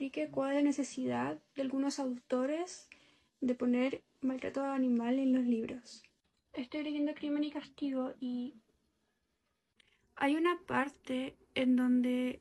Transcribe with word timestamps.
explique 0.00 0.30
cuál 0.30 0.52
es 0.52 0.56
la 0.56 0.62
necesidad 0.62 1.38
de 1.54 1.60
algunos 1.60 1.98
autores 1.98 2.88
de 3.42 3.54
poner 3.54 4.02
maltrato 4.22 4.64
animal 4.64 5.18
en 5.18 5.34
los 5.34 5.44
libros. 5.44 6.02
Estoy 6.54 6.84
leyendo 6.84 7.12
Crimen 7.14 7.44
y 7.44 7.50
Castigo 7.50 8.14
y 8.18 8.54
hay 10.16 10.36
una 10.36 10.58
parte 10.66 11.36
en 11.54 11.76
donde 11.76 12.40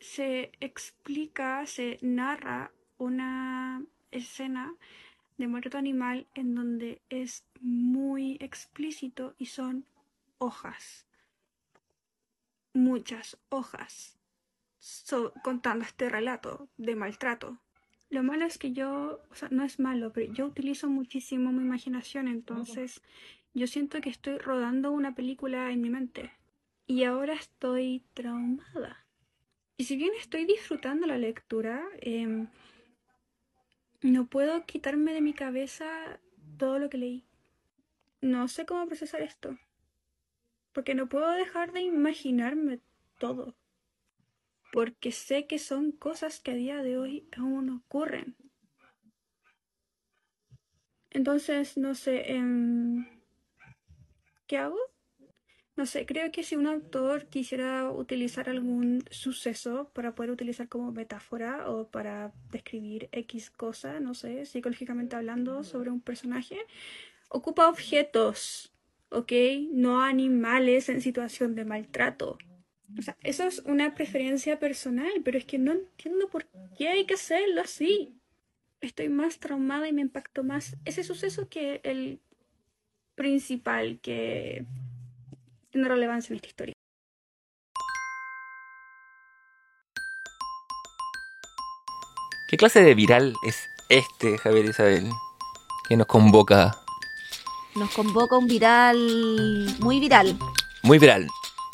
se 0.00 0.52
explica, 0.60 1.64
se 1.64 1.98
narra 2.02 2.70
una 2.98 3.82
escena 4.10 4.74
de 5.38 5.48
maltrato 5.48 5.78
animal 5.78 6.26
en 6.34 6.54
donde 6.54 7.00
es 7.08 7.46
muy 7.62 8.36
explícito 8.38 9.34
y 9.38 9.46
son 9.46 9.86
hojas. 10.36 11.06
Muchas 12.74 13.38
hojas 13.48 14.18
contando 15.42 15.84
este 15.84 16.08
relato 16.08 16.68
de 16.76 16.94
maltrato. 16.96 17.58
Lo 18.08 18.22
malo 18.22 18.44
es 18.44 18.58
que 18.58 18.72
yo, 18.72 19.20
o 19.30 19.34
sea, 19.34 19.48
no 19.50 19.64
es 19.64 19.80
malo, 19.80 20.12
pero 20.12 20.32
yo 20.32 20.46
utilizo 20.46 20.88
muchísimo 20.88 21.50
mi 21.52 21.62
imaginación, 21.62 22.28
entonces 22.28 23.02
yo 23.52 23.66
siento 23.66 24.00
que 24.00 24.10
estoy 24.10 24.38
rodando 24.38 24.92
una 24.92 25.14
película 25.14 25.70
en 25.72 25.80
mi 25.80 25.90
mente. 25.90 26.32
Y 26.86 27.02
ahora 27.02 27.34
estoy 27.34 28.04
traumada. 28.14 29.04
Y 29.76 29.84
si 29.84 29.96
bien 29.96 30.12
estoy 30.18 30.44
disfrutando 30.44 31.06
la 31.06 31.18
lectura, 31.18 31.84
em, 32.00 32.46
no 34.02 34.26
puedo 34.26 34.64
quitarme 34.66 35.12
de 35.12 35.20
mi 35.20 35.34
cabeza 35.34 36.20
todo 36.58 36.78
lo 36.78 36.88
que 36.88 36.98
leí. 36.98 37.24
No 38.20 38.46
sé 38.46 38.66
cómo 38.66 38.86
procesar 38.86 39.20
esto. 39.20 39.58
Porque 40.72 40.94
no 40.94 41.08
puedo 41.08 41.28
dejar 41.32 41.72
de 41.72 41.80
imaginarme 41.80 42.78
todo 43.18 43.56
porque 44.76 45.10
sé 45.10 45.46
que 45.46 45.58
son 45.58 45.90
cosas 45.90 46.38
que 46.38 46.50
a 46.50 46.54
día 46.54 46.82
de 46.82 46.98
hoy 46.98 47.26
aún 47.34 47.70
ocurren. 47.70 48.36
Entonces, 51.08 51.78
no 51.78 51.94
sé, 51.94 52.32
em, 52.32 53.06
¿qué 54.46 54.58
hago? 54.58 54.76
No 55.76 55.86
sé, 55.86 56.04
creo 56.04 56.30
que 56.30 56.42
si 56.42 56.56
un 56.56 56.66
autor 56.66 57.24
quisiera 57.28 57.90
utilizar 57.90 58.50
algún 58.50 59.02
suceso 59.10 59.90
para 59.94 60.14
poder 60.14 60.30
utilizar 60.30 60.68
como 60.68 60.92
metáfora 60.92 61.70
o 61.70 61.88
para 61.88 62.34
describir 62.50 63.08
X 63.12 63.48
cosa, 63.48 63.98
no 63.98 64.12
sé, 64.12 64.44
psicológicamente 64.44 65.16
hablando 65.16 65.64
sobre 65.64 65.88
un 65.88 66.02
personaje, 66.02 66.58
ocupa 67.30 67.70
objetos, 67.70 68.74
¿ok? 69.08 69.32
No 69.72 70.02
animales 70.02 70.90
en 70.90 71.00
situación 71.00 71.54
de 71.54 71.64
maltrato. 71.64 72.36
O 72.98 73.02
sea, 73.02 73.16
eso 73.22 73.44
es 73.44 73.60
una 73.60 73.94
preferencia 73.94 74.58
personal, 74.58 75.10
pero 75.24 75.38
es 75.38 75.44
que 75.44 75.58
no 75.58 75.72
entiendo 75.72 76.28
por 76.28 76.46
qué 76.78 76.88
hay 76.88 77.04
que 77.04 77.14
hacerlo 77.14 77.60
así. 77.60 78.14
Estoy 78.80 79.08
más 79.08 79.38
traumada 79.38 79.88
y 79.88 79.92
me 79.92 80.02
impactó 80.02 80.44
más 80.44 80.76
ese 80.84 81.02
suceso 81.02 81.48
que 81.48 81.80
el 81.82 82.20
principal 83.14 83.98
que 84.00 84.64
tiene 85.70 85.88
relevancia 85.88 86.32
en 86.32 86.36
esta 86.36 86.48
historia. 86.48 86.74
¿Qué 92.48 92.56
clase 92.56 92.80
de 92.82 92.94
viral 92.94 93.34
es 93.44 93.68
este, 93.88 94.38
Javier 94.38 94.66
Isabel, 94.66 95.10
que 95.88 95.96
nos 95.96 96.06
convoca? 96.06 96.72
Nos 97.74 97.92
convoca 97.92 98.38
un 98.38 98.46
viral 98.46 99.76
muy 99.80 99.98
viral. 99.98 100.38
Muy 100.84 100.98
viral 100.98 101.26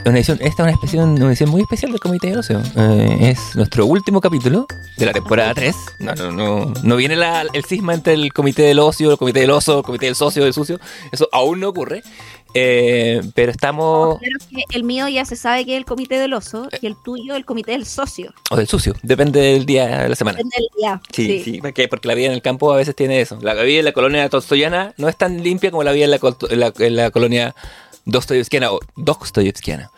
esta 0.04 0.18
es 0.40 0.58
una, 0.58 0.70
especie, 0.70 1.00
una 1.00 1.28
edición 1.28 1.50
muy 1.50 1.62
especial 1.62 1.92
del 1.92 2.00
Comité 2.00 2.28
del 2.28 2.38
Ocio. 2.38 2.60
Eh, 2.76 3.18
es 3.20 3.54
nuestro 3.54 3.86
último 3.86 4.20
capítulo 4.20 4.66
de 4.96 5.06
la 5.06 5.12
temporada 5.12 5.54
3. 5.54 5.76
No, 6.00 6.14
no, 6.14 6.32
no, 6.32 6.72
no 6.82 6.96
viene 6.96 7.16
el 7.52 7.64
cisma 7.64 7.94
entre 7.94 8.14
el 8.14 8.32
Comité 8.32 8.62
del 8.62 8.80
Ocio, 8.80 9.12
el 9.12 9.18
Comité 9.18 9.40
del 9.40 9.50
Oso, 9.50 9.78
el 9.78 9.84
Comité 9.84 10.06
del 10.06 10.16
Socio, 10.16 10.42
del 10.42 10.52
Sucio. 10.52 10.80
Eso 11.12 11.28
aún 11.30 11.60
no 11.60 11.68
ocurre. 11.68 12.02
Eh, 12.54 13.22
pero 13.34 13.50
estamos. 13.50 14.18
el 14.70 14.84
mío 14.84 15.08
ya 15.08 15.24
se 15.24 15.36
sabe 15.36 15.64
que 15.64 15.72
es 15.72 15.78
el 15.78 15.86
comité 15.86 16.18
del 16.18 16.34
oso 16.34 16.68
y 16.82 16.86
el 16.86 16.96
tuyo 17.02 17.34
el 17.34 17.46
comité 17.46 17.72
del 17.72 17.86
socio. 17.86 18.34
O 18.50 18.56
del 18.56 18.66
sucio, 18.66 18.94
depende 19.02 19.40
del 19.40 19.64
día 19.64 20.02
de 20.02 20.08
la 20.10 20.14
semana. 20.14 20.36
Depende 20.36 20.56
del 20.58 20.68
día. 20.76 21.00
Sí, 21.10 21.42
sí, 21.42 21.60
porque, 21.62 21.88
porque 21.88 22.08
la 22.08 22.14
vida 22.14 22.26
en 22.26 22.32
el 22.32 22.42
campo 22.42 22.70
a 22.72 22.76
veces 22.76 22.94
tiene 22.94 23.22
eso. 23.22 23.38
La 23.40 23.54
vida 23.54 23.78
en 23.78 23.86
la 23.86 23.92
colonia 23.92 24.28
tolstoyana 24.28 24.92
no 24.98 25.08
es 25.08 25.16
tan 25.16 25.42
limpia 25.42 25.70
como 25.70 25.82
la 25.82 25.92
vida 25.92 26.04
en 26.04 26.10
la, 26.60 26.72
en 26.78 26.96
la 26.96 27.10
colonia 27.10 27.54
Dostoyevskiana 28.04 28.72
o 28.72 28.80
Dostoyevskiana. 28.96 29.90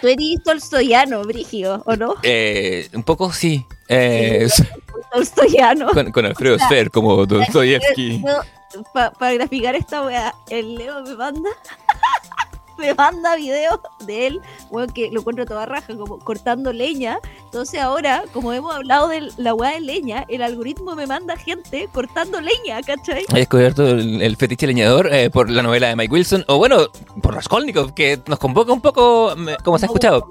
Tú 0.00 0.08
eres 0.08 0.42
tolstoyano, 0.44 1.22
Brigio, 1.22 1.82
¿o 1.86 1.96
no? 1.96 2.16
Eh, 2.22 2.88
un 2.92 3.02
poco 3.02 3.32
sí. 3.32 3.64
Eh, 3.88 4.48
tolstoyano. 5.12 5.88
Con, 6.12 6.26
Alfredo 6.26 6.58
Sfer 6.58 6.90
como 6.90 7.24
Dostoyevsky. 7.26 8.22
Para 8.92 9.34
graficar 9.34 9.74
esta 9.74 10.02
wea, 10.02 10.34
el 10.48 10.76
Leo 10.76 11.02
me 11.02 11.14
manda 11.14 11.50
me 12.78 12.94
manda 12.94 13.36
videos 13.36 13.80
de 14.06 14.26
él, 14.26 14.40
bueno, 14.70 14.92
que 14.92 15.10
lo 15.10 15.20
encuentro 15.20 15.44
toda 15.46 15.66
raja, 15.66 15.96
como 15.96 16.18
cortando 16.18 16.72
leña. 16.72 17.18
Entonces 17.44 17.80
ahora, 17.80 18.24
como 18.32 18.52
hemos 18.52 18.74
hablado 18.74 19.08
de 19.08 19.30
la 19.36 19.54
weá 19.54 19.72
de 19.72 19.80
leña, 19.80 20.24
el 20.28 20.42
algoritmo 20.42 20.94
me 20.94 21.06
manda 21.06 21.36
gente 21.36 21.88
cortando 21.92 22.40
leña, 22.40 22.82
¿cachai? 22.82 23.24
He 23.32 23.38
descubierto 23.38 23.86
el, 23.86 24.36
fetiche 24.36 24.66
leñador 24.66 25.12
eh, 25.12 25.30
por 25.30 25.50
la 25.50 25.62
novela 25.62 25.88
de 25.88 25.96
Mike 25.96 26.12
Wilson, 26.12 26.44
o 26.48 26.58
bueno, 26.58 26.88
por 27.20 27.34
Raskolnikov, 27.34 27.94
que 27.94 28.20
nos 28.26 28.38
convoca 28.38 28.72
un 28.72 28.80
poco, 28.80 29.34
como 29.62 29.78
se 29.78 29.84
ha 29.84 29.88
escuchado. 29.88 30.28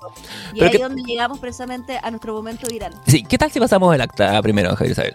Y 0.54 0.64
ahí 0.64 0.72
es 0.74 0.82
donde 0.82 1.04
llegamos 1.04 1.40
precisamente 1.40 2.00
a 2.02 2.10
nuestro 2.10 2.34
momento 2.34 2.68
viral. 2.68 2.94
Sí, 3.08 3.24
¿qué 3.24 3.38
tal 3.38 3.52
si 3.52 3.60
pasamos 3.60 3.94
el 3.94 4.02
acta 4.02 4.42
primero, 4.42 4.76
Javier 4.76 4.92
Isabel? 4.92 5.14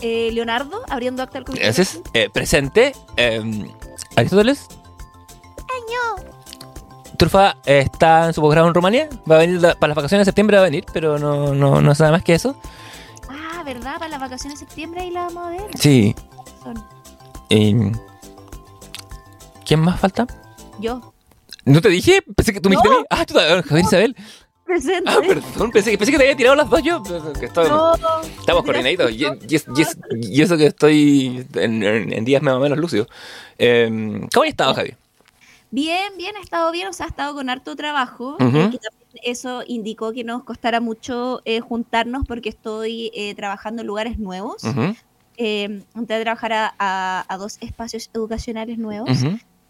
Eh, 0.00 0.30
Leonardo, 0.32 0.82
abriendo 0.88 1.22
acta 1.22 1.38
al 1.38 1.44
Gracias. 1.44 2.00
Eh, 2.12 2.28
presente, 2.30 2.92
em, 3.16 3.68
Aristóteles. 4.14 4.68
Año. 5.86 6.36
Trufa 7.16 7.56
está 7.64 8.26
en 8.26 8.34
su 8.34 8.40
posgrado 8.40 8.68
en 8.68 8.74
Rumanía. 8.74 9.08
Va 9.30 9.36
a 9.36 9.38
venir 9.38 9.60
para 9.60 9.88
las 9.88 9.96
vacaciones 9.96 10.26
de 10.26 10.30
septiembre, 10.30 10.56
va 10.56 10.62
a 10.62 10.66
venir, 10.66 10.84
pero 10.92 11.18
no, 11.18 11.54
no, 11.54 11.80
no 11.80 11.92
nada 11.92 12.10
más 12.10 12.22
que 12.22 12.34
eso. 12.34 12.60
Ah, 13.28 13.62
¿verdad? 13.64 13.98
Para 13.98 14.08
las 14.08 14.20
vacaciones 14.20 14.60
de 14.60 14.66
septiembre 14.66 15.00
ahí 15.00 15.10
la 15.10 15.22
vamos 15.26 15.46
a 15.46 15.50
ver. 15.50 15.78
Sí. 15.78 16.14
¿Quién 19.64 19.80
más 19.80 19.98
falta? 20.00 20.26
Yo. 20.78 21.12
¿No 21.64 21.80
te 21.80 21.88
dije? 21.88 22.22
Pensé 22.22 22.52
que 22.52 22.60
tú 22.60 22.68
me 22.68 22.76
dijiste 22.76 23.06
Ah, 23.10 23.24
tú, 23.24 23.34
Javier 23.34 23.84
Isabel. 23.84 24.16
Presente. 24.64 25.08
Ah, 25.10 25.20
perdón, 25.26 25.70
pensé, 25.70 25.96
que 25.96 26.04
te 26.04 26.16
había 26.16 26.36
tirado 26.36 26.56
las 26.56 26.68
dos 26.68 26.82
yo. 26.82 27.02
Que 27.02 27.48
no, 27.54 27.94
estamos 28.38 28.64
coordinados. 28.64 29.12
Y, 29.12 29.24
y, 29.24 30.42
eso 30.42 30.56
que 30.56 30.66
estoy 30.66 31.46
en, 31.54 32.24
días 32.24 32.42
más 32.42 32.54
o 32.54 32.60
menos 32.60 32.76
lúcidos. 32.76 33.08
Eh, 33.58 33.88
¿Cómo 34.32 34.42
has 34.42 34.48
estado, 34.48 34.74
Javier? 34.74 34.96
Bien, 35.70 36.12
bien, 36.16 36.36
ha 36.36 36.40
estado 36.40 36.70
bien, 36.70 36.88
o 36.88 36.92
sea, 36.92 37.06
ha 37.06 37.08
estado 37.08 37.34
con 37.34 37.50
harto 37.50 37.74
trabajo. 37.74 38.36
Eh, 38.40 38.78
eso 39.22 39.62
indicó 39.66 40.12
que 40.12 40.24
nos 40.24 40.44
costara 40.44 40.80
mucho 40.80 41.40
eh, 41.44 41.60
juntarnos 41.60 42.26
porque 42.26 42.48
estoy 42.48 43.10
eh, 43.14 43.34
trabajando 43.34 43.82
en 43.82 43.88
lugares 43.88 44.18
nuevos. 44.18 44.62
entré 45.36 46.16
a 46.16 46.20
trabajar 46.20 46.52
a, 46.78 47.36
dos 47.38 47.58
espacios 47.60 48.10
educacionales 48.14 48.78
nuevos. 48.78 49.18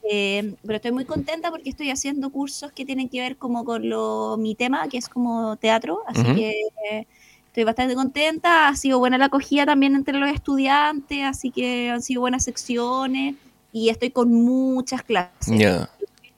pero 0.03 0.77
estoy 0.77 0.93
muy 0.93 1.05
contenta 1.05 1.51
porque 1.51 1.71
estoy 1.71 1.91
haciendo 1.91 2.31
cursos 2.31 2.73
que 2.73 2.85
tienen 2.85 3.09
que 3.09 3.21
ver 3.21 3.37
como 3.37 3.65
con 3.65 3.89
lo, 3.89 4.37
mi 4.39 4.55
tema, 4.55 4.89
que 4.89 4.99
es 4.99 5.09
como 5.09 5.57
teatro. 5.57 6.03
Así 6.07 6.23
que 6.35 7.07
estoy 7.47 7.65
bastante 7.65 7.95
contenta. 7.95 8.69
Ha 8.69 8.77
sido 8.77 8.99
buena 8.99 9.17
la 9.17 9.27
acogida 9.27 9.65
también 9.65 9.95
entre 9.95 10.19
los 10.19 10.29
estudiantes, 10.29 11.25
así 11.25 11.51
que 11.51 11.89
han 11.91 12.03
sido 12.03 12.21
buenas 12.21 12.45
secciones 12.45 13.35
y 13.77 13.91
estoy 13.91 14.11
con 14.11 14.33
muchas 14.33 15.03
clases. 15.03 15.49
Este 15.51 15.89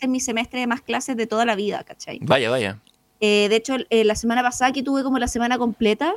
es 0.00 0.08
mi 0.08 0.18
semestre 0.18 0.58
de 0.58 0.66
más 0.66 0.80
clases 0.80 1.16
de 1.16 1.28
toda 1.28 1.44
la 1.44 1.54
vida, 1.54 1.84
¿cachai? 1.84 2.18
Vaya, 2.20 2.50
vaya. 2.50 2.80
Eh, 3.20 3.46
de 3.48 3.54
hecho, 3.54 3.76
eh, 3.90 4.02
la 4.02 4.16
semana 4.16 4.42
pasada 4.42 4.72
que 4.72 4.82
tuve 4.82 5.04
como 5.04 5.20
la 5.20 5.28
semana 5.28 5.56
completa, 5.56 6.14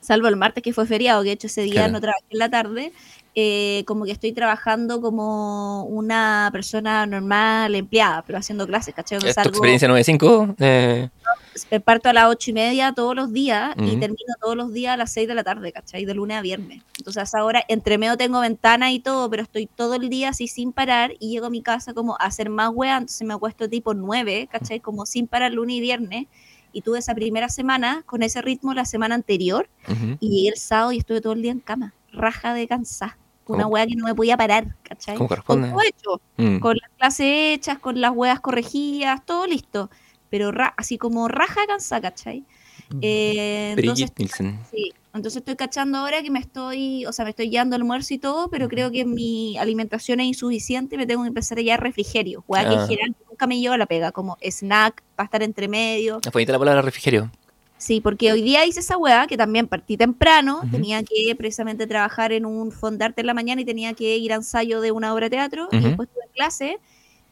salvo 0.00 0.28
el 0.28 0.36
martes 0.36 0.62
que 0.62 0.72
fue 0.72 0.86
feriado, 0.86 1.22
que 1.22 1.28
de 1.28 1.34
hecho 1.34 1.46
ese 1.46 1.62
día 1.62 1.88
no 1.88 2.00
trabajé 2.00 2.24
en 2.30 2.38
la 2.38 2.48
tarde, 2.48 2.92
eh, 3.40 3.84
como 3.86 4.04
que 4.04 4.10
estoy 4.10 4.32
trabajando 4.32 5.00
como 5.00 5.84
una 5.84 6.48
persona 6.50 7.06
normal, 7.06 7.74
empleada, 7.74 8.24
pero 8.26 8.38
haciendo 8.38 8.66
clases, 8.66 8.94
¿cachai? 8.94 9.18
¿Es 9.24 9.36
tu 9.36 9.48
experiencia 9.48 9.88
9-5? 9.88 10.56
Eh... 10.58 11.08
Parto 11.84 12.08
a 12.08 12.12
las 12.12 12.26
8 12.26 12.50
y 12.50 12.52
media 12.52 12.92
todos 12.92 13.14
los 13.14 13.32
días 13.32 13.74
y 13.76 13.96
termino 13.96 14.34
todos 14.40 14.56
los 14.56 14.72
días 14.72 14.94
a 14.94 14.96
las 14.96 15.12
6 15.12 15.28
de 15.28 15.34
la 15.34 15.44
tarde, 15.44 15.70
¿cachai? 15.72 16.04
De 16.04 16.14
lunes 16.14 16.36
a 16.36 16.40
viernes. 16.40 16.82
Entonces 16.96 17.32
ahora 17.34 17.62
entre 17.68 17.98
medio 17.98 18.16
tengo 18.16 18.40
ventana 18.40 18.90
y 18.90 18.98
todo, 18.98 19.28
pero 19.30 19.42
estoy 19.42 19.66
todo 19.66 19.94
el 19.94 20.08
día 20.08 20.30
así 20.30 20.48
sin 20.48 20.72
parar 20.72 21.12
y 21.20 21.30
llego 21.30 21.46
a 21.46 21.50
mi 21.50 21.62
casa 21.62 21.94
como 21.94 22.14
a 22.14 22.24
hacer 22.24 22.50
más 22.50 22.70
wea, 22.74 22.96
entonces 22.96 23.26
me 23.26 23.34
acuesto 23.34 23.68
tipo 23.68 23.94
9, 23.94 24.48
¿cachai? 24.50 24.80
Como 24.80 25.06
sin 25.06 25.26
parar 25.28 25.52
lunes 25.52 25.76
y 25.76 25.80
viernes 25.80 26.26
y 26.72 26.82
tuve 26.82 26.98
esa 26.98 27.14
primera 27.14 27.48
semana 27.48 28.02
con 28.06 28.22
ese 28.22 28.42
ritmo 28.42 28.74
la 28.74 28.84
semana 28.84 29.14
anterior 29.14 29.68
y 30.20 30.28
llegué 30.28 30.48
el 30.48 30.58
sábado 30.58 30.92
y 30.92 30.98
estuve 30.98 31.20
todo 31.20 31.32
el 31.32 31.42
día 31.42 31.52
en 31.52 31.60
cama, 31.60 31.94
raja 32.12 32.54
de 32.54 32.68
cansar 32.68 33.16
una 33.48 33.66
wea 33.66 33.86
que 33.86 33.96
no 33.96 34.04
me 34.04 34.14
podía 34.14 34.36
parar, 34.36 34.76
¿cachai? 34.82 35.16
Con 35.16 35.70
todo 35.70 35.80
hecho, 35.82 36.20
mm. 36.36 36.58
con 36.58 36.76
las 36.76 36.90
clases 36.98 37.26
hechas, 37.26 37.78
con 37.78 38.00
las 38.00 38.12
weas 38.14 38.40
corregidas, 38.40 39.24
todo 39.24 39.46
listo, 39.46 39.90
pero 40.30 40.52
así 40.76 40.98
como 40.98 41.28
raja 41.28 41.66
cansa, 41.66 42.00
¿cachai? 42.00 42.44
Eh, 43.02 43.74
entonces, 43.76 44.10
sí, 44.70 44.92
Entonces 45.14 45.38
estoy 45.38 45.56
cachando 45.56 45.98
ahora 45.98 46.22
que 46.22 46.30
me 46.30 46.38
estoy, 46.38 47.04
o 47.06 47.12
sea, 47.12 47.24
me 47.24 47.30
estoy 47.30 47.48
guiando 47.50 47.76
almuerzo 47.76 48.14
y 48.14 48.18
todo, 48.18 48.48
pero 48.48 48.68
creo 48.68 48.90
que 48.90 49.04
mi 49.04 49.58
alimentación 49.58 50.20
es 50.20 50.26
insuficiente 50.26 50.94
y 50.94 50.98
me 50.98 51.06
tengo 51.06 51.22
que 51.22 51.28
empezar 51.28 51.58
a 51.58 51.62
llevar 51.62 51.82
refrigerio. 51.82 52.44
Hueá 52.46 52.68
que 52.68 52.76
Ah. 52.76 52.86
general 52.86 53.14
nunca 53.28 53.46
me 53.46 53.58
llevo 53.58 53.74
a 53.74 53.78
la 53.78 53.86
pega, 53.86 54.12
como 54.12 54.36
snack, 54.40 55.02
para 55.16 55.24
estar 55.26 55.42
entre 55.42 55.68
medio. 55.68 56.20
Bonita 56.32 56.52
la 56.52 56.58
palabra 56.58 56.82
refrigerio. 56.82 57.30
Sí, 57.78 58.00
porque 58.00 58.32
hoy 58.32 58.42
día 58.42 58.66
hice 58.66 58.80
esa 58.80 58.96
hueá 58.96 59.26
que 59.28 59.36
también 59.36 59.68
partí 59.68 59.96
temprano, 59.96 60.62
tenía 60.70 61.02
que 61.04 61.34
precisamente 61.36 61.86
trabajar 61.86 62.32
en 62.32 62.44
un 62.44 62.72
fondarte 62.72 63.20
en 63.20 63.26
la 63.28 63.34
mañana 63.34 63.60
y 63.60 63.64
tenía 63.64 63.92
que 63.94 64.16
ir 64.16 64.32
a 64.32 64.36
ensayo 64.36 64.80
de 64.80 64.90
una 64.92 65.14
obra 65.14 65.26
de 65.26 65.30
teatro 65.30 65.68
y 65.70 65.78
después 65.78 66.08
tuve 66.08 66.24
clase 66.34 66.78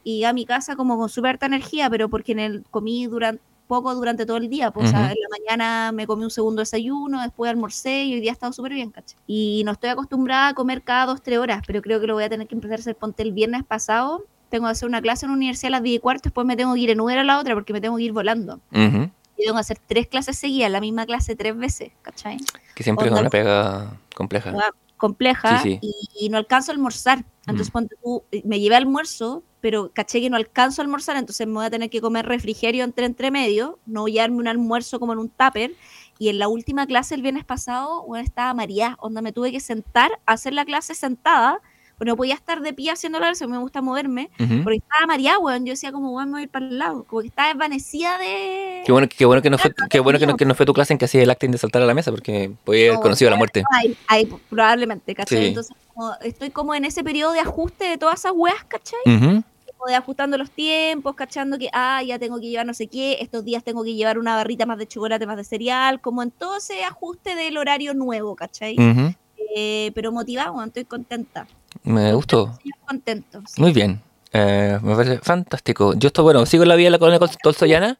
y 0.05 0.23
a 0.23 0.31
mi 0.31 0.45
casa 0.45 0.77
como 0.77 0.97
con 0.97 1.09
súper 1.09 1.31
harta 1.31 1.47
energía, 1.47 1.89
pero 1.89 2.07
porque 2.09 2.31
en 2.31 2.39
el 2.39 2.63
comí 2.71 3.07
durante 3.07 3.41
poco 3.67 3.93
durante 3.93 4.25
todo 4.25 4.37
el 4.37 4.49
día, 4.49 4.71
pues 4.71 4.87
o 4.87 4.89
sea, 4.89 5.11
en 5.11 5.17
la 5.21 5.27
mañana 5.29 5.91
me 5.91 6.07
comí 6.07 6.23
un 6.23 6.31
segundo 6.31 6.61
desayuno, 6.61 7.21
después 7.21 7.51
almorcé 7.51 8.05
y 8.05 8.13
hoy 8.13 8.21
día 8.21 8.31
he 8.31 8.33
estado 8.33 8.53
súper 8.53 8.73
bien, 8.73 8.91
¿cachai? 8.91 9.19
Y 9.27 9.63
no 9.65 9.73
estoy 9.73 9.89
acostumbrada 9.89 10.49
a 10.49 10.53
comer 10.53 10.81
cada 10.81 11.05
dos, 11.05 11.21
tres 11.21 11.37
horas, 11.37 11.61
pero 11.67 11.81
creo 11.81 11.99
que 11.99 12.07
lo 12.07 12.13
voy 12.13 12.23
a 12.23 12.29
tener 12.29 12.47
que 12.47 12.55
empezar 12.55 12.79
a 12.79 12.81
hacer, 12.81 12.95
ponte 12.95 13.23
el 13.23 13.33
viernes 13.33 13.63
pasado, 13.63 14.23
tengo 14.49 14.65
que 14.65 14.71
hacer 14.71 14.87
una 14.87 15.01
clase 15.01 15.25
en 15.25 15.31
la 15.31 15.37
universidad 15.37 15.67
a 15.67 15.77
las 15.77 15.83
10 15.83 15.97
y 15.97 15.99
cuarto, 15.99 16.21
después 16.25 16.47
me 16.47 16.55
tengo 16.55 16.73
que 16.73 16.79
ir 16.79 16.89
en 16.89 17.01
Uber 17.01 17.17
a 17.17 17.23
la 17.23 17.39
otra 17.39 17.53
porque 17.53 17.73
me 17.73 17.81
tengo 17.81 17.97
que 17.97 18.03
ir 18.03 18.13
volando. 18.13 18.61
Ujú. 18.71 19.09
Y 19.37 19.43
tengo 19.43 19.53
que 19.53 19.59
hacer 19.59 19.77
tres 19.85 20.07
clases 20.07 20.37
seguidas, 20.37 20.71
la 20.71 20.81
misma 20.81 21.05
clase 21.05 21.35
tres 21.35 21.55
veces, 21.55 21.91
¿cachai? 22.01 22.37
Que 22.73 22.83
siempre 22.83 23.07
es 23.07 23.11
una 23.11 23.29
pega 23.29 23.99
compleja. 24.15 24.53
Compleja 24.97 25.59
Sí, 25.61 25.69
sí. 25.71 25.79
Y, 25.81 26.25
y 26.25 26.29
no 26.29 26.37
alcanzo 26.37 26.71
a 26.71 26.75
almorzar. 26.75 27.23
Entonces, 27.47 27.73
Mm. 27.73 27.87
tú, 28.03 28.23
eh, 28.31 28.41
me 28.45 28.59
llevé 28.59 28.75
almuerzo, 28.75 29.43
pero 29.61 29.91
caché 29.93 30.19
que 30.21 30.29
no 30.29 30.35
alcanzo 30.37 30.81
a 30.81 30.83
almorzar, 30.83 31.15
entonces 31.17 31.47
me 31.47 31.53
voy 31.53 31.65
a 31.65 31.69
tener 31.69 31.89
que 31.89 32.01
comer 32.01 32.25
refrigerio 32.25 32.83
entre 32.83 33.05
entre 33.05 33.31
medio, 33.31 33.79
no 33.85 34.07
llevarme 34.07 34.37
un 34.37 34.47
almuerzo 34.47 34.99
como 34.99 35.13
en 35.13 35.19
un 35.19 35.29
tupper. 35.29 35.71
Y 36.19 36.29
en 36.29 36.39
la 36.39 36.47
última 36.47 36.85
clase 36.87 37.15
el 37.15 37.21
viernes 37.21 37.45
pasado, 37.45 38.03
bueno, 38.05 38.23
estaba 38.25 38.53
María, 38.53 38.97
onda 38.99 39.21
me 39.21 39.31
tuve 39.31 39.51
que 39.51 39.59
sentar 39.59 40.11
a 40.25 40.33
hacer 40.33 40.53
la 40.53 40.65
clase 40.65 40.93
sentada, 40.95 41.61
no 42.05 42.15
podía 42.15 42.35
estar 42.35 42.61
de 42.61 42.73
pie 42.73 42.91
haciendo 42.91 43.19
la 43.19 43.27
clase, 43.27 43.47
me 43.47 43.57
gusta 43.57 43.81
moverme, 43.81 44.29
porque 44.63 44.77
estaba 44.77 45.07
María, 45.07 45.39
weón, 45.39 45.65
yo 45.65 45.73
decía 45.73 45.91
como, 45.91 46.11
weón, 46.11 46.29
me 46.29 46.33
voy 46.33 46.41
a 46.41 46.43
ir 46.43 46.49
para 46.49 46.67
el 46.67 46.77
lado, 46.77 47.03
como 47.05 47.21
que 47.21 47.27
estaba 47.27 47.49
desvanecida 47.49 48.17
de... 48.19 48.83
Qué 48.85 48.91
bueno, 48.91 49.07
qué 49.09 49.25
bueno 49.25 49.41
que 49.41 49.49
no 49.49 49.57
fue, 49.57 49.73
qué 49.89 49.99
bueno 49.99 50.19
que 50.19 50.27
no, 50.27 50.37
que 50.37 50.45
no 50.45 50.53
fue 50.53 50.65
tu 50.65 50.73
clase 50.73 50.93
en 50.93 50.99
que 50.99 51.05
hacía 51.05 51.23
el 51.23 51.29
acting 51.29 51.49
de 51.51 51.57
saltar 51.57 51.81
a 51.81 51.85
la 51.85 51.93
mesa, 51.93 52.11
porque 52.11 52.51
podía 52.63 52.87
haber 52.87 52.95
No, 52.95 53.01
conocido 53.01 53.31
la 53.31 53.37
muerte. 53.37 53.63
Ay, 53.71 53.97
ay, 54.07 54.29
probablemente, 54.49 55.15
¿cachai? 55.15 55.39
Sí. 55.39 55.45
Entonces, 55.47 55.75
como 55.93 56.13
estoy 56.21 56.51
como 56.51 56.75
en 56.75 56.85
ese 56.85 57.03
periodo 57.03 57.33
de 57.33 57.39
ajuste 57.39 57.85
de 57.85 57.97
todas 57.97 58.19
esas 58.19 58.33
weas, 58.35 58.63
¿cachai? 58.67 58.99
Como 59.05 59.89
de 59.89 59.95
ajustando 59.95 60.37
los 60.37 60.49
tiempos, 60.49 61.15
cachando 61.15 61.57
que, 61.57 61.69
ah, 61.71 62.01
ya 62.03 62.17
tengo 62.17 62.39
que 62.39 62.47
llevar 62.47 62.65
no 62.65 62.73
sé 62.73 62.87
qué, 62.87 63.17
estos 63.21 63.45
días 63.45 63.63
tengo 63.63 63.83
que 63.83 63.93
llevar 63.93 64.17
una 64.17 64.35
barrita 64.35 64.65
más 64.65 64.79
de 64.79 64.87
chocolate, 64.87 65.27
más 65.27 65.37
de 65.37 65.43
cereal, 65.43 66.01
como 66.01 66.23
en 66.23 66.31
todo 66.31 66.57
ese 66.57 66.83
ajuste 66.83 67.35
del 67.35 67.57
horario 67.57 67.93
nuevo, 67.93 68.35
¿cachai? 68.35 68.75
Ujú. 68.75 69.13
Eh, 69.55 69.91
pero 69.95 70.11
motivado, 70.11 70.63
estoy 70.63 70.85
contenta. 70.85 71.47
Me 71.83 72.13
gustó. 72.13 72.57
Contento. 72.87 73.41
sí. 73.47 73.61
Muy 73.61 73.71
bien. 73.73 74.01
Eh, 74.33 74.77
me 74.81 74.95
parece 74.95 75.19
fantástico. 75.19 75.93
Yo 75.97 76.07
estoy, 76.07 76.23
bueno, 76.23 76.45
sigo 76.45 76.63
la 76.65 76.75
vida 76.75 76.87
de 76.87 76.91
la 76.91 76.99
colonia 76.99 77.19
tolstoyana. 77.41 77.97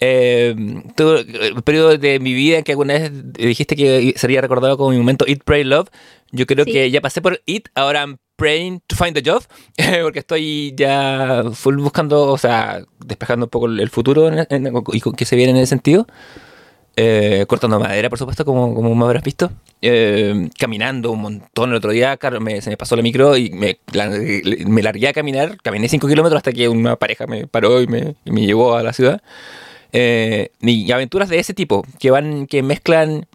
Eh, 0.00 0.54
tuve 0.94 1.26
el 1.48 1.62
periodo 1.62 1.96
de 1.98 2.20
mi 2.20 2.32
vida 2.32 2.58
en 2.58 2.64
que 2.64 2.72
alguna 2.72 2.94
vez 2.94 3.10
dijiste 3.34 3.74
que 3.74 4.14
sería 4.16 4.40
recordado 4.40 4.76
como 4.76 4.90
mi 4.90 4.96
momento 4.98 5.24
Eat, 5.26 5.40
Pray, 5.44 5.64
Love. 5.64 5.88
Yo 6.30 6.46
creo 6.46 6.64
Sí. 6.64 6.72
que 6.72 6.90
ya 6.90 7.00
pasé 7.00 7.20
por 7.20 7.40
Eat, 7.46 7.64
ahora 7.74 8.00
I'm 8.02 8.18
praying 8.36 8.80
to 8.86 8.94
find 8.94 9.16
a 9.18 9.22
job, 9.24 9.42
porque 10.02 10.20
estoy 10.20 10.72
ya 10.76 11.42
full 11.52 11.76
buscando, 11.78 12.30
o 12.30 12.38
sea, 12.38 12.82
despejando 13.04 13.46
un 13.46 13.50
poco 13.50 13.66
el 13.66 13.88
futuro 13.90 14.30
y 14.92 15.00
que 15.00 15.24
se 15.24 15.34
viene 15.36 15.50
en 15.50 15.56
ese 15.56 15.66
sentido. 15.70 16.06
Eh, 17.00 17.44
cortando 17.46 17.78
madera, 17.78 18.08
por 18.10 18.18
supuesto, 18.18 18.44
como, 18.44 18.74
como 18.74 18.92
me 18.92 19.04
habrás 19.04 19.22
visto. 19.22 19.52
Eh, 19.82 20.48
caminando 20.58 21.12
un 21.12 21.20
montón 21.20 21.70
el 21.70 21.76
otro 21.76 21.92
día, 21.92 22.18
me- 22.40 22.60
se 22.60 22.70
me 22.70 22.76
pasó 22.76 22.96
la 22.96 23.02
micro 23.02 23.36
y 23.36 23.50
me, 23.50 23.78
me 24.66 24.82
largué 24.82 25.06
a 25.06 25.12
caminar. 25.12 25.58
Caminé 25.62 25.88
5 25.88 26.08
kilómetros 26.08 26.38
hasta 26.38 26.52
que 26.52 26.68
una 26.68 26.96
pareja 26.96 27.28
me 27.28 27.46
paró 27.46 27.80
y 27.80 27.86
me, 27.86 28.16
me 28.24 28.40
llevó 28.44 28.74
a 28.74 28.82
la 28.82 28.92
ciudad. 28.92 29.22
Eh, 29.92 30.50
y 30.60 30.90
aventuras 30.90 31.28
de 31.28 31.38
ese 31.38 31.54
tipo, 31.54 31.84
que 32.00 32.10
van, 32.10 32.48
que 32.48 32.64
mezclan. 32.64 33.26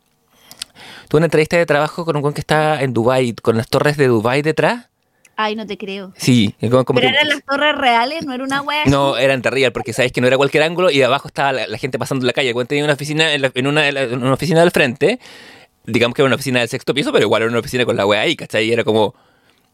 Tuve 1.07 1.19
una 1.19 1.27
entrevista 1.27 1.55
de 1.55 1.65
trabajo 1.65 2.03
con 2.03 2.17
un 2.17 2.21
güey 2.21 2.33
que 2.33 2.41
está 2.41 2.81
en 2.81 2.93
Dubai 2.93 3.33
con 3.33 3.55
las 3.55 3.69
torres 3.69 3.95
de 3.95 4.07
Dubai 4.07 4.41
detrás. 4.41 4.87
Ay, 5.35 5.55
no 5.55 5.65
te 5.65 5.77
creo. 5.77 6.13
Sí, 6.15 6.53
como, 6.61 6.85
como 6.85 6.99
Pero 6.99 7.11
que- 7.11 7.17
eran 7.17 7.27
las 7.29 7.43
torres 7.43 7.75
reales, 7.75 8.25
no 8.25 8.33
era 8.33 8.43
una 8.43 8.61
wea. 8.61 8.85
no, 8.85 9.17
eran 9.17 9.41
terribles 9.41 9.71
porque 9.71 9.91
sabéis 9.93 10.11
que 10.11 10.21
no 10.21 10.27
era 10.27 10.37
cualquier 10.37 10.63
ángulo 10.63 10.91
y 10.91 10.97
de 10.99 11.05
abajo 11.05 11.27
estaba 11.27 11.51
la, 11.53 11.67
la 11.67 11.77
gente 11.77 11.97
pasando 11.97 12.23
en 12.23 12.27
la 12.27 12.33
calle. 12.33 12.53
Cuando 12.53 12.67
tenía 12.67 12.83
una 12.83 12.93
oficina 12.93 13.33
en, 13.33 13.41
la- 13.41 13.51
en 13.53 13.67
una, 13.67 13.87
en 13.87 14.21
una 14.21 14.33
oficina 14.33 14.59
del 14.61 14.71
frente, 14.71 15.19
digamos 15.85 16.15
que 16.15 16.21
era 16.21 16.27
una 16.27 16.35
oficina 16.35 16.59
del 16.59 16.69
sexto 16.69 16.93
piso, 16.93 17.11
pero 17.11 17.25
igual 17.25 17.41
era 17.41 17.49
una 17.49 17.59
oficina 17.59 17.83
con 17.85 17.97
la 17.97 18.05
wea 18.05 18.21
ahí, 18.21 18.35
¿cachai? 18.35 18.65
Y 18.67 18.73
era 18.73 18.83
como. 18.83 19.15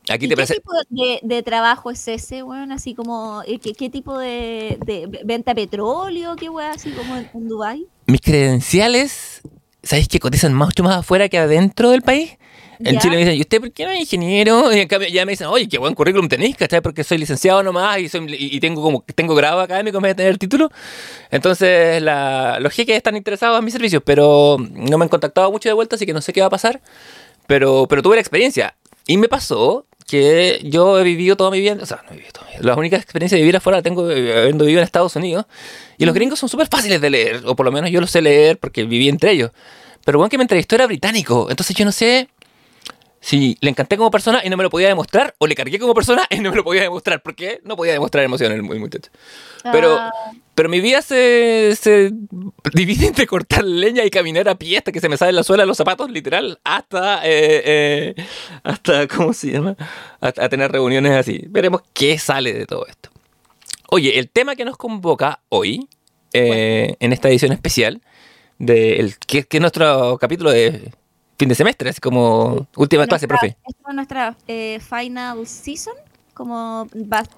Aquí 0.09 0.25
¿Y 0.25 0.29
te 0.29 0.29
qué 0.29 0.35
parece. 0.37 0.53
tipo 0.55 0.71
de, 0.89 1.19
de 1.21 1.43
trabajo 1.43 1.91
es 1.91 2.07
ese, 2.07 2.41
weón? 2.41 2.71
Así 2.71 2.95
como, 2.95 3.43
eh, 3.45 3.59
¿qué, 3.59 3.73
qué 3.73 3.89
tipo 3.89 4.17
de, 4.17 4.77
de 4.85 5.07
venta 5.25 5.53
de 5.53 5.61
petróleo? 5.67 6.35
¿Qué 6.35 6.49
weón? 6.49 6.71
Así 6.71 6.89
como 6.91 7.15
en, 7.17 7.29
en 7.33 7.47
Dubái. 7.47 7.85
Mis 8.07 8.21
credenciales, 8.21 9.41
¿sabéis 9.83 10.07
que 10.07 10.19
cotizan 10.19 10.53
mucho 10.55 10.83
más 10.83 10.95
afuera 10.97 11.29
que 11.29 11.37
adentro 11.37 11.91
del 11.91 12.01
país? 12.01 12.37
En 12.79 12.93
Ya. 12.93 12.99
Chile 13.01 13.15
me 13.17 13.23
dicen, 13.23 13.35
¿y 13.37 13.41
usted 13.41 13.59
por 13.59 13.71
qué 13.71 13.83
no 13.83 13.91
es 13.91 13.99
ingeniero? 13.99 14.71
Y 14.73 14.79
en 14.79 14.87
cambio 14.87 15.09
ya 15.09 15.25
me 15.25 15.33
dicen, 15.33 15.47
oye, 15.47 15.67
qué 15.67 15.77
buen 15.77 15.93
currículum 15.93 16.29
tenéis, 16.29 16.55
¿cachai? 16.55 16.79
Porque 16.81 17.03
soy 17.03 17.17
licenciado 17.17 17.61
nomás 17.61 17.99
y, 17.99 18.07
soy, 18.07 18.25
y 18.29 18.57
tengo 18.61 18.81
como 18.81 19.03
tengo 19.15 19.35
grado 19.35 19.59
académico 19.59 19.97
en 19.97 20.03
vez 20.03 20.11
de 20.11 20.23
tener 20.23 20.37
título. 20.37 20.71
Entonces, 21.29 22.01
la, 22.01 22.57
los 22.61 22.73
jeques 22.73 22.95
están 22.95 23.17
interesados 23.17 23.59
en 23.59 23.65
mis 23.65 23.73
servicios, 23.73 24.01
pero 24.05 24.57
no 24.59 24.97
me 24.97 25.03
han 25.03 25.09
contactado 25.09 25.51
mucho 25.51 25.67
de 25.67 25.73
vuelta, 25.73 25.97
así 25.97 26.05
que 26.05 26.13
no 26.13 26.21
sé 26.21 26.31
qué 26.31 26.39
va 26.39 26.47
a 26.47 26.51
pasar. 26.51 26.81
Pero, 27.47 27.85
pero 27.89 28.01
tuve 28.01 28.15
la 28.15 28.21
experiencia. 28.21 28.75
Y 29.07 29.17
me 29.17 29.27
pasó 29.27 29.85
que 30.07 30.61
yo 30.63 30.99
he 30.99 31.03
vivido 31.03 31.35
toda 31.35 31.51
mi 31.51 31.59
vida, 31.59 31.77
o 31.81 31.85
sea, 31.85 32.01
no 32.05 32.11
he 32.11 32.13
vivido 32.13 32.31
toda 32.31 32.47
mi 32.47 32.53
vida. 32.53 32.61
Las 32.63 32.77
únicas 32.77 33.01
experiencias 33.01 33.37
de 33.37 33.41
vivir 33.41 33.57
afuera 33.57 33.77
las 33.77 33.83
tengo 33.83 34.09
eh, 34.09 34.39
habiendo 34.39 34.63
vivido 34.63 34.79
en 34.79 34.85
Estados 34.85 35.15
Unidos. 35.15 35.45
Y 35.97 36.05
los 36.05 36.15
gringos 36.15 36.39
son 36.39 36.47
súper 36.47 36.67
fáciles 36.67 37.01
de 37.01 37.09
leer, 37.09 37.41
o 37.45 37.55
por 37.55 37.65
lo 37.65 37.71
menos 37.71 37.91
yo 37.91 37.99
los 37.99 38.09
sé 38.09 38.21
leer 38.21 38.57
porque 38.57 38.85
viví 38.85 39.09
entre 39.09 39.31
ellos. 39.31 39.51
Pero 40.05 40.17
bueno, 40.17 40.29
que 40.29 40.37
me 40.37 40.43
entrevistó 40.43 40.75
era 40.75 40.87
británico, 40.87 41.47
entonces 41.49 41.75
yo 41.75 41.85
no 41.85 41.91
sé 41.91 42.29
si 43.21 43.57
le 43.61 43.69
encanté 43.69 43.97
como 43.97 44.11
persona 44.11 44.41
y 44.43 44.49
no 44.49 44.57
me 44.57 44.63
lo 44.63 44.69
podía 44.69 44.87
demostrar, 44.87 45.35
o 45.37 45.47
le 45.47 45.55
cargué 45.55 45.79
como 45.79 45.93
persona 45.93 46.25
y 46.29 46.39
no 46.39 46.51
me 46.51 46.57
lo 46.57 46.63
podía 46.63 46.83
demostrar, 46.83 47.21
porque 47.21 47.59
no 47.63 47.75
podía 47.75 47.93
demostrar 47.93 48.23
emociones 48.23 48.55
el 48.55 48.63
muy 48.63 48.79
muchacho. 48.79 49.11
Pero, 49.71 49.97
Ah, 49.99 50.11
pero 50.55 50.69
mi 50.69 50.79
vida 50.79 51.01
se, 51.01 51.75
se 51.79 52.11
divide 52.73 53.07
entre 53.07 53.27
cortar 53.27 53.63
leña 53.63 54.05
y 54.05 54.09
caminar 54.09 54.47
a 54.49 54.55
pie 54.55 54.77
hasta 54.77 54.91
que 54.91 55.01
se 55.01 55.09
me 55.09 55.17
sale 55.17 55.31
la 55.31 55.43
suela 55.43 55.63
de 55.63 55.67
los 55.67 55.77
zapatos, 55.77 56.09
literal, 56.09 56.59
hasta, 56.63 57.25
eh, 57.25 57.61
eh, 57.65 58.25
hasta 58.63 59.07
¿cómo 59.07 59.33
se 59.33 59.51
llama? 59.51 59.75
Hasta 60.21 60.45
a 60.45 60.49
tener 60.49 60.71
reuniones 60.71 61.13
así. 61.13 61.43
Veremos 61.47 61.81
qué 61.93 62.17
sale 62.17 62.53
de 62.53 62.65
todo 62.65 62.85
esto. 62.87 63.09
Oye, 63.89 64.19
el 64.19 64.29
tema 64.29 64.55
que 64.55 64.65
nos 64.65 64.77
convoca 64.77 65.39
hoy, 65.49 65.87
eh, 66.33 66.95
en 66.99 67.13
esta 67.13 67.29
edición 67.29 67.51
especial, 67.51 68.01
de 68.59 68.97
el, 68.97 69.17
que, 69.17 69.45
que 69.45 69.57
es 69.57 69.61
nuestro 69.61 70.17
capítulo 70.19 70.51
de 70.51 70.91
fin 71.39 71.49
de 71.49 71.55
semestre, 71.55 71.89
es 71.89 71.99
como 71.99 72.67
última 72.75 73.07
clase, 73.07 73.25
nuestra- 73.25 73.27
profe. 73.39 73.57
Esta 73.67 73.89
es 73.89 73.95
nuestra 73.95 74.37
eh, 74.47 74.79
final 74.87 75.47
season, 75.47 75.93
como 76.33 76.87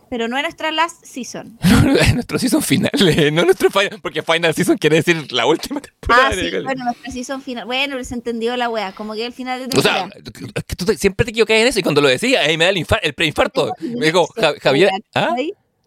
pero 0.10 0.28
no 0.28 0.38
es 0.38 0.44
nuestra 0.44 0.72
last 0.72 1.06
season. 1.06 1.58
nuestro 2.16 2.38
season 2.40 2.62
final, 2.62 2.92
eh, 3.08 3.32
no 3.32 3.44
nuestro 3.46 3.70
final, 3.70 4.00
porque 4.02 4.22
final 4.24 4.54
season 4.54 4.78
quiere 4.78 4.98
decir 4.98 5.32
la 5.32 5.46
última 5.46 5.80
temporada. 6.02 6.30
Ah, 6.30 6.34
sí, 6.34 6.50
de- 6.50 6.62
bueno, 6.62 6.84
nuestra 6.86 7.12
season 7.12 7.42
final. 7.42 7.66
Bueno, 7.66 8.04
se 8.04 8.14
entendió 8.16 8.58
la 8.58 8.70
wea, 8.70 8.92
como 8.94 9.14
que 9.14 9.26
el 9.26 9.34
final 9.34 9.60
de 9.70 9.78
O 9.78 9.82
sea, 9.82 10.10
temporada. 10.10 10.52
es 10.56 10.64
que 10.66 10.76
tú 10.76 10.86
te- 10.86 10.98
siempre 10.98 11.24
te 11.26 11.32
equivocas 11.32 11.58
en 11.58 11.68
eso 11.68 11.80
y 11.80 11.84
cuando 11.84 12.02
lo 12.02 12.08
decía, 12.10 12.42
ahí 12.42 12.58
me 12.58 12.66
da 12.66 12.72
el, 12.72 12.86
el 13.04 13.14
preinfarto. 13.14 13.72
Me 13.80 14.06
digo, 14.08 14.28
Ja- 14.36 14.54
Javier, 14.62 14.90
¿ah? 15.16 15.36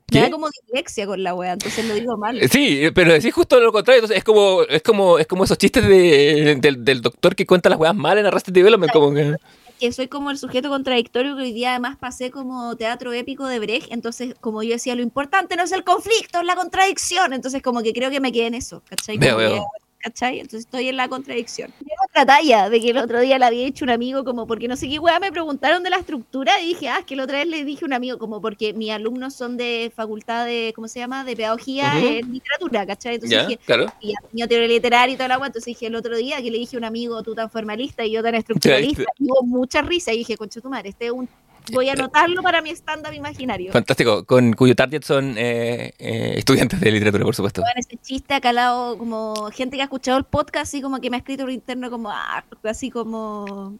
¿Qué? 0.06 0.20
Me 0.20 0.26
da 0.26 0.30
como 0.30 0.48
dislexia 0.48 1.06
con 1.06 1.22
la 1.22 1.34
wea, 1.34 1.54
entonces 1.54 1.84
lo 1.86 1.94
digo 1.94 2.16
mal. 2.16 2.40
Sí, 2.50 2.82
pero 2.94 3.12
decís 3.12 3.32
justo 3.32 3.58
lo 3.58 3.72
contrario. 3.72 4.00
Entonces 4.00 4.18
es 4.18 4.24
como, 4.24 4.62
es 4.62 4.82
como, 4.82 5.18
es 5.18 5.26
como 5.26 5.44
esos 5.44 5.58
chistes 5.58 5.86
de, 5.86 6.56
del, 6.60 6.84
del 6.84 7.00
doctor 7.00 7.34
que 7.34 7.46
cuenta 7.46 7.68
las 7.68 7.78
weas 7.78 7.94
mal 7.94 8.18
en 8.18 8.26
Arrested 8.26 8.52
Development. 8.52 8.92
Como 8.92 9.14
que, 9.14 9.36
que 9.80 9.92
soy 9.92 10.08
como 10.08 10.30
el 10.30 10.38
sujeto 10.38 10.68
contradictorio 10.68 11.36
que 11.36 11.42
hoy 11.42 11.52
día 11.52 11.70
además 11.70 11.96
pasé 11.96 12.30
como 12.30 12.76
teatro 12.76 13.12
épico 13.12 13.46
de 13.46 13.58
Brecht, 13.58 13.90
entonces 13.90 14.34
como 14.40 14.62
yo 14.62 14.70
decía, 14.70 14.94
lo 14.94 15.02
importante 15.02 15.56
no 15.56 15.64
es 15.64 15.72
el 15.72 15.84
conflicto, 15.84 16.40
es 16.40 16.46
la 16.46 16.54
contradicción, 16.54 17.32
entonces 17.32 17.62
como 17.62 17.82
que 17.82 17.92
creo 17.92 18.10
que 18.10 18.20
me 18.20 18.32
quedé 18.32 18.46
en 18.46 18.54
eso, 18.54 18.82
¿cachai? 18.88 19.18
Veo, 19.18 19.36
veo. 19.36 19.64
¿Cachai? 20.04 20.40
Entonces 20.40 20.60
estoy 20.60 20.88
en 20.88 20.98
la 20.98 21.08
contradicción. 21.08 21.72
Otra 22.10 22.26
talla 22.26 22.68
de 22.68 22.78
que 22.78 22.90
el 22.90 22.98
otro 22.98 23.20
día 23.20 23.38
le 23.38 23.46
había 23.46 23.66
hecho 23.66 23.86
un 23.86 23.90
amigo 23.90 24.22
como 24.22 24.46
porque 24.46 24.68
no 24.68 24.76
sé 24.76 24.86
qué 24.88 24.98
weá 24.98 25.18
me 25.18 25.32
preguntaron 25.32 25.82
de 25.82 25.88
la 25.88 25.96
estructura 25.96 26.60
y 26.60 26.66
dije, 26.68 26.88
ah, 26.88 26.98
es 26.98 27.06
que 27.06 27.16
la 27.16 27.24
otra 27.24 27.38
vez 27.38 27.48
le 27.48 27.64
dije 27.64 27.84
a 27.84 27.86
un 27.86 27.94
amigo 27.94 28.18
como 28.18 28.42
porque 28.42 28.74
mis 28.74 28.90
alumnos 28.90 29.34
son 29.34 29.56
de 29.56 29.90
facultad 29.96 30.44
de, 30.44 30.72
¿cómo 30.74 30.88
se 30.88 30.98
llama? 30.98 31.24
De 31.24 31.34
pedagogía 31.34 31.98
en 31.98 32.32
literatura, 32.32 32.86
¿cachai? 32.86 33.14
Entonces 33.14 33.38
ya, 33.38 33.46
dije, 33.46 33.58
claro. 33.64 33.86
y 34.00 34.12
tenía 34.30 34.46
teoría 34.46 34.68
literaria 34.68 35.14
y 35.14 35.16
toda 35.16 35.28
la 35.28 35.34
agua, 35.36 35.46
entonces 35.46 35.66
dije 35.66 35.86
el 35.86 35.94
otro 35.94 36.16
día 36.16 36.42
que 36.42 36.50
le 36.50 36.58
dije 36.58 36.76
a 36.76 36.78
un 36.78 36.84
amigo, 36.84 37.22
tú 37.22 37.34
tan 37.34 37.48
formalista 37.48 38.04
y 38.04 38.12
yo 38.12 38.22
tan 38.22 38.34
estructuralista, 38.34 39.04
y 39.18 39.24
hubo 39.24 39.42
mucha 39.42 39.80
risa, 39.80 40.12
y 40.12 40.18
dije, 40.18 40.36
concha 40.36 40.60
tu 40.60 40.68
madre, 40.68 40.90
este 40.90 41.06
es 41.06 41.12
un 41.12 41.28
Voy 41.72 41.88
a 41.88 41.92
anotarlo 41.92 42.42
para 42.42 42.60
mi 42.60 42.70
stand-up 42.70 43.12
imaginario. 43.12 43.72
Fantástico, 43.72 44.24
con 44.24 44.52
cuyo 44.52 44.74
target 44.74 45.02
son 45.02 45.36
eh, 45.38 45.94
eh, 45.98 46.34
estudiantes 46.36 46.80
de 46.80 46.90
literatura, 46.90 47.24
por 47.24 47.34
supuesto. 47.34 47.62
Bueno, 47.62 47.80
ese 47.80 47.96
chiste 47.96 48.34
ha 48.34 48.40
calado 48.40 48.98
como 48.98 49.50
gente 49.50 49.76
que 49.76 49.82
ha 49.82 49.84
escuchado 49.84 50.18
el 50.18 50.24
podcast, 50.24 50.68
así 50.68 50.82
como 50.82 51.00
que 51.00 51.10
me 51.10 51.16
ha 51.16 51.20
escrito 51.20 51.44
por 51.44 51.52
interno, 51.52 51.90
como 51.90 52.10
ah, 52.10 52.44
así 52.64 52.90
como. 52.90 53.78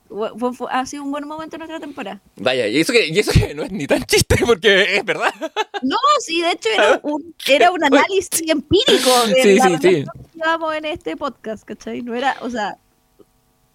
ha 0.71 0.87
sido 0.87 1.03
un 1.03 1.11
buen 1.11 1.26
momento 1.26 1.57
en 1.57 1.61
nuestra 1.61 1.81
temporada. 1.81 2.21
Vaya, 2.37 2.67
y 2.67 2.81
eso, 2.81 2.93
que, 2.93 3.09
y 3.09 3.19
eso 3.19 3.33
que 3.33 3.55
no 3.55 3.62
es 3.62 3.73
ni 3.73 3.87
tan 3.87 4.03
chiste, 4.05 4.37
porque 4.45 4.97
es 4.97 5.05
verdad. 5.05 5.33
No, 5.83 5.97
sí, 6.21 6.41
de 6.41 6.53
hecho 6.53 6.69
era 6.75 7.00
un, 7.03 7.35
era 7.47 7.71
un 7.71 7.85
análisis 7.85 8.43
empírico 8.49 9.26
de 9.29 9.43
sí, 9.43 9.55
la 9.57 9.64
sí, 9.64 9.75
sí. 9.75 9.81
que 9.81 10.07
llevamos 10.35 10.75
en 10.75 10.85
este 10.87 11.17
podcast, 11.17 11.64
¿cachai? 11.64 12.03
No 12.03 12.14
era, 12.14 12.37
o 12.41 12.50
sea, 12.50 12.79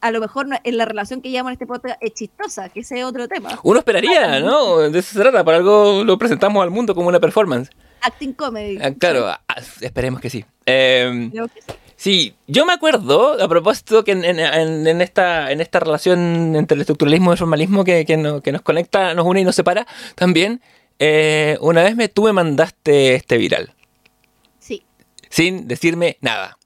a 0.01 0.11
lo 0.11 0.19
mejor 0.19 0.47
en 0.63 0.77
la 0.77 0.85
relación 0.85 1.21
que 1.21 1.29
llevamos 1.29 1.51
en 1.51 1.53
este 1.53 1.67
podcast 1.67 2.01
es 2.01 2.13
chistosa, 2.13 2.69
que 2.69 2.81
ese 2.81 2.99
es 2.99 3.05
otro 3.05 3.27
tema. 3.27 3.59
Uno 3.63 3.79
esperaría, 3.79 4.39
¿no? 4.39 4.77
De 4.77 4.99
eso 4.99 5.13
se 5.13 5.19
trata, 5.19 5.43
para 5.43 5.57
algo 5.57 6.03
lo 6.03 6.17
presentamos 6.17 6.63
al 6.63 6.71
mundo 6.71 6.95
como 6.95 7.07
una 7.07 7.19
performance. 7.19 7.69
Acting 8.01 8.33
comedy. 8.33 8.77
Ah, 8.81 8.91
claro, 8.97 9.27
ah, 9.27 9.41
esperemos 9.81 10.21
que 10.21 10.29
sí. 10.29 10.45
Eh, 10.65 11.31
sí. 11.95 12.35
yo 12.47 12.65
me 12.65 12.73
acuerdo, 12.73 13.41
a 13.41 13.47
propósito, 13.47 14.03
que 14.03 14.11
en, 14.11 15.01
esta, 15.01 15.51
en 15.51 15.61
esta 15.61 15.79
relación 15.79 16.55
entre 16.55 16.75
el 16.75 16.81
estructuralismo 16.81 17.31
y 17.31 17.33
el 17.33 17.37
formalismo 17.37 17.83
que, 17.83 18.05
que, 18.05 18.17
nos 18.17 18.61
conecta, 18.61 19.13
nos 19.13 19.25
une 19.25 19.41
y 19.41 19.43
nos 19.43 19.55
separa, 19.55 19.85
también, 20.15 20.61
eh, 20.99 21.57
una 21.61 21.83
vez 21.83 21.95
me, 21.95 22.07
tú 22.07 22.23
me 22.23 22.33
mandaste 22.33 23.15
este 23.15 23.37
viral. 23.37 23.73
Sí. 24.59 24.83
Sin 25.29 25.67
decirme 25.67 26.17
nada. 26.21 26.58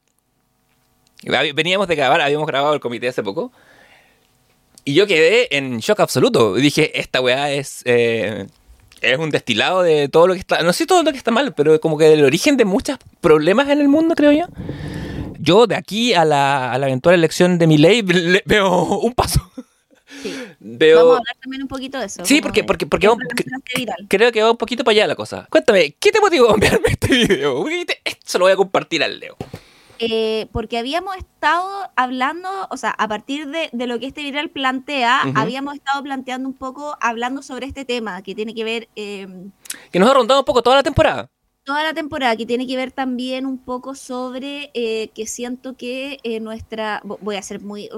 Veníamos 1.54 1.88
de 1.88 1.96
grabar, 1.96 2.22
habíamos 2.22 2.48
grabado 2.48 2.74
el 2.74 2.80
comité 2.80 3.08
hace 3.08 3.24
poco. 3.24 3.52
Y 4.86 4.94
yo 4.94 5.08
quedé 5.08 5.56
en 5.56 5.80
shock 5.80 6.00
absoluto. 6.02 6.56
Dije, 6.56 7.00
esta 7.00 7.22
weá 7.22 7.52
es, 7.52 7.84
eh, 7.86 8.48
es 9.02 9.18
un 9.18 9.30
destilado 9.30 9.82
de 9.82 10.10
todo 10.10 10.28
lo 10.28 10.34
que 10.34 10.40
está. 10.40 10.62
No 10.62 10.74
sé 10.74 10.86
todo 10.86 11.04
lo 11.04 11.12
que 11.12 11.18
está 11.18 11.32
mal, 11.32 11.54
pero 11.54 11.80
como 11.80 11.98
que 11.98 12.06
del 12.06 12.26
origen 12.26 12.58
de 12.58 12.66
muchos 12.66 12.98
problemas 13.22 13.70
en 13.70 13.80
el 13.80 13.88
mundo, 13.88 14.16
creo 14.16 14.32
yo. 14.32 14.46
Yo 15.40 15.68
de 15.68 15.76
aquí 15.76 16.14
a 16.14 16.26
la, 16.26 16.72
a 16.72 16.78
la 16.78 16.88
eventual 16.88 17.16
elección 17.16 17.58
de 17.58 17.68
mi 17.68 17.78
ley 17.78 18.02
veo 18.46 18.84
un 19.00 19.14
paso. 19.14 19.42
Sí. 20.22 20.34
Veo... 20.60 20.98
Vamos 20.98 21.16
a 21.16 21.18
hablar 21.20 21.36
también 21.42 21.62
un 21.64 21.68
poquito 21.68 22.00
de 22.00 22.06
eso. 22.06 22.26
Sí, 22.26 22.42
porque, 22.42 22.64
porque, 22.64 22.86
porque 22.86 23.10
creo 24.08 24.32
que 24.32 24.42
va 24.42 24.52
un 24.52 24.58
poquito 24.58 24.84
para 24.84 24.94
allá 24.94 25.08
la 25.08 25.16
cosa. 25.16 25.48
Cuéntame, 25.50 25.96
¿qué 26.00 26.12
te 26.12 26.20
motivó 26.22 26.52
a 26.52 26.54
enviarme 26.54 26.88
este 26.92 27.08
video? 27.08 27.66
Esto 28.06 28.38
lo 28.38 28.46
voy 28.46 28.54
a 28.54 28.56
compartir 28.56 29.04
al 29.04 29.20
Leo. 29.20 29.38
Eh, 30.06 30.48
porque 30.52 30.78
habíamos 30.78 31.16
estado 31.16 31.90
hablando, 31.96 32.50
o 32.70 32.78
sea, 32.78 32.92
a 32.92 33.08
partir 33.08 33.48
de, 33.48 33.70
lo 33.88 34.00
que 34.00 34.08
este 34.08 34.22
viral 34.22 34.50
plantea, 34.50 35.22
habíamos 35.36 35.76
estado 35.76 36.04
planteando 36.04 36.50
un 36.50 36.54
poco, 36.54 36.98
hablando 37.00 37.42
sobre 37.42 37.68
este 37.68 37.86
tema 37.86 38.22
que 38.22 38.36
tiene 38.36 38.54
que 38.54 38.64
ver... 38.64 38.90
Em, 38.96 39.52
que 39.92 40.00
nos 40.00 40.10
ha 40.10 40.14
rondado 40.14 40.42
un 40.42 40.46
poco 40.46 40.62
toda 40.62 40.76
la 40.78 40.84
temporada. 40.84 41.30
Toda 41.64 41.84
la 41.84 41.94
temporada, 41.94 42.36
que 42.36 42.46
tiene 42.46 42.68
que 42.68 42.76
ver 42.76 42.92
también 42.92 43.46
un 43.46 43.58
poco 43.58 43.96
sobre 43.96 44.70
eh, 44.74 45.08
que 45.16 45.26
siento 45.26 45.78
que 45.78 46.20
eh, 46.24 46.42
nuestra, 46.42 47.02
voy 47.22 47.38
a 47.38 47.42
ser 47.42 47.62
muy, 47.62 47.90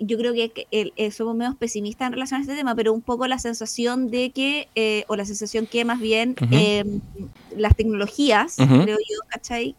yo 0.00 0.18
creo 0.18 0.32
que 0.32 1.12
somos 1.12 1.36
menos 1.36 1.54
pesimistas 1.54 2.08
en 2.08 2.14
relación 2.14 2.38
a 2.38 2.42
este 2.42 2.56
tema, 2.56 2.74
pero 2.74 2.92
un 2.92 3.02
poco 3.02 3.28
la 3.28 3.38
sensación 3.38 4.10
de 4.10 4.30
que, 4.30 5.04
o 5.06 5.14
la 5.14 5.24
sensación 5.24 5.66
que 5.66 5.84
más 5.84 6.00
bien 6.00 6.34
em, 6.50 7.00
las 7.56 7.76
tecnologías, 7.76 8.56
creo 8.56 8.98
yo, 8.98 9.18
¿cachai? 9.28 9.76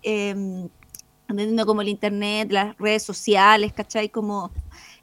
Entendiendo 1.34 1.66
como 1.66 1.82
el 1.82 1.90
Internet, 1.90 2.52
las 2.52 2.78
redes 2.78 3.04
sociales, 3.04 3.74
¿cachai? 3.74 4.10
Como 4.10 4.52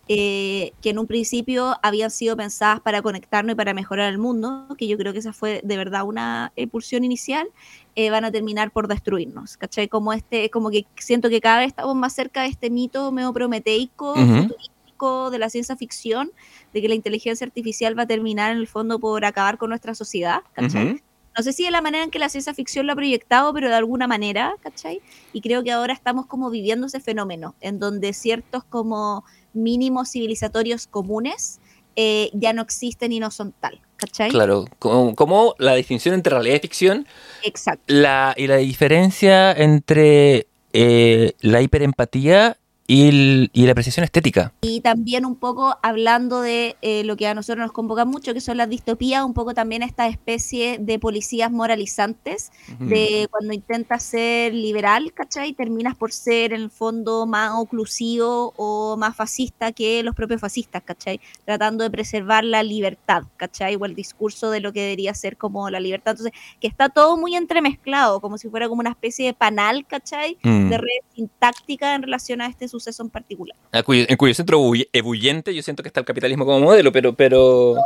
eh, 0.06 0.72
que 0.82 0.90
en 0.90 0.98
un 0.98 1.06
principio 1.06 1.76
habían 1.82 2.10
sido 2.10 2.36
pensadas 2.36 2.80
para 2.80 3.00
conectarnos 3.00 3.52
y 3.52 3.56
para 3.56 3.74
mejorar 3.74 4.08
el 4.08 4.18
mundo, 4.18 4.66
que 4.76 4.88
yo 4.88 4.98
creo 4.98 5.12
que 5.12 5.20
esa 5.20 5.32
fue 5.32 5.60
de 5.62 5.76
verdad 5.76 6.04
una 6.04 6.52
impulsión 6.56 7.04
inicial, 7.04 7.48
eh, 7.94 8.10
van 8.10 8.24
a 8.24 8.32
terminar 8.32 8.72
por 8.72 8.88
destruirnos, 8.88 9.56
¿cachai? 9.56 9.88
Como, 9.88 10.12
este, 10.12 10.50
como 10.50 10.70
que 10.70 10.84
siento 10.96 11.28
que 11.30 11.40
cada 11.40 11.60
vez 11.60 11.68
estamos 11.68 11.94
más 11.94 12.12
cerca 12.12 12.42
de 12.42 12.48
este 12.48 12.70
mito 12.70 13.12
medio 13.12 13.32
prometeico, 13.32 14.14
futurístico 14.14 15.30
de 15.30 15.38
la 15.38 15.48
ciencia 15.48 15.76
ficción, 15.76 16.32
de 16.72 16.82
que 16.82 16.88
la 16.88 16.94
inteligencia 16.94 17.44
artificial 17.44 17.96
va 17.98 18.02
a 18.02 18.06
terminar 18.06 18.50
en 18.50 18.58
el 18.58 18.66
fondo 18.66 18.98
por 18.98 19.24
acabar 19.24 19.58
con 19.58 19.70
nuestra 19.70 19.94
sociedad, 19.94 20.42
¿cachai? 20.54 21.02
No 21.40 21.44
sé 21.44 21.54
si 21.54 21.64
de 21.64 21.70
la 21.70 21.80
manera 21.80 22.04
en 22.04 22.10
que 22.10 22.18
la 22.18 22.28
ciencia 22.28 22.52
ficción 22.52 22.86
lo 22.86 22.92
ha 22.92 22.96
proyectado, 22.96 23.54
pero 23.54 23.70
de 23.70 23.74
alguna 23.74 24.06
manera, 24.06 24.56
¿cachai? 24.60 25.00
Y 25.32 25.40
creo 25.40 25.64
que 25.64 25.72
ahora 25.72 25.94
estamos 25.94 26.26
como 26.26 26.50
viviendo 26.50 26.86
ese 26.86 27.00
fenómeno, 27.00 27.54
en 27.62 27.78
donde 27.78 28.12
ciertos 28.12 28.62
como 28.62 29.24
mínimos 29.54 30.10
civilizatorios 30.10 30.86
comunes 30.86 31.58
eh, 31.96 32.28
ya 32.34 32.52
no 32.52 32.60
existen 32.60 33.12
y 33.12 33.20
no 33.20 33.30
son 33.30 33.54
tal, 33.58 33.80
¿cachai? 33.96 34.28
Claro, 34.28 34.66
como, 34.78 35.54
la 35.56 35.76
distinción 35.76 36.14
entre 36.14 36.34
realidad 36.34 36.56
y 36.56 36.60
ficción. 36.60 37.06
Exacto. 37.42 37.84
La, 37.86 38.34
y 38.36 38.46
la 38.46 38.56
diferencia 38.56 39.50
entre 39.50 40.46
eh, 40.74 41.32
la 41.40 41.62
hiperempatía 41.62 42.58
y, 42.92 43.64
la 43.64 43.70
apreciación 43.70 44.02
estética. 44.02 44.52
Y 44.62 44.80
también 44.80 45.24
un 45.24 45.36
poco 45.36 45.78
hablando 45.80 46.40
de 46.40 46.76
eh, 46.82 47.04
lo 47.04 47.16
que 47.16 47.28
a 47.28 47.34
nosotros 47.34 47.64
nos 47.64 47.72
convoca 47.72 48.04
mucho, 48.04 48.34
que 48.34 48.40
son 48.40 48.56
las 48.56 48.68
distopías, 48.68 49.22
un 49.22 49.32
poco 49.32 49.54
también 49.54 49.84
esta 49.84 50.08
especie 50.08 50.78
de 50.78 50.98
policías 50.98 51.52
moralizantes, 51.52 52.50
de 52.80 53.28
cuando 53.30 53.52
intentas 53.52 54.02
ser 54.02 54.54
liberal, 54.54 55.12
¿cachai? 55.12 55.52
Terminas 55.52 55.94
por 55.94 56.12
ser 56.12 56.52
en 56.52 56.62
el 56.62 56.70
fondo 56.70 57.26
más 57.26 57.52
oclusivo 57.54 58.54
o 58.56 58.96
más 58.96 59.14
fascista 59.14 59.70
que 59.70 60.02
los 60.02 60.16
propios 60.16 60.40
fascistas, 60.40 60.82
¿cachai? 60.82 61.20
Tratando 61.44 61.84
de 61.84 61.90
preservar 61.90 62.44
la 62.44 62.62
libertad, 62.64 63.22
¿cachai? 63.36 63.76
O 63.76 63.84
el 63.84 63.94
discurso 63.94 64.50
de 64.50 64.60
lo 64.60 64.72
que 64.72 64.80
debería 64.80 65.14
ser 65.14 65.36
como 65.36 65.70
la 65.70 65.78
libertad. 65.78 66.12
Entonces, 66.12 66.32
que 66.60 66.66
está 66.66 66.88
todo 66.88 67.16
muy 67.16 67.36
entremezclado, 67.36 68.20
como 68.20 68.36
si 68.36 68.48
fuera 68.48 68.68
como 68.68 68.80
una 68.80 68.90
especie 68.90 69.26
de 69.26 69.34
panal, 69.34 69.86
¿cachai? 69.86 70.38
Mm. 70.42 70.70
De 70.70 70.78
red 70.78 71.14
sintáctica 71.14 71.94
en 71.94 72.02
relación 72.02 72.40
a 72.40 72.46
este 72.46 72.66
suceso 72.66 72.79
suceso 72.80 73.02
en 73.02 73.10
particular. 73.10 73.56
en 73.72 74.16
cuyo 74.16 74.34
centro 74.34 74.72
ebulliente 74.92 75.54
yo 75.54 75.62
siento 75.62 75.82
que 75.82 75.88
está 75.88 76.00
el 76.00 76.06
capitalismo 76.06 76.44
como 76.44 76.60
modelo, 76.60 76.90
pero... 76.92 77.14
pero 77.14 77.76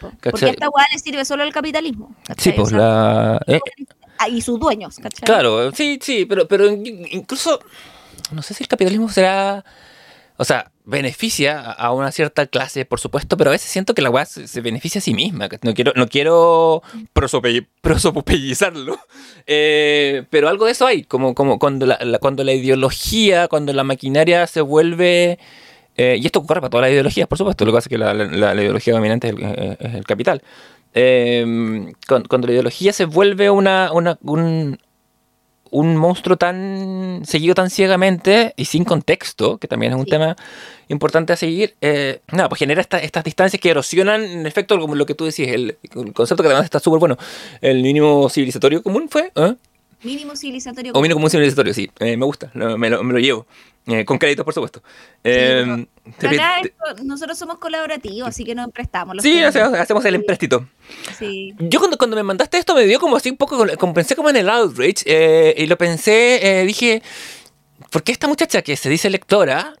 Porque 0.00 0.50
esta 0.50 0.68
hueá 0.68 0.86
le 0.92 0.98
sirve 0.98 1.24
solo 1.24 1.42
al 1.42 1.52
capitalismo. 1.52 2.14
Sí, 2.36 2.52
pues 2.52 2.72
la... 2.72 3.40
Eh, 3.46 3.60
y 4.28 4.40
sus 4.42 4.60
dueños, 4.60 4.96
¿cachai? 4.96 5.24
Claro, 5.24 5.72
sí, 5.72 5.98
sí, 6.02 6.26
pero, 6.26 6.46
pero 6.46 6.66
incluso... 6.68 7.60
No 8.32 8.42
sé 8.42 8.54
si 8.54 8.64
el 8.64 8.68
capitalismo 8.68 9.08
será 9.08 9.64
o 10.40 10.44
sea, 10.44 10.72
beneficia 10.90 11.60
a 11.60 11.92
una 11.92 12.12
cierta 12.12 12.46
clase, 12.46 12.84
por 12.84 13.00
supuesto, 13.00 13.36
pero 13.36 13.50
a 13.50 13.52
veces 13.52 13.70
siento 13.70 13.94
que 13.94 14.02
la 14.02 14.10
weá 14.10 14.26
se, 14.26 14.60
beneficia 14.60 14.98
a 14.98 15.02
sí 15.02 15.14
misma. 15.14 15.48
No 15.62 15.72
quiero, 15.72 15.92
no 15.96 16.08
quiero 16.08 16.82
prosopellizarlo. 17.82 18.98
Eh, 19.52 20.24
pero 20.30 20.48
algo 20.48 20.66
de 20.66 20.72
eso 20.72 20.86
hay, 20.86 21.02
como, 21.02 21.34
como 21.34 21.58
cuando, 21.58 21.84
la, 21.84 21.98
cuando 22.20 22.44
la 22.44 22.52
ideología, 22.52 23.48
cuando 23.48 23.72
la 23.72 23.82
maquinaria 23.82 24.46
se 24.46 24.60
vuelve... 24.60 25.38
Eh, 25.96 26.18
y 26.20 26.26
esto 26.26 26.38
ocurre 26.38 26.60
para 26.60 26.70
todas 26.70 26.82
las 26.82 26.92
ideologías, 26.92 27.26
por 27.26 27.36
supuesto. 27.36 27.64
Lo 27.64 27.72
que 27.72 27.76
pasa 27.76 27.86
es 27.86 27.90
que 27.90 27.98
la, 27.98 28.54
ideología 28.54 28.94
dominante 28.94 29.28
es 29.28 29.94
el, 29.94 30.04
capital. 30.04 30.42
Eh, 30.94 31.92
cuando, 32.06 32.46
la 32.46 32.52
ideología 32.52 32.92
se 32.92 33.06
vuelve 33.06 33.50
una, 33.50 33.90
una, 33.92 34.18
un, 34.22 34.78
un 35.70 35.96
monstruo 35.96 36.36
tan 36.36 37.22
seguido 37.24 37.54
tan 37.54 37.70
ciegamente 37.70 38.54
y 38.56 38.64
sin 38.64 38.84
contexto, 38.84 39.58
que 39.58 39.68
también 39.68 39.92
es 39.92 39.98
un 39.98 40.06
tema 40.06 40.36
importante 40.88 41.32
a 41.32 41.36
seguir, 41.36 41.74
eh, 41.80 42.20
nada, 42.32 42.48
pues 42.48 42.58
genera 42.58 42.80
estas 42.80 43.24
distancias 43.24 43.60
que 43.60 43.70
erosionan, 43.70 44.22
en 44.22 44.46
efecto, 44.46 44.78
como 44.78 44.94
lo 44.94 45.06
que 45.06 45.14
tú 45.14 45.24
decís, 45.24 45.48
el, 45.48 45.76
concepto 46.12 46.42
que 46.42 46.48
además 46.48 46.64
está 46.64 46.80
súper 46.80 46.98
bueno, 46.98 47.16
el 47.60 47.82
mínimo 47.82 48.28
civilizatorio 48.28 48.82
común 48.82 49.08
fue... 49.08 49.30
¿eh? 49.34 49.54
Mínimo 50.02 50.34
civilizatorio. 50.34 50.92
O 50.94 51.02
mínimo 51.02 51.16
común 51.16 51.30
civilizatorio, 51.30 51.74
sí. 51.74 51.90
Eh, 51.98 52.16
me 52.16 52.24
gusta, 52.24 52.50
me, 52.54 52.88
lo, 52.88 53.02
me, 53.04 53.12
lo, 53.12 53.18
llevo. 53.18 53.46
Eh, 53.86 54.04
con 54.04 54.18
créditos, 54.18 54.44
por 54.44 54.54
supuesto. 54.54 54.82
Eh, 55.24 55.86
nosotros 57.02 57.38
somos 57.38 57.58
colaborativos, 57.58 58.28
así 58.28 58.44
que 58.44 58.54
nos 58.54 58.70
prestamos. 58.70 59.16
sí, 59.20 59.42
hacemos, 59.42 60.04
el 60.04 60.14
empréstito. 60.14 60.68
Sí. 61.18 61.54
Yo 61.58 61.80
cuando, 61.80 61.96
cuando 61.96 62.16
me 62.16 62.22
mandaste 62.22 62.58
esto 62.58 62.74
me 62.74 62.84
dio 62.84 63.00
como 63.00 63.16
así 63.16 63.30
un 63.30 63.36
poco, 63.36 63.66
como, 63.78 63.94
pensé 63.94 64.14
como 64.14 64.30
en 64.30 64.36
el 64.36 64.48
outrage, 64.48 65.54
y 65.56 65.66
lo 65.66 65.76
pensé, 65.78 66.64
dije, 66.66 67.02
¿por 67.90 68.02
qué 68.02 68.12
esta 68.12 68.28
muchacha 68.28 68.62
que 68.62 68.76
se 68.76 68.88
dice 68.88 69.08
lectora 69.10 69.74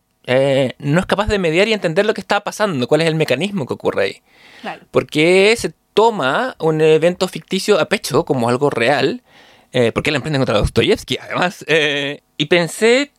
no 0.78 1.00
es 1.00 1.06
capaz 1.06 1.26
de 1.26 1.38
mediar 1.38 1.68
y 1.68 1.72
entender 1.72 2.06
lo 2.06 2.14
que 2.14 2.20
está 2.20 2.40
pasando? 2.42 2.88
¿Cuál 2.88 3.02
es 3.02 3.06
el 3.06 3.14
mecanismo 3.14 3.66
que 3.66 3.74
ocurre 3.74 4.04
ahí? 4.04 4.22
Claro. 4.62 4.82
¿Por 4.90 5.06
qué 5.06 5.54
se 5.56 5.72
toma 5.94 6.56
un 6.58 6.80
evento 6.80 7.28
ficticio 7.28 7.78
a 7.78 7.86
pecho 7.86 8.24
como 8.24 8.48
algo 8.48 8.70
real? 8.70 9.22
eh, 9.72 9.92
¿por 9.92 10.02
qué 10.02 10.10
la 10.10 10.16
emprenden 10.16 10.40
contra 10.40 10.58
Dostoyevsky? 10.58 11.18
Además, 11.18 11.64
eh, 11.68 12.22
y 12.36 12.46
pensé, 12.46 13.12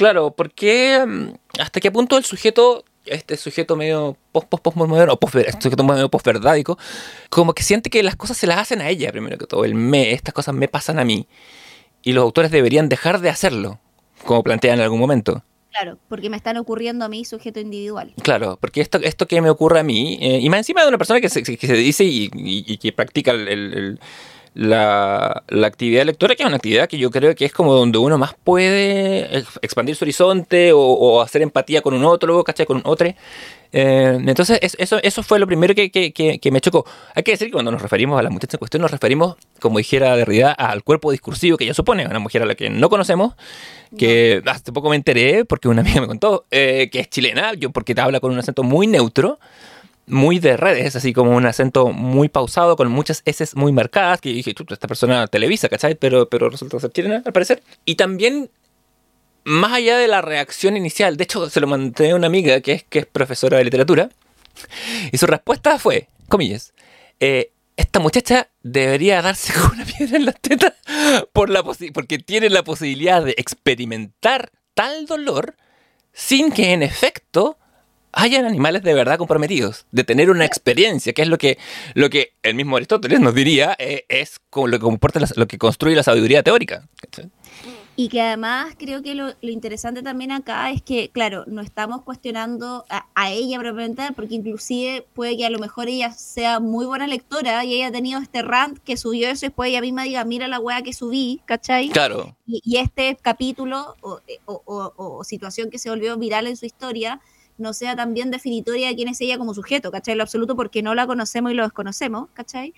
claro, 0.00 0.30
¿por 0.30 0.50
qué, 0.50 1.04
mm, 1.06 1.60
hasta 1.60 1.78
qué 1.78 1.90
punto 1.90 2.16
el 2.16 2.24
sujeto, 2.24 2.86
este 3.04 3.36
sujeto 3.36 3.76
medio 3.76 4.16
post 4.32 4.48
post 4.48 4.64
post 4.64 4.76
moderno, 4.78 5.14
post, 5.18 5.34
este 5.34 5.60
sujeto 5.60 5.84
medio 5.84 6.08
postverdádico, 6.08 6.78
como 7.28 7.52
que 7.52 7.62
siente 7.62 7.90
que 7.90 8.02
las 8.02 8.16
cosas 8.16 8.38
se 8.38 8.46
las 8.46 8.56
hacen 8.56 8.80
a 8.80 8.88
ella 8.88 9.12
primero 9.12 9.36
que 9.36 9.46
todo, 9.46 9.66
el 9.66 9.74
me, 9.74 10.12
estas 10.12 10.32
cosas 10.32 10.54
me 10.54 10.68
pasan 10.68 10.98
a 10.98 11.04
mí, 11.04 11.26
y 12.02 12.14
los 12.14 12.22
autores 12.22 12.50
deberían 12.50 12.88
dejar 12.88 13.20
de 13.20 13.28
hacerlo, 13.28 13.78
como 14.24 14.42
plantean 14.42 14.78
en 14.78 14.84
algún 14.84 15.00
momento. 15.00 15.44
Claro, 15.70 15.98
porque 16.08 16.30
me 16.30 16.38
están 16.38 16.56
ocurriendo 16.56 17.04
a 17.04 17.08
mí 17.10 17.26
sujeto 17.26 17.60
individual. 17.60 18.14
Claro, 18.22 18.56
porque 18.58 18.80
esto, 18.80 18.98
esto 19.02 19.26
que 19.26 19.42
me 19.42 19.50
ocurre 19.50 19.80
a 19.80 19.82
mí, 19.82 20.18
eh, 20.22 20.38
y 20.40 20.48
más 20.48 20.60
encima 20.60 20.80
de 20.80 20.88
una 20.88 20.96
persona 20.96 21.20
que 21.20 21.28
se, 21.28 21.42
que 21.42 21.66
se 21.66 21.74
dice 21.74 22.04
y, 22.04 22.78
que 22.78 22.92
practica 22.92 23.32
el, 23.32 24.00
la, 24.54 25.44
la, 25.48 25.66
actividad 25.66 26.04
lectora, 26.04 26.34
que 26.34 26.42
es 26.42 26.46
una 26.46 26.56
actividad 26.56 26.88
que 26.88 26.98
yo 26.98 27.10
creo 27.10 27.34
que 27.34 27.44
es 27.44 27.52
como 27.52 27.72
donde 27.74 27.98
uno 27.98 28.18
más 28.18 28.34
puede 28.42 29.44
expandir 29.62 29.94
su 29.94 30.04
horizonte 30.04 30.72
o, 30.74 31.20
hacer 31.22 31.42
empatía 31.42 31.82
con 31.82 31.94
un 31.94 32.04
otro, 32.04 32.42
¿cachai? 32.42 32.66
Con 32.66 32.78
un 32.78 32.82
otro. 32.84 33.08
Eh, 33.72 34.18
entonces, 34.26 34.58
eso, 34.78 34.98
eso 35.02 35.22
fue 35.22 35.38
lo 35.38 35.46
primero 35.46 35.74
que, 35.74 35.90
que, 35.90 36.12
que, 36.12 36.50
me 36.50 36.60
chocó. 36.60 36.84
Hay 37.14 37.22
que 37.22 37.30
decir 37.30 37.48
que 37.48 37.52
cuando 37.52 37.70
nos 37.70 37.80
referimos 37.80 38.18
a 38.18 38.22
la 38.22 38.30
muchacha 38.30 38.56
en 38.56 38.58
cuestión, 38.58 38.82
nos 38.82 38.90
referimos, 38.90 39.36
como 39.60 39.78
dijera 39.78 40.16
Derrida, 40.16 40.50
al 40.52 40.82
cuerpo 40.82 41.12
discursivo 41.12 41.56
que 41.56 41.64
ella 41.64 41.74
supone, 41.74 42.06
una 42.06 42.18
mujer 42.18 42.42
a 42.42 42.46
la 42.46 42.56
que 42.56 42.70
no 42.70 42.90
conocemos, 42.90 43.34
que 43.96 44.42
hace 44.46 44.72
poco 44.72 44.90
me 44.90 44.96
enteré, 44.96 45.44
porque 45.44 45.68
una 45.68 45.82
amiga 45.82 46.00
me 46.00 46.08
contó, 46.08 46.46
eh, 46.50 46.88
que 46.90 47.00
es 47.00 47.08
chilena, 47.08 47.54
yo 47.54 47.70
porque 47.70 47.94
te 47.94 48.00
habla 48.00 48.18
con 48.18 48.32
un 48.32 48.38
acento 48.38 48.64
muy 48.64 48.88
neutro, 48.88 49.38
muy 50.06 50.38
de 50.38 50.56
redes, 50.56 50.96
así 50.96 51.12
como 51.12 51.36
un 51.36 51.46
acento 51.46 51.88
muy 51.92 52.28
pausado, 52.28 52.76
con 52.76 52.90
muchas 52.90 53.22
S 53.24 53.44
muy 53.54 53.72
marcadas, 53.72 54.20
que 54.20 54.30
dije, 54.30 54.54
esta 54.68 54.88
persona 54.88 55.26
televisa, 55.26 55.68
¿cachai? 55.68 55.94
Pero, 55.94 56.28
pero 56.28 56.50
resulta 56.50 56.80
ser 56.80 56.90
chilena, 56.90 57.22
al 57.24 57.32
parecer. 57.32 57.62
Y 57.84 57.94
también 57.94 58.50
más 59.44 59.72
allá 59.72 59.96
de 59.98 60.08
la 60.08 60.20
reacción 60.20 60.76
inicial, 60.76 61.16
de 61.16 61.24
hecho 61.24 61.48
se 61.48 61.60
lo 61.60 61.66
mandé 61.66 62.10
a 62.10 62.16
una 62.16 62.26
amiga 62.26 62.60
que 62.60 62.72
es, 62.72 62.82
que 62.84 63.00
es 63.00 63.06
profesora 63.06 63.58
de 63.58 63.64
literatura, 63.64 64.10
y 65.12 65.16
su 65.16 65.26
respuesta 65.26 65.78
fue, 65.78 66.08
comillas, 66.28 66.72
eh, 67.20 67.52
esta 67.76 67.98
muchacha 67.98 68.48
debería 68.62 69.22
darse 69.22 69.52
con 69.54 69.72
una 69.74 69.84
piedra 69.84 70.16
en 70.16 70.26
la 70.26 70.32
teta 70.32 70.74
por 71.32 71.48
la 71.48 71.62
porque 71.62 72.18
tiene 72.18 72.50
la 72.50 72.62
posibilidad 72.62 73.24
de 73.24 73.34
experimentar 73.38 74.50
tal 74.74 75.06
dolor 75.06 75.56
sin 76.12 76.52
que 76.52 76.72
en 76.72 76.82
efecto 76.82 77.58
hayan 78.12 78.44
animales 78.44 78.82
de 78.82 78.94
verdad 78.94 79.18
comprometidos, 79.18 79.86
de 79.92 80.04
tener 80.04 80.30
una 80.30 80.44
experiencia, 80.44 81.12
que 81.12 81.22
es 81.22 81.28
lo 81.28 81.38
que, 81.38 81.58
lo 81.94 82.10
que 82.10 82.32
el 82.42 82.54
mismo 82.54 82.76
Aristóteles 82.76 83.20
nos 83.20 83.34
diría, 83.34 83.76
eh, 83.78 84.04
es 84.08 84.40
lo 84.54 84.70
que, 84.70 84.78
comporta 84.78 85.20
lo 85.36 85.46
que 85.46 85.58
construye 85.58 85.96
la 85.96 86.02
sabiduría 86.02 86.42
teórica. 86.42 86.88
Y 87.96 88.08
que 88.08 88.22
además 88.22 88.74
creo 88.78 89.02
que 89.02 89.14
lo, 89.14 89.34
interesante 89.42 90.02
también 90.02 90.32
acá 90.32 90.70
es 90.70 90.80
que, 90.80 91.10
claro, 91.10 91.44
no 91.46 91.60
estamos 91.60 92.02
cuestionando 92.02 92.86
a, 92.88 93.30
ella 93.30 93.58
propiamente, 93.58 94.04
porque 94.16 94.36
inclusive 94.36 95.06
puede 95.12 95.36
que 95.36 95.44
a 95.44 95.50
lo 95.50 95.58
mejor 95.58 95.88
ella 95.88 96.12
sea 96.12 96.60
muy 96.60 96.86
buena 96.86 97.06
lectora 97.06 97.62
y 97.64 97.74
haya 97.74 97.92
tenido 97.92 98.18
este 98.20 98.40
rant 98.40 98.78
que 98.78 98.96
subió 98.96 99.28
eso 99.28 99.44
y 99.44 99.48
después 99.48 99.68
ella 99.68 99.82
misma 99.82 100.04
diga, 100.04 100.24
mira 100.24 100.48
la 100.48 100.58
weá 100.58 100.80
que 100.82 100.94
subí, 100.94 101.42
¿cachai? 101.44 101.90
Claro. 101.90 102.34
Y, 102.46 102.78
este 102.78 103.18
capítulo 103.20 103.96
o, 104.00 104.20
o, 104.46 105.22
situación 105.24 105.70
que 105.70 105.78
se 105.78 105.90
volvió 105.90 106.16
viral 106.16 106.46
en 106.46 106.56
su 106.56 106.64
historia 106.64 107.20
no 107.60 107.72
sea 107.72 107.94
también 107.94 108.30
definitoria 108.30 108.88
de 108.88 108.96
quién 108.96 109.08
es 109.08 109.20
ella 109.20 109.38
como 109.38 109.54
sujeto, 109.54 109.90
¿cachai? 109.90 110.14
lo 110.14 110.22
absoluto 110.22 110.56
porque 110.56 110.82
no 110.82 110.94
la 110.94 111.06
conocemos 111.06 111.52
y 111.52 111.54
lo 111.54 111.62
desconocemos, 111.62 112.28
¿cachai? 112.34 112.74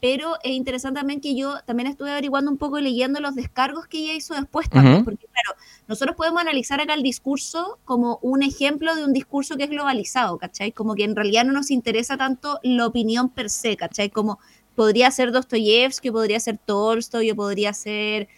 pero 0.00 0.36
es 0.42 0.52
interesante 0.52 1.00
también 1.00 1.20
que 1.20 1.34
yo 1.34 1.56
también 1.66 1.88
estuve 1.88 2.10
averiguando 2.10 2.50
un 2.50 2.56
poco 2.56 2.78
y 2.78 2.82
leyendo 2.82 3.20
los 3.20 3.34
descargos 3.34 3.86
que 3.86 3.98
ella 3.98 4.14
hizo 4.14 4.34
después 4.34 4.68
también, 4.68 5.04
porque 5.04 5.26
claro, 5.26 5.58
nosotros 5.88 6.16
podemos 6.16 6.40
analizar 6.40 6.80
acá 6.80 6.94
el 6.94 7.02
discurso 7.02 7.78
como 7.84 8.18
un 8.22 8.42
ejemplo 8.42 8.94
de 8.94 9.04
un 9.04 9.12
discurso 9.12 9.56
que 9.56 9.64
es 9.64 9.70
globalizado, 9.70 10.38
¿cachai? 10.38 10.70
Como 10.70 10.94
que 10.94 11.04
en 11.04 11.16
realidad 11.16 11.44
no 11.44 11.52
nos 11.52 11.70
interesa 11.70 12.16
tanto 12.16 12.60
la 12.62 12.86
opinión 12.86 13.28
per 13.28 13.50
se, 13.50 13.76
¿cachai? 13.76 14.10
Como 14.10 14.38
podría 14.76 15.10
ser 15.10 15.32
Dostoyevsky, 15.32 16.12
podría 16.12 16.38
ser 16.38 16.58
Tolstoy, 16.58 17.32
o 17.32 17.36
podría 17.36 17.72
ser 17.72 18.28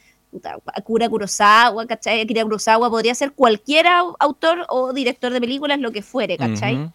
Akira 0.75 1.09
Kurosawa, 1.09 1.87
¿cachai? 1.87 2.21
Akira 2.21 2.43
Kurosawa, 2.43 2.91
podría 2.91 3.15
ser 3.15 3.33
cualquier 3.33 3.87
autor 4.19 4.67
o 4.69 4.93
director 4.93 5.33
de 5.33 5.41
películas, 5.41 5.79
lo 5.81 5.91
que 5.93 6.03
fuere, 6.03 6.37
¿cachai? 6.37 6.91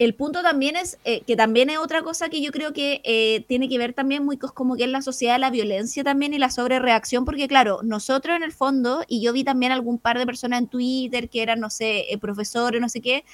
El 0.00 0.14
punto 0.14 0.40
también 0.40 0.76
es 0.76 0.98
eh, 1.04 1.20
que 1.26 1.36
también 1.36 1.68
es 1.68 1.76
otra 1.76 2.00
cosa 2.00 2.30
que 2.30 2.40
yo 2.40 2.52
creo 2.52 2.72
que 2.72 3.02
eh, 3.04 3.44
tiene 3.46 3.68
que 3.68 3.76
ver 3.76 3.92
también 3.92 4.24
muy 4.24 4.38
como 4.38 4.74
que 4.74 4.84
es 4.84 4.88
la 4.88 5.02
sociedad 5.02 5.38
la 5.38 5.50
violencia 5.50 6.02
también 6.02 6.32
y 6.32 6.38
la 6.38 6.48
sobrereacción, 6.48 7.26
porque 7.26 7.46
claro, 7.46 7.80
nosotros 7.82 8.34
en 8.34 8.42
el 8.42 8.52
fondo, 8.52 9.04
y 9.08 9.20
yo 9.20 9.34
vi 9.34 9.44
también 9.44 9.72
algún 9.72 9.98
par 9.98 10.18
de 10.18 10.24
personas 10.24 10.60
en 10.60 10.68
Twitter 10.68 11.28
que 11.28 11.42
eran, 11.42 11.60
no 11.60 11.68
sé, 11.68 12.10
eh, 12.10 12.16
profesores, 12.16 12.80
no 12.80 12.88
sé 12.88 13.02
qué, 13.02 13.26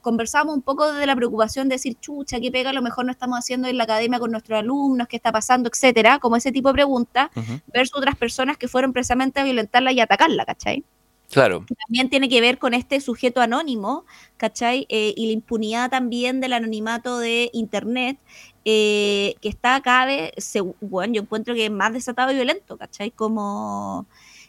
conversamos 0.00 0.56
un 0.56 0.62
poco 0.62 0.92
de 0.92 1.06
la 1.06 1.14
preocupación 1.14 1.68
de 1.68 1.76
decir, 1.76 1.96
chucha, 2.00 2.40
qué 2.40 2.50
pega, 2.50 2.70
a 2.70 2.72
lo 2.72 2.82
mejor 2.82 3.04
no 3.04 3.12
estamos 3.12 3.38
haciendo 3.38 3.68
en 3.68 3.76
la 3.76 3.84
academia 3.84 4.18
con 4.18 4.32
nuestros 4.32 4.58
alumnos, 4.58 5.06
qué 5.06 5.14
está 5.14 5.30
pasando, 5.30 5.70
etcétera, 5.72 6.18
como 6.18 6.34
ese 6.34 6.50
tipo 6.50 6.70
de 6.70 6.74
preguntas, 6.74 7.28
versus 7.72 7.96
otras 7.96 8.16
personas 8.16 8.56
que 8.56 8.66
fueron 8.66 8.92
precisamente 8.92 9.38
a 9.38 9.44
violentarla 9.44 9.92
y 9.92 10.00
atacarla, 10.00 10.44
¿cachai? 10.44 10.84
Claro. 11.30 11.66
También 11.86 12.08
tiene 12.08 12.28
que 12.28 12.40
ver 12.40 12.58
con 12.58 12.72
este 12.72 13.00
sujeto 13.00 13.40
anónimo, 13.40 14.06
¿cachai? 14.38 14.86
Eh, 14.88 15.12
y 15.16 15.26
la 15.26 15.32
impunidad 15.32 15.90
también 15.90 16.40
del 16.40 16.54
anonimato 16.54 17.18
de 17.18 17.50
Internet, 17.52 18.18
eh, 18.64 19.34
que 19.42 19.48
está 19.50 19.80
cada 19.82 20.06
vez, 20.06 20.32
bueno, 20.80 21.14
yo 21.14 21.22
encuentro 21.22 21.54
que 21.54 21.66
es 21.66 21.70
más 21.70 21.92
desatado 21.92 22.32
y 22.32 22.34
violento, 22.34 22.78
¿cachai? 22.78 23.10
Como 23.10 24.06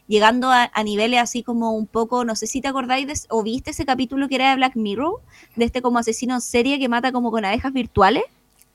llegando 0.08 0.50
a, 0.52 0.72
niveles 0.84 1.20
así 1.20 1.44
como 1.44 1.72
un 1.72 1.86
poco, 1.86 2.26
no 2.26 2.36
sé 2.36 2.48
si 2.48 2.62
te 2.62 2.68
acordáis 2.68 3.28
o 3.30 3.44
viste 3.44 3.72
ese 3.72 3.86
capítulo 3.86 4.28
que 4.28 4.36
era 4.36 4.50
de 4.50 4.56
Black 4.56 4.76
Mirror, 4.76 5.22
de 5.56 5.66
este 5.66 5.82
como 5.82 6.00
asesino 6.00 6.34
en 6.34 6.42
serie 6.42 6.80
que 6.80 6.90
mata 6.90 7.12
como 7.12 7.30
con 7.30 7.46
abejas 7.46 7.74
virtuales. 7.74 8.24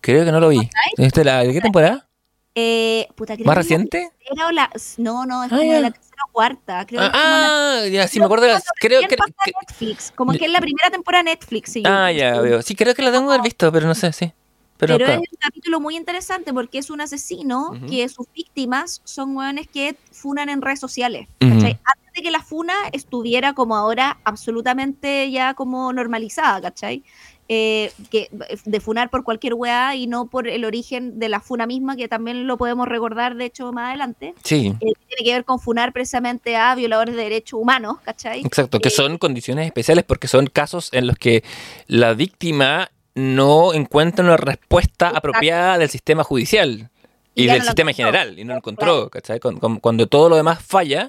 Creo 0.00 0.24
que 0.24 0.32
no 0.32 0.40
lo 0.40 0.50
vi. 0.50 0.68
¿Este 0.98 1.24
¿De 1.24 1.52
qué 1.52 1.60
temporada? 1.60 2.06
Eh, 2.56 3.08
¿Más 3.44 3.56
reciente? 3.56 4.10
no, 4.98 5.26
no, 5.26 5.44
es 5.44 5.52
ah, 5.52 5.56
como 5.56 5.72
de 5.72 5.80
la 5.80 5.90
tercera 5.90 6.22
o 6.28 6.32
cuarta. 6.32 6.86
Creo 6.86 7.00
ah, 7.02 7.82
ya, 7.90 8.06
sí, 8.06 8.20
me 8.20 8.26
acuerdo. 8.26 8.46
De 8.46 8.60
creo 8.78 9.00
que, 9.08 9.16
Netflix, 9.60 10.12
como 10.14 10.32
que 10.32 10.44
es 10.44 10.52
la 10.52 10.60
primera 10.60 10.88
temporada 10.90 11.24
de 11.24 11.30
Netflix. 11.30 11.72
Sí, 11.72 11.82
ah, 11.84 12.12
ya, 12.12 12.40
veo. 12.40 12.62
Sí, 12.62 12.76
creo 12.76 12.94
que 12.94 13.02
la 13.02 13.10
tengo 13.10 13.26
que 13.26 13.34
haber 13.34 13.42
visto, 13.44 13.72
pero 13.72 13.88
no 13.88 13.94
sé, 13.94 14.12
sí. 14.12 14.32
Pero, 14.76 14.96
es 14.96 15.18
un 15.18 15.38
capítulo 15.38 15.80
muy 15.80 15.96
interesante 15.96 16.52
porque 16.52 16.78
es 16.78 16.90
un 16.90 17.00
asesino 17.00 17.72
que 17.88 18.08
sus 18.08 18.26
víctimas 18.34 19.00
son 19.04 19.36
hueones 19.36 19.68
que 19.68 19.96
funan 20.10 20.48
en 20.48 20.62
redes 20.62 20.80
sociales. 20.80 21.28
Antes 21.40 21.78
de 22.14 22.22
que 22.22 22.30
la 22.30 22.42
funa 22.42 22.74
estuviera 22.92 23.54
como 23.54 23.76
ahora 23.76 24.18
absolutamente 24.24 25.30
ya 25.30 25.54
como 25.54 25.92
normalizada, 25.92 26.60
¿cachai? 26.60 27.04
Eh, 27.48 27.92
que, 28.11 28.30
de 28.64 28.80
funar 28.80 29.11
por 29.11 29.22
cualquier 29.22 29.52
weá 29.52 29.94
y 29.94 30.07
no 30.07 30.28
por 30.28 30.48
el 30.48 30.64
origen 30.64 31.18
de 31.18 31.28
la 31.28 31.40
funa 31.40 31.66
misma, 31.66 31.94
que 31.94 32.09
también 32.09 32.46
lo 32.46 32.57
podemos 32.57 32.88
recordar, 32.88 33.37
de 33.37 33.44
hecho, 33.44 33.70
más 33.70 33.90
adelante. 33.90 34.35
Sí. 34.42 34.72
Eh, 34.80 34.92
tiene 35.09 35.24
que 35.24 35.33
ver 35.33 35.44
con 35.44 35.61
funar 35.61 35.92
precisamente 35.92 36.57
a 36.57 36.74
violadores 36.74 37.14
de 37.14 37.22
derechos 37.22 37.61
humanos, 37.61 37.98
¿cachai? 38.02 38.40
Exacto, 38.40 38.80
que 38.80 38.88
eh, 38.88 38.92
son 38.92 39.18
condiciones 39.18 39.66
especiales 39.66 40.04
porque 40.04 40.26
son 40.26 40.46
casos 40.46 40.88
en 40.92 41.07
los 41.07 41.18
que 41.18 41.44
la 41.87 42.14
víctima 42.14 42.90
no 43.14 43.74
encuentra 43.74 44.24
una 44.24 44.38
respuesta 44.38 45.11
apropiada 45.11 45.76
del 45.76 45.90
sistema 45.90 46.24
judicial 46.24 46.90
y, 47.35 47.46
del 47.46 47.62
sistema 47.62 47.90
en 47.90 47.96
general, 47.96 48.38
y 48.38 48.44
no 48.44 48.54
lo 48.54 48.59
encontró, 48.59 49.11
¿cachai? 49.11 49.38
Cuando, 49.38 50.07
todo 50.07 50.30
lo 50.30 50.37
demás 50.37 50.62
falla. 50.64 51.09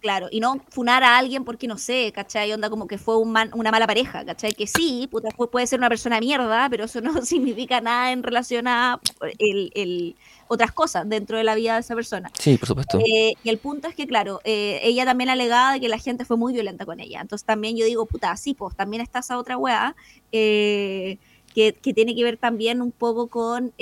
Claro, 0.00 0.28
y 0.30 0.38
no 0.38 0.60
funar 0.68 1.02
a 1.02 1.18
alguien 1.18 1.44
porque 1.44 1.66
no 1.66 1.76
sé, 1.76 2.12
¿cachai? 2.14 2.52
Onda 2.52 2.70
como 2.70 2.86
que 2.86 2.98
fue 2.98 3.16
un 3.18 3.36
una 3.52 3.70
mala 3.72 3.86
pareja, 3.86 4.24
¿cachai? 4.24 4.54
Que 4.54 4.68
sí, 4.68 5.08
puta, 5.10 5.28
puede 5.30 5.66
ser 5.66 5.80
una 5.80 5.88
persona 5.88 6.20
mierda, 6.20 6.68
pero 6.70 6.84
eso 6.84 7.00
no 7.00 7.20
significa 7.24 7.80
nada 7.80 8.12
en 8.12 8.22
relación 8.22 8.68
a 8.68 9.00
el, 9.38 10.14
otras 10.46 10.70
cosas 10.70 11.08
dentro 11.08 11.36
de 11.36 11.42
la 11.42 11.56
vida 11.56 11.74
de 11.74 11.80
esa 11.80 11.96
persona. 11.96 12.30
Sí, 12.38 12.56
por 12.58 12.68
supuesto. 12.68 12.98
Eh, 13.00 13.34
y 13.42 13.48
el 13.48 13.58
punto 13.58 13.88
es 13.88 13.96
que, 13.96 14.06
claro, 14.06 14.40
eh, 14.44 14.78
ella 14.84 15.04
también 15.04 15.30
alegaba 15.30 15.78
que 15.80 15.88
la 15.88 15.98
gente 15.98 16.24
fue 16.24 16.36
muy 16.36 16.52
violenta 16.52 16.86
con 16.86 17.00
ella. 17.00 17.20
Entonces 17.20 17.44
también 17.44 17.76
yo 17.76 17.84
digo, 17.84 18.06
puta, 18.06 18.36
sí, 18.36 18.54
pues 18.54 18.76
también 18.76 19.02
está 19.02 19.18
esa 19.18 19.36
otra 19.36 19.56
weá. 19.56 19.96
Eh, 20.30 21.18
que, 21.54 21.72
tiene 21.72 22.14
que 22.14 22.22
ver 22.22 22.36
también 22.36 22.80
un 22.80 22.92
poco 22.92 23.26
con 23.26 23.72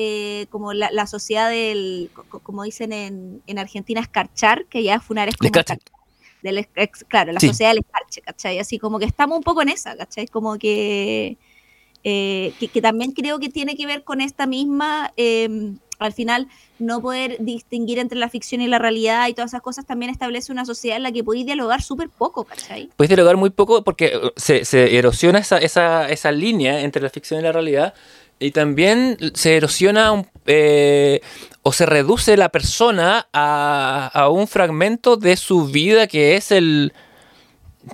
como 0.48 0.72
la, 0.72 1.06
sociedad 1.06 1.50
del, 1.50 2.10
como 2.42 2.62
dicen 2.62 2.94
en, 2.94 3.42
en 3.46 3.58
Argentina, 3.58 4.00
escarchar, 4.00 4.64
que 4.64 4.82
ya 4.82 4.98
funar 4.98 5.28
es 5.28 5.36
como 5.36 5.50
claro, 7.08 7.32
la 7.32 7.40
sociedad 7.40 7.70
del 7.70 7.78
escarche, 7.78 8.20
¿cachai? 8.22 8.58
Así 8.58 8.78
como 8.78 8.98
que 8.98 9.04
estamos 9.04 9.38
un 9.38 9.44
poco 9.44 9.62
en 9.62 9.68
esa, 9.68 9.96
¿cachai? 9.96 10.26
Como 10.26 10.58
que, 10.58 11.36
eh, 12.04 12.52
que, 12.58 12.80
también 12.80 13.12
creo 13.12 13.38
que 13.38 13.48
tiene 13.48 13.76
que 13.76 13.86
ver 13.86 14.04
con 14.04 14.20
esta 14.20 14.46
misma, 14.46 15.12
em, 15.16 15.78
al 15.98 16.12
final, 16.12 16.48
no 16.78 17.00
poder 17.00 17.36
distinguir 17.40 17.98
entre 17.98 18.18
la 18.18 18.28
ficción 18.28 18.60
y 18.60 18.68
la 18.68 18.78
realidad 18.78 19.28
y 19.28 19.34
todas 19.34 19.50
esas 19.50 19.62
cosas 19.62 19.86
también 19.86 20.10
establece 20.10 20.52
una 20.52 20.64
sociedad 20.64 20.98
en 20.98 21.02
la 21.02 21.12
que 21.12 21.24
podéis 21.24 21.46
dialogar 21.46 21.82
súper 21.82 22.10
poco, 22.10 22.44
¿cachai? 22.44 22.90
Podéis 22.96 23.10
dialogar 23.10 23.36
muy 23.36 23.50
poco 23.50 23.82
porque 23.82 24.16
uh, 24.16 24.30
se, 24.36 24.64
se 24.64 24.96
erosiona 24.96 25.38
esa, 25.38 25.58
esa, 25.58 26.08
esa 26.08 26.32
línea 26.32 26.82
entre 26.82 27.02
la 27.02 27.10
ficción 27.10 27.40
y 27.40 27.42
la 27.42 27.52
realidad 27.52 27.94
y 28.38 28.50
también 28.50 29.16
se 29.34 29.56
erosiona 29.56 30.24
eh, 30.46 31.20
o 31.62 31.72
se 31.72 31.86
reduce 31.86 32.36
la 32.36 32.50
persona 32.50 33.28
a, 33.32 34.28
un 34.30 34.46
fragmento 34.46 35.16
de 35.16 35.36
su 35.36 35.66
vida 35.66 36.06
que 36.06 36.36
es 36.36 36.52
el 36.52 36.92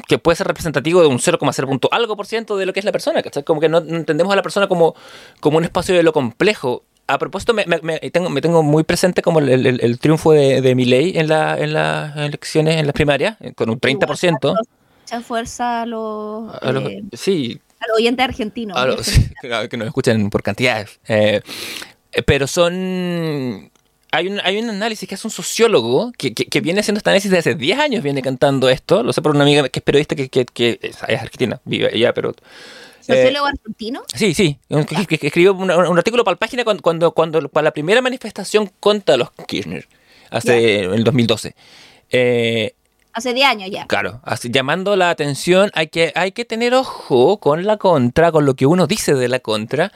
que 0.08 0.18
puede 0.18 0.36
ser 0.36 0.46
representativo 0.46 1.00
de 1.02 1.06
un 1.06 1.18
0,0 1.18 1.88
algo 1.90 2.16
por 2.16 2.26
ciento 2.26 2.56
de 2.56 2.66
lo 2.66 2.72
que 2.72 2.80
es 2.80 2.86
la 2.86 2.92
persona, 2.92 3.22
Como 3.44 3.60
que 3.60 3.68
no, 3.68 3.78
entendemos 3.78 4.32
a 4.32 4.36
la 4.36 4.42
persona 4.42 4.66
como, 4.66 4.94
como 5.40 5.58
un 5.58 5.64
espacio 5.64 5.94
de 5.94 6.02
lo 6.02 6.14
complejo. 6.14 6.84
A 7.06 7.18
propósito, 7.18 7.52
me, 7.52 7.64
tengo, 8.10 8.30
me 8.30 8.40
tengo 8.40 8.62
muy 8.62 8.84
presente 8.84 9.20
como 9.20 9.40
el, 9.40 9.98
triunfo 9.98 10.32
de, 10.32 10.62
de 10.62 10.74
Milley 10.74 11.18
en, 11.18 11.28
la, 11.28 11.58
en 11.58 11.74
las 11.74 12.16
elecciones, 12.16 12.76
en 12.76 12.86
las 12.86 12.94
primarias, 12.94 13.36
con 13.54 13.68
un 13.68 13.78
30%. 13.78 14.54
mucha 15.02 15.20
fuerza 15.20 15.82
a 15.82 15.86
los, 15.86 16.54
eh, 16.62 17.02
sí. 17.12 17.60
A 17.82 17.88
los 17.88 17.96
oyentes 17.98 18.24
argentinos. 18.24 18.76
A 18.76 18.86
los, 18.86 19.10
que 19.70 19.76
nos 19.76 19.86
escuchan 19.86 20.30
por 20.30 20.42
cantidades. 20.42 21.00
Eh, 21.08 21.40
pero 22.26 22.46
son 22.46 23.70
hay 24.14 24.28
un, 24.28 24.40
hay 24.44 24.58
un 24.58 24.68
análisis 24.68 25.08
que 25.08 25.14
es 25.14 25.24
un 25.24 25.30
sociólogo 25.30 26.12
que, 26.18 26.34
que, 26.34 26.60
viene 26.60 26.80
haciendo 26.80 26.98
este 26.98 27.08
análisis 27.08 27.30
desde 27.30 27.50
hace 27.50 27.54
10 27.58 27.78
años, 27.78 28.02
viene 28.02 28.20
cantando 28.20 28.68
esto. 28.68 29.02
Lo 29.02 29.12
sé 29.14 29.22
por 29.22 29.34
una 29.34 29.42
amiga 29.42 29.66
que 29.70 29.78
es 29.78 29.82
periodista 29.82 30.14
que, 30.14 30.28
que 30.28 30.78
es, 30.82 31.02
argentina, 31.02 31.60
vive 31.64 31.86
allá, 31.86 32.12
pero. 32.12 32.34
¿Sociólogo 33.00 33.46
argentino? 33.46 34.02
Sí, 34.14 34.34
sí. 34.34 34.58
Que, 35.08 35.26
escribió 35.26 35.54
un, 35.54 35.70
artículo 35.70 36.24
para 36.24 36.34
la 36.34 36.38
página 36.38 36.62
cuando, 36.62 36.82
cuando, 36.82 37.12
cuando, 37.12 37.48
para 37.48 37.64
la 37.64 37.70
primera 37.72 38.02
manifestación 38.02 38.70
contra 38.80 39.16
los 39.16 39.30
Kirchner, 39.48 39.88
hace 40.30 40.84
en 40.84 40.92
el 40.92 41.04
2012. 41.04 41.54
Eh, 42.10 42.74
hace 43.12 43.34
10 43.34 43.46
años 43.46 43.70
ya. 43.70 43.86
Claro, 43.86 44.20
así, 44.24 44.50
llamando 44.50 44.96
la 44.96 45.10
atención, 45.10 45.70
hay 45.74 45.88
que, 45.88 46.12
hay 46.14 46.32
que 46.32 46.44
tener 46.44 46.74
ojo 46.74 47.38
con 47.38 47.64
la 47.64 47.76
contra, 47.76 48.32
con 48.32 48.46
lo 48.46 48.54
que 48.54 48.66
uno 48.66 48.86
dice 48.86 49.14
de 49.14 49.28
la 49.28 49.40
contra, 49.40 49.92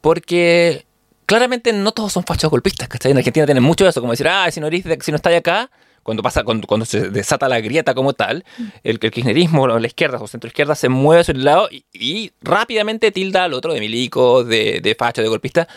porque 0.00 0.86
claramente 1.26 1.72
no 1.72 1.92
todos 1.92 2.12
son 2.12 2.24
fachos 2.24 2.50
golpistas, 2.50 2.88
¿cachai? 2.88 3.12
En 3.12 3.18
Argentina 3.18 3.46
tienen 3.46 3.62
mucho 3.62 3.86
eso, 3.88 4.00
como 4.00 4.12
decir, 4.12 4.28
ah, 4.28 4.50
si 4.50 4.60
no, 4.60 4.68
si 4.68 5.10
no 5.12 5.16
estáis 5.16 5.38
acá, 5.38 5.70
cuando 6.02 6.22
pasa, 6.22 6.42
cuando, 6.44 6.66
cuando, 6.66 6.86
se 6.86 7.10
desata 7.10 7.48
la 7.48 7.60
grieta 7.60 7.94
como 7.94 8.14
tal, 8.14 8.44
el, 8.82 8.94
el 8.94 8.98
kirchnerismo, 8.98 9.68
la 9.68 9.86
izquierda 9.86 10.18
o 10.18 10.26
centro 10.26 10.48
izquierda 10.48 10.74
se 10.74 10.88
mueve 10.88 11.20
hacia 11.20 11.34
un 11.34 11.44
lado 11.44 11.68
y, 11.92 12.32
rápidamente 12.40 13.12
tilda 13.12 13.44
al 13.44 13.54
otro 13.54 13.72
de 13.74 13.80
milico, 13.80 14.42
de, 14.42 14.80
de 14.82 14.94
facho, 14.94 15.22
de 15.22 15.28
golpista, 15.28 15.68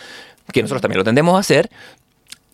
que 0.52 0.62
nosotros 0.62 0.82
también 0.82 1.00
lo 1.00 1.04
tendemos 1.04 1.36
a 1.36 1.40
hacer. 1.40 1.70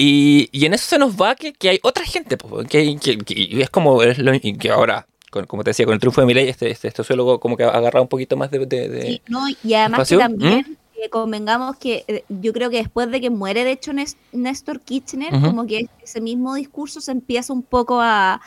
Y, 0.02 0.48
y 0.54 0.66
en 0.66 0.74
eso 0.74 0.86
se 0.88 0.98
nos 0.98 1.20
va 1.20 1.36
que, 1.36 1.52
que 1.52 1.68
hay 1.72 1.80
otra 1.84 2.06
gente, 2.06 2.38
que, 2.70 2.98
que, 2.98 3.62
es 3.62 3.70
como 3.70 4.00
que 4.00 4.72
ahora 4.72 5.06
como 5.30 5.62
te 5.64 5.72
decía, 5.72 5.86
con 5.86 5.94
el 5.94 6.00
triunfo 6.00 6.22
de 6.22 6.28
Milei, 6.28 6.48
este, 6.48 6.72
este, 6.72 6.90
sociólogo 6.90 7.40
como 7.42 7.58
que 7.58 7.64
ha 7.64 7.70
agarrado 7.70 8.02
un 8.04 8.08
poquito 8.08 8.38
más 8.38 8.50
de... 8.50 8.66
de, 8.66 9.02
sí, 9.02 9.22
no, 9.28 9.44
y 9.62 9.74
además 9.74 10.08
que 10.08 10.18
también 10.18 10.66
¿Mm? 10.70 11.10
convengamos 11.10 11.76
que 11.76 12.06
eh, 12.08 12.24
yo 12.30 12.54
creo 12.54 12.70
que 12.70 12.78
después 12.78 13.12
de 13.12 13.20
que 13.20 13.30
muere, 13.30 13.66
de 13.66 13.74
hecho, 13.74 13.92
Néstor 14.32 14.80
Kirchner, 14.80 15.32
como 15.42 15.68
que 15.68 15.90
ese 16.02 16.22
mismo 16.22 16.56
discurso 16.56 17.02
se 17.02 17.12
empieza 17.12 17.52
un 17.52 17.62
poco 17.62 18.00
a, 18.02 18.42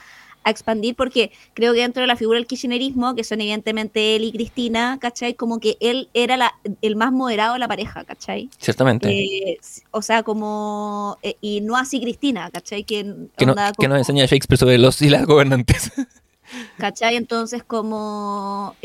expandir, 0.50 0.94
porque 0.94 1.30
creo 1.54 1.72
que 1.72 1.80
dentro 1.80 2.00
de 2.00 2.06
la 2.06 2.16
figura 2.16 2.38
del 2.38 2.46
kirchnerismo, 2.46 3.14
que 3.14 3.24
son 3.24 3.40
evidentemente 3.40 4.16
él 4.16 4.24
y 4.24 4.32
Cristina, 4.32 4.98
¿cachai? 5.00 5.34
Como 5.34 5.60
que 5.60 5.76
él 5.80 6.08
era 6.14 6.36
la, 6.36 6.54
el 6.80 6.96
más 6.96 7.12
moderado 7.12 7.54
de 7.54 7.58
la 7.58 7.68
pareja, 7.68 8.04
¿cachai? 8.04 8.50
Ciertamente. 8.58 9.10
Eh, 9.10 9.58
o 9.90 10.02
sea, 10.02 10.22
como. 10.22 11.18
Eh, 11.22 11.36
y 11.40 11.60
no 11.60 11.76
así 11.76 12.00
Cristina, 12.00 12.50
¿cachai? 12.50 12.84
Que, 12.84 13.14
que, 13.36 13.46
no, 13.46 13.54
que 13.78 13.88
nos 13.88 13.98
enseña 13.98 14.26
Shakespeare 14.26 14.58
sobre 14.58 14.78
los 14.78 15.00
y 15.02 15.10
las 15.10 15.26
gobernantes. 15.26 15.92
¿cachai? 16.78 17.16
Entonces, 17.16 17.64
como 17.64 18.76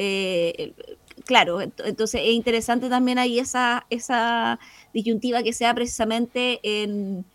claro, 1.28 1.62
entonces 1.62 2.22
es 2.24 2.34
interesante 2.34 2.90
también 2.90 3.20
ahí 3.20 3.38
esa, 3.38 3.86
esa 3.90 4.60
disyuntiva 4.94 5.44
que 5.44 5.54
sea 5.54 5.76
precisamente 5.76 6.60
en, 6.64 7.26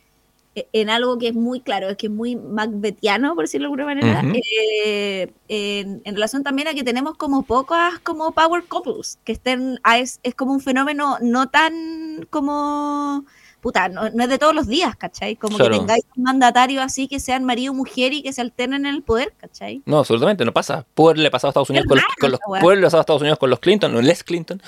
en 0.54 0.90
algo 0.90 1.18
que 1.18 1.28
es 1.28 1.34
muy 1.34 1.60
claro, 1.60 1.88
es 1.88 1.96
que 1.96 2.06
es 2.06 2.12
muy 2.12 2.36
macbetiano, 2.36 3.34
por 3.34 3.44
decirlo 3.44 3.68
de 3.68 3.82
alguna 3.82 3.84
manera, 3.84 4.22
eh, 4.34 5.32
en, 5.48 6.14
relación 6.14 6.42
también 6.42 6.68
a 6.68 6.74
que 6.74 6.84
tenemos 6.84 7.16
como 7.16 7.42
pocas 7.42 7.98
como 8.00 8.32
power 8.32 8.64
couples, 8.64 9.18
que 9.24 9.32
estén, 9.32 9.80
es, 9.96 10.20
es 10.22 10.34
como 10.34 10.52
un 10.52 10.60
fenómeno 10.60 11.16
no 11.22 11.48
tan 11.48 12.26
como 12.28 13.24
puta, 13.62 13.88
no, 13.88 14.06
es 14.06 14.28
de 14.28 14.38
todos 14.38 14.54
los 14.54 14.66
días, 14.66 14.96
¿cachai? 14.96 15.36
Como 15.36 15.56
que 15.56 15.70
tengáis 15.70 16.04
un 16.16 16.24
mandatario 16.24 16.82
así 16.82 17.06
que 17.06 17.20
sean 17.20 17.44
marido 17.44 17.72
y 17.72 17.76
mujer 17.76 18.12
y 18.12 18.22
que 18.22 18.32
se 18.32 18.40
alternen 18.40 18.86
en 18.86 18.94
el 18.94 19.02
poder, 19.02 19.32
¿cachai? 19.38 19.82
No, 19.86 20.00
absolutamente, 20.00 20.44
no 20.44 20.52
pasa. 20.52 20.84
Puede 20.94 21.22
le 21.22 21.30
pasado 21.30 21.48
a 21.48 21.52
Estados 21.52 21.70
Unidos 21.70 21.86
con 21.86 21.96
los, 22.30 22.40
con 22.40 22.74
le 22.74 22.82
pasado 22.82 22.98
a 22.98 23.02
Estados 23.02 23.22
Unidos 23.22 23.38
con 23.38 23.50
los 23.50 23.60
Clinton, 23.60 23.92
no 23.92 24.02
Les 24.02 24.24
Clinton, 24.24 24.60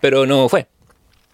pero 0.00 0.26
no 0.26 0.48
fue. 0.48 0.66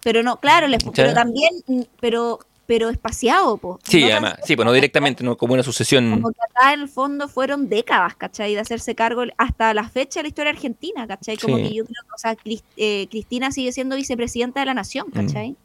Pero 0.03 0.21
no, 0.21 0.39
claro, 0.39 0.67
pero 0.93 1.13
también, 1.13 1.51
pero 1.99 2.39
pero 2.67 2.89
espaciado, 2.89 3.57
po. 3.57 3.79
Sí, 3.83 4.03
además, 4.03 4.35
sí, 4.43 4.55
pues 4.55 4.65
no 4.65 4.73
directamente, 4.73 5.23
no 5.23 5.37
como 5.37 5.53
una 5.53 5.63
sucesión. 5.63 6.11
Como 6.11 6.31
que 6.31 6.39
acá 6.49 6.73
en 6.73 6.81
el 6.81 6.89
fondo 6.89 7.27
fueron 7.27 7.69
décadas, 7.69 8.15
¿cachai? 8.15 8.53
De 8.53 8.59
hacerse 8.59 8.93
cargo 8.93 9.23
hasta 9.37 9.73
la 9.73 9.89
fecha 9.89 10.19
de 10.19 10.23
la 10.23 10.27
historia 10.29 10.51
argentina, 10.51 11.07
¿cachai? 11.07 11.37
Como 11.37 11.57
que 11.57 11.73
yo 11.73 11.85
creo 11.85 12.03
que, 12.03 12.13
o 12.13 12.17
sea, 12.17 12.37
eh, 12.75 13.07
Cristina 13.09 13.51
sigue 13.51 13.71
siendo 13.71 13.95
vicepresidenta 13.95 14.59
de 14.59 14.67
la 14.67 14.73
nación, 14.75 15.07
¿cachai? 15.11 15.55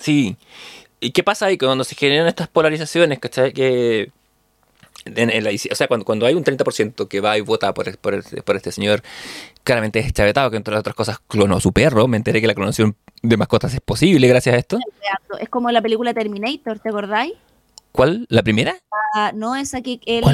Sí, 0.00 0.36
¿Y 1.00 1.12
qué 1.12 1.22
pasa 1.22 1.46
ahí 1.46 1.56
cuando 1.56 1.82
se 1.82 1.94
generan 1.94 2.28
estas 2.28 2.48
polarizaciones, 2.48 3.18
¿cachai? 3.18 3.54
Que 3.54 4.10
en, 5.06 5.44
la, 5.44 5.50
o 5.50 5.74
sea, 5.74 5.88
cuando, 5.88 6.04
cuando 6.04 6.26
hay 6.26 6.34
un 6.34 6.44
30% 6.44 7.08
que 7.08 7.20
va 7.20 7.38
y 7.38 7.40
vota 7.40 7.72
por, 7.72 7.96
por, 7.98 8.56
este 8.56 8.70
señor, 8.70 9.02
claramente 9.64 9.98
es 9.98 10.12
chavetado, 10.12 10.50
que 10.50 10.58
entre 10.58 10.76
otras 10.76 10.94
cosas 10.94 11.18
clonó 11.26 11.56
a 11.56 11.60
su 11.60 11.72
perro. 11.72 12.06
Me 12.06 12.18
enteré 12.18 12.42
que 12.42 12.46
la 12.46 12.54
clonación 12.54 12.96
de 13.22 13.36
mascotas 13.36 13.74
es 13.74 13.80
posible 13.80 14.26
gracias 14.28 14.54
a 14.54 14.58
esto. 14.58 14.78
Es 15.38 15.48
como 15.48 15.70
la 15.70 15.82
película 15.82 16.14
Terminator, 16.14 16.78
¿te 16.78 16.88
acordáis? 16.88 17.34
¿Cuál? 17.92 18.26
¿La 18.28 18.42
primera? 18.42 18.76
Ah, 19.14 19.32
no, 19.34 19.56
esa 19.56 19.82
que 19.82 20.00
él, 20.06 20.24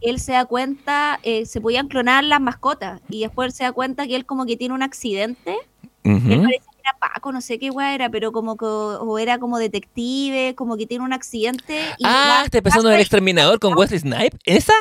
él 0.00 0.20
se 0.20 0.32
da 0.32 0.44
cuenta, 0.44 1.18
eh, 1.24 1.44
se 1.44 1.60
podían 1.60 1.88
clonar 1.88 2.22
las 2.22 2.40
mascotas 2.40 3.00
y 3.08 3.22
después 3.22 3.54
se 3.54 3.64
da 3.64 3.72
cuenta 3.72 4.06
que 4.06 4.14
él 4.14 4.26
como 4.26 4.46
que 4.46 4.56
tiene 4.56 4.74
un 4.74 4.82
accidente 4.82 5.56
era 6.04 6.98
Paco, 6.98 7.32
no 7.32 7.40
sé 7.40 7.58
qué 7.58 7.70
weá 7.70 7.94
era, 7.94 8.10
pero 8.10 8.30
como 8.32 8.56
que 8.56 8.66
o 8.66 9.18
era 9.18 9.38
como 9.38 9.58
detective, 9.58 10.54
como 10.54 10.76
que 10.76 10.86
tiene 10.86 11.04
un 11.04 11.12
accidente. 11.12 11.80
Y 11.98 12.04
ah, 12.04 12.42
está 12.44 12.58
empezando 12.58 12.90
el 12.90 13.00
exterminador 13.00 13.58
con 13.58 13.76
Wesley 13.76 14.00
Snipe. 14.00 14.36
¿Esa? 14.44 14.74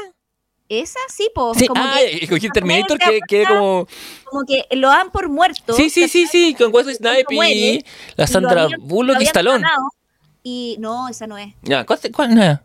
Esa 0.81 0.99
sí, 1.09 1.29
po. 1.33 1.53
Sí, 1.53 1.67
como 1.67 1.81
ah, 1.83 1.97
que, 1.99 2.49
Terminator 2.49 2.97
que, 2.97 3.19
que 3.27 3.45
como... 3.45 3.87
Como 4.23 4.45
que 4.45 4.65
lo 4.71 4.89
dan 4.89 5.11
por 5.11 5.29
muerto. 5.29 5.73
Sí, 5.73 5.89
sí, 5.89 6.07
sí, 6.07 6.25
sí, 6.27 6.55
con 6.55 6.73
Wesley 6.73 6.95
Snipe 6.95 7.35
y 7.49 7.85
la 8.15 8.27
Sandra 8.27 8.67
Bullock 8.79 9.21
y 9.21 9.25
Stallone. 9.25 9.65
Y 10.41 10.75
no, 10.79 11.07
esa 11.07 11.27
no 11.27 11.37
es. 11.37 11.53
Ya, 11.61 11.85
¿cuál, 11.85 11.99
cuál 12.13 12.35
no 12.35 12.59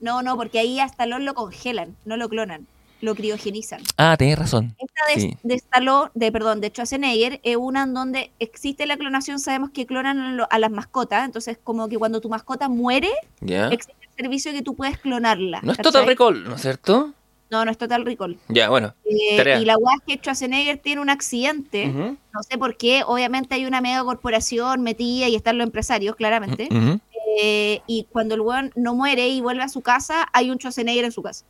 No, 0.00 0.22
no, 0.22 0.36
porque 0.36 0.58
ahí 0.58 0.80
a 0.80 0.84
Stallone 0.84 1.24
lo 1.24 1.34
congelan, 1.34 1.96
no 2.04 2.16
lo 2.16 2.28
clonan 2.28 2.66
lo 3.02 3.14
criogenizan. 3.16 3.82
Ah, 3.98 4.16
tenés 4.16 4.38
razón. 4.38 4.74
Esta 4.78 5.20
de, 5.20 5.36
de 5.42 5.54
Stallone, 5.56 6.10
de, 6.14 6.32
perdón, 6.32 6.60
de 6.60 6.68
Schwarzenegger, 6.68 7.40
es 7.42 7.56
una 7.56 7.82
en 7.82 7.94
donde 7.94 8.30
existe 8.38 8.86
la 8.86 8.96
clonación, 8.96 9.40
sabemos 9.40 9.70
que 9.70 9.86
clonan 9.86 10.40
a 10.48 10.58
las 10.58 10.70
mascotas, 10.70 11.24
entonces 11.24 11.58
como 11.62 11.88
que 11.88 11.98
cuando 11.98 12.20
tu 12.20 12.28
mascota 12.28 12.68
muere, 12.68 13.10
existe 13.40 13.94
el 14.16 14.24
servicio 14.24 14.52
que 14.52 14.62
tú 14.62 14.74
puedes 14.76 14.98
clonarla. 14.98 15.60
No 15.62 15.72
es 15.72 15.78
Total 15.78 16.06
Recall, 16.06 16.44
¿no 16.44 16.54
es 16.54 16.62
cierto? 16.62 17.12
No, 17.52 17.66
no 17.66 17.70
es 17.70 17.76
Total 17.76 18.02
Recall. 18.06 18.38
Ya, 18.48 18.70
bueno. 18.70 18.94
Eh, 19.04 19.58
y 19.60 19.66
la 19.66 19.76
weá 19.76 19.94
es 19.96 20.02
que 20.06 20.16
Schwarzenegger 20.16 20.78
tiene 20.78 21.02
un 21.02 21.10
accidente, 21.10 21.86
no 21.86 22.42
sé 22.48 22.56
por 22.56 22.78
qué, 22.78 23.02
obviamente 23.06 23.54
hay 23.54 23.66
una 23.66 23.82
mega 23.82 24.02
corporación 24.04 24.80
metida 24.80 25.28
y 25.28 25.36
están 25.36 25.58
los 25.58 25.66
empresarios, 25.66 26.16
claramente. 26.16 26.70
Eh, 27.38 27.82
y 27.86 28.06
cuando 28.10 28.34
el 28.34 28.40
weón 28.40 28.72
no 28.74 28.94
muere 28.94 29.28
y 29.28 29.42
vuelve 29.42 29.62
a 29.62 29.68
su 29.68 29.82
casa, 29.82 30.26
hay 30.32 30.50
un 30.50 30.56
Schwarzenegger 30.56 31.04
en 31.04 31.12
su 31.12 31.22
casa. 31.22 31.44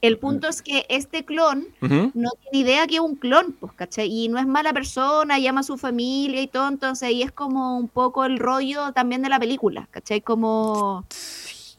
El 0.00 0.18
punto 0.18 0.46
es 0.46 0.62
que 0.62 0.86
este 0.88 1.24
clon 1.24 1.66
no 1.80 2.30
tiene 2.42 2.58
idea 2.64 2.86
que 2.86 2.94
es 2.94 3.00
un 3.00 3.16
clon, 3.16 3.56
pues, 3.58 3.72
¿cachai? 3.72 4.08
Y 4.08 4.28
no 4.28 4.38
es 4.38 4.46
mala 4.46 4.72
persona, 4.72 5.40
llama 5.40 5.60
a 5.60 5.64
su 5.64 5.76
familia 5.76 6.40
y 6.40 6.46
todo, 6.46 6.68
entonces 6.68 7.08
ahí 7.08 7.22
es 7.24 7.32
como 7.32 7.76
un 7.76 7.88
poco 7.88 8.24
el 8.24 8.38
rollo 8.38 8.92
también 8.92 9.22
de 9.22 9.28
la 9.28 9.40
película, 9.40 9.88
¿cachai? 9.90 10.20
Como... 10.20 11.04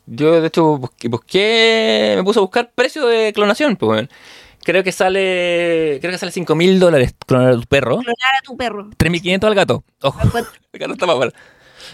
Yo, 0.07 0.41
de 0.41 0.47
hecho, 0.47 0.77
busqué, 0.77 2.13
me 2.15 2.23
puse 2.23 2.39
a 2.39 2.41
buscar 2.41 2.71
precio 2.73 3.05
de 3.05 3.33
clonación, 3.33 3.75
pues, 3.75 4.07
Creo 4.63 4.83
que 4.83 4.91
sale, 4.91 5.97
creo 6.01 6.11
que 6.11 6.17
sale 6.17 6.31
5 6.31 6.53
mil 6.55 6.79
dólares 6.79 7.15
clonar 7.25 7.53
a 7.53 7.55
tu 7.55 7.61
perro. 7.63 7.99
Clonar 7.99 8.35
a 8.37 8.43
tu 8.43 8.57
perro. 8.57 8.89
3.500 8.97 9.43
al 9.45 9.55
gato. 9.55 9.83
Ojo, 10.01 10.19
el 10.73 10.79
gato 10.79 10.93
está 10.93 11.05
más 11.05 11.17
mal. 11.17 11.33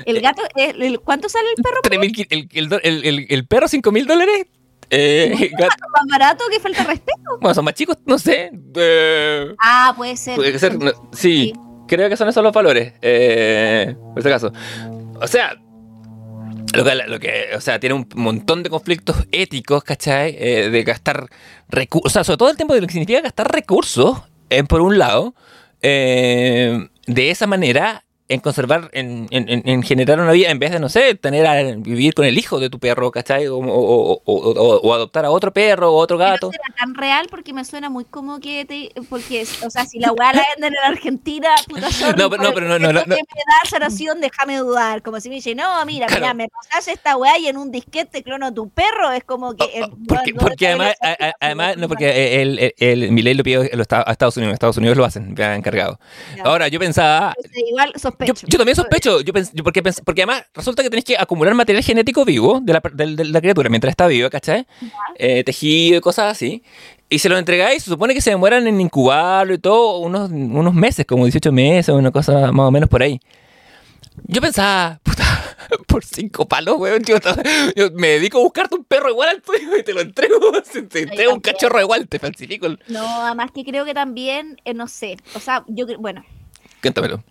¿El 0.06 0.22
gato, 0.22 0.42
el, 0.56 1.00
cuánto 1.02 1.30
sale 1.30 1.50
el 1.56 1.62
perro? 1.62 1.82
3, 1.84 2.00
el, 2.32 2.50
el, 2.52 3.06
el, 3.06 3.26
el, 3.30 3.48
perro 3.48 3.68
5 3.68 3.92
mil 3.92 4.08
dólares 4.08 4.48
eh, 4.96 5.52
¿Más 5.60 6.06
barato 6.10 6.46
que 6.52 6.60
falta 6.60 6.84
respeto? 6.84 7.38
Bueno, 7.42 7.56
son 7.56 7.66
más 7.66 7.74
chicos, 7.74 7.98
no 8.06 8.20
sé. 8.20 8.52
Eh, 8.76 9.56
ah, 9.60 9.94
puede 9.98 10.16
ser. 10.16 10.36
Puede 10.36 10.58
ser, 10.60 10.78
sí, 11.12 11.54
creo 11.88 12.10
que 12.10 12.18
son 12.18 12.30
esos 12.30 12.44
los 12.44 12.54
valores. 12.54 12.94
Eh, 13.02 13.96
por 13.98 14.20
este 14.20 14.30
caso. 14.30 14.54
O 15.20 15.28
sea, 15.28 15.56
lo 16.74 17.20
que, 17.20 17.50
o 17.56 17.62
sea, 17.62 17.80
tiene 17.80 17.96
un 17.96 18.08
montón 18.16 18.64
de 18.64 18.70
conflictos 18.70 19.18
éticos, 19.32 19.84
¿cachai? 19.84 20.36
Eh, 20.38 20.70
de 20.70 20.84
gastar 20.84 21.28
recursos, 21.70 22.12
o 22.12 22.14
sea, 22.14 22.24
sobre 22.24 22.38
todo 22.38 22.50
el 22.50 22.58
tiempo 22.58 22.74
de 22.74 22.82
lo 22.82 22.88
que 22.88 22.94
significa 22.94 23.22
gastar 23.22 23.52
recursos, 23.52 24.22
por 24.68 24.82
un 24.82 25.00
lado, 25.00 25.34
de 25.82 26.90
esa 27.08 27.48
manera, 27.48 28.06
en 28.30 28.40
conservar, 28.40 28.90
en, 28.94 29.28
en, 29.32 29.68
en, 29.68 29.84
generar 29.84 30.20
una 30.20 30.32
vida, 30.32 30.50
en 30.50 30.58
vez 30.58 30.72
de, 30.72 30.80
no 30.80 30.88
sé, 30.88 31.16
tener 31.16 31.46
a 31.46 31.62
vivir 31.76 32.14
con 32.14 32.26
el 32.26 32.38
hijo 32.38 32.60
de 32.60 32.70
tu 32.70 32.80
perro, 32.80 33.12
¿cachai? 33.12 33.48
O, 33.48 33.58
o, 33.58 34.22
o, 34.24 34.80
o 34.82 34.94
adoptar 34.94 35.26
a 35.26 35.30
otro 35.30 35.52
perro 35.52 35.92
o 35.92 35.98
otro 35.98 36.18
gato. 36.18 36.48
No 36.48 36.52
será 36.52 36.76
tan 36.80 36.96
real 36.96 37.28
porque 37.30 37.54
me 37.54 37.66
suena 37.66 37.90
muy 37.90 38.06
como 38.06 38.40
que 38.40 38.66
te, 38.66 38.92
porque, 39.10 39.46
o 39.66 39.70
sea, 39.70 39.86
si 39.86 40.00
la 40.00 40.14
weá 40.14 40.34
la 40.34 40.44
venden 40.56 40.74
en 40.74 40.92
Argentina, 40.92 41.50
puta 41.68 41.92
sorry, 41.92 42.18
No, 42.18 42.30
pero 42.30 42.44
no, 42.44 42.54
pero 42.54 42.68
no, 42.68 42.80
no, 42.80 42.94
no, 42.94 43.06
me 43.06 43.16
da 43.16 43.70
sanación, 43.70 44.22
déjame 44.22 44.58
dudar. 44.58 45.02
Como 45.02 45.20
si 45.20 45.30
me 45.30 45.36
dice, 45.36 45.54
no, 45.54 45.86
mira, 45.86 46.08
claro. 46.08 46.22
mira, 46.22 46.34
me 46.34 46.48
pasas 46.48 46.88
esta 46.88 47.18
weá 47.18 47.38
y 47.38 47.48
en 47.48 47.58
un 47.58 47.72
disquete 47.72 48.24
clono 48.24 48.54
tu 48.54 48.70
perro, 48.70 49.12
es 49.12 49.24
como 49.26 49.54
que. 49.54 49.66
Oh, 49.82 49.86
oh, 49.86 49.98
porque, 50.08 50.34
porque 50.34 50.68
además, 50.68 50.96
a, 51.02 51.34
además, 51.42 51.78
no, 51.78 51.90
porque 51.90 52.42
el, 52.42 52.58
el, 52.58 52.74
el, 52.78 53.04
el 53.04 53.12
Miley 53.12 53.34
lo 53.34 53.44
pidió 53.44 53.62
a 53.62 54.12
Estados 54.12 54.38
Unidos, 54.38 54.54
Estados 54.54 54.78
Unidos 54.78 54.98
lo 54.98 55.04
hacen, 55.04 55.34
me 55.34 55.44
han 55.44 55.58
encargado. 55.58 56.00
Ahora, 56.44 56.70
yo 56.70 56.80
pensaba. 56.80 57.34
Pues, 57.36 57.52
igual 57.68 57.92
sospecho. 58.28 58.46
Yo, 58.46 58.48
yo 58.50 58.58
también 58.58 58.76
sospecho 58.76 59.22
yo 59.22 59.34
pens 59.34 60.02
porque, 60.04 60.22
además 60.22 60.46
resulta 60.54 60.84
que 60.84 60.90
tenés 60.90 61.06
que 61.06 61.18
acumular 61.18 61.54
material 61.54 61.84
genético 61.84 62.26
vivo 62.26 62.60
de 62.62 62.74
la, 62.74 62.82
de, 62.94 63.16
de 63.16 63.26
la 63.26 63.42
criatura 63.42 63.70
mientras 63.70 63.92
está 63.92 64.08
viva, 64.08 64.30
¿cachai? 64.30 64.66
Eh, 65.16 65.44
tejido 65.44 65.98
y 65.98 66.02
cosas 66.02 66.32
así. 66.32 66.64
Y 67.10 67.20
se 67.20 67.30
lo 67.30 67.38
entregáis, 67.38 67.84
se 67.84 67.92
supone 67.92 68.14
que 68.14 68.22
se 68.22 68.32
demoran 68.32 68.66
en 68.68 68.82
incubarlo 68.82 69.54
y 69.54 69.60
todo 69.60 70.00
unos, 70.00 70.32
unos 70.32 70.74
meses, 70.74 71.06
como 71.06 71.26
18 71.26 71.52
meses, 71.52 71.94
una 71.94 72.12
cosa 72.12 72.52
más 72.52 72.68
o 72.68 72.72
menos 72.72 72.90
por 72.90 73.04
ahí. 73.04 73.20
Yo 74.26 74.42
pensaba, 74.42 75.00
puta, 75.04 75.24
por 75.88 76.04
cinco 76.04 76.48
palos, 76.48 76.78
weón, 76.80 77.04
yo, 77.04 77.18
yo, 77.76 77.92
me 77.92 78.10
dedico 78.10 78.40
a 78.40 78.42
buscarte 78.42 78.76
un 78.76 78.84
perro 78.84 79.10
igual 79.10 79.30
al 79.30 79.42
tuyo 79.42 79.78
y 79.78 79.84
te 79.84 79.94
lo 79.94 80.02
entrego, 80.02 80.40
te 80.90 81.02
entrego 81.02 81.34
un 81.34 81.40
cachorro 81.40 81.80
igual, 81.82 82.08
te 82.08 82.20
falsifico. 82.20 82.68
No, 82.88 83.22
además 83.22 83.52
que 83.54 83.64
creo 83.64 83.86
que 83.86 83.94
también, 83.94 84.60
eh, 84.66 84.74
no 84.74 84.88
sé, 84.88 85.18
o 85.36 85.40
sea, 85.40 85.64
yo, 85.68 85.86
bueno. 86.00 86.24
Cuéntamelo 86.82 87.24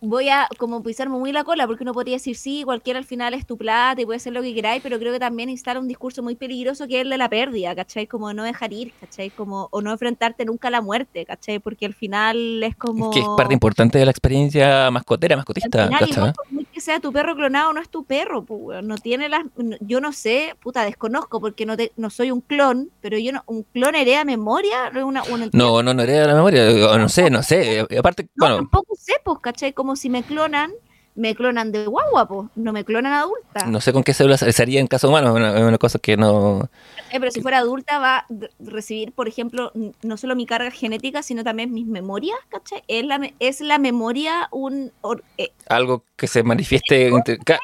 voy 0.00 0.28
a 0.28 0.48
como 0.58 0.82
pisarme 0.82 1.16
muy 1.16 1.32
la 1.32 1.44
cola, 1.44 1.66
porque 1.66 1.84
uno 1.84 1.92
podría 1.92 2.16
decir, 2.16 2.36
sí, 2.36 2.62
cualquiera 2.64 2.98
al 2.98 3.04
final 3.04 3.34
es 3.34 3.46
tu 3.46 3.56
plata 3.56 4.00
y 4.00 4.06
puede 4.06 4.18
ser 4.18 4.32
lo 4.32 4.42
que 4.42 4.54
queráis, 4.54 4.82
pero 4.82 4.98
creo 4.98 5.12
que 5.12 5.18
también 5.18 5.48
instala 5.48 5.80
un 5.80 5.88
discurso 5.88 6.22
muy 6.22 6.34
peligroso 6.34 6.86
que 6.86 6.96
es 6.96 7.02
el 7.02 7.10
de 7.10 7.18
la 7.18 7.28
pérdida, 7.28 7.74
¿cachai? 7.74 8.06
Como 8.06 8.32
no 8.32 8.44
dejar 8.44 8.72
ir, 8.72 8.92
¿cachai? 9.00 9.30
Como, 9.30 9.68
o 9.70 9.82
no 9.82 9.92
enfrentarte 9.92 10.44
nunca 10.44 10.68
a 10.68 10.70
la 10.70 10.80
muerte, 10.80 11.24
¿cachai? 11.24 11.58
Porque 11.58 11.86
al 11.86 11.94
final 11.94 12.62
es 12.62 12.76
como... 12.76 13.10
que 13.10 13.20
es 13.20 13.26
parte 13.36 13.54
importante 13.54 13.98
de 13.98 14.04
la 14.04 14.10
experiencia 14.10 14.90
mascotera, 14.90 15.36
mascotista, 15.36 15.84
al 15.84 15.88
final, 15.88 16.08
igual, 16.08 16.32
por 16.32 16.52
muy 16.52 16.66
que 16.76 16.82
sea 16.82 17.00
tu 17.00 17.10
perro 17.10 17.34
clonado, 17.34 17.72
no 17.72 17.80
es 17.80 17.88
tu 17.88 18.04
perro, 18.04 18.44
pues, 18.44 18.82
no 18.84 18.96
tiene 18.96 19.30
las... 19.30 19.44
Yo 19.80 19.98
no 20.00 20.12
sé, 20.12 20.54
puta, 20.62 20.84
desconozco, 20.84 21.40
porque 21.40 21.64
no, 21.64 21.74
te, 21.74 21.92
no 21.96 22.10
soy 22.10 22.30
un 22.30 22.42
clon, 22.42 22.90
pero 23.00 23.16
yo 23.16 23.32
no... 23.32 23.42
¿Un 23.46 23.62
clon 23.62 23.94
hereda 23.94 24.24
memoria? 24.24 24.90
Una, 25.02 25.22
una, 25.24 25.48
no, 25.52 25.82
no, 25.82 25.94
no 25.94 26.02
hereda 26.02 26.26
la 26.26 26.34
memoria, 26.34 26.66
no 26.98 27.08
sé, 27.08 27.30
no 27.30 27.42
sé, 27.42 27.86
aparte, 27.98 28.24
no, 28.34 28.46
bueno... 28.46 28.56
tampoco 28.56 28.94
sé, 28.94 29.14
pues, 29.24 29.38
¿cachai? 29.40 29.65
Como 29.74 29.96
si 29.96 30.10
me 30.10 30.22
clonan, 30.22 30.72
me 31.16 31.34
clonan 31.34 31.72
de 31.72 31.86
guagua, 31.86 32.28
pues, 32.28 32.48
no 32.54 32.72
me 32.72 32.84
clonan 32.84 33.14
adulta. 33.14 33.66
No 33.66 33.80
sé 33.80 33.92
con 33.92 34.04
qué 34.04 34.12
células 34.12 34.40
sería 34.40 34.80
en 34.80 34.86
caso 34.86 35.08
humano, 35.08 35.28
es 35.28 35.34
una, 35.34 35.66
una, 35.66 35.78
cosa 35.78 35.98
que 35.98 36.16
no... 36.16 36.68
Eh, 37.10 37.18
pero 37.18 37.30
si 37.30 37.40
fuera 37.40 37.58
adulta 37.58 37.98
va 37.98 38.18
a 38.18 38.26
recibir, 38.60 39.12
por 39.12 39.26
ejemplo, 39.26 39.72
no 40.02 40.16
solo 40.18 40.36
mi 40.36 40.44
carga 40.44 40.70
genética, 40.70 41.22
sino 41.22 41.42
también 41.42 41.72
mis 41.72 41.86
memorias, 41.86 42.38
¿cachai? 42.50 42.82
Es 42.86 43.04
la, 43.04 43.32
es 43.40 43.60
la 43.62 43.78
memoria 43.78 44.48
un... 44.52 44.92
Or, 45.00 45.24
eh, 45.38 45.52
Algo 45.68 46.04
que 46.16 46.26
se 46.26 46.42
manifieste... 46.42 47.08
Entre, 47.08 47.38
claro, 47.38 47.62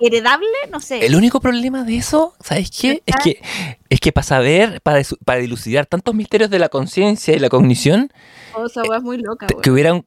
heredable, 0.00 0.48
no 0.70 0.80
sé. 0.80 1.06
El 1.06 1.14
único 1.14 1.40
problema 1.40 1.84
de 1.84 1.96
eso, 1.96 2.34
¿sabes 2.40 2.70
qué? 2.70 3.02
Es 3.06 3.14
que, 3.22 3.40
es 3.88 4.00
que 4.00 4.10
para 4.10 4.24
saber, 4.24 4.80
para, 4.80 5.00
para 5.24 5.40
dilucidar 5.40 5.86
tantos 5.86 6.14
misterios 6.14 6.50
de 6.50 6.58
la 6.58 6.68
conciencia 6.68 7.36
y 7.36 7.38
la 7.38 7.48
cognición... 7.48 8.12
O 8.56 8.68
sea, 8.68 8.82
es 8.96 9.02
muy 9.02 9.18
loca, 9.18 9.46
que 9.62 9.70
hubiera 9.70 9.92
un 9.92 10.04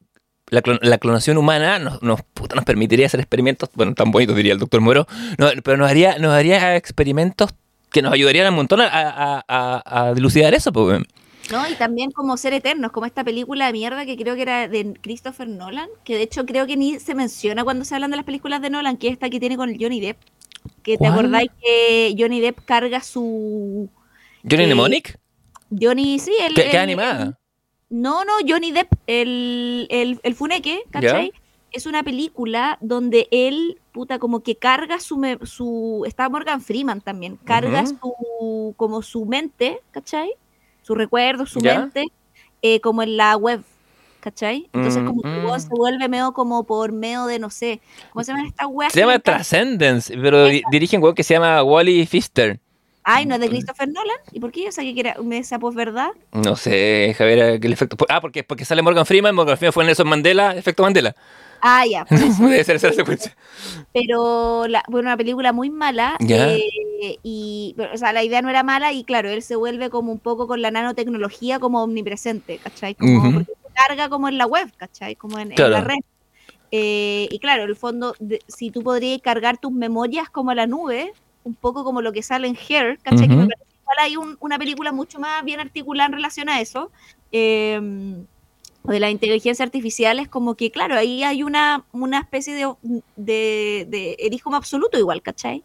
la, 0.50 0.62
clon 0.62 0.78
la, 0.82 0.98
clonación 0.98 1.38
humana 1.38 1.78
nos, 1.78 2.02
nos, 2.02 2.22
puta, 2.22 2.54
nos, 2.54 2.64
permitiría 2.64 3.06
hacer 3.06 3.20
experimentos, 3.20 3.68
bueno, 3.74 3.94
tan 3.94 4.10
bonitos 4.10 4.36
diría 4.36 4.52
el 4.52 4.58
doctor 4.58 4.80
Moro, 4.80 5.06
no, 5.38 5.48
pero 5.62 5.76
nos 5.76 5.90
haría, 5.90 6.18
nos 6.18 6.32
haría 6.32 6.76
experimentos 6.76 7.50
que 7.90 8.02
nos 8.02 8.12
ayudarían 8.12 8.48
un 8.48 8.56
montón 8.56 8.80
a, 8.80 8.88
a, 8.88 9.44
a, 9.48 10.08
a 10.08 10.14
dilucidar 10.14 10.54
eso. 10.54 10.72
Pues. 10.72 11.02
No, 11.50 11.68
y 11.68 11.74
también 11.74 12.10
como 12.10 12.36
ser 12.36 12.52
eternos, 12.52 12.92
como 12.92 13.06
esta 13.06 13.24
película 13.24 13.66
de 13.66 13.72
mierda 13.72 14.04
que 14.04 14.16
creo 14.16 14.36
que 14.36 14.42
era 14.42 14.68
de 14.68 14.94
Christopher 15.00 15.48
Nolan, 15.48 15.88
que 16.04 16.16
de 16.16 16.22
hecho 16.22 16.44
creo 16.44 16.66
que 16.66 16.76
ni 16.76 17.00
se 17.00 17.14
menciona 17.14 17.64
cuando 17.64 17.84
se 17.84 17.94
hablan 17.94 18.10
de 18.10 18.16
las 18.18 18.26
películas 18.26 18.60
de 18.60 18.70
Nolan, 18.70 18.96
que 18.98 19.08
es 19.08 19.14
esta 19.14 19.30
que 19.30 19.40
tiene 19.40 19.56
con 19.56 19.74
Johnny 19.78 20.00
Depp. 20.00 20.18
Que 20.82 20.98
te 20.98 21.06
acordáis 21.06 21.50
que 21.62 22.14
Johnny 22.18 22.40
Depp 22.40 22.64
carga 22.64 23.00
su... 23.00 23.88
¿Johnny 24.48 24.64
eh, 24.64 24.66
Mnemonic? 24.66 25.18
Johnny, 25.70 26.18
sí, 26.18 26.32
el... 26.40 26.54
¿Qué, 26.54 26.68
qué 26.70 26.78
animada? 26.78 27.37
No, 27.90 28.24
no, 28.24 28.32
Johnny 28.46 28.70
Depp, 28.70 28.92
el, 29.06 29.86
el, 29.90 30.20
el 30.22 30.34
funeque, 30.34 30.82
¿cachai? 30.90 31.32
Es 31.72 31.86
una 31.86 32.02
película 32.02 32.78
donde 32.80 33.28
él, 33.30 33.78
puta, 33.92 34.18
como 34.18 34.40
que 34.40 34.56
carga 34.56 35.00
su... 35.00 35.20
su 35.42 36.04
está 36.06 36.28
Morgan 36.28 36.60
Freeman 36.60 37.00
también, 37.00 37.36
carga 37.44 37.82
uh 37.82 37.86
-huh. 37.86 37.98
su, 38.00 38.74
como 38.76 39.02
su 39.02 39.26
mente, 39.26 39.80
¿cachai? 39.90 40.32
Su 40.82 40.94
recuerdo, 40.94 41.46
su 41.46 41.60
mente, 41.60 42.06
eh, 42.62 42.80
como 42.80 43.02
en 43.02 43.16
la 43.16 43.36
web, 43.36 43.62
¿cachai? 44.20 44.68
Entonces 44.72 45.02
como 45.04 45.22
que 45.22 45.28
mm, 45.28 45.60
se 45.60 45.68
vuelve 45.68 46.08
medio 46.08 46.32
como 46.32 46.64
por 46.64 46.92
medio 46.92 47.26
de, 47.26 47.38
no 47.38 47.50
sé, 47.50 47.80
¿cómo 48.12 48.24
se 48.24 48.32
llaman 48.32 48.46
estas 48.46 48.68
weas? 48.70 48.92
Se 48.92 49.00
llama 49.00 49.18
Transcendence, 49.18 50.16
pero 50.16 50.46
di 50.46 50.62
dirige 50.70 50.96
un 50.96 51.02
web 51.02 51.14
que 51.14 51.22
se 51.22 51.34
llama 51.34 51.62
Wally 51.62 52.04
Pfister. 52.06 52.60
Ay, 53.10 53.24
no 53.24 53.36
es 53.36 53.40
de 53.40 53.48
Christopher 53.48 53.88
Nolan. 53.88 54.18
¿Y 54.32 54.38
por 54.38 54.52
qué 54.52 54.64
yo 54.64 54.70
sabía 54.70 54.92
que 54.92 55.00
era 55.00 55.16
esa 55.32 55.58
posverdad? 55.58 56.10
No 56.32 56.56
sé, 56.56 57.14
Javier, 57.16 57.58
el 57.64 57.72
efecto. 57.72 57.96
Ah, 58.06 58.20
porque, 58.20 58.44
porque 58.44 58.66
sale 58.66 58.82
Morgan 58.82 59.06
Freeman, 59.06 59.34
Morgan 59.34 59.56
Freeman 59.56 59.72
fue 59.72 59.86
Nelson 59.86 60.06
Mandela, 60.06 60.54
efecto 60.54 60.82
Mandela. 60.82 61.16
Ah, 61.62 61.86
ya. 61.86 62.04
Debe 62.10 62.62
ser 62.64 62.76
esa 62.76 62.92
secuencia. 62.92 63.34
Pero, 63.94 64.66
la, 64.68 64.84
bueno, 64.88 65.08
una 65.08 65.16
película 65.16 65.54
muy 65.54 65.70
mala. 65.70 66.18
Ya. 66.20 66.52
Eh, 66.52 67.18
y, 67.22 67.74
o 67.94 67.96
sea, 67.96 68.12
la 68.12 68.22
idea 68.22 68.42
no 68.42 68.50
era 68.50 68.62
mala 68.62 68.92
y 68.92 69.04
claro, 69.04 69.30
él 69.30 69.40
se 69.40 69.56
vuelve 69.56 69.88
como 69.88 70.12
un 70.12 70.18
poco 70.18 70.46
con 70.46 70.60
la 70.60 70.70
nanotecnología 70.70 71.58
como 71.58 71.82
omnipresente, 71.82 72.58
¿cachai? 72.58 72.94
Como, 72.94 73.20
uh 73.20 73.22
-huh. 73.22 73.32
porque 73.32 73.52
se 73.52 73.72
carga 73.72 74.10
como 74.10 74.28
en 74.28 74.36
la 74.36 74.44
web, 74.44 74.70
¿cachai? 74.76 75.16
Como 75.16 75.38
en, 75.38 75.48
claro. 75.48 75.76
en 75.76 75.80
la 75.80 75.88
red. 75.88 76.00
Eh, 76.72 77.26
y 77.30 77.38
claro, 77.38 77.62
en 77.62 77.70
el 77.70 77.76
fondo, 77.76 78.14
de, 78.18 78.40
si 78.48 78.70
tú 78.70 78.82
podrías 78.82 79.22
cargar 79.22 79.56
tus 79.56 79.72
memorias 79.72 80.28
como 80.28 80.50
a 80.50 80.54
la 80.54 80.66
nube, 80.66 81.14
un 81.48 81.54
poco 81.54 81.82
como 81.84 82.00
lo 82.02 82.12
que 82.12 82.22
sale 82.22 82.46
en 82.46 82.56
Hair, 82.56 82.98
¿cachai? 83.02 83.26
Uh 83.26 83.30
-huh. 83.30 83.30
Que 83.30 83.36
me 83.36 83.46
parece 83.46 83.66
igual 83.82 83.98
hay 84.00 84.16
un, 84.16 84.36
una 84.40 84.58
película 84.58 84.92
mucho 84.92 85.18
más 85.18 85.44
bien 85.44 85.60
articulada 85.60 86.06
en 86.08 86.12
relación 86.12 86.48
a 86.48 86.60
eso. 86.60 86.90
Eh, 87.32 87.80
de 88.84 89.00
la 89.00 89.10
inteligencia 89.10 89.64
artificial 89.64 90.18
es 90.18 90.28
como 90.28 90.54
que, 90.54 90.70
claro, 90.70 90.94
ahí 90.96 91.22
hay 91.22 91.42
una, 91.42 91.84
una 91.92 92.20
especie 92.20 92.54
de, 92.54 92.66
de, 93.16 93.86
de 93.88 94.16
eres 94.18 94.42
como 94.42 94.56
absoluto 94.56 94.98
igual, 94.98 95.20
¿cachai? 95.20 95.62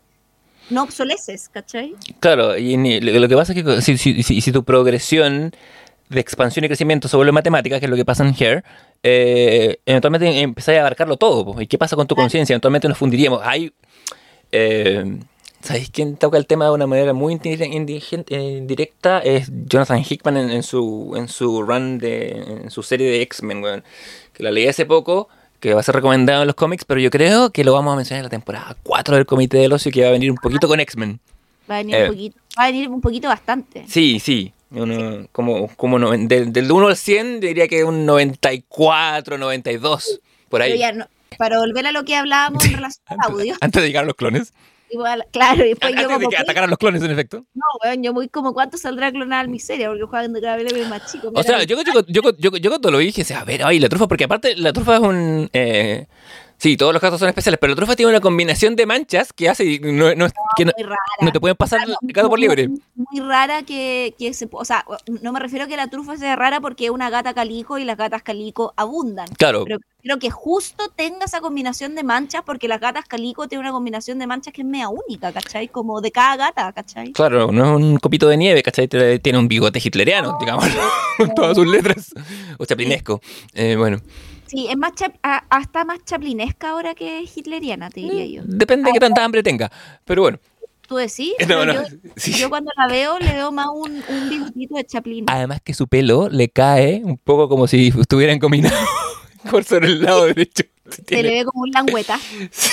No 0.70 0.84
obsoleces, 0.84 1.50
¿cachai? 1.50 1.96
Claro, 2.20 2.58
y 2.58 2.76
lo 3.00 3.28
que 3.30 3.36
pasa 3.36 3.54
es 3.54 3.64
que 3.64 3.82
si, 3.82 3.98
si, 3.98 4.24
si, 4.24 4.42
si, 4.42 4.52
tu 4.52 4.64
progresión 4.64 5.52
de 6.10 6.20
expansión 6.20 6.66
y 6.66 6.68
crecimiento 6.68 7.08
se 7.08 7.16
vuelve 7.16 7.32
matemática, 7.32 7.80
que 7.80 7.86
es 7.86 7.90
lo 7.90 7.96
que 7.96 8.06
pasa 8.06 8.26
en 8.26 8.36
Hair, 8.38 8.64
eh, 9.04 9.80
eventualmente 9.86 10.42
empezáis 10.42 10.78
a 10.78 10.82
abarcarlo 10.82 11.16
todo. 11.16 11.62
¿Y 11.62 11.68
qué 11.68 11.78
pasa 11.78 11.96
con 11.96 12.08
tu 12.08 12.16
conciencia? 12.16 12.54
Eventualmente 12.54 12.88
nos 12.88 12.98
fundiríamos. 12.98 13.40
Hay... 13.44 13.72
Eh, 14.52 15.20
¿Sabéis 15.64 15.90
quién 15.92 16.18
toca 16.18 16.38
el 16.38 16.46
tema 16.46 16.66
de 16.66 16.72
una 16.72 16.88
manera 16.88 17.14
muy 17.14 17.32
indirecta? 17.32 19.20
Es 19.20 19.50
Jonathan 19.66 20.04
Hickman 20.04 20.36
en, 20.36 20.52
en, 20.52 20.62
su, 20.62 21.14
en 21.16 21.30
su 21.30 21.64
run, 21.64 22.00
de, 22.00 22.32
en 22.64 22.70
su 22.70 22.84
serie 22.84 23.10
de 23.10 23.22
X-Men, 23.22 23.64
weón. 23.64 23.84
Que 24.34 24.44
la 24.44 24.52
leí 24.52 24.68
hace 24.68 24.86
poco, 24.86 25.30
que 25.62 25.74
va 25.74 25.80
a 25.80 25.84
ser 25.84 25.96
recomendado 25.96 26.42
en 26.42 26.48
los 26.48 26.56
cómics, 26.58 26.84
pero 26.84 27.00
yo 27.00 27.10
creo 27.10 27.52
que 27.52 27.64
lo 27.64 27.72
vamos 27.72 27.94
a 27.94 27.96
mencionar 27.96 28.20
en 28.20 28.26
la 28.26 28.30
temporada 28.30 28.76
4 28.84 29.16
del 29.16 29.26
Comité 29.26 29.58
del 29.60 29.72
Ocio, 29.72 29.90
que 29.90 30.02
va 30.02 30.10
a 30.10 30.12
venir 30.12 30.32
un 30.32 30.38
poquito 30.38 30.68
con 30.68 30.82
X-Men. 30.82 31.22
Va 31.72 31.76
a 31.76 31.78
venir 31.78 31.96
eh, 31.96 32.04
un 32.04 32.10
poquito, 32.10 32.40
va 32.60 32.64
a 32.64 32.68
venir 32.68 32.90
un 32.90 33.00
poquito 33.00 33.28
bastante. 33.30 33.86
Sí, 33.88 34.20
sí. 34.20 34.52
Uno, 34.72 35.22
sí. 35.22 35.30
Como, 35.32 35.70
como 35.78 35.98
no, 35.98 36.12
del, 36.12 36.52
del 36.52 36.70
1 36.70 36.88
al 36.88 36.98
100 36.98 37.40
diría 37.40 37.70
que 37.70 37.86
un 37.86 38.06
94, 38.06 39.38
92, 39.38 40.20
por 40.50 40.62
ahí. 40.62 40.78
Ya, 40.78 40.92
no, 40.92 41.08
para 41.38 41.60
volver 41.60 41.88
a 41.88 41.94
lo 41.94 42.04
que 42.04 42.18
hablábamos 42.18 42.66
en 42.66 42.74
relación 42.76 43.06
al 43.08 43.32
audio. 43.32 43.56
Antes 43.62 43.82
de 43.82 43.88
llegar 43.88 44.04
a 44.04 44.08
los 44.08 44.16
clones. 44.16 44.52
Igual, 44.94 45.26
claro, 45.32 45.66
y 45.66 45.70
después 45.70 45.92
Antes 45.92 46.04
yo 46.04 46.08
como, 46.08 46.20
de 46.20 46.28
que 46.28 46.38
atacaran 46.38 46.70
los 46.70 46.78
clones, 46.78 47.02
en 47.02 47.10
efecto. 47.10 47.46
No, 47.56 47.66
weón, 47.84 48.04
yo 48.04 48.14
muy 48.14 48.30
como 48.30 48.54
cuánto 48.54 48.78
saldrá 48.78 49.08
a 49.08 49.12
clonar 49.12 49.40
al 49.40 49.50
miseria, 49.50 49.88
porque 49.90 50.04
jugando 50.04 50.40
cada 50.40 50.58
vez 50.58 50.72
es 50.72 50.88
más 50.88 51.12
chico. 51.12 51.32
O 51.34 51.42
sea, 51.42 51.64
yo, 51.64 51.82
yo, 51.82 52.06
yo, 52.08 52.32
yo, 52.38 52.52
yo, 52.58 52.70
cuando 52.70 52.92
lo 52.92 53.00
vi 53.00 53.08
dije, 53.08 53.34
a 53.34 53.44
ver, 53.44 53.64
ay, 53.64 53.80
la 53.80 53.90
trufa, 53.90 54.08
porque 54.08 54.26
aparte 54.26 54.56
la 54.56 54.72
trufa 54.72 54.98
es 54.98 55.02
un... 55.02 55.50
Eh, 55.52 56.06
Sí, 56.64 56.78
todos 56.78 56.94
los 56.94 57.02
casos 57.02 57.20
son 57.20 57.28
especiales, 57.28 57.60
pero 57.60 57.72
la 57.72 57.76
trufa 57.76 57.94
tiene 57.94 58.10
una 58.10 58.22
combinación 58.22 58.78
de 58.78 58.86
manchas 58.86 59.34
que 59.34 59.50
hace 59.50 59.82
no, 59.82 60.16
no, 60.16 60.28
que 60.56 60.64
no, 60.64 60.72
no 61.20 61.32
te 61.34 61.42
pueden 61.42 61.58
pasar 61.58 61.82
el 61.82 61.94
gato 62.14 62.30
por 62.30 62.40
libre. 62.40 62.70
Muy, 62.96 63.20
rara 63.20 63.64
que, 63.64 64.16
que, 64.18 64.34
se, 64.34 64.48
o 64.50 64.64
sea, 64.64 64.86
no 65.22 65.34
me 65.34 65.42
refiero 65.42 65.66
a 65.66 65.68
que 65.68 65.76
la 65.76 65.88
trufa 65.88 66.16
sea 66.16 66.38
rara 66.38 66.62
porque 66.62 66.86
es 66.86 66.92
una 66.92 67.10
gata 67.10 67.34
calico 67.34 67.80
y 67.80 67.84
las 67.84 67.98
gatas 67.98 68.24
calico 68.24 68.74
abundan. 68.78 69.28
Claro. 69.38 69.66
Pero 69.66 69.80
creo 70.02 70.20
que 70.20 70.32
justo 70.32 70.88
tenga 70.96 71.26
esa 71.26 71.42
combinación 71.42 71.96
de 71.96 72.04
manchas 72.04 72.44
porque 72.46 72.70
las 72.70 72.80
gatas 72.80 73.04
calico 73.10 73.50
tienen 73.50 73.66
una 73.66 73.74
combinación 73.74 74.18
de 74.18 74.26
manchas 74.26 74.54
que 74.54 74.62
es 74.62 74.66
media 74.66 74.88
única, 74.88 75.34
¿cachai? 75.34 75.68
Como 75.68 76.00
de 76.00 76.14
cada 76.14 76.38
gata, 76.38 76.72
¿cachai? 76.72 77.12
Claro, 77.12 77.52
no 77.52 77.66
es 77.66 77.84
un 77.84 77.98
copito 77.98 78.30
de 78.30 78.38
nieve, 78.38 78.64
¿cachai? 78.64 78.88
Tiene 78.88 79.38
un 79.38 79.50
bigote 79.50 79.82
hitleriano, 79.84 80.32
no, 80.32 80.38
digamos, 80.40 80.64
con 81.18 81.34
todas 81.36 81.58
sus 81.58 81.68
letras. 81.68 82.14
O 82.58 82.66
chaplinesco. 82.66 83.20
Eh, 83.54 83.76
bueno. 83.78 84.00
Sí, 84.54 84.68
es 84.70 84.78
más 84.78 84.92
hasta 85.50 85.84
más 85.84 86.06
chaplinesca 86.06 86.70
ahora 86.70 86.94
que 86.94 87.24
hitleriana, 87.24 87.90
te 87.90 88.02
diría 88.02 88.26
yo. 88.28 88.44
Depende 88.46 88.86
de 88.86 88.94
qué 88.94 89.00
tanta 89.00 89.26
hambre 89.26 89.42
tenga, 89.42 89.72
pero 90.06 90.22
bueno. 90.22 90.40
¿Tú 90.88 90.98
decís? 90.98 91.34
yo, 92.38 92.50
cuando 92.52 92.70
la 92.78 92.88
veo 92.88 93.18
le 93.18 93.34
veo 93.34 93.52
más 93.52 93.68
un, 93.74 94.04
un 94.08 94.30
bigotito 94.30 94.76
de 94.76 94.86
Chaplin. 94.86 95.26
Además 95.28 95.60
que 95.64 95.74
su 95.74 95.88
pelo 95.88 96.30
le 96.30 96.50
cae 96.50 97.02
un 97.04 97.18
poco 97.18 97.50
como 97.50 97.66
si 97.66 97.92
estuvieran 98.00 98.38
combinados 98.38 98.78
por 99.50 99.64
sobre 99.64 99.88
el 99.88 100.04
lado 100.04 100.26
derecho. 100.26 100.66
Se 101.08 101.24
le 101.24 101.32
ve 101.32 101.46
como 101.46 101.64
un 101.64 101.72
langüeta. 101.72 102.20
Sí, 102.52 102.70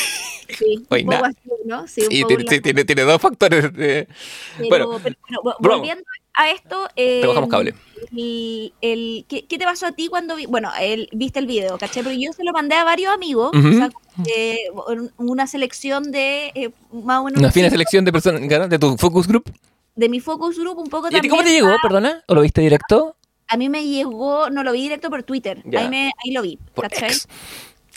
un 0.91 1.07
poco 1.07 1.25
así, 1.25 1.51
¿no? 1.65 1.87
Sí, 1.87 2.03
tiene, 2.09 2.85
tiene, 2.85 3.03
dos 3.03 3.21
factores. 3.21 3.71
bueno, 4.69 5.01
volviendo 5.59 6.05
a 6.35 6.51
esto. 6.51 6.89
Eh, 6.97 7.21
te 7.21 7.27
bajamos 7.27 7.51
cable. 7.51 7.75
El, 8.17 8.73
el, 8.81 9.25
¿qué, 9.29 9.45
¿qué, 9.47 9.59
te 9.59 9.65
pasó 9.65 9.87
a 9.87 9.93
ti 9.93 10.09
cuando 10.09 10.37
vi, 10.37 10.47
bueno, 10.47 10.71
el, 10.81 11.09
viste 11.13 11.39
el 11.39 11.47
video, 11.47 11.79
caché? 11.79 12.03
Pero 12.03 12.15
yo 12.19 12.33
se 12.33 12.45
lo 12.45 12.53
mandé 12.53 12.75
a 12.75 12.85
varios 12.85 13.13
amigos, 13.13 13.51
o 13.55 13.73
sea, 13.73 13.91
eh, 14.27 14.59
una 15.17 15.47
selección 15.47 16.11
de 16.11 16.51
eh, 16.55 16.71
más 16.93 17.21
o 17.21 17.25
menos. 17.25 17.41
Una 17.41 17.53
fina 17.53 17.71
selección 17.71 18.05
de 18.05 18.13
personas 18.13 18.71
de 18.71 18.79
tu 18.79 18.97
focus 18.97 19.27
group. 19.27 19.51
De 19.95 20.09
mi 20.09 20.21
focus 20.21 20.59
group, 20.59 20.79
un 20.79 20.89
poco 20.89 21.09
¿Y 21.09 21.13
también. 21.13 21.31
¿Cómo 21.31 21.43
te 21.43 21.53
llegó, 21.53 21.75
perdona? 21.83 22.23
¿O 22.27 22.35
lo 22.35 22.41
viste 22.41 22.61
directo? 22.61 23.17
A 23.49 23.57
mí 23.57 23.69
me 23.69 23.85
llegó, 23.85 24.49
no 24.49 24.63
lo 24.63 24.73
vi 24.73 24.83
directo 24.83 25.11
por 25.11 25.25
Twitter, 25.25 25.63
ahí, 25.77 25.89
me, 25.89 26.13
ahí 26.25 26.31
lo 26.33 26.41
vi, 26.43 26.57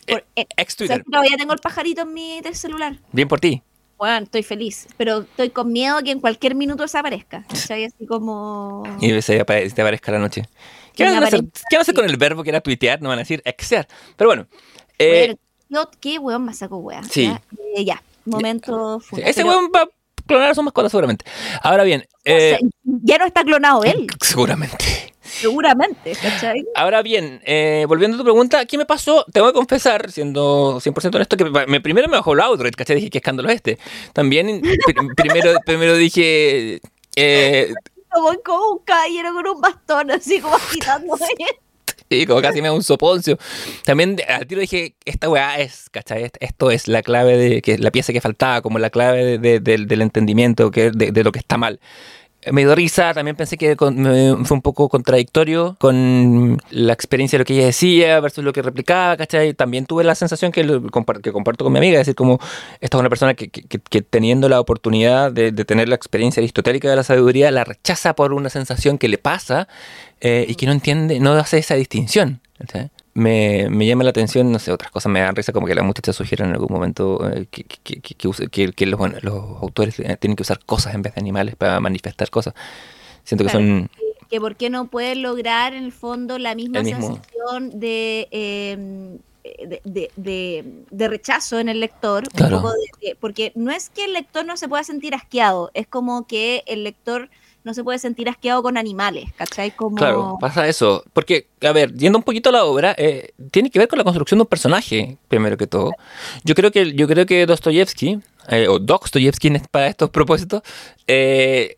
por 0.06 0.26
Ex. 0.36 0.48
Por 0.48 0.62
ex, 0.64 0.76
Twitter. 0.76 1.02
O 1.02 1.04
sea, 1.04 1.12
todavía 1.12 1.38
tengo 1.38 1.54
el 1.54 1.60
pajarito 1.60 2.02
en 2.02 2.14
mi 2.14 2.42
celular. 2.54 2.98
Bien 3.12 3.28
por 3.28 3.40
ti 3.40 3.62
bueno, 4.04 4.26
estoy 4.26 4.44
feliz, 4.44 4.88
pero 4.98 5.20
estoy 5.20 5.50
con 5.52 5.72
miedo 5.72 6.04
que 6.04 6.12
en 6.12 6.20
cualquier 6.20 6.56
minuto 6.56 6.84
desaparezca. 6.84 7.46
¿Sabes? 7.54 7.94
Así 7.96 8.06
como... 8.06 8.84
Y 9.00 9.22
se 9.22 9.42
te 9.46 9.82
aparezca 9.82 10.12
la 10.12 10.20
noche. 10.20 10.44
¿Qué 10.94 11.06
van, 11.06 11.24
a 11.24 11.28
hacer, 11.28 11.40
¿Qué 11.40 11.78
van 11.78 11.80
a 11.80 11.82
hacer 11.84 11.96
con 11.96 12.04
el 12.04 12.18
verbo 12.18 12.44
que 12.44 12.50
era 12.50 12.60
tuitear? 12.60 13.02
No 13.02 13.08
van 13.08 13.20
a 13.20 13.22
decir 13.22 13.42
exear. 13.46 13.88
Pero 14.18 14.30
bueno. 14.30 14.48
Eh, 15.00 15.38
¿Qué 16.02 16.20
weón 16.20 16.44
me 16.44 16.54
saco 16.54 16.80
weón? 16.80 17.06
Sí. 17.06 17.34
Ya, 17.78 17.94
eh, 17.94 18.00
momento. 18.26 19.02
ese 19.18 19.46
weón 19.46 19.72
va 19.74 19.84
a 19.84 19.90
clonar 20.28 20.50
a 20.50 20.56
su 20.56 20.64
mascota 20.64 20.90
seguramente. 20.90 21.24
Ahora 21.62 21.86
bien. 21.86 22.06
Eh, 22.26 22.60
ya 22.84 23.18
no 23.18 23.26
está 23.26 23.46
clonado 23.46 23.86
él. 23.86 24.08
Seguramente. 24.20 25.03
Seguramente, 25.40 26.14
¿cachai? 26.22 26.66
Ahora 26.76 27.02
bien, 27.02 27.42
eh, 27.44 27.86
volviendo 27.88 28.16
a 28.16 28.20
tu 28.20 28.24
pregunta, 28.24 28.66
¿qué 28.66 28.78
me 28.78 28.86
pasó? 28.86 29.26
Tengo 29.32 29.48
que 29.48 29.54
confesar, 29.54 30.12
siendo 30.12 30.80
100% 30.80 31.16
honesto, 31.16 31.38
que 31.38 31.46
me, 31.46 31.82
primero 31.82 32.08
me 32.08 32.18
bajó 32.18 32.34
el 32.34 32.42
auto, 32.42 32.64
¿cachai? 32.76 32.98
Dije, 32.98 33.10
¿qué 33.10 33.18
escándalo 33.18 33.50
este? 33.50 33.78
También, 34.14 34.62
primero, 35.16 35.56
primero 35.66 35.98
dije... 35.98 36.82
Eh, 37.16 37.74
como, 38.10 38.30
como 38.44 38.74
un 38.74 38.80
caballero 38.86 39.34
con 39.34 39.48
un 39.48 39.62
bastón, 39.62 40.12
así 40.12 40.40
como 40.40 40.56
agitándome. 40.56 41.26
Sí, 42.10 42.28
como 42.28 42.42
casi 42.42 42.62
me 42.62 42.68
da 42.68 42.74
un 42.74 42.84
soponcio. 42.84 43.40
También 43.86 44.18
al 44.28 44.46
tiro 44.46 44.62
dije, 44.62 44.96
esta 45.04 45.30
weá 45.30 45.60
es, 45.60 45.90
¿cachai? 45.90 46.30
Esto 46.40 46.70
es 46.70 46.88
la 46.88 47.02
clave 47.02 47.38
de, 47.38 47.62
que 47.64 47.80
la 47.80 47.90
pieza 47.90 48.14
que 48.14 48.22
faltaba, 48.22 48.62
como 48.62 48.78
la 48.78 48.92
clave 48.92 49.40
del 49.40 50.02
entendimiento 50.02 50.70
que, 50.70 50.92
de, 50.92 51.24
lo 51.24 51.32
que 51.32 51.40
está 51.40 51.58
mal 51.58 51.80
me 52.52 52.62
dio 52.62 52.76
risa, 52.76 53.14
también 53.14 53.36
pensé 53.36 53.58
que 53.58 53.76
fue 53.76 53.90
un 53.90 54.62
poco 54.62 54.90
contradictorio 54.90 55.76
con 55.80 56.62
la 56.72 56.94
experiencia 56.94 57.38
de 57.38 57.42
lo 57.42 57.46
que 57.46 57.54
ella 57.54 57.66
decía 57.66 58.20
versus 58.20 58.44
lo 58.44 58.54
que 58.54 58.62
replicaba, 58.62 59.18
¿cachai? 59.18 59.54
También 59.54 59.86
tuve 59.86 60.04
la 60.04 60.16
sensación 60.16 60.52
que, 60.52 60.62
que 60.62 61.32
comparto 61.32 61.64
con 61.64 61.74
mi 61.74 61.80
amiga, 61.80 62.00
es 62.00 62.08
decir, 62.08 62.16
como 62.16 62.40
esta 62.82 62.98
es 62.98 63.00
una 63.00 63.10
persona 63.10 63.34
que, 63.34 63.50
teniendo 64.02 64.50
la 64.50 64.60
oportunidad 64.60 65.32
de, 65.32 65.52
tener 65.64 65.88
la 65.88 65.96
experiencia 65.96 66.42
aristotélica 66.42 66.90
de 66.90 66.96
la 66.96 67.04
sabiduría, 67.04 67.52
la 67.52 67.64
rechaza 67.64 68.16
por 68.16 68.34
una 68.34 68.50
sensación 68.50 68.98
que 68.98 69.08
le 69.08 69.18
pasa 69.18 69.68
eh, 70.22 70.46
y 70.48 70.56
que 70.56 70.66
no 70.66 70.72
entiende, 70.72 71.20
no 71.20 71.34
hace 71.34 71.60
esa 71.60 71.76
distinción. 71.76 72.42
¿cachai? 72.58 72.90
Me, 73.14 73.70
me, 73.70 73.86
llama 73.86 74.04
la 74.04 74.10
atención, 74.10 74.52
no 74.52 74.60
sé, 74.60 74.72
otras 74.72 74.92
cosas 74.92 75.12
me 75.12 75.20
dan 75.20 75.36
risa, 75.36 75.54
como 75.54 75.68
que 75.68 75.76
la 75.76 75.84
muchacha 75.84 76.14
sugiere 76.14 76.44
en 76.44 76.52
algún 76.52 76.72
momento 76.72 77.30
eh, 77.30 77.48
que, 77.50 77.64
que, 77.64 78.02
que, 78.02 78.72
que, 78.72 78.86
los, 78.86 78.98
bueno, 78.98 79.18
los 79.22 79.62
autores 79.62 80.00
eh, 80.00 80.18
tienen 80.20 80.36
que 80.36 80.42
usar 80.42 80.60
cosas 80.66 80.96
en 80.96 81.04
vez 81.04 81.14
de 81.14 81.22
animales 81.22 81.56
para 81.56 81.80
manifestar 81.80 82.30
cosas. 82.30 82.54
Siento 83.24 83.46
que 83.46 83.52
son... 83.52 83.90
Que 84.30 84.40
por 84.40 84.56
qué 84.56 84.72
no 84.72 84.88
pueden 84.88 85.22
lograr 85.22 85.76
en 85.76 85.84
el 85.84 85.92
fondo 85.92 86.40
la 86.40 86.56
misma 86.56 86.84
sensación 86.84 87.72
em, 87.74 87.80
de... 87.80 89.20
de, 89.86 90.12
de, 90.16 90.66
de, 90.90 91.08
rechazo 91.08 91.60
en 91.60 91.70
el 91.70 91.80
lector, 91.80 92.24
porque 93.20 93.52
no 93.54 93.72
es 93.72 93.90
que 93.90 94.06
el 94.06 94.14
lector 94.14 94.44
no 94.44 94.58
se 94.58 94.68
pueda 94.68 94.84
sentir 94.84 95.14
asqueado, 95.14 95.70
es 95.76 95.86
como 95.86 96.26
que 96.26 96.64
el 96.66 96.84
lector 96.84 97.30
no 97.64 97.74
se 97.74 97.84
puede 97.84 98.00
sentir 98.00 98.30
asqueado 98.30 98.62
con 98.62 98.78
animales, 98.78 99.32
¿cachai? 99.38 99.72
Como... 99.72 99.96
Claro, 99.96 100.38
pasa 100.40 100.68
eso. 100.68 101.04
Porque, 101.14 101.48
a 101.62 101.72
ver, 101.72 101.94
yendo 101.94 102.18
un 102.18 102.24
poquito 102.24 102.50
a 102.50 102.52
la 102.52 102.66
obra, 102.66 102.96
eh, 102.98 103.32
tiene 103.52 103.70
que 103.70 103.80
ver 103.80 103.88
con 103.88 103.98
la 103.98 104.04
construcción 104.04 104.40
de 104.40 104.44
un 104.44 104.48
personaje, 104.48 105.18
primero 105.28 105.58
que 105.58 105.68
todo. 105.68 105.92
Yo 106.44 106.56
creo 106.56 106.72
que, 106.72 106.94
yo 106.94 107.08
creo 107.08 107.26
que 107.26 107.46
Dostoyevsky, 107.46 108.20
eh, 108.50 108.68
o 108.68 108.80
Dostoyevsky 108.80 109.52
para 109.72 109.88
estos 109.88 110.10
propósitos, 110.10 110.62
eh, 111.08 111.78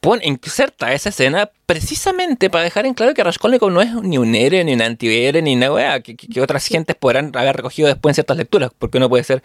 pone, 0.00 0.26
inserta 0.26 0.92
esa 0.92 1.10
escena 1.10 1.50
precisamente 1.66 2.50
para 2.50 2.64
dejar 2.64 2.86
en 2.86 2.94
claro 2.94 3.14
que 3.14 3.22
Raskolnikov 3.22 3.70
no 3.70 3.82
es 3.82 3.94
ni 3.94 4.18
un 4.18 4.34
héroe, 4.34 4.64
ni 4.64 4.74
un 4.74 4.82
antihéroe, 4.82 5.42
ni 5.42 5.56
nada, 5.56 6.00
que, 6.00 6.16
que, 6.16 6.40
otras 6.40 6.66
gentes 6.66 6.96
podrán 6.96 7.30
haber 7.36 7.56
recogido 7.56 7.88
después 7.88 8.12
en 8.12 8.14
ciertas 8.14 8.36
lecturas, 8.36 8.70
porque 8.78 8.98
uno 8.98 9.08
puede 9.08 9.24
ser 9.24 9.42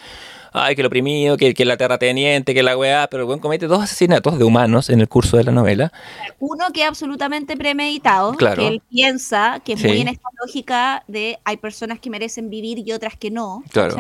ay, 0.56 0.76
que 0.76 0.82
lo 0.82 0.88
oprimido, 0.88 1.38
que, 1.38 1.54
que 1.54 1.65
la 1.65 1.78
terrateniente, 1.78 2.54
que 2.54 2.63
la 2.63 2.78
weá, 2.78 3.08
pero 3.10 3.24
el 3.24 3.28
buen 3.28 3.39
comete 3.39 3.68
dos 3.68 3.84
asesinatos 3.84 4.38
de 4.38 4.46
humanos 4.46 4.89
en 4.89 5.02
el 5.02 5.10
curso 5.10 5.38
de 5.38 5.44
la 5.44 5.52
novela. 5.52 5.91
Uno 6.39 6.65
que 6.74 6.82
es 6.82 6.88
absolutamente 6.88 7.58
premeditado, 7.58 8.36
que 8.38 8.68
él 8.68 8.82
piensa 8.89 9.62
que 9.63 9.74
es 9.74 9.84
muy 9.84 10.02
en 10.02 10.08
esta 10.08 10.30
lógica 10.41 11.04
de 11.08 11.38
hay 11.44 11.58
personas 11.58 12.00
que 12.00 12.10
merecen 12.10 12.50
vivir 12.50 12.80
y 12.86 12.91
otras 12.94 13.15
que 13.18 13.32
no, 13.32 13.63
claro. 13.72 13.96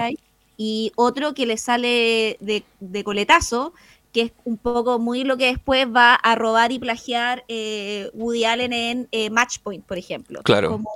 Y 0.57 0.93
otro 0.95 1.33
que 1.33 1.45
le 1.45 1.57
sale 1.57 2.37
de, 2.39 2.63
de, 2.79 3.03
coletazo, 3.03 3.73
que 4.15 4.21
es 4.21 4.31
un 4.45 4.55
poco 4.55 4.97
muy 4.97 5.25
lo 5.25 5.35
que 5.35 5.47
después 5.47 5.85
va 5.93 6.15
a 6.15 6.35
robar 6.35 6.71
y 6.71 6.79
plagiar 6.79 7.43
eh, 7.49 8.09
Woody 8.13 8.45
Allen 8.45 8.71
en 8.71 9.09
eh, 9.11 9.29
Matchpoint, 9.29 9.85
por 9.85 9.97
ejemplo. 9.97 10.41
Claro. 10.43 10.69
Como 10.69 10.89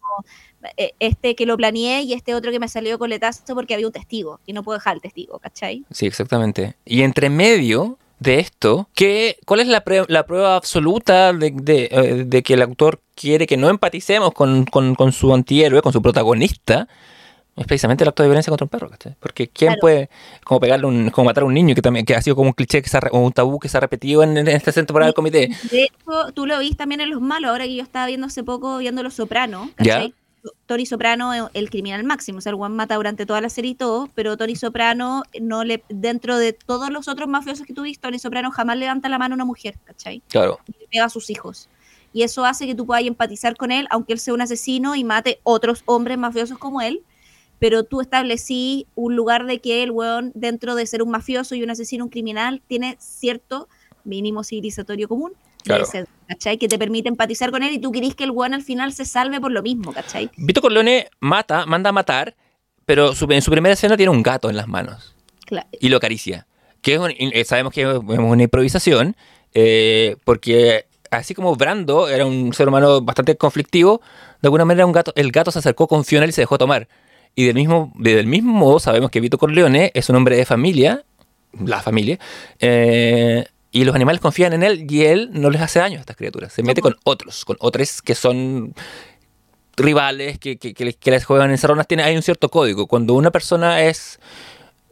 eh, 0.77 0.93
este 1.01 1.35
que 1.35 1.45
lo 1.45 1.57
planeé 1.57 2.03
y 2.03 2.13
este 2.13 2.33
otro 2.33 2.49
que 2.49 2.61
me 2.61 2.69
salió 2.69 2.97
coletazo 2.97 3.55
porque 3.55 3.73
había 3.73 3.87
un 3.87 3.91
testigo 3.91 4.39
y 4.45 4.53
no 4.53 4.63
puedo 4.63 4.77
dejar 4.77 4.95
el 4.95 5.01
testigo, 5.01 5.37
¿cachai? 5.39 5.83
Sí, 5.91 6.05
exactamente. 6.05 6.77
Y 6.85 7.01
entre 7.01 7.29
medio 7.29 7.97
de 8.19 8.39
esto, 8.39 8.87
¿qué, 8.95 9.37
¿cuál 9.45 9.59
es 9.59 9.67
la, 9.67 9.83
la 10.07 10.25
prueba 10.25 10.55
absoluta 10.55 11.33
de, 11.33 11.51
de, 11.51 12.23
de, 12.25 12.43
que 12.43 12.53
el 12.53 12.61
autor 12.61 13.01
quiere 13.15 13.47
que 13.47 13.57
no 13.57 13.69
empaticemos 13.69 14.31
con, 14.31 14.63
con, 14.63 14.95
con 14.95 15.11
su 15.11 15.33
antihéroe, 15.33 15.81
con 15.81 15.91
su 15.91 16.01
protagonista? 16.01 16.87
Es 17.55 17.67
precisamente 17.67 18.03
el 18.03 18.07
acto 18.07 18.23
de 18.23 18.29
violencia 18.29 18.49
contra 18.51 18.65
un 18.65 18.69
perro, 18.69 18.89
¿cachai? 18.89 19.15
Porque 19.19 19.49
¿quién 19.49 19.75
puede 19.81 20.09
como 20.43 20.59
pegarle 20.59 20.85
un, 20.85 21.09
como 21.09 21.25
matar 21.25 21.43
a 21.43 21.45
un 21.45 21.53
niño 21.53 21.75
que 21.75 21.81
también 21.81 22.05
que 22.05 22.15
ha 22.15 22.21
sido 22.21 22.35
como 22.35 22.49
un 22.49 22.53
cliché 22.53 22.81
que 22.81 22.89
se 22.89 22.97
o 23.11 23.19
un 23.19 23.33
tabú 23.33 23.59
que 23.59 23.67
se 23.67 23.77
ha 23.77 23.81
repetido 23.81 24.23
en, 24.23 24.47
esta 24.47 24.71
temporada 24.71 25.07
del 25.07 25.13
comité? 25.15 25.49
De 25.69 25.83
hecho, 25.83 26.31
tú 26.33 26.45
lo 26.45 26.57
viste 26.59 26.77
también 26.77 27.01
en 27.01 27.09
Los 27.09 27.21
Malos, 27.21 27.51
ahora 27.51 27.65
que 27.65 27.75
yo 27.75 27.83
estaba 27.83 28.07
viendo 28.07 28.27
hace 28.27 28.43
poco 28.43 28.77
viendo 28.77 29.03
Los 29.03 29.15
Sopranos, 29.15 29.69
¿cachai? 29.75 30.13
Tony 30.65 30.85
Soprano 30.85 31.49
el 31.53 31.69
criminal 31.69 32.03
máximo, 32.03 32.37
o 32.37 32.41
sea, 32.41 32.51
el 32.51 32.55
Juan 32.55 32.75
mata 32.75 32.95
durante 32.95 33.25
toda 33.25 33.41
la 33.41 33.49
serie 33.49 33.71
y 33.71 33.75
todo, 33.75 34.09
pero 34.15 34.37
Tony 34.37 34.55
Soprano 34.55 35.23
no 35.41 35.63
le 35.63 35.83
dentro 35.89 36.37
de 36.37 36.53
todos 36.53 36.89
los 36.89 37.07
otros 37.07 37.27
mafiosos 37.27 37.65
que 37.65 37.73
tuviste, 37.73 38.01
Tony 38.01 38.19
Soprano 38.19 38.51
jamás 38.51 38.77
levanta 38.77 39.09
la 39.09 39.17
mano 39.17 39.33
a 39.33 39.35
una 39.35 39.45
mujer, 39.45 39.75
¿cachai? 39.83 40.21
Claro. 40.29 40.59
Y 40.67 40.85
pega 40.87 41.05
a 41.05 41.09
sus 41.09 41.29
hijos. 41.29 41.67
Y 42.13 42.23
eso 42.23 42.45
hace 42.45 42.65
que 42.65 42.73
tú 42.73 42.85
puedas 42.85 43.03
empatizar 43.03 43.55
con 43.55 43.71
él, 43.71 43.87
aunque 43.91 44.13
él 44.13 44.19
sea 44.19 44.33
un 44.33 44.41
asesino 44.41 44.95
y 44.95 45.03
mate 45.03 45.39
otros 45.43 45.83
hombres 45.85 46.17
mafiosos 46.17 46.57
como 46.57 46.81
él, 46.81 47.03
pero 47.59 47.83
tú 47.83 48.01
establecí 48.01 48.87
un 48.95 49.15
lugar 49.15 49.45
de 49.45 49.59
que 49.59 49.83
el 49.83 49.91
weón, 49.91 50.31
dentro 50.33 50.75
de 50.75 50.85
ser 50.87 51.03
un 51.03 51.11
mafioso 51.11 51.55
y 51.55 51.63
un 51.63 51.69
asesino, 51.69 52.05
un 52.05 52.09
criminal, 52.09 52.61
tiene 52.67 52.97
cierto 52.99 53.67
mínimo 54.03 54.43
civilizatorio 54.43 55.07
común. 55.07 55.33
Claro. 55.63 55.85
¿cachai? 56.27 56.57
Que 56.57 56.69
te 56.69 56.79
permite 56.79 57.09
empatizar 57.09 57.51
con 57.51 57.63
él 57.63 57.73
y 57.73 57.79
tú 57.79 57.91
querís 57.91 58.15
que 58.15 58.23
el 58.23 58.31
weón 58.31 58.53
al 58.53 58.63
final 58.63 58.93
se 58.93 59.03
salve 59.03 59.41
por 59.41 59.51
lo 59.51 59.61
mismo, 59.61 59.91
¿cachai? 59.91 60.31
Vito 60.37 60.61
Corleone 60.61 61.09
mata, 61.19 61.65
manda 61.65 61.89
a 61.89 61.93
matar, 61.93 62.35
pero 62.85 63.09
en 63.09 63.41
su 63.41 63.51
primera 63.51 63.73
escena 63.73 63.97
tiene 63.97 64.11
un 64.11 64.23
gato 64.23 64.49
en 64.49 64.55
las 64.55 64.67
manos. 64.67 65.15
Y 65.79 65.89
lo 65.89 65.97
acaricia. 65.97 66.47
Que 66.81 66.97
eh, 67.19 67.45
sabemos 67.45 67.73
que 67.73 67.81
es 67.81 67.87
una 67.87 68.43
improvisación, 68.43 69.15
eh, 69.53 70.15
porque 70.23 70.85
así 71.11 71.33
como 71.33 71.55
Brando 71.55 72.07
era 72.07 72.25
un 72.25 72.53
ser 72.53 72.67
humano 72.67 73.01
bastante 73.01 73.35
conflictivo, 73.35 74.01
de 74.41 74.47
alguna 74.47 74.65
manera 74.65 74.85
un 74.85 74.91
gato, 74.91 75.11
el 75.15 75.31
gato 75.31 75.51
se 75.51 75.59
acercó, 75.59 75.87
confió 75.87 76.19
en 76.19 76.25
él 76.25 76.29
y 76.29 76.33
se 76.33 76.41
dejó 76.41 76.57
tomar. 76.57 76.87
Y 77.39 77.45
del 77.45 77.55
mismo, 77.55 77.93
del 77.95 78.27
mismo 78.27 78.51
modo 78.51 78.81
sabemos 78.81 79.11
que 79.11 79.21
Vito 79.21 79.37
Corleone 79.37 79.91
es 79.93 80.09
un 80.09 80.17
hombre 80.17 80.35
de 80.35 80.43
familia, 80.43 81.05
la 81.63 81.81
familia, 81.81 82.19
eh, 82.59 83.45
y 83.71 83.85
los 83.85 83.95
animales 83.95 84.19
confían 84.19 84.51
en 84.51 84.61
él 84.61 84.85
y 84.89 85.03
él 85.05 85.29
no 85.31 85.49
les 85.49 85.61
hace 85.61 85.79
daño 85.79 85.99
a 85.99 85.99
estas 86.01 86.17
criaturas. 86.17 86.51
Se 86.51 86.63
mete 86.63 86.81
con 86.81 86.97
otros, 87.05 87.45
con 87.45 87.55
otros 87.61 88.01
que 88.01 88.13
son 88.13 88.73
rivales, 89.77 90.37
que, 90.37 90.57
que, 90.57 90.73
que, 90.73 91.11
les 91.11 91.23
juegan 91.23 91.49
en 91.49 91.85
Tiene, 91.87 92.03
hay 92.03 92.17
un 92.17 92.23
cierto 92.23 92.49
código. 92.49 92.87
Cuando 92.87 93.13
una 93.13 93.31
persona 93.31 93.83
es 93.83 94.19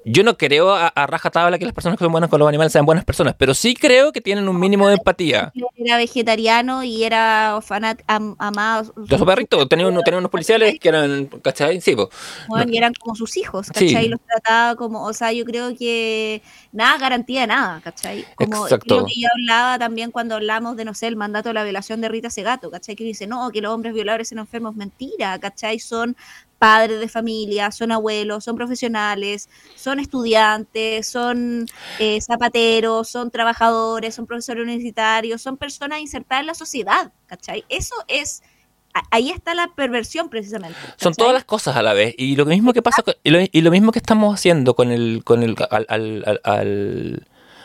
yo 0.07 0.23
no 0.23 0.37
creo 0.37 0.73
a, 0.73 0.87
a 0.87 1.07
rajatabla 1.07 1.59
que 1.59 1.65
las 1.65 1.73
personas 1.73 1.97
que 1.97 2.05
son 2.05 2.11
buenas 2.11 2.29
con 2.29 2.39
los 2.39 2.47
animales 2.47 2.71
sean 2.71 2.85
buenas 2.85 3.05
personas, 3.05 3.35
pero 3.37 3.53
sí 3.53 3.75
creo 3.75 4.11
que 4.11 4.21
tienen 4.21 4.47
un 4.47 4.59
mínimo 4.59 4.87
de 4.87 4.95
empatía. 4.95 5.51
Era 5.75 5.97
vegetariano 5.97 6.83
y 6.83 7.03
era 7.03 7.59
fanat 7.61 8.01
amado. 8.07 8.93
Su 9.07 9.25
perrito, 9.25 9.67
tenía, 9.67 9.87
uno, 9.87 10.01
tenía 10.01 10.19
unos 10.19 10.31
policiales 10.31 10.79
que 10.79 10.89
eran, 10.89 11.25
¿cachai? 11.41 11.81
Sí, 11.81 11.95
bueno, 12.47 12.71
y 12.71 12.77
eran 12.77 12.93
como 12.93 13.15
sus 13.15 13.37
hijos, 13.37 13.67
¿cachai? 13.67 14.05
Y 14.05 14.09
los 14.09 14.19
trataba 14.21 14.75
como, 14.75 15.03
o 15.03 15.13
sea, 15.13 15.31
yo 15.31 15.45
creo 15.45 15.75
que 15.75 16.41
nada 16.71 16.97
garantía 16.97 17.41
de 17.41 17.47
nada, 17.47 17.81
¿cachai? 17.83 18.25
Como 18.35 18.63
Exacto. 18.65 19.05
que 19.05 19.21
yo 19.21 19.27
hablaba 19.33 19.79
también 19.79 20.11
cuando 20.11 20.35
hablamos 20.35 20.77
de, 20.77 20.85
no 20.85 20.93
sé, 20.93 21.07
el 21.07 21.15
mandato 21.15 21.49
de 21.49 21.53
la 21.53 21.63
violación 21.63 22.01
de 22.01 22.09
Rita 22.09 22.29
Segato, 22.29 22.71
¿cachai? 22.71 22.95
Que 22.95 23.03
dice, 23.03 23.27
no, 23.27 23.49
que 23.51 23.61
los 23.61 23.73
hombres 23.73 23.93
violadores 23.93 24.29
son 24.29 24.39
enfermos, 24.39 24.75
mentira, 24.75 25.37
¿cachai? 25.39 25.79
Son 25.79 26.15
padres 26.57 26.99
de 26.99 27.07
familia, 27.07 27.71
son 27.71 27.91
abuelos, 27.91 28.43
son 28.43 28.55
profesionales, 28.55 29.49
son 29.75 29.99
estudiantes, 29.99 31.07
son 31.07 31.65
eh, 31.99 32.19
zapateros, 32.21 33.09
son 33.09 33.31
trabajadores, 33.31 34.15
son 34.15 34.25
profesores 34.25 34.63
universitarios, 34.63 35.41
son 35.41 35.57
personas 35.57 35.99
insertadas 35.99 36.41
en 36.41 36.47
la 36.47 36.55
sociedad, 36.55 37.11
¿cachai? 37.27 37.63
Eso 37.69 37.95
es, 38.07 38.43
ahí 39.11 39.29
está 39.29 39.53
la 39.53 39.69
perversión 39.75 40.29
precisamente. 40.29 40.77
Son 40.97 41.13
todas 41.13 41.33
las 41.33 41.45
cosas 41.45 41.75
a 41.75 41.81
la 41.81 41.93
vez, 41.93 42.15
y 42.17 42.35
lo 42.35 42.45
mismo 42.45 42.73
que 42.73 42.81
pasa, 42.81 43.03
y 43.23 43.61
lo, 43.61 43.71
mismo 43.71 43.91
que 43.91 43.99
estamos 43.99 44.33
haciendo 44.33 44.75
con 44.75 44.91
el, 44.91 45.21
con 45.23 45.43
el, 45.43 45.55
al, 45.69 46.41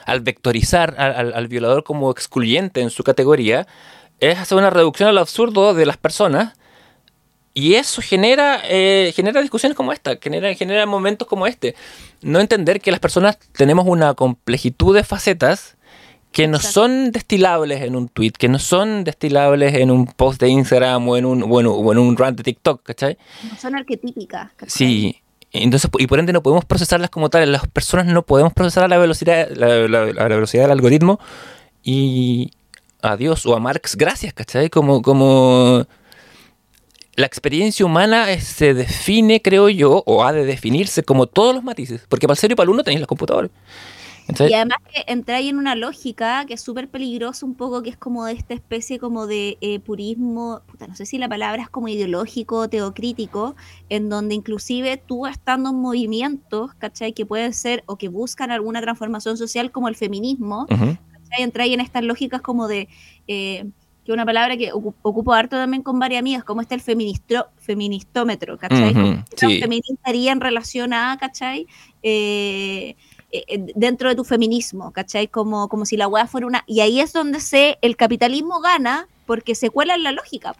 al, 0.06 0.20
vectorizar 0.20 0.94
al, 0.98 1.32
al 1.32 1.48
violador 1.48 1.84
como 1.84 2.10
excluyente 2.10 2.80
en 2.80 2.90
su 2.90 3.04
categoría, 3.04 3.66
es 4.20 4.38
hacer 4.38 4.58
una 4.58 4.70
reducción 4.70 5.08
al 5.08 5.18
absurdo 5.18 5.74
de 5.74 5.86
las 5.86 5.96
personas 5.96 6.54
y 7.54 7.74
eso 7.74 8.00
genera, 8.00 8.62
eh, 8.64 9.12
genera 9.14 9.40
discusiones 9.42 9.76
como 9.76 9.92
esta, 9.92 10.16
genera, 10.16 10.54
genera 10.54 10.86
momentos 10.86 11.28
como 11.28 11.46
este. 11.46 11.74
No 12.22 12.40
entender 12.40 12.80
que 12.80 12.90
las 12.90 13.00
personas 13.00 13.38
tenemos 13.52 13.86
una 13.86 14.14
complejitud 14.14 14.94
de 14.94 15.04
facetas 15.04 15.76
que 16.32 16.48
no 16.48 16.58
son 16.58 17.12
destilables 17.12 17.82
en 17.82 17.94
un 17.94 18.08
tweet, 18.08 18.32
que 18.32 18.48
no 18.48 18.58
son 18.58 19.04
destilables 19.04 19.74
en 19.74 19.90
un 19.90 20.06
post 20.06 20.40
de 20.40 20.48
Instagram 20.48 21.06
o 21.06 21.16
en 21.18 21.26
un, 21.26 21.40
bueno, 21.40 21.72
o 21.72 21.92
en 21.92 21.98
un 21.98 22.16
rant 22.16 22.38
de 22.38 22.42
TikTok, 22.42 22.82
¿cachai? 22.82 23.18
No 23.50 23.58
son 23.58 23.76
arquetípicas. 23.76 24.50
Sí, 24.66 25.20
entonces, 25.50 25.90
y 25.98 26.06
por 26.06 26.18
ende 26.18 26.32
no 26.32 26.42
podemos 26.42 26.64
procesarlas 26.64 27.10
como 27.10 27.28
tales. 27.28 27.50
Las 27.50 27.66
personas 27.68 28.06
no 28.06 28.22
podemos 28.22 28.54
procesar 28.54 28.84
a 28.84 28.88
la 28.88 28.96
velocidad, 28.96 29.50
la, 29.50 29.86
la 29.86 30.28
velocidad 30.28 30.62
del 30.62 30.70
algoritmo 30.70 31.20
y 31.82 32.52
adiós 33.02 33.44
o 33.44 33.54
a 33.54 33.60
Marx 33.60 33.96
gracias, 33.96 34.32
¿cachai? 34.32 34.70
Como, 34.70 35.02
como 35.02 35.86
la 37.14 37.26
experiencia 37.26 37.84
humana 37.84 38.26
se 38.40 38.74
define, 38.74 39.42
creo 39.42 39.68
yo, 39.68 40.02
o 40.06 40.24
ha 40.24 40.32
de 40.32 40.44
definirse 40.44 41.02
como 41.02 41.26
todos 41.26 41.54
los 41.54 41.62
matices, 41.62 42.06
porque 42.08 42.26
para 42.26 42.34
el 42.34 42.38
cero 42.38 42.52
y 42.52 42.56
para 42.56 42.64
el 42.64 42.70
uno 42.70 42.84
tenéis 42.84 43.00
los 43.00 43.08
computadores. 43.08 43.50
y 44.28 44.54
además 44.54 44.78
que 44.90 45.04
entráis 45.12 45.50
en 45.50 45.58
una 45.58 45.74
lógica 45.74 46.46
que 46.46 46.54
es 46.54 46.62
súper 46.62 46.88
peligrosa 46.88 47.44
un 47.44 47.54
poco, 47.54 47.82
que 47.82 47.90
es 47.90 47.96
como 47.98 48.24
de 48.24 48.32
esta 48.32 48.54
especie 48.54 48.98
como 48.98 49.26
de 49.26 49.58
eh, 49.60 49.80
purismo, 49.80 50.62
no 50.88 50.94
sé 50.94 51.04
si 51.04 51.18
la 51.18 51.28
palabra 51.28 51.62
es 51.62 51.68
como 51.68 51.88
ideológico, 51.88 52.68
teocrítico, 52.68 53.56
en 53.90 54.08
donde 54.08 54.34
inclusive 54.34 54.96
tú 54.96 55.26
estando 55.26 55.70
en 55.70 55.76
movimientos, 55.76 56.72
¿cachai? 56.74 57.12
Que 57.12 57.26
pueden 57.26 57.52
ser 57.52 57.82
o 57.86 57.96
que 57.96 58.08
buscan 58.08 58.50
alguna 58.50 58.80
transformación 58.80 59.36
social 59.36 59.70
como 59.70 59.88
el 59.88 59.96
feminismo, 59.96 60.66
uh 60.70 60.96
Entráis 61.38 61.72
en 61.72 61.80
estas 61.80 62.04
lógicas 62.04 62.42
como 62.42 62.68
de... 62.68 62.88
Eh, 63.26 63.64
que 64.04 64.12
una 64.12 64.24
palabra 64.26 64.56
que 64.56 64.72
ocupo 64.72 65.32
harto 65.32 65.56
también 65.56 65.82
con 65.82 65.98
varias 65.98 66.20
amigas, 66.20 66.44
como 66.44 66.60
está 66.60 66.74
el 66.74 66.80
feministro, 66.80 67.46
feministómetro, 67.58 68.58
¿cachai? 68.58 68.94
Uh 68.94 69.22
en 70.32 70.40
relación 70.40 70.92
a, 70.92 71.16
¿cachai? 71.18 71.66
Eh, 72.02 72.96
eh, 73.32 73.66
dentro 73.74 74.08
de 74.08 74.14
tu 74.14 74.24
feminismo, 74.24 74.92
¿cachai? 74.92 75.26
Como, 75.28 75.68
como 75.68 75.86
si 75.86 75.96
la 75.96 76.06
weá 76.06 76.26
fuera 76.26 76.46
una... 76.46 76.64
Y 76.66 76.80
ahí 76.80 77.00
es 77.00 77.12
donde 77.12 77.40
se, 77.40 77.78
el 77.80 77.96
capitalismo 77.96 78.60
gana 78.60 79.08
porque 79.26 79.54
se 79.54 79.70
cuela 79.70 79.94
en 79.94 80.02
la 80.02 80.12
lógica, 80.12 80.54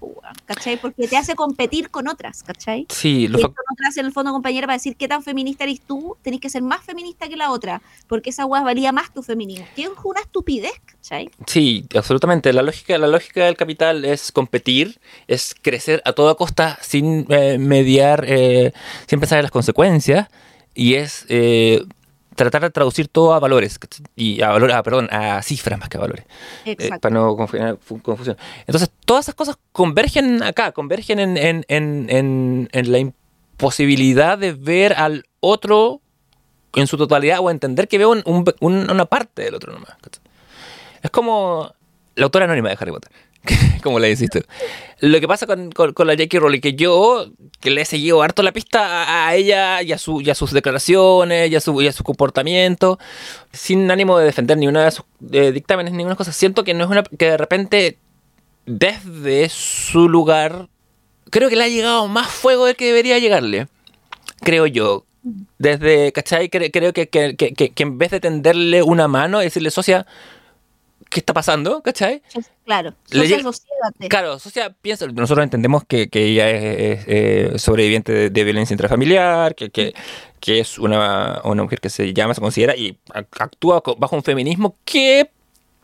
¿cachai? 0.47 0.79
Porque 0.81 1.09
te 1.09 1.17
hace 1.17 1.35
competir 1.35 1.91
con 1.91 2.09
otras, 2.09 2.43
¿cachai? 2.43 2.87
Sí, 2.89 3.29
lo 3.29 3.39
y 3.39 3.43
esto 3.43 3.55
no 3.55 4.01
en 4.01 4.07
el 4.07 4.13
fondo, 4.13 4.33
compañera, 4.33 4.67
para 4.67 4.77
decir 4.77 4.97
qué 4.97 5.09
tan 5.09 5.23
feminista 5.23 5.65
eres 5.65 5.81
tú, 5.81 6.17
tenés 6.23 6.41
que 6.41 6.49
ser 6.49 6.63
más 6.63 6.83
feminista 6.83 7.29
que 7.29 7.37
la 7.37 7.51
otra, 7.51 7.83
porque 8.07 8.31
esa 8.31 8.47
weá 8.47 8.63
valía 8.63 8.93
más 8.93 9.13
tu 9.13 9.23
feminismo. 9.23 9.67
Que 9.77 9.83
es 9.83 9.91
una 10.05 10.21
estupidez, 10.21 10.73
¿cachai? 10.87 11.31
Sí, 11.47 11.85
absolutamente. 11.95 12.53
La 12.53 12.63
lógica, 12.63 12.97
la 12.97 13.09
lógica 13.09 13.45
del 13.45 13.57
capital 13.57 14.05
es 14.05 14.33
competir, 14.33 15.01
es 15.27 15.55
crecer 15.61 16.01
a 16.05 16.13
toda 16.13 16.37
costa 16.37 16.79
sin 16.81 17.27
eh, 17.29 17.59
mediar, 17.59 18.25
eh, 18.27 18.73
sin 19.07 19.21
pensar 19.21 19.39
en 19.39 19.43
las 19.43 19.53
consecuencias, 19.53 20.29
y 20.75 20.95
es... 20.95 21.27
Eh, 21.29 21.85
tratar 22.35 22.63
de 22.63 22.71
traducir 22.71 23.09
todo 23.09 23.35
a 23.35 23.39
valores 23.41 23.79
y 24.17 24.43
a 24.43 24.51
valores, 24.51 24.77
ah, 24.77 24.83
perdón, 24.83 25.09
a 25.11 25.43
cifras 25.43 25.79
más 25.79 25.89
que 25.89 25.99
a 25.99 26.01
valores. 26.01 26.25
Eh, 26.65 26.91
para 27.01 27.15
no 27.15 27.37
confusión. 27.37 28.37
Entonces, 28.67 28.91
todas 29.05 29.27
esas 29.27 29.35
cosas 29.35 29.59
convergen 29.73 30.43
acá, 30.43 30.73
convergen 30.73 31.19
en, 31.19 31.37
en, 31.37 31.65
en, 31.69 32.69
en, 32.73 32.93
la 32.93 32.99
imposibilidad 32.99 34.39
de 34.39 34.53
ver 34.53 34.95
al 34.95 35.25
otro 35.41 36.01
en 36.75 36.87
su 36.87 36.97
totalidad 36.97 37.41
o 37.41 37.51
entender 37.51 37.89
que 37.89 37.99
veo 37.99 38.11
un, 38.11 38.45
una 38.61 39.05
parte 39.07 39.43
del 39.43 39.55
otro 39.55 39.73
nomás. 39.73 39.97
Es 41.03 41.11
como 41.11 41.75
la 42.15 42.25
autora 42.25 42.45
anónima 42.45 42.71
de 42.71 42.77
Harry 42.79 42.93
Potter. 42.93 43.11
como 43.83 43.99
le 43.99 44.09
decís 44.09 44.31
Lo 45.01 45.21
que 45.21 45.29
pasa 45.29 45.47
con, 45.47 45.71
la 46.07 46.15
Jackie 46.15 46.39
Rowling, 46.39 46.61
que 46.61 46.75
yo 46.75 47.27
que 47.61 47.71
le 47.71 47.83
he 47.83 47.85
seguido 47.85 48.23
harto 48.23 48.43
la 48.43 48.53
pista 48.53 49.27
a, 49.27 49.35
ella 49.35 49.83
y 49.83 49.93
a, 49.93 49.99
su, 49.99 50.21
y 50.21 50.35
sus 50.35 50.53
declaraciones 50.53 51.51
y 51.51 51.57
a 51.57 51.61
su, 51.61 51.81
y 51.81 51.91
su 51.93 52.05
comportamiento, 52.05 52.99
sin 53.53 53.91
ánimo 53.91 54.19
de 54.19 54.27
defender 54.27 54.59
ni 54.59 54.69
una 54.69 54.85
de 54.85 54.91
sus 54.91 55.05
dictámenes, 55.21 55.93
ninguna 55.93 56.17
cosa, 56.17 56.33
siento 56.33 56.65
que 56.65 56.75
no 56.75 56.85
es 56.85 56.91
una 56.91 57.03
que 57.03 57.31
de 57.31 57.37
repente 57.37 57.99
desde 58.67 59.49
su 59.49 60.09
lugar 60.09 60.69
creo 61.31 61.49
que 61.49 61.57
le 61.57 61.65
ha 61.65 61.69
llegado 61.69 62.07
más 62.09 62.29
fuego 62.29 62.67
del 62.67 62.77
que 62.77 62.87
debería 62.87 63.19
llegarle, 63.19 63.69
creo 64.41 64.67
yo. 64.67 65.05
Desde, 65.59 66.11
¿cachai? 66.11 66.49
Creo 66.49 66.93
que, 66.93 67.09
que, 67.09 67.37
que, 67.37 67.53
que 67.55 67.83
en 67.85 67.97
vez 67.97 68.11
de 68.11 68.19
tenderle 68.19 68.83
una 68.83 69.07
mano 69.07 69.41
y 69.41 69.45
decirle, 69.45 69.71
socia, 69.71 70.05
¿qué 71.13 71.21
está 71.21 71.35
pasando? 71.35 71.83
¿Cachai? 71.83 72.23
Claro, 72.65 72.95
socia, 73.07 73.39
Claro, 74.09 74.39
socia 74.39 74.71
piensa, 74.71 75.07
nosotros 75.07 75.45
entendemos 75.45 75.85
que, 75.87 76.09
ella 76.13 76.49
es, 76.51 77.05
eh, 77.07 77.53
sobreviviente 77.57 78.31
de, 78.31 78.45
violencia 78.45 78.75
intrafamiliar, 78.75 79.55
que, 79.55 79.71
que, 79.71 79.95
que 80.41 80.61
es 80.61 80.79
una, 80.79 81.41
una, 81.45 81.63
mujer 81.63 81.81
que 81.81 81.91
se 81.91 82.15
llama, 82.15 82.35
se 82.35 82.41
considera 82.41 82.75
y 82.77 82.99
actúa 83.13 83.83
bajo 83.99 84.17
un 84.17 84.23
feminismo 84.23 84.77
que 84.85 85.31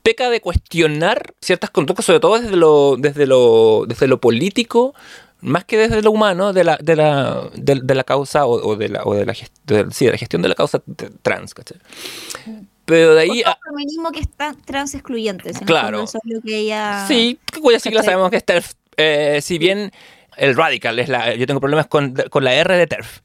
peca 0.02 0.30
de 0.30 0.40
cuestionar 0.40 1.34
ciertas 1.40 1.70
conductas, 1.70 2.06
sobre 2.06 2.20
todo 2.20 2.38
desde 2.40 2.56
lo, 2.56 2.96
desde 2.96 3.26
lo, 3.26 3.84
desde 3.86 4.06
lo 4.06 4.20
político, 4.20 4.94
más 5.40 5.64
que 5.64 5.76
desde 5.76 6.02
lo 6.02 6.10
humano, 6.10 6.52
de 6.52 6.64
la, 6.64 6.78
de 6.80 6.96
la, 6.96 7.50
de, 7.54 7.94
la 7.94 8.04
causa 8.04 8.46
o, 8.46 8.76
de 8.76 8.88
la, 8.88 9.02
o 9.04 9.14
de 9.14 9.26
la, 9.26 9.34
sí, 9.34 9.46
de 9.66 10.12
la 10.12 10.18
gestión 10.18 10.42
de 10.42 10.48
la 10.48 10.54
causa 10.54 10.82
trans, 11.22 11.52
¿cachai? 11.54 11.78
Pero 12.88 13.14
de 13.14 13.20
ahí. 13.20 13.42
A... 13.44 13.58
feminismo 13.62 14.10
que 14.10 14.20
está 14.20 14.54
trans 14.64 14.94
excluyente. 14.94 15.52
claro. 15.66 16.02
Eso 16.02 16.18
es 16.24 16.32
lo 16.32 16.40
que 16.40 16.56
ella. 16.56 17.04
Sí, 17.06 17.38
cuya 17.60 17.78
sigla 17.78 18.02
sabemos 18.02 18.30
que 18.30 18.38
es 18.38 18.44
TERF. 18.44 18.72
Eh, 18.96 19.40
si 19.42 19.58
bien 19.58 19.92
el 20.38 20.56
radical 20.56 20.98
es 20.98 21.10
la. 21.10 21.34
Yo 21.34 21.46
tengo 21.46 21.60
problemas 21.60 21.86
con, 21.86 22.14
con 22.30 22.44
la 22.44 22.54
R 22.54 22.76
de 22.76 22.86
TERF. 22.86 23.20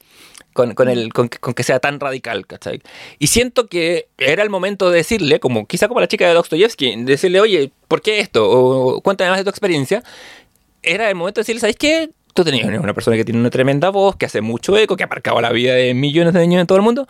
Con, 0.51 0.75
con, 0.75 0.87
el, 0.87 1.11
con, 1.13 1.29
con, 1.29 1.55
que 1.55 1.63
sea 1.63 1.79
tan 1.79 1.99
radical, 1.99 2.45
¿cachai? 2.45 2.79
Y 3.17 3.27
siento 3.27 3.67
que 3.67 4.09
era 4.19 4.43
el 4.43 4.51
momento 4.51 4.91
de 4.91 4.97
decirle, 4.97 5.39
como 5.39 5.65
quizá 5.65 5.87
como 5.87 5.99
la 5.99 6.07
chica 6.07 6.27
de 6.27 6.33
Dostoyevsky, 6.35 7.05
decirle, 7.05 7.39
oye, 7.39 7.71
¿por 7.87 8.03
qué 8.03 8.19
esto? 8.19 8.47
O 8.47 9.01
cuéntame 9.01 9.31
más 9.31 9.39
de 9.39 9.45
tu 9.45 9.49
experiencia. 9.49 10.03
Era 10.83 11.09
el 11.09 11.15
momento 11.15 11.39
de 11.39 11.43
decirle, 11.43 11.61
¿sabes 11.61 11.77
qué? 11.77 12.11
Tú 12.35 12.43
tenías 12.43 12.67
una 12.67 12.93
persona 12.93 13.17
que 13.17 13.25
tiene 13.25 13.39
una 13.39 13.49
tremenda 13.49 13.89
voz, 13.89 14.15
que 14.15 14.27
hace 14.27 14.41
mucho 14.41 14.77
eco, 14.77 14.95
que 14.95 15.03
ha 15.03 15.07
marcado 15.07 15.41
la 15.41 15.51
vida 15.51 15.73
de 15.73 15.95
millones 15.95 16.33
de 16.33 16.41
niños 16.41 16.61
en 16.61 16.67
todo 16.67 16.77
el 16.77 16.83
mundo 16.83 17.07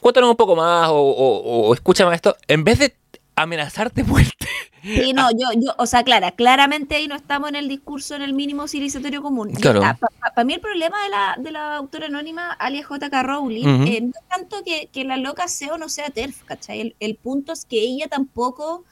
cuéntanos 0.00 0.30
un 0.30 0.36
poco 0.36 0.56
más 0.56 0.88
o, 0.88 0.96
o, 0.96 1.74
escucha 1.74 2.04
más 2.04 2.14
esto, 2.14 2.36
en 2.48 2.64
vez 2.64 2.78
de 2.78 2.94
amenazarte 3.36 4.04
muerte. 4.04 4.46
Sí, 4.82 5.12
no, 5.12 5.30
yo, 5.38 5.48
yo, 5.56 5.74
o 5.78 5.86
sea, 5.86 6.02
clara, 6.02 6.32
claramente 6.32 6.96
ahí 6.96 7.08
no 7.08 7.14
estamos 7.14 7.48
en 7.50 7.56
el 7.56 7.68
discurso 7.68 8.14
en 8.14 8.22
el 8.22 8.32
mínimo 8.32 8.68
civilizatorio 8.68 9.22
común. 9.22 9.52
Claro. 9.52 9.80
Para 9.80 10.44
mí 10.44 10.54
el 10.54 10.60
problema 10.60 11.02
de 11.02 11.08
la, 11.08 11.36
de 11.38 11.50
la 11.50 11.76
autora 11.76 12.06
anónima, 12.06 12.52
alias 12.52 12.86
J.K. 12.86 13.22
Rowling, 13.22 13.86
eh, 13.86 14.00
no 14.00 14.08
es 14.08 14.28
tanto 14.28 14.62
que, 14.64 14.88
que, 14.92 15.04
la 15.04 15.16
loca 15.16 15.48
sea 15.48 15.74
o 15.74 15.78
no 15.78 15.88
sea 15.88 16.10
TERF, 16.10 16.42
¿cachai? 16.44 16.80
El, 16.80 16.96
el 17.00 17.16
punto 17.16 17.52
es 17.52 17.64
que 17.64 17.80
ella 17.80 18.08
tampoco 18.08 18.84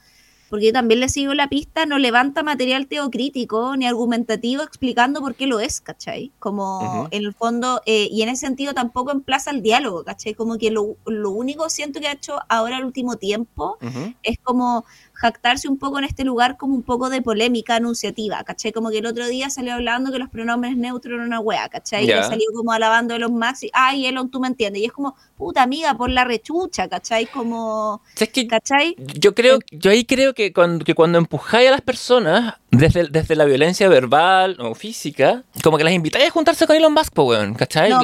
porque 0.49 0.67
yo 0.67 0.73
también 0.73 0.99
le 0.99 1.09
sigo 1.09 1.33
la 1.33 1.47
pista, 1.47 1.85
no 1.85 1.97
levanta 1.99 2.43
material 2.43 2.87
teocrítico 2.87 3.75
ni 3.75 3.85
argumentativo 3.85 4.63
explicando 4.63 5.21
por 5.21 5.35
qué 5.35 5.47
lo 5.47 5.59
es, 5.59 5.81
¿cachai? 5.81 6.31
Como 6.39 7.07
en 7.11 7.23
el 7.23 7.33
fondo, 7.33 7.81
eh, 7.85 8.07
y 8.11 8.21
en 8.23 8.29
ese 8.29 8.47
sentido 8.47 8.73
tampoco 8.73 9.11
emplaza 9.11 9.51
el 9.51 9.61
diálogo, 9.61 10.03
¿cachai? 10.03 10.33
Como 10.33 10.57
que 10.57 10.71
lo, 10.71 10.95
único 11.05 11.69
siento 11.69 11.99
que 11.99 12.07
ha 12.07 12.13
hecho 12.13 12.39
ahora 12.49 12.77
el 12.77 12.85
último 12.85 13.17
tiempo 13.17 13.77
es 14.23 14.37
como 14.43 14.85
jactarse 15.19 15.67
un 15.67 15.77
poco 15.77 15.99
en 15.99 16.05
este 16.05 16.23
lugar 16.23 16.55
como 16.55 16.73
un 16.73 16.81
poco 16.81 17.09
de 17.09 17.21
polémica 17.21 17.75
anunciativa, 17.75 18.41
¿cachai? 18.45 18.71
Como 18.71 18.89
que 18.89 18.99
el 18.99 19.05
otro 19.05 19.27
día 19.27 19.49
salió 19.49 19.73
hablando 19.73 20.13
que 20.13 20.17
los 20.17 20.29
pronombres 20.29 20.77
neutros 20.77 21.15
eran 21.15 21.27
una 21.27 21.41
wea, 21.41 21.67
¿cachai? 21.67 22.05
Y 22.05 22.23
salió 22.23 22.45
como 22.55 22.71
alabando 22.71 23.15
a 23.15 23.19
los 23.19 23.29
Max 23.29 23.63
y, 23.63 23.69
ay, 23.73 24.05
Elon, 24.05 24.31
tú 24.31 24.39
me 24.39 24.47
entiendes. 24.47 24.81
Y 24.81 24.85
es 24.85 24.93
como, 24.93 25.17
puta 25.37 25.61
amiga, 25.61 25.93
por 25.95 26.09
la 26.09 26.23
rechucha, 26.23 26.87
¿cachai? 26.87 27.25
Como, 27.25 28.01
¿cachai? 28.49 28.95
Yo 28.97 29.35
creo, 29.35 29.59
yo 29.71 29.91
ahí 29.91 30.05
creo 30.05 30.33
que 30.33 30.53
cuando, 30.53 30.85
que 30.85 30.95
cuando 30.95 31.17
empujáis 31.17 31.67
a 31.67 31.71
las 31.71 31.81
personas 31.81 32.55
desde, 32.71 33.09
desde 33.09 33.35
la 33.35 33.43
violencia 33.43 33.89
verbal 33.89 34.55
o 34.59 34.73
física, 34.73 35.43
como 35.61 35.77
que 35.77 35.83
las 35.83 35.91
invitáis 35.91 36.27
a 36.27 36.31
juntarse 36.31 36.65
con 36.65 36.77
Elon 36.77 36.93
Musk, 36.93 37.17
weón, 37.17 37.55
¿cachai? 37.55 37.89
No, 37.89 38.03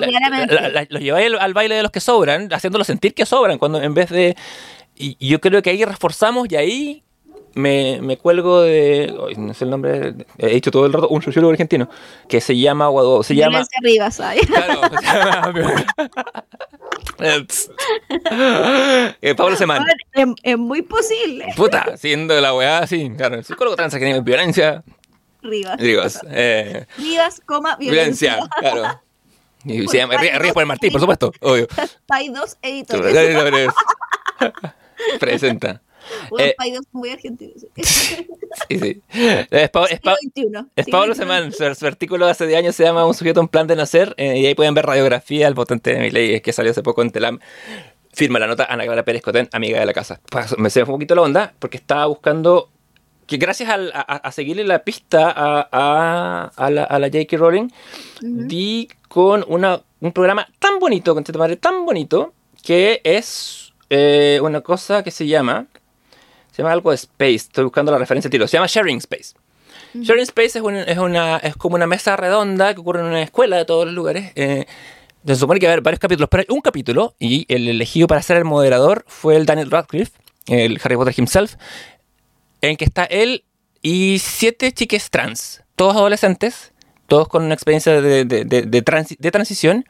los 0.89 1.01
lleváis 1.01 1.31
al, 1.39 1.53
baile 1.53 1.75
de 1.75 1.83
los 1.83 1.91
que 1.91 2.01
sobran, 2.01 2.51
haciéndolos 2.51 2.87
sentir 2.87 3.13
que 3.13 3.25
sobran, 3.25 3.57
cuando 3.57 3.81
en 3.81 3.93
vez 3.93 4.09
de... 4.09 4.35
Y, 4.95 5.17
yo 5.27 5.39
creo 5.41 5.61
que 5.61 5.69
ahí 5.69 5.83
reforzamos 5.83 6.47
y 6.49 6.55
ahí 6.55 7.03
me, 7.53 7.99
me, 8.01 8.17
cuelgo 8.17 8.61
de. 8.61 9.13
no 9.37 9.53
sé 9.53 9.63
el 9.63 9.69
nombre. 9.69 10.13
He 10.37 10.47
dicho 10.49 10.71
todo 10.71 10.85
el 10.85 10.93
rato. 10.93 11.07
Un 11.09 11.21
sociólogo 11.21 11.51
argentino. 11.51 11.89
Que 12.27 12.41
se 12.41 12.57
llama. 12.57 12.89
Se 13.23 13.35
llama. 13.35 13.63
Rivas, 13.81 14.17
Claro. 17.17 17.47
eh, 19.21 19.35
Pablo 19.35 19.55
Semán. 19.55 19.85
Es, 20.43 20.57
muy 20.57 20.81
posible. 20.81 21.47
Puta, 21.55 21.95
siendo 21.97 22.39
la 22.41 22.53
weá 22.53 22.79
así. 22.79 23.09
Claro. 23.15 23.35
El 23.35 23.45
psicólogo 23.45 23.75
trans 23.75 23.95
que 23.95 24.21
violencia. 24.21 24.83
Rivas. 25.41 25.79
Rivas. 25.79 26.21
Eh, 26.29 26.85
Rivas, 26.97 27.41
coma, 27.45 27.77
violencia. 27.77 28.35
violencia 28.35 28.49
claro. 28.59 29.01
Y 29.63 29.87
se 29.87 29.97
llama 29.97 30.15
por 30.53 30.61
el 30.61 30.67
Martín, 30.67 30.91
por 30.91 31.01
supuesto. 31.01 31.31
Obvio. 31.41 31.67
Pay 32.05 32.29
2 32.29 32.57
editores. 32.61 33.73
Presenta. 35.19 35.81
Bueno, 36.29 36.53
eh, 36.63 36.73
dos 36.73 36.85
muy 36.91 37.09
argentinos. 37.09 37.65
sí, 37.75 38.79
sí. 38.79 39.01
Es, 39.49 39.69
Pablo 39.69 41.15
Semán. 41.15 41.51
Su, 41.51 41.87
artículo 41.87 42.27
hace 42.27 42.45
de 42.45 42.55
años 42.55 42.75
se 42.75 42.83
llama 42.83 43.05
Un 43.05 43.13
sujeto, 43.13 43.41
un 43.41 43.47
plan 43.47 43.67
de 43.67 43.75
nacer. 43.75 44.13
Eh, 44.17 44.39
y 44.39 44.45
ahí 44.45 44.55
pueden 44.55 44.73
ver 44.73 44.85
radiografía, 44.85 45.47
el 45.47 45.55
potente 45.55 45.93
de 45.93 45.99
mi 45.99 46.11
ley, 46.11 46.41
que 46.41 46.53
salió 46.53 46.71
hace 46.71 46.83
poco 46.83 47.01
en 47.01 47.11
Telam. 47.11 47.39
Firma 48.13 48.39
la 48.39 48.47
nota 48.47 48.65
Ana 48.65 48.85
Clara 48.85 49.03
Pérez 49.03 49.21
Cotén, 49.21 49.49
amiga 49.51 49.79
de 49.79 49.85
la 49.85 49.93
casa. 49.93 50.21
Pues, 50.29 50.57
me 50.57 50.69
se 50.69 50.85
fue 50.85 50.93
un 50.93 50.99
poquito 50.99 51.15
la 51.15 51.21
onda 51.21 51.53
porque 51.59 51.77
estaba 51.77 52.05
buscando 52.05 52.69
que 53.27 53.37
gracias 53.37 53.69
a, 53.71 54.31
seguirle 54.31 54.63
la 54.63 54.83
pista 54.83 55.33
a, 55.35 56.51
a 56.55 56.69
la, 56.69 56.83
a 56.83 56.99
la 56.99 57.07
J.K. 57.07 57.37
Rowling, 57.37 57.69
di 58.21 58.87
con 59.07 59.43
una, 59.47 59.81
un 59.99 60.11
programa 60.11 60.47
tan 60.59 60.77
bonito, 60.77 61.15
con 61.15 61.23
madre 61.37 61.57
tan 61.57 61.85
bonito, 61.85 62.33
que 62.63 63.01
es 63.03 63.64
eh, 63.97 64.39
una 64.41 64.61
cosa 64.61 65.03
que 65.03 65.11
se 65.11 65.25
llama 65.25 65.67
se 66.51 66.61
llama 66.61 66.71
algo 66.71 66.91
de 66.91 66.95
Space. 66.95 67.35
Estoy 67.35 67.65
buscando 67.65 67.91
la 67.91 67.97
referencia 67.97 68.29
de 68.29 68.31
tiro. 68.31 68.47
Se 68.47 68.55
llama 68.55 68.67
Sharing 68.67 68.97
Space. 68.99 69.33
Sharing 69.93 70.23
Space 70.23 70.57
es, 70.59 70.63
es, 70.87 70.97
una, 70.97 71.37
es 71.37 71.55
como 71.55 71.75
una 71.75 71.87
mesa 71.87 72.15
redonda 72.15 72.73
que 72.73 72.79
ocurre 72.79 73.01
en 73.01 73.07
una 73.07 73.21
escuela 73.21 73.57
de 73.57 73.65
todos 73.65 73.85
los 73.85 73.93
lugares. 73.93 74.31
Eh, 74.35 74.65
se 75.25 75.35
supone 75.35 75.59
que 75.59 75.65
va 75.65 75.71
a 75.71 75.73
haber 75.73 75.83
varios 75.83 75.99
capítulos, 75.99 76.29
pero 76.29 76.41
hay 76.41 76.55
un 76.55 76.61
capítulo 76.61 77.15
y 77.19 77.45
el 77.47 77.67
elegido 77.67 78.07
para 78.07 78.21
ser 78.21 78.37
el 78.37 78.45
moderador 78.45 79.03
fue 79.07 79.35
el 79.35 79.45
Daniel 79.45 79.71
Radcliffe, 79.71 80.11
el 80.47 80.79
Harry 80.83 80.95
Potter 80.95 81.13
himself, 81.17 81.55
en 82.61 82.77
que 82.77 82.85
está 82.85 83.03
él 83.05 83.43
y 83.81 84.19
siete 84.19 84.71
chiques 84.71 85.09
trans, 85.09 85.63
todos 85.75 85.95
adolescentes, 85.95 86.73
todos 87.07 87.27
con 87.27 87.43
una 87.43 87.53
experiencia 87.53 87.99
de, 88.01 88.23
de, 88.23 88.45
de, 88.45 88.61
de 88.61 89.31
transición 89.31 89.85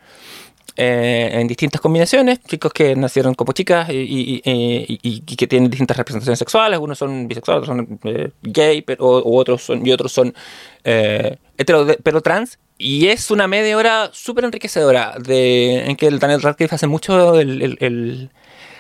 eh, 0.78 1.30
en 1.32 1.48
distintas 1.48 1.80
combinaciones, 1.80 2.42
chicos 2.42 2.74
que 2.74 2.98
nacieron 2.98 3.34
como 3.34 3.54
chicas 3.54 3.88
y, 3.90 4.42
que 5.38 5.48
tienen 5.48 5.70
distintas 5.70 5.96
representaciones 5.96 6.38
sexuales, 6.38 6.76
algunos 6.76 6.98
son 6.98 7.30
bisexuales, 7.30 7.70
otros 7.70 7.78
son 7.78 8.00
eh, 8.04 8.32
gay, 8.42 8.82
pero, 8.82 9.24
otros 9.24 9.64
son, 9.64 9.88
y 9.88 9.92
otros 9.92 10.12
son 10.12 10.34
eh, 10.84 11.38
hetero, 11.58 11.88
pero 12.04 12.20
trans. 12.20 12.60
Y 12.78 13.08
es 13.08 13.32
una 13.32 13.48
media 13.48 13.78
hora 13.78 14.10
súper 14.12 14.44
enriquecedora 14.44 15.16
de, 15.18 15.86
en 15.86 15.96
que 15.96 16.08
el 16.08 16.20
Daniel 16.20 16.42
Radcliffe 16.42 16.76
hace 16.76 16.88
mucho 16.88 17.40
el, 17.40 18.30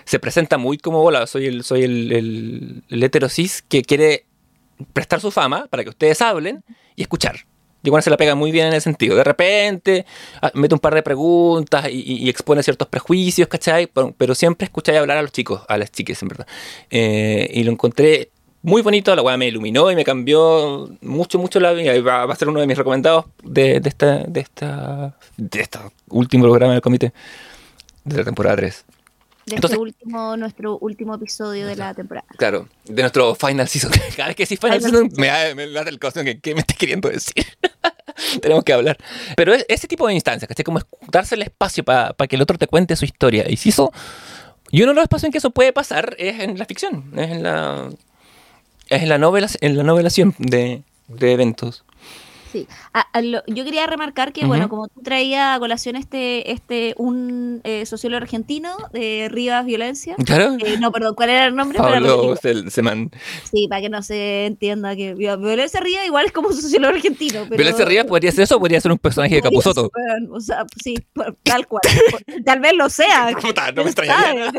se 0.03 0.19
presenta 0.19 0.57
muy 0.57 0.77
como 0.77 1.09
soy 1.27 1.45
el, 1.45 1.63
soy 1.63 1.83
el, 1.83 2.83
el, 2.89 3.03
hetero 3.03 3.29
cis 3.29 3.61
que 3.61 3.83
quiere 3.83 4.25
prestar 4.91 5.21
su 5.21 5.31
fama 5.31 5.67
para 5.67 5.83
que 5.83 5.91
ustedes 5.91 6.21
hablen 6.21 6.65
y 6.97 7.03
escuchar. 7.03 7.45
Bueno, 7.89 8.01
se 8.01 8.09
la 8.09 8.17
pega 8.17 8.35
muy 8.35 8.51
bien 8.51 8.67
en 8.67 8.73
ese 8.73 8.81
sentido. 8.81 9.15
De 9.15 9.23
repente 9.23 10.05
ah, 10.41 10.51
mete 10.53 10.73
un 10.73 10.79
par 10.79 10.93
de 10.95 11.03
preguntas 11.03 11.87
y, 11.89 12.29
expone 12.29 12.63
ciertos 12.63 12.87
prejuicios, 12.87 13.47
¿cachai? 13.47 13.89
Pero, 14.17 14.35
siempre 14.35 14.65
escucháis 14.65 14.99
hablar 14.99 15.17
a 15.17 15.21
los 15.21 15.31
chicos, 15.31 15.61
a 15.67 15.77
las 15.77 15.91
chicas, 15.91 16.21
en 16.21 16.27
verdad. 16.27 16.47
Eh, 16.89 17.49
y 17.53 17.63
lo 17.63 17.71
encontré 17.71 18.29
muy 18.61 18.81
bonito, 18.81 19.15
la 19.15 19.21
weá 19.21 19.37
me 19.37 19.47
iluminó 19.47 19.91
y 19.91 19.95
me 19.95 20.03
cambió 20.03 20.89
mucho, 21.01 21.37
mucho 21.37 21.59
la 21.59 21.71
vida. 21.73 21.99
Va, 22.01 22.23
a 22.23 22.35
ser 22.35 22.49
uno 22.49 22.59
de 22.59 22.67
mis 22.67 22.77
recomendados 22.77 23.25
de, 23.43 23.79
esta, 23.83 24.23
de, 24.23 24.39
esta, 24.39 25.15
de 25.37 25.61
este 25.61 25.79
último 26.09 26.45
programa 26.45 26.73
del 26.73 26.81
comité 26.81 27.13
de 28.03 28.17
la 28.17 28.23
temporada 28.23 28.55
3 28.55 28.85
de 29.45 29.55
este 29.55 29.77
último, 29.77 30.35
nuestro 30.37 30.77
último 30.79 31.15
episodio 31.15 31.67
de 31.67 31.75
la 31.75 31.93
temporada. 31.93 32.27
Claro, 32.37 32.67
de 32.85 33.01
nuestro 33.01 33.35
final 33.35 33.67
season. 33.67 33.91
Cada 34.15 34.27
vez 34.27 34.35
que 34.35 34.45
sí 34.45 34.57
final, 34.57 34.81
season, 34.81 35.11
me 35.17 35.27
da, 35.27 35.53
me 35.53 35.69
da 35.69 35.81
el 35.81 35.99
costo 35.99 36.23
que 36.23 36.39
¿qué 36.39 36.53
me 36.53 36.61
estás 36.61 36.77
queriendo 36.77 37.09
decir? 37.09 37.45
Tenemos 38.41 38.63
que 38.63 38.73
hablar. 38.73 38.97
Pero 39.35 39.53
ese 39.53 39.87
tipo 39.87 40.07
de 40.07 40.13
instancias, 40.13 40.49
que 40.55 40.63
Como 40.63 40.79
darse 41.09 41.35
el 41.35 41.43
espacio 41.43 41.83
para 41.83 42.13
que 42.27 42.35
el 42.35 42.41
otro 42.41 42.57
te 42.57 42.67
cuente 42.67 42.95
su 42.95 43.05
historia. 43.05 43.45
Y 43.47 43.57
si 43.57 43.69
eso, 43.69 43.91
y 44.71 44.81
uno 44.81 44.91
de 44.91 44.95
los 44.95 45.03
espacios 45.03 45.25
en 45.25 45.31
que 45.31 45.37
eso 45.37 45.51
puede 45.51 45.73
pasar 45.73 46.15
es 46.17 46.39
en 46.39 46.57
la 46.57 46.65
ficción, 46.65 47.11
es 47.15 47.29
en 47.29 47.43
la, 47.43 47.89
es 48.89 49.03
en 49.03 49.09
la, 49.09 49.17
novela, 49.17 49.47
en 49.61 49.77
la 49.77 49.83
novelación 49.83 50.33
de, 50.39 50.81
de 51.07 51.31
eventos. 51.33 51.83
Sí. 52.55 52.67
yo 53.47 53.65
quería 53.65 53.85
remarcar 53.85 54.31
que, 54.31 54.45
bueno, 54.45 54.69
como 54.69 54.87
tú 54.87 55.01
traías 55.01 55.55
a 55.55 55.59
colación 55.59 55.97
este, 55.97 56.51
este 56.51 56.93
un 56.97 57.59
eh, 57.65 57.85
sociólogo 57.85 58.21
argentino 58.21 58.77
de 58.93 59.27
Rivas 59.29 59.65
Violencia. 59.65 60.15
Claro. 60.25 60.55
Eh, 60.59 60.77
no, 60.79 60.91
perdón, 60.91 61.15
¿cuál 61.15 61.31
era 61.31 61.47
el 61.47 61.55
nombre? 61.55 61.77
Pablo 61.77 62.35
Seman. 62.69 63.11
Sí, 63.51 63.67
para 63.67 63.81
que 63.81 63.89
no 63.89 64.01
se 64.01 64.45
entienda 64.45 64.95
que 64.95 65.13
Violencia 65.15 65.81
Rivas 65.81 66.05
igual 66.05 66.27
es 66.27 66.31
como 66.31 66.47
un 66.47 66.55
sociólogo 66.55 66.93
argentino. 66.95 67.45
Violencia 67.45 67.83
Rivas 67.83 68.05
podría 68.05 68.31
ser 68.31 68.45
eso 68.45 68.59
podría 68.59 68.79
ser 68.79 68.91
un 68.91 68.97
personaje 68.97 69.35
de 69.35 69.41
Capuzoto. 69.41 69.91
o 70.31 70.39
sea, 70.39 70.65
sí, 70.81 70.95
tal 71.43 71.67
cual. 71.67 71.81
tal 72.45 72.59
vez 72.61 72.73
lo 72.73 72.89
sea. 72.89 73.31
no 73.75 73.83
me 73.83 73.89
extrañaría. 73.89 74.51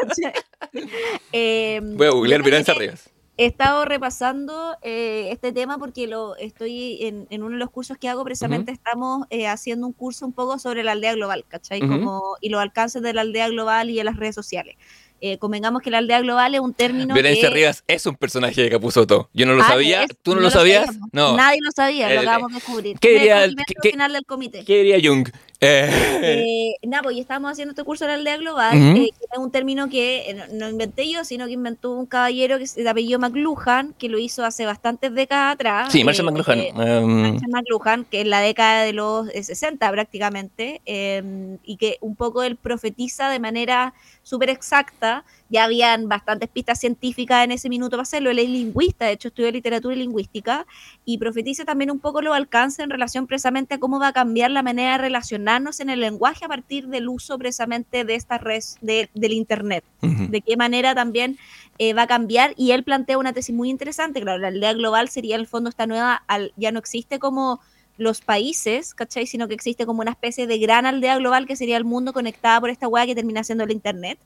eh, 1.32 1.80
Voy 1.82 2.06
a 2.06 2.10
googlear 2.10 2.42
Violencia 2.42 2.74
Rivas 2.74 3.15
he 3.38 3.46
estado 3.46 3.84
repasando 3.84 4.76
eh, 4.82 5.28
este 5.30 5.52
tema 5.52 5.78
porque 5.78 6.06
lo 6.06 6.36
estoy 6.36 6.98
en, 7.02 7.26
en, 7.30 7.42
uno 7.42 7.52
de 7.52 7.58
los 7.58 7.70
cursos 7.70 7.98
que 7.98 8.08
hago, 8.08 8.24
precisamente 8.24 8.72
estamos 8.72 9.26
eh, 9.30 9.46
haciendo 9.46 9.86
un 9.86 9.92
curso 9.92 10.24
un 10.24 10.32
poco 10.32 10.58
sobre 10.58 10.82
la 10.82 10.92
aldea 10.92 11.14
global, 11.14 11.44
¿cachai? 11.46 11.80
Como, 11.80 12.36
y 12.40 12.48
los 12.48 12.60
alcances 12.60 13.02
de 13.02 13.12
la 13.12 13.20
aldea 13.20 13.48
global 13.48 13.90
y 13.90 13.96
de 13.96 14.04
las 14.04 14.16
redes 14.16 14.34
sociales. 14.34 14.76
Eh, 15.22 15.38
convengamos 15.38 15.80
que 15.80 15.90
la 15.90 15.98
aldea 15.98 16.20
global 16.20 16.54
es 16.54 16.60
un 16.60 16.74
término. 16.74 17.14
Violencia 17.14 17.48
Rivas 17.48 17.84
es 17.86 18.04
un 18.04 18.16
personaje 18.16 18.60
de 18.60 18.70
Capuzoto. 18.70 19.30
Yo 19.32 19.46
no 19.46 19.54
lo 19.54 19.62
ah, 19.62 19.68
sabía. 19.68 20.06
¿Tú 20.22 20.34
no, 20.34 20.42
lo, 20.42 20.50
sabías? 20.50 20.90
No. 21.12 21.36
Nadie 21.36 21.60
lo 21.62 21.70
sabía, 21.72 22.12
lo 22.12 22.20
acabamos 22.20 22.50
de 22.50 22.54
descubrir. 22.56 22.98
¿Qué 22.98 23.12
diría, 23.12 23.44
el 23.44 23.56
final 23.82 24.12
del 24.12 24.26
comité. 24.26 24.64
¿Qué 24.64 24.82
diría 24.82 24.98
Jung? 25.02 25.28
Eh. 25.60 25.90
Eh, 26.22 26.86
nada, 26.86 27.02
pues 27.02 27.16
estábamos 27.18 27.52
haciendo 27.52 27.72
este 27.72 27.84
curso 27.84 28.04
de 28.04 28.12
la 28.12 28.14
aldea 28.14 28.36
global, 28.36 28.76
eh, 28.76 29.10
que 29.18 29.26
es 29.32 29.38
un 29.38 29.50
término 29.50 29.88
que 29.88 30.36
no, 30.52 30.68
inventé 30.68 31.10
yo, 31.10 31.24
sino 31.24 31.46
que 31.46 31.52
inventó 31.52 31.92
un 31.92 32.06
caballero 32.06 32.58
que 32.58 32.66
se 32.66 32.86
apellido 32.88 33.18
McLuhan, 33.18 33.94
que 33.98 34.08
lo 34.08 34.18
hizo 34.18 34.44
hace 34.44 34.66
bastantes 34.66 35.14
décadas 35.14 35.54
atrás. 35.54 35.92
Sí, 35.92 36.04
Marshall 36.04 36.26
McLuhan. 36.32 36.58
Um... 36.76 37.22
Marshall 37.22 37.50
McLuhan, 37.50 38.04
que 38.04 38.20
es 38.22 38.26
la 38.26 38.40
década 38.40 38.82
de 38.82 38.92
los 38.92 39.28
60 39.28 39.90
prácticamente, 39.90 40.80
em, 40.84 41.58
y 41.64 41.76
que 41.76 41.98
un 42.00 42.16
poco 42.16 42.42
él 42.42 42.56
profetiza 42.56 43.30
de 43.30 43.38
manera 43.38 43.94
súper 44.22 44.50
exacta. 44.50 45.24
Ya 45.48 45.64
habían 45.64 46.08
bastantes 46.08 46.48
pistas 46.48 46.80
científicas 46.80 47.44
en 47.44 47.52
ese 47.52 47.68
minuto 47.68 47.92
para 47.92 48.02
hacerlo. 48.02 48.30
Él 48.30 48.38
es 48.38 48.48
lingüista, 48.48 49.06
de 49.06 49.12
hecho 49.12 49.28
estudió 49.28 49.50
literatura 49.50 49.94
y 49.94 49.98
lingüística, 49.98 50.66
y 51.04 51.18
profetiza 51.18 51.64
también 51.64 51.90
un 51.90 52.00
poco 52.00 52.22
los 52.22 52.34
alcances 52.34 52.80
en 52.80 52.90
relación 52.90 53.26
precisamente 53.26 53.74
a 53.74 53.78
cómo 53.78 53.98
va 53.98 54.08
a 54.08 54.12
cambiar 54.12 54.50
la 54.50 54.62
manera 54.62 54.92
de 54.92 54.98
relacionarnos 54.98 55.80
en 55.80 55.90
el 55.90 56.00
lenguaje 56.00 56.44
a 56.44 56.48
partir 56.48 56.88
del 56.88 57.08
uso 57.08 57.38
precisamente 57.38 58.04
de 58.04 58.14
esta 58.14 58.38
red 58.38 58.62
del 58.80 59.32
Internet. 59.32 59.84
De 60.00 60.40
qué 60.40 60.56
manera 60.56 60.94
también 60.94 61.36
eh, 61.78 61.92
va 61.92 62.02
a 62.02 62.06
cambiar. 62.06 62.54
Y 62.56 62.70
él 62.72 62.84
plantea 62.84 63.18
una 63.18 63.32
tesis 63.32 63.54
muy 63.54 63.70
interesante. 63.70 64.20
Claro, 64.20 64.38
la 64.38 64.48
aldea 64.48 64.72
global 64.72 65.08
sería 65.08 65.34
en 65.34 65.42
el 65.42 65.46
fondo 65.46 65.68
esta 65.68 65.86
nueva, 65.86 66.22
ya 66.56 66.72
no 66.72 66.78
existe 66.78 67.18
como 67.18 67.60
los 67.98 68.20
países, 68.20 68.94
¿cachai? 68.94 69.26
Sino 69.26 69.48
que 69.48 69.54
existe 69.54 69.86
como 69.86 70.02
una 70.02 70.10
especie 70.10 70.46
de 70.46 70.58
gran 70.58 70.86
aldea 70.86 71.16
global 71.16 71.46
que 71.46 71.56
sería 71.56 71.76
el 71.76 71.84
mundo 71.84 72.12
conectada 72.12 72.60
por 72.60 72.70
esta 72.70 72.88
weá 72.88 73.06
que 73.06 73.14
termina 73.14 73.42
siendo 73.42 73.64
el 73.64 73.70
Internet. 73.70 74.18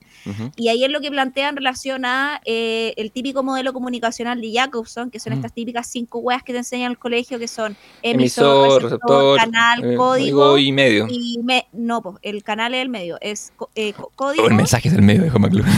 Y 0.57 0.69
ahí 0.69 0.85
es 0.85 0.91
lo 0.91 1.01
que 1.01 1.11
plantea 1.11 1.49
en 1.49 1.57
relación 1.57 2.05
a 2.05 2.41
eh, 2.45 2.95
el 2.97 3.13
típico 3.13 3.43
modelo 3.43 3.73
comunicacional 3.73 4.41
de 4.41 4.53
Jacobson, 4.53 5.11
que 5.11 5.21
son 5.21 5.33
estas 5.33 5.53
típicas 5.53 5.89
cinco 5.91 6.19
weas 6.19 6.43
que 6.43 6.53
te 6.53 6.59
enseñan 6.59 6.91
el 6.91 6.99
colegio, 6.99 7.39
que 7.39 7.49
son 7.49 7.77
emisor, 8.03 8.83
receptor, 8.83 9.39
canal, 9.39 9.93
eh, 9.93 9.97
código 9.97 10.59
y 10.59 10.73
medio. 10.73 11.07
Y 11.09 11.39
no, 11.73 12.03
pues 12.03 12.17
el 12.23 12.43
canal 12.43 12.75
es 12.75 12.83
el 12.83 12.89
medio, 12.89 13.19
es 13.21 13.53
eh, 13.75 13.93
código. 14.17 14.47
el 14.49 14.55
mensaje 14.55 14.89
es 14.89 14.95
el 14.95 15.03
medio, 15.03 15.23
dijo 15.23 15.39
McLuhan. 15.39 15.71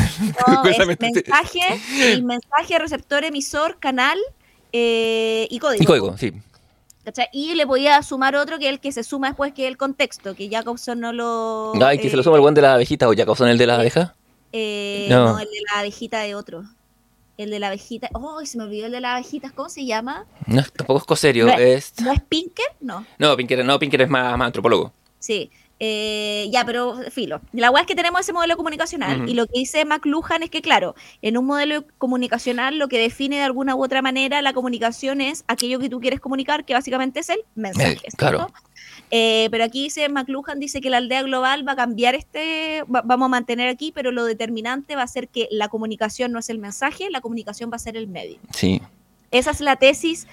No, 0.46 0.64
es 0.70 0.86
mensaje, 0.86 1.60
el 2.00 2.24
mensaje, 2.24 2.78
receptor, 2.78 3.24
emisor, 3.24 3.78
canal 3.78 4.18
y 4.72 5.58
código. 5.58 5.82
Y 5.82 5.86
código, 5.86 6.16
sí. 6.16 6.32
Y 7.32 7.54
le 7.54 7.66
podía 7.66 8.02
sumar 8.02 8.36
otro 8.36 8.58
que 8.58 8.66
es 8.66 8.72
el 8.72 8.80
que 8.80 8.92
se 8.92 9.02
suma 9.02 9.28
después, 9.28 9.52
que 9.52 9.64
es 9.64 9.68
el 9.68 9.76
contexto, 9.76 10.34
que 10.34 10.48
Jacobson 10.48 11.00
no 11.00 11.12
lo... 11.12 11.72
No, 11.74 11.92
y 11.92 11.98
que 11.98 12.08
se 12.08 12.16
lo 12.16 12.22
suma 12.22 12.36
el 12.36 12.42
buen 12.42 12.54
de 12.54 12.62
la 12.62 12.74
abejita 12.74 13.08
o 13.08 13.14
Jacobson 13.14 13.48
el 13.48 13.58
de 13.58 13.66
la 13.66 13.74
abeja. 13.76 14.14
Eh, 14.52 15.06
no. 15.10 15.38
el 15.38 15.46
de 15.46 15.60
la 15.72 15.80
abejita 15.80 16.20
de 16.20 16.34
otro. 16.34 16.64
El 17.38 17.50
de 17.50 17.58
la 17.58 17.68
abejita. 17.68 18.08
Oh, 18.12 18.44
se 18.44 18.58
me 18.58 18.64
olvidó 18.64 18.86
el 18.86 18.92
de 18.92 19.00
las 19.00 19.14
abejitas. 19.14 19.52
¿Cómo 19.52 19.68
se 19.68 19.84
llama? 19.84 20.26
No, 20.46 20.62
tampoco 20.76 20.98
es 21.00 21.04
coserio. 21.04 21.46
¿No 21.46 21.54
es, 21.54 21.94
¿no 22.00 22.12
es 22.12 22.20
Pinker? 22.20 22.66
No. 22.80 23.04
No, 23.18 23.36
Pinker, 23.36 23.64
no, 23.64 23.78
Pinker 23.78 24.02
es 24.02 24.08
más, 24.08 24.36
más 24.36 24.46
antropólogo. 24.46 24.92
Sí. 25.18 25.50
Eh, 25.84 26.48
ya, 26.52 26.64
pero 26.64 26.96
filo. 27.10 27.40
La 27.52 27.72
weá 27.72 27.80
es 27.80 27.88
que 27.88 27.96
tenemos 27.96 28.20
ese 28.20 28.32
modelo 28.32 28.56
comunicacional. 28.56 29.28
Y 29.28 29.34
lo 29.34 29.48
que 29.48 29.58
dice 29.58 29.84
McLuhan 29.84 30.44
es 30.44 30.48
que, 30.48 30.62
claro, 30.62 30.94
en 31.22 31.36
un 31.36 31.44
modelo 31.44 31.84
comunicacional 31.98 32.78
lo 32.78 32.86
que 32.86 33.00
define 33.00 33.38
de 33.38 33.42
alguna 33.42 33.74
u 33.74 33.82
otra 33.82 34.00
manera 34.00 34.40
la 34.42 34.52
comunicación 34.52 35.20
es 35.20 35.42
aquello 35.48 35.80
que 35.80 35.88
tú 35.88 35.98
quieres 35.98 36.20
comunicar, 36.20 36.64
que 36.64 36.74
básicamente 36.74 37.18
es 37.18 37.30
el 37.30 37.40
mensaje. 37.56 37.98
claro. 38.16 38.46
Eh, 39.10 39.48
pero 39.50 39.64
aquí 39.64 39.82
dice 39.82 40.08
McLuhan 40.08 40.60
dice 40.60 40.80
que 40.80 40.88
la 40.88 40.98
aldea 40.98 41.22
global 41.22 41.66
va 41.66 41.72
a 41.72 41.76
cambiar 41.76 42.14
este, 42.14 42.84
vamos 42.86 43.26
a 43.26 43.28
mantener 43.28 43.68
aquí, 43.68 43.90
pero 43.92 44.12
lo 44.12 44.24
determinante 44.24 44.94
va 44.94 45.02
a 45.02 45.08
ser 45.08 45.28
que 45.28 45.48
la 45.50 45.68
comunicación 45.68 46.30
no 46.30 46.38
es 46.38 46.48
el 46.48 46.58
mensaje, 46.58 47.10
la 47.10 47.20
comunicación 47.20 47.72
va 47.72 47.76
a 47.76 47.80
ser 47.80 47.96
el 47.96 48.06
medio. 48.06 48.38
Sí. 48.54 48.80
Esa 49.32 49.50
es 49.50 49.60
la 49.60 49.76
tesis 49.76 50.26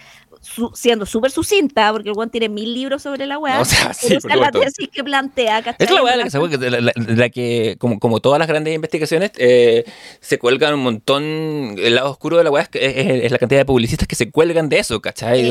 siendo 0.73 1.05
súper 1.05 1.31
sucinta, 1.31 1.91
porque 1.91 2.09
el 2.09 2.15
Juan 2.15 2.29
tiene 2.29 2.49
mil 2.49 2.73
libros 2.73 3.01
sobre 3.03 3.25
la 3.25 3.37
weá. 3.37 3.59
O 3.59 3.65
sea, 3.65 3.93
sí, 3.93 4.13
esa 4.13 4.29
es 4.29 4.39
la 4.39 4.51
tesis 4.51 4.87
que 4.89 5.03
plantea, 5.03 5.61
¿cachai? 5.61 5.85
Es 5.85 5.91
la 5.91 6.03
weá 6.03 6.15
la 6.15 6.25
que, 6.29 7.15
la, 7.15 7.29
que 7.29 7.75
como, 7.77 7.99
como 7.99 8.19
todas 8.19 8.39
las 8.39 8.47
grandes 8.47 8.73
investigaciones, 8.73 9.31
eh, 9.37 9.85
se 10.21 10.39
cuelgan 10.39 10.75
un 10.75 10.83
montón, 10.83 11.75
el 11.77 11.95
lado 11.95 12.11
oscuro 12.11 12.37
de 12.37 12.43
la 12.43 12.51
weá 12.51 12.69
es, 12.71 13.31
la 13.31 13.37
cantidad 13.37 13.59
de 13.59 13.65
publicistas 13.65 14.07
que 14.07 14.15
se 14.15 14.31
cuelgan 14.31 14.69
de 14.69 14.79
eso, 14.79 15.01
¿cachai? 15.01 15.49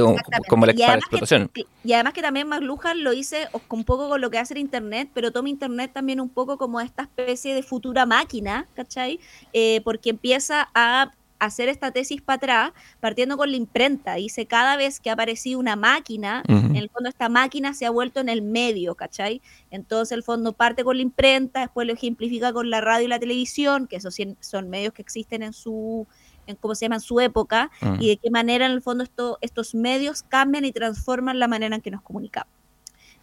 Como, 0.48 0.66
la, 0.66 0.72
para 0.72 0.94
explotación. 0.94 1.50
y 1.84 1.92
además 1.92 2.14
que 2.14 2.22
también 2.22 2.48
McLuhan 2.48 3.02
lo 3.02 3.12
hice 3.12 3.48
un 3.70 3.84
poco 3.84 4.08
con 4.08 4.20
lo 4.20 4.30
que 4.30 4.38
hace 4.38 4.54
el 4.54 4.60
Internet, 4.60 5.10
pero 5.12 5.32
toma 5.32 5.48
Internet 5.48 5.90
también 5.92 6.20
un 6.20 6.28
poco 6.28 6.56
como 6.56 6.80
esta 6.80 7.02
especie 7.02 7.54
de 7.54 7.62
futura 7.62 8.06
máquina, 8.06 8.66
¿cachai? 8.74 9.20
Eh, 9.52 9.80
porque 9.84 10.10
empieza 10.10 10.68
a 10.74 11.12
hacer 11.38 11.68
esta 11.68 11.90
tesis 11.92 12.22
para 12.22 12.36
atrás, 12.36 12.72
partiendo 13.00 13.36
con 13.36 13.50
la 13.50 13.56
imprenta. 13.56 14.14
Dice, 14.14 14.46
cada 14.46 14.76
vez 14.76 15.00
que 15.00 15.10
ha 15.10 15.14
aparecido 15.14 15.58
una 15.58 15.76
máquina, 15.76 16.42
en 16.48 16.76
el 16.76 16.90
fondo 16.90 17.08
esta 17.08 17.28
máquina 17.28 17.74
se 17.74 17.86
ha 17.86 17.90
vuelto 17.90 18.20
en 18.20 18.28
el 18.28 18.42
medio, 18.42 18.94
¿cachai? 18.94 19.40
Entonces 19.70 20.12
el 20.12 20.22
fondo 20.22 20.52
parte 20.52 20.84
con 20.84 20.96
la 20.96 21.02
imprenta, 21.02 21.60
después 21.60 21.86
lo 21.86 21.92
ejemplifica 21.92 22.52
con 22.52 22.70
la 22.70 22.80
radio 22.80 23.06
y 23.06 23.08
la 23.08 23.18
televisión, 23.18 23.86
que 23.86 23.96
esos 23.96 24.16
son 24.40 24.68
medios 24.68 24.92
que 24.92 25.02
existen 25.02 25.42
en 25.42 25.52
su, 25.52 26.06
en 26.46 26.56
cómo 26.56 26.74
se 26.74 26.86
llama, 26.86 26.96
en 26.96 27.00
su 27.00 27.20
época, 27.20 27.70
y 28.00 28.08
de 28.08 28.16
qué 28.16 28.30
manera 28.30 28.66
en 28.66 28.72
el 28.72 28.82
fondo 28.82 29.04
esto, 29.04 29.38
estos 29.40 29.74
medios 29.74 30.22
cambian 30.22 30.64
y 30.64 30.72
transforman 30.72 31.38
la 31.38 31.48
manera 31.48 31.76
en 31.76 31.82
que 31.82 31.90
nos 31.90 32.02
comunicamos. 32.02 32.57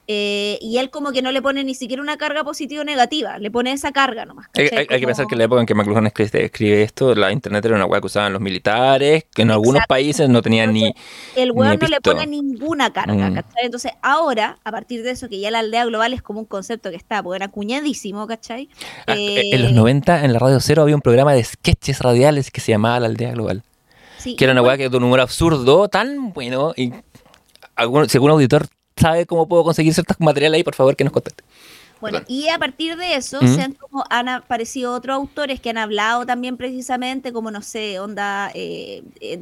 Eh, 0.08 0.60
y 0.62 0.78
él 0.78 0.92
como 0.92 1.12
que 1.12 1.24
no 1.24 1.32
le 1.32 1.42
pone 1.42 1.64
ni 1.64 1.74
siquiera 1.74 2.02
una 2.02 2.18
carga 2.18 2.44
positiva 2.44 2.82
o 2.82 2.86
negativa, 2.86 3.40
le 3.40 3.50
pone 3.50 3.72
esa 3.72 3.92
carga 3.92 4.26
nomás. 4.26 4.48
Hay, 4.54 4.86
que 4.86 5.06
pensar 5.06 5.26
que 5.26 5.34
en 5.34 5.40
la 5.40 5.46
época 5.46 5.62
en 5.62 5.68
que 5.68 5.74
McLuhan 5.74 6.06
escribe, 6.06 6.84
esto, 6.84 7.16
la 7.16 7.32
internet 7.32 7.66
era 7.66 7.76
una 7.76 7.86
hueá 7.86 8.02
que 8.02 8.08
usaban 8.08 8.32
los 8.32 8.42
militares, 8.42 9.26
que 9.34 9.42
en 9.42 9.52
algunos 9.52 9.84
países 9.88 10.30
no 10.30 10.44
tenían 10.44 10.74
ni... 10.74 10.94
El 11.36 11.52
hueón 11.52 11.80
no 11.82 11.88
le 11.88 12.02
pone 12.02 12.28
ninguna 12.28 12.94
carga, 12.94 13.30
mm. 13.32 13.44
Entonces 13.64 13.94
ahora, 14.04 14.60
a 14.64 14.72
partir 14.72 15.02
de 15.02 15.12
eso, 15.12 15.28
que 15.28 15.40
ya 15.40 15.50
la 15.50 15.60
aldea 15.60 15.86
global 15.86 16.14
es 16.14 16.22
como 16.22 16.40
un 16.40 16.46
concepto 16.46 16.92
que 16.92 16.98
está, 16.98 17.24
porque 17.24 17.38
era 17.38 17.48
acuñadísimo, 17.48 18.28
¿cachai? 18.28 18.70
Ah, 19.08 19.16
eh, 19.18 19.50
en 19.54 19.64
los 19.64 19.72
90 19.72 20.24
en 20.24 20.34
la 20.34 20.40
Radio 20.40 20.60
Cero 20.60 20.84
había 20.84 20.96
un 20.96 21.02
programa 21.02 21.34
de 21.34 21.44
sketches 21.44 22.00
radiales 22.00 22.52
que 22.52 22.62
se 22.62 22.72
llamaba 22.72 23.00
La 23.00 23.08
Aldea 23.08 23.32
Global. 23.32 23.64
que 24.24 24.44
era 24.44 24.54
una 24.54 24.62
hueá 24.62 24.78
que 24.78 24.90
de 24.90 24.98
un 24.98 25.04
humor 25.04 25.20
absurdo, 25.20 25.88
tan 25.88 26.32
bueno, 26.32 26.74
y 26.76 26.94
algún, 27.76 28.08
si 28.08 28.18
algún 28.18 28.32
auditor 28.32 28.68
sabe 28.96 29.26
cómo 29.26 29.48
puedo 29.48 29.64
conseguir 29.64 29.94
ciertos 29.94 30.20
materiales 30.20 30.58
ahí, 30.58 30.64
por 30.64 30.76
favor 30.76 30.96
que 30.96 31.04
nos 31.04 31.14
conteste. 31.14 31.44
Bueno, 32.02 32.22
y 32.28 32.50
a 32.50 32.60
partir 32.60 32.98
de 32.98 33.16
eso 33.16 33.40
se 33.40 33.62
han, 33.62 33.74
como, 33.74 34.04
han 34.10 34.30
aparecido 34.30 34.94
otros 34.94 35.16
autores 35.16 35.60
que 35.60 35.70
han 35.70 35.78
hablado 35.78 36.26
también 36.26 36.58
precisamente, 36.58 37.32
como 37.32 37.52
no 37.52 37.62
sé, 37.62 38.00
onda, 38.00 38.52
eh, 38.54 39.02
eh, 39.22 39.42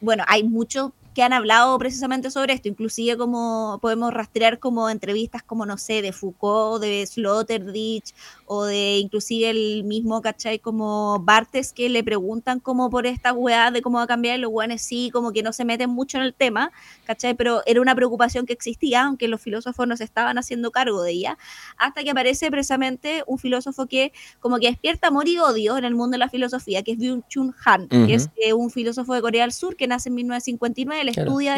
bueno, 0.00 0.24
hay 0.26 0.42
muchos 0.42 0.90
que 1.14 1.22
han 1.22 1.32
hablado 1.32 1.78
precisamente 1.78 2.30
sobre 2.30 2.54
esto, 2.54 2.68
inclusive 2.68 3.16
como 3.16 3.78
podemos 3.82 4.12
rastrear 4.12 4.58
como 4.58 4.88
entrevistas 4.88 5.42
como, 5.42 5.66
no 5.66 5.78
sé, 5.78 6.02
de 6.02 6.12
Foucault, 6.12 6.82
de 6.82 7.06
Sloterdijk 7.06 8.04
o 8.46 8.64
de 8.64 8.98
inclusive 8.98 9.50
el 9.50 9.84
mismo, 9.84 10.22
¿cachai? 10.22 10.58
Como 10.58 11.18
Bartes 11.20 11.72
que 11.72 11.88
le 11.88 12.02
preguntan 12.02 12.60
como 12.60 12.90
por 12.90 13.06
esta 13.06 13.32
weá 13.32 13.70
de 13.70 13.82
cómo 13.82 13.98
va 13.98 14.04
a 14.04 14.06
cambiar, 14.06 14.38
y 14.38 14.42
los 14.42 14.50
weones 14.52 14.82
sí, 14.82 15.10
como 15.12 15.32
que 15.32 15.42
no 15.42 15.52
se 15.52 15.64
meten 15.64 15.90
mucho 15.90 16.18
en 16.18 16.24
el 16.24 16.34
tema, 16.34 16.72
¿cachai? 17.04 17.34
Pero 17.34 17.62
era 17.66 17.80
una 17.80 17.94
preocupación 17.94 18.46
que 18.46 18.52
existía, 18.52 19.04
aunque 19.04 19.28
los 19.28 19.40
filósofos 19.40 19.86
no 19.86 19.96
se 19.96 20.04
estaban 20.04 20.38
haciendo 20.38 20.70
cargo 20.70 21.02
de 21.02 21.12
ella, 21.12 21.38
hasta 21.76 22.02
que 22.02 22.10
aparece 22.10 22.50
precisamente 22.50 23.22
un 23.26 23.38
filósofo 23.38 23.86
que 23.86 24.12
como 24.40 24.58
que 24.58 24.68
despierta 24.68 25.08
amor 25.08 25.28
y 25.28 25.38
odio 25.38 25.76
en 25.76 25.84
el 25.84 25.94
mundo 25.94 26.12
de 26.12 26.18
la 26.18 26.28
filosofía, 26.28 26.82
que 26.82 26.92
es 26.92 26.98
Byung-Chun 26.98 27.54
Han, 27.64 27.88
que 27.88 28.14
es 28.14 28.30
eh, 28.36 28.52
un 28.52 28.70
filósofo 28.70 29.14
de 29.14 29.20
Corea 29.20 29.42
del 29.42 29.52
Sur 29.52 29.76
que 29.76 29.86
nace 29.86 30.08
en 30.08 30.14
1959 30.16 31.01
él 31.02 31.08
estudia. 31.08 31.56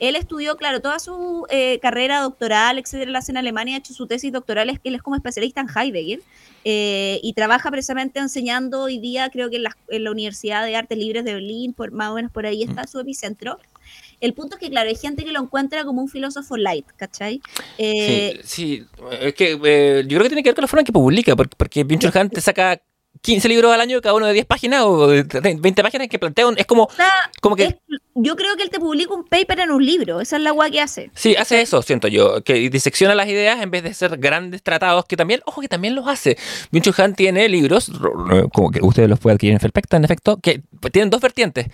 Él 0.00 0.14
estudió, 0.14 0.56
claro, 0.56 0.80
toda 0.80 0.98
su 0.98 1.46
eh, 1.50 1.78
carrera 1.80 2.20
doctoral, 2.20 2.78
etcétera, 2.78 3.10
la 3.10 3.18
hace 3.18 3.32
en 3.32 3.38
Alemania, 3.38 3.76
ha 3.76 3.78
hecho 3.78 3.92
su 3.92 4.06
tesis 4.06 4.32
doctoral, 4.32 4.70
es 4.70 4.78
que 4.78 4.90
él 4.90 4.94
es 4.94 5.02
como 5.02 5.16
especialista 5.16 5.60
en 5.60 5.68
Heidegger 5.68 6.20
eh, 6.64 7.18
y 7.22 7.32
trabaja 7.32 7.70
precisamente 7.70 8.20
enseñando 8.20 8.82
hoy 8.82 8.98
día, 8.98 9.28
creo 9.30 9.50
que 9.50 9.56
en 9.56 9.64
la, 10.04 10.10
Universidad 10.10 10.64
de 10.64 10.76
Artes 10.76 10.96
Libres 10.96 11.24
de 11.24 11.34
Berlín, 11.34 11.72
por, 11.72 11.90
más 11.90 12.10
o 12.10 12.14
menos 12.14 12.30
por 12.30 12.46
ahí 12.46 12.62
está 12.62 12.86
su 12.86 13.00
epicentro. 13.00 13.58
El 14.20 14.34
punto 14.34 14.56
es 14.56 14.60
que, 14.60 14.70
claro, 14.70 14.88
hay 14.88 14.96
gente 14.96 15.24
que 15.24 15.32
lo 15.32 15.40
encuentra 15.40 15.84
como 15.84 16.02
un 16.02 16.08
filósofo 16.08 16.56
light, 16.56 16.86
¿cachai? 16.96 17.40
Eh, 17.76 18.40
sí, 18.44 18.84
es 19.20 19.34
que 19.34 19.52
yo 19.52 19.58
creo 19.58 20.22
que 20.22 20.28
tiene 20.28 20.42
que 20.42 20.50
ver 20.50 20.54
con 20.56 20.62
la 20.62 20.68
forma 20.68 20.80
en 20.80 20.86
que 20.86 20.92
publica, 20.92 21.36
porque, 21.36 21.56
porque 21.56 21.86
Han 22.14 22.30
te 22.30 22.40
saca 22.40 22.80
15 23.22 23.48
libros 23.48 23.72
al 23.72 23.80
año, 23.80 24.00
cada 24.00 24.14
uno 24.14 24.26
de 24.26 24.32
10 24.32 24.46
páginas 24.46 24.82
o 24.84 25.08
de 25.08 25.22
20 25.22 25.82
páginas 25.82 26.08
que 26.08 26.18
plantean. 26.18 26.54
Es 26.56 26.66
como, 26.66 26.88
como 27.40 27.56
que. 27.56 27.78
yo 28.14 28.36
creo 28.36 28.56
que 28.56 28.62
él 28.62 28.70
te 28.70 28.78
publica 28.78 29.14
un 29.14 29.24
paper 29.24 29.60
en 29.60 29.70
un 29.70 29.84
libro. 29.84 30.20
Esa 30.20 30.36
es 30.36 30.42
la 30.42 30.50
guay 30.50 30.70
que 30.70 30.80
hace. 30.80 31.10
Sí, 31.14 31.36
hace 31.36 31.60
eso, 31.60 31.82
siento 31.82 32.08
yo. 32.08 32.42
Que 32.42 32.70
disecciona 32.70 33.14
las 33.14 33.28
ideas 33.28 33.60
en 33.62 33.70
vez 33.70 33.82
de 33.82 33.94
ser 33.94 34.16
grandes 34.18 34.62
tratados, 34.62 35.04
que 35.04 35.16
también, 35.16 35.40
ojo, 35.46 35.60
que 35.60 35.68
también 35.68 35.94
los 35.94 36.06
hace. 36.06 36.36
Minchu 36.70 36.92
Han 36.98 37.14
tiene 37.14 37.48
libros, 37.48 37.90
como 38.52 38.70
que 38.70 38.80
ustedes 38.82 39.08
los 39.08 39.18
pueden 39.18 39.36
adquirir 39.36 39.54
en 39.54 39.60
Felpecta, 39.60 39.96
en 39.96 40.04
efecto, 40.04 40.38
que 40.38 40.62
tienen 40.92 41.10
dos 41.10 41.20
vertientes. 41.20 41.66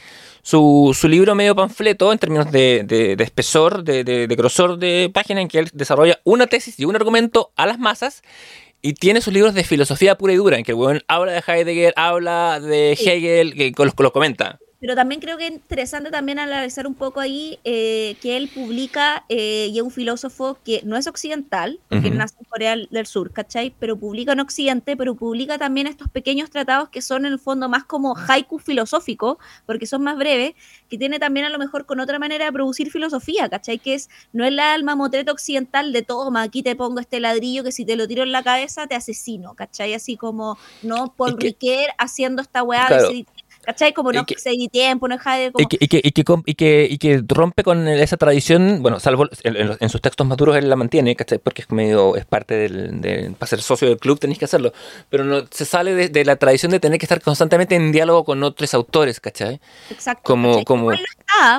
Su, 0.42 0.94
su 0.98 1.08
libro 1.08 1.34
medio 1.34 1.54
panfleto, 1.56 2.12
en 2.12 2.18
términos 2.18 2.52
de, 2.52 2.82
de, 2.84 3.16
de 3.16 3.24
espesor, 3.24 3.82
de, 3.82 4.04
de, 4.04 4.26
de 4.26 4.36
grosor 4.36 4.78
de 4.78 5.10
página, 5.12 5.40
en 5.40 5.48
que 5.48 5.58
él 5.58 5.70
desarrolla 5.72 6.20
una 6.24 6.46
tesis 6.46 6.78
y 6.78 6.84
un 6.84 6.96
argumento 6.96 7.52
a 7.56 7.66
las 7.66 7.78
masas 7.78 8.22
y 8.84 8.92
tiene 8.92 9.22
sus 9.22 9.32
libros 9.32 9.54
de 9.54 9.64
filosofía 9.64 10.18
pura 10.18 10.34
y 10.34 10.36
dura, 10.36 10.58
en 10.58 10.62
que 10.62 10.72
el 10.72 10.76
weón 10.76 11.00
habla 11.08 11.32
de 11.32 11.42
Heidegger, 11.46 11.94
habla 11.96 12.60
de 12.60 12.92
Hegel, 12.92 13.54
que 13.54 13.72
los, 13.78 13.94
los 13.96 14.12
comenta. 14.12 14.58
Pero 14.84 14.96
también 14.96 15.18
creo 15.18 15.38
que 15.38 15.46
es 15.46 15.52
interesante 15.52 16.10
también 16.10 16.38
analizar 16.38 16.86
un 16.86 16.94
poco 16.94 17.18
ahí 17.18 17.58
eh, 17.64 18.16
que 18.20 18.36
él 18.36 18.50
publica, 18.54 19.24
eh, 19.30 19.70
y 19.72 19.78
es 19.78 19.82
un 19.82 19.90
filósofo 19.90 20.58
que 20.62 20.82
no 20.84 20.98
es 20.98 21.06
occidental, 21.06 21.80
que 21.88 22.10
nace 22.10 22.34
en 22.38 22.44
Corea 22.44 22.76
del 22.90 23.06
Sur, 23.06 23.32
¿cachai? 23.32 23.74
Pero 23.78 23.96
publica 23.96 24.32
en 24.32 24.40
Occidente, 24.40 24.94
pero 24.94 25.14
publica 25.14 25.56
también 25.56 25.86
estos 25.86 26.10
pequeños 26.10 26.50
tratados 26.50 26.90
que 26.90 27.00
son 27.00 27.24
en 27.24 27.32
el 27.32 27.38
fondo 27.38 27.70
más 27.70 27.84
como 27.84 28.14
haiku 28.28 28.58
filosófico, 28.58 29.38
porque 29.64 29.86
son 29.86 30.02
más 30.02 30.18
breves, 30.18 30.52
que 30.90 30.98
tiene 30.98 31.18
también 31.18 31.46
a 31.46 31.48
lo 31.48 31.58
mejor 31.58 31.86
con 31.86 31.98
otra 31.98 32.18
manera 32.18 32.44
de 32.44 32.52
producir 32.52 32.90
filosofía, 32.90 33.48
¿cachai? 33.48 33.78
Que 33.78 33.94
es, 33.94 34.10
no 34.34 34.44
es 34.44 34.52
la 34.52 34.74
alma 34.74 34.96
motreta 34.96 35.32
occidental 35.32 35.94
de 35.94 36.02
toma, 36.02 36.42
aquí 36.42 36.62
te 36.62 36.76
pongo 36.76 37.00
este 37.00 37.20
ladrillo 37.20 37.64
que 37.64 37.72
si 37.72 37.86
te 37.86 37.96
lo 37.96 38.06
tiro 38.06 38.22
en 38.22 38.32
la 38.32 38.42
cabeza 38.42 38.86
te 38.86 38.94
asesino, 38.94 39.54
¿cachai? 39.54 39.94
Así 39.94 40.18
como, 40.18 40.58
no, 40.82 41.14
Paul 41.16 41.40
Riquet 41.40 41.88
haciendo 41.96 42.42
esta 42.42 42.62
weá 42.62 42.86
de 42.90 43.24
¿Cachai? 43.64 43.92
Como 43.92 44.12
no 44.12 44.24
seguir 44.36 44.70
tiempo, 44.70 45.08
no 45.08 45.16
deja 45.16 45.36
de... 45.36 45.52
Y, 45.56 45.66
que, 45.66 45.78
y, 45.80 45.88
que, 45.88 46.00
y, 46.04 46.54
que, 46.54 46.88
y, 46.90 46.98
que, 46.98 47.22
rompe 47.26 47.62
con 47.62 47.88
esa 47.88 48.16
tradición, 48.16 48.82
bueno, 48.82 49.00
salvo 49.00 49.28
en, 49.42 49.88
sus 49.88 50.00
textos 50.00 50.26
maduros 50.26 50.56
él 50.56 50.68
la 50.68 50.76
mantiene, 50.76 51.16
¿cachai? 51.16 51.38
Porque 51.38 51.62
es 51.62 51.70
medio, 51.70 52.16
es 52.16 52.24
parte 52.24 52.54
del, 52.54 53.00
de, 53.00 53.34
para 53.38 53.48
ser 53.48 53.62
socio 53.62 53.88
del 53.88 53.98
club 53.98 54.18
tenéis 54.18 54.38
que 54.38 54.44
hacerlo, 54.44 54.72
pero 55.08 55.24
no 55.24 55.44
se 55.50 55.64
sale 55.64 56.08
de, 56.08 56.24
la 56.24 56.36
tradición 56.36 56.72
de 56.72 56.80
tener 56.80 56.98
que 56.98 57.06
estar 57.06 57.20
constantemente 57.20 57.74
en 57.74 57.92
diálogo 57.92 58.24
con 58.24 58.42
otros 58.42 58.74
autores, 58.74 59.20
¿cachai? 59.20 59.60
Exacto. 59.90 60.22
Como, 60.24 60.64
como... 60.64 60.90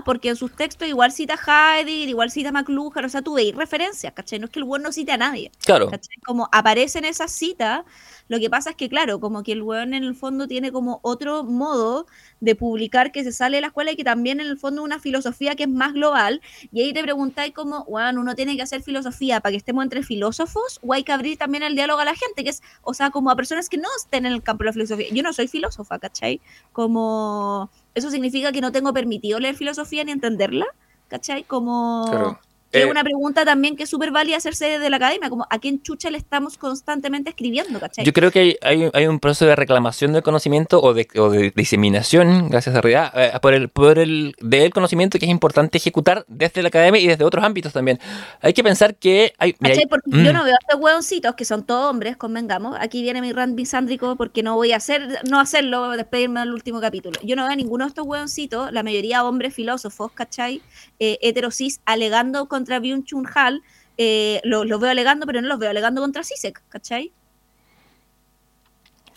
porque 0.05 0.29
en 0.29 0.35
sus 0.35 0.55
textos 0.55 0.87
igual 0.87 1.11
cita 1.11 1.35
Heidegger, 1.35 2.09
igual 2.09 2.31
cita 2.31 2.51
McLuhan, 2.51 3.05
o 3.05 3.09
sea, 3.09 3.21
tú 3.21 3.35
veis 3.35 3.55
referencias, 3.55 4.13
¿cachai? 4.13 4.39
No 4.39 4.45
es 4.45 4.51
que 4.51 4.59
el 4.59 4.65
buen 4.65 4.81
no 4.81 4.91
cite 4.91 5.11
a 5.11 5.17
nadie. 5.17 5.51
Claro. 5.63 5.89
¿cachai? 5.89 6.17
Como 6.25 6.49
aparecen 6.51 7.05
esas 7.05 7.31
citas 7.31 7.83
lo 8.27 8.39
que 8.39 8.49
pasa 8.49 8.71
es 8.71 8.75
que, 8.75 8.89
claro, 8.89 9.19
como 9.19 9.43
que 9.43 9.51
el 9.51 9.61
weón 9.61 9.93
en 9.93 10.03
el 10.03 10.15
fondo 10.15 10.47
tiene 10.47 10.71
como 10.71 10.99
otro 11.03 11.43
modo 11.43 12.07
de 12.39 12.55
publicar 12.55 13.11
que 13.11 13.23
se 13.23 13.31
sale 13.31 13.57
de 13.57 13.61
la 13.61 13.67
escuela 13.67 13.91
y 13.91 13.95
que 13.95 14.03
también 14.03 14.39
en 14.39 14.47
el 14.47 14.57
fondo 14.57 14.81
una 14.83 14.99
filosofía 14.99 15.55
que 15.55 15.63
es 15.63 15.69
más 15.69 15.93
global. 15.93 16.41
Y 16.71 16.81
ahí 16.81 16.93
te 16.93 17.03
preguntáis 17.03 17.53
como, 17.53 17.83
weón, 17.83 18.17
uno 18.17 18.33
tiene 18.35 18.55
que 18.55 18.63
hacer 18.63 18.81
filosofía 18.81 19.41
para 19.41 19.51
que 19.51 19.57
estemos 19.57 19.83
entre 19.83 20.01
filósofos 20.01 20.79
o 20.81 20.93
hay 20.93 21.03
que 21.03 21.11
abrir 21.11 21.37
también 21.37 21.63
el 21.63 21.75
diálogo 21.75 21.99
a 21.99 22.05
la 22.05 22.15
gente, 22.15 22.43
que 22.43 22.49
es, 22.49 22.63
o 22.81 22.93
sea, 22.93 23.11
como 23.11 23.29
a 23.29 23.35
personas 23.35 23.69
que 23.69 23.77
no 23.77 23.89
estén 23.97 24.25
en 24.25 24.33
el 24.33 24.41
campo 24.41 24.63
de 24.63 24.69
la 24.69 24.73
filosofía. 24.73 25.07
Yo 25.11 25.21
no 25.21 25.31
soy 25.31 25.47
filósofa, 25.47 25.99
¿cachai? 25.99 26.41
Como, 26.73 27.69
eso 27.93 28.09
significa 28.09 28.51
que 28.51 28.61
no 28.61 28.71
tengo 28.71 28.91
permitido 28.93 29.39
leer 29.39 29.55
filosofía 29.55 30.03
ni 30.03 30.11
entenderla, 30.11 30.65
¿cachai? 31.09 31.43
Como 31.43 32.39
es 32.75 32.85
eh, 32.85 32.89
una 32.89 33.03
pregunta 33.03 33.45
también 33.45 33.75
que 33.75 33.83
es 33.83 33.89
súper 33.89 34.11
válida 34.11 34.37
hacerse 34.37 34.65
desde 34.65 34.89
la 34.89 34.97
academia, 34.97 35.29
como 35.29 35.47
a 35.49 35.59
quién 35.59 35.81
chucha 35.81 36.09
le 36.09 36.17
estamos 36.17 36.57
constantemente 36.57 37.29
escribiendo, 37.29 37.79
¿cachai? 37.79 38.05
Yo 38.05 38.13
creo 38.13 38.31
que 38.31 38.57
hay, 38.61 38.89
hay, 38.93 39.07
un 39.07 39.19
proceso 39.19 39.45
de 39.45 39.55
reclamación 39.55 40.13
del 40.13 40.23
conocimiento 40.23 40.81
o 40.81 40.93
de, 40.93 41.07
o 41.17 41.29
de 41.29 41.51
diseminación, 41.55 42.49
gracias 42.49 42.75
a 42.75 42.81
realidad, 42.81 43.11
eh, 43.15 43.31
por, 43.41 43.53
el, 43.53 43.69
por 43.69 43.99
el 43.99 44.35
del 44.41 44.71
conocimiento 44.71 45.19
que 45.19 45.25
es 45.25 45.31
importante 45.31 45.77
ejecutar 45.77 46.25
desde 46.27 46.61
la 46.61 46.69
academia 46.69 46.99
y 46.99 47.07
desde 47.07 47.23
otros 47.23 47.43
ámbitos 47.43 47.73
también. 47.73 47.99
Hay 48.41 48.53
que 48.53 48.63
pensar 48.63 48.95
que 48.95 49.33
hay... 49.37 49.53
¿Cachai? 49.53 49.87
Porque 49.87 50.11
yo 50.11 50.31
mm. 50.31 50.33
no 50.33 50.43
veo 50.43 50.53
a 50.53 50.57
estos 50.61 50.79
hueoncitos 50.79 51.35
que 51.35 51.45
son 51.45 51.65
todos 51.65 51.89
hombres, 51.89 52.17
convengamos. 52.17 52.77
Aquí 52.79 53.01
viene 53.01 53.21
mi 53.21 53.31
rant 53.31 53.55
bisándrico 53.55 54.15
porque 54.15 54.43
no 54.43 54.55
voy 54.55 54.71
a 54.71 54.77
hacer, 54.77 55.19
no 55.29 55.39
hacerlo, 55.39 55.91
despedirme 55.91 56.41
del 56.41 56.53
último 56.53 56.81
capítulo. 56.81 57.19
Yo 57.23 57.35
no 57.35 57.43
veo 57.43 57.51
a 57.51 57.55
ninguno 57.55 57.85
de 57.85 57.89
estos 57.89 58.05
hueoncitos, 58.05 58.71
la 58.71 58.83
mayoría 58.83 59.23
hombres 59.23 59.53
filósofos, 59.53 60.11
¿cachai? 60.11 60.61
Eh, 60.99 61.17
heterosis, 61.21 61.81
alegando 61.85 62.47
con 62.47 62.64
contra 62.65 62.79
Byung 62.79 63.03
Chun 63.03 63.27
Hal, 63.33 63.61
eh, 63.97 64.41
los 64.43 64.65
lo 64.65 64.79
veo 64.79 64.89
alegando, 64.89 65.27
pero 65.27 65.41
no 65.41 65.47
los 65.47 65.59
veo 65.59 65.69
alegando 65.69 66.01
contra 66.01 66.23
Sisek, 66.23 66.61
¿cachai? 66.69 67.11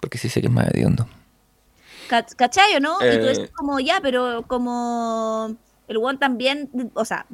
Porque 0.00 0.18
Sisek 0.18 0.44
es 0.44 0.50
más 0.50 0.68
hediondo. 0.68 1.08
¿Cachai 2.08 2.74
o 2.76 2.80
no? 2.80 2.96
Y 3.00 3.18
tú 3.18 3.26
dices 3.26 3.38
eh. 3.38 3.50
como, 3.54 3.80
ya, 3.80 4.00
pero 4.00 4.42
como 4.46 5.56
el 5.88 5.96
One 5.96 6.18
también, 6.18 6.70
o 6.94 7.04
sea, 7.04 7.26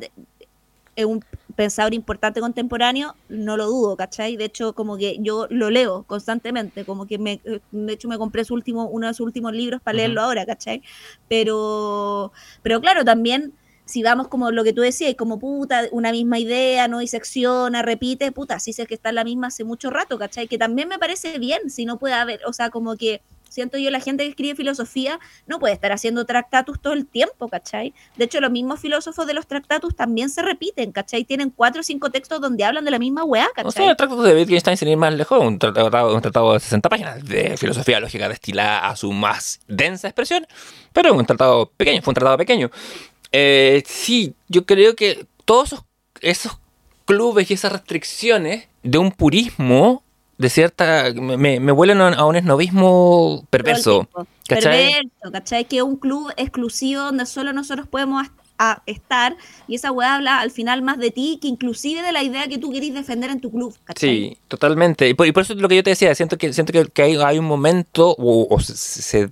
es 0.96 1.04
un 1.04 1.24
pensador 1.54 1.94
importante 1.94 2.40
contemporáneo, 2.40 3.14
no 3.28 3.56
lo 3.56 3.66
dudo, 3.66 3.96
¿cachai? 3.96 4.36
De 4.36 4.44
hecho, 4.44 4.72
como 4.72 4.96
que 4.96 5.18
yo 5.20 5.46
lo 5.50 5.70
leo 5.70 6.04
constantemente, 6.04 6.84
como 6.84 7.06
que 7.06 7.18
me, 7.18 7.40
de 7.70 7.92
hecho 7.92 8.08
me 8.08 8.18
compré 8.18 8.44
su 8.44 8.54
último, 8.54 8.86
uno 8.86 9.06
de 9.06 9.14
sus 9.14 9.26
últimos 9.26 9.52
libros 9.52 9.80
para 9.80 9.96
leerlo 9.96 10.22
ahora, 10.22 10.46
¿cachai? 10.46 10.82
Pero, 11.28 12.32
pero 12.62 12.80
claro, 12.80 13.04
también 13.04 13.52
si 13.84 14.02
vamos 14.02 14.28
como 14.28 14.50
lo 14.50 14.64
que 14.64 14.72
tú 14.72 14.80
decías, 14.80 15.14
como 15.14 15.38
puta, 15.38 15.82
una 15.90 16.10
misma 16.12 16.38
idea, 16.38 16.88
no 16.88 17.00
disecciona, 17.00 17.82
repite, 17.82 18.32
puta, 18.32 18.58
sí 18.58 18.72
sé 18.72 18.86
que 18.86 18.94
está 18.94 19.10
en 19.10 19.16
la 19.16 19.24
misma 19.24 19.48
hace 19.48 19.64
mucho 19.64 19.90
rato, 19.90 20.18
¿cachai? 20.18 20.48
Que 20.48 20.58
también 20.58 20.88
me 20.88 20.98
parece 20.98 21.38
bien, 21.38 21.70
si 21.70 21.84
no 21.84 21.98
puede 21.98 22.14
haber, 22.14 22.40
o 22.46 22.52
sea, 22.52 22.70
como 22.70 22.96
que 22.96 23.20
siento 23.54 23.78
yo 23.78 23.90
la 23.90 24.00
gente 24.00 24.24
que 24.24 24.30
escribe 24.30 24.56
filosofía 24.56 25.20
no 25.46 25.58
puede 25.60 25.74
estar 25.74 25.92
haciendo 25.92 26.26
tractatus 26.26 26.80
todo 26.80 26.92
el 26.92 27.06
tiempo, 27.06 27.48
¿cachai? 27.48 27.94
De 28.16 28.24
hecho, 28.24 28.40
los 28.40 28.50
mismos 28.50 28.80
filósofos 28.80 29.26
de 29.26 29.34
los 29.34 29.46
tractatus 29.46 29.94
también 29.94 30.28
se 30.28 30.42
repiten, 30.42 30.90
¿cachai? 30.90 31.24
Tienen 31.24 31.50
cuatro 31.50 31.80
o 31.80 31.84
cinco 31.84 32.10
textos 32.10 32.40
donde 32.40 32.64
hablan 32.64 32.84
de 32.84 32.90
la 32.90 32.98
misma 32.98 33.22
weá, 33.22 33.46
¿cachai? 33.54 33.68
O 33.68 33.70
sea, 33.70 33.90
el 33.90 33.96
tractatus 33.96 34.24
de 34.24 34.34
Wittgenstein, 34.34 34.76
sin 34.76 34.88
ir 34.88 34.96
más 34.96 35.14
lejos, 35.14 35.40
un 35.40 35.58
tratado, 35.58 36.14
un 36.14 36.20
tratado 36.20 36.52
de 36.54 36.60
60 36.60 36.88
páginas 36.88 37.24
de 37.24 37.56
filosofía 37.56 38.00
lógica 38.00 38.28
destilada 38.28 38.88
a 38.88 38.96
su 38.96 39.12
más 39.12 39.60
densa 39.68 40.08
expresión, 40.08 40.46
pero 40.92 41.14
un 41.14 41.24
tratado 41.24 41.70
pequeño, 41.76 42.02
fue 42.02 42.10
un 42.10 42.14
tratado 42.16 42.36
pequeño. 42.36 42.70
Eh, 43.36 43.82
sí, 43.84 44.34
yo 44.48 44.64
creo 44.64 44.94
que 44.94 45.26
todos 45.44 45.74
esos, 46.20 46.58
clubes 47.04 47.50
y 47.50 47.54
esas 47.54 47.72
restricciones 47.72 48.68
de 48.82 48.98
un 48.98 49.12
purismo 49.12 50.02
de 50.38 50.50
cierta 50.50 51.12
me, 51.14 51.60
me 51.60 51.72
huelen 51.72 52.00
a 52.00 52.24
un 52.24 52.36
esnovismo 52.36 53.46
perverso. 53.50 54.08
¿cachai? 54.48 54.92
Perverso, 54.92 55.32
¿cachai? 55.32 55.64
Que 55.66 55.82
un 55.82 55.96
club 55.96 56.32
exclusivo 56.36 57.02
donde 57.02 57.26
solo 57.26 57.52
nosotros 57.52 57.86
podemos 57.86 58.26
estar 58.86 59.36
y 59.66 59.74
esa 59.74 59.90
weá 59.90 60.14
habla 60.14 60.38
al 60.38 60.50
final 60.50 60.80
más 60.80 60.98
de 60.98 61.10
ti 61.10 61.38
que 61.42 61.48
inclusive 61.48 62.02
de 62.02 62.12
la 62.12 62.22
idea 62.22 62.46
que 62.46 62.56
tú 62.56 62.70
querís 62.70 62.94
defender 62.94 63.30
en 63.30 63.40
tu 63.40 63.50
club. 63.50 63.76
¿cachai? 63.84 64.08
Sí, 64.08 64.38
totalmente. 64.48 65.08
Y 65.08 65.14
por, 65.14 65.26
eso 65.26 65.52
es 65.52 65.58
lo 65.58 65.68
que 65.68 65.76
yo 65.76 65.82
te 65.82 65.90
decía, 65.90 66.14
siento 66.14 66.38
que 66.38 66.52
siento 66.52 66.72
que, 66.72 67.02
hay, 67.02 67.38
un 67.38 67.44
momento 67.44 68.14
o, 68.18 68.58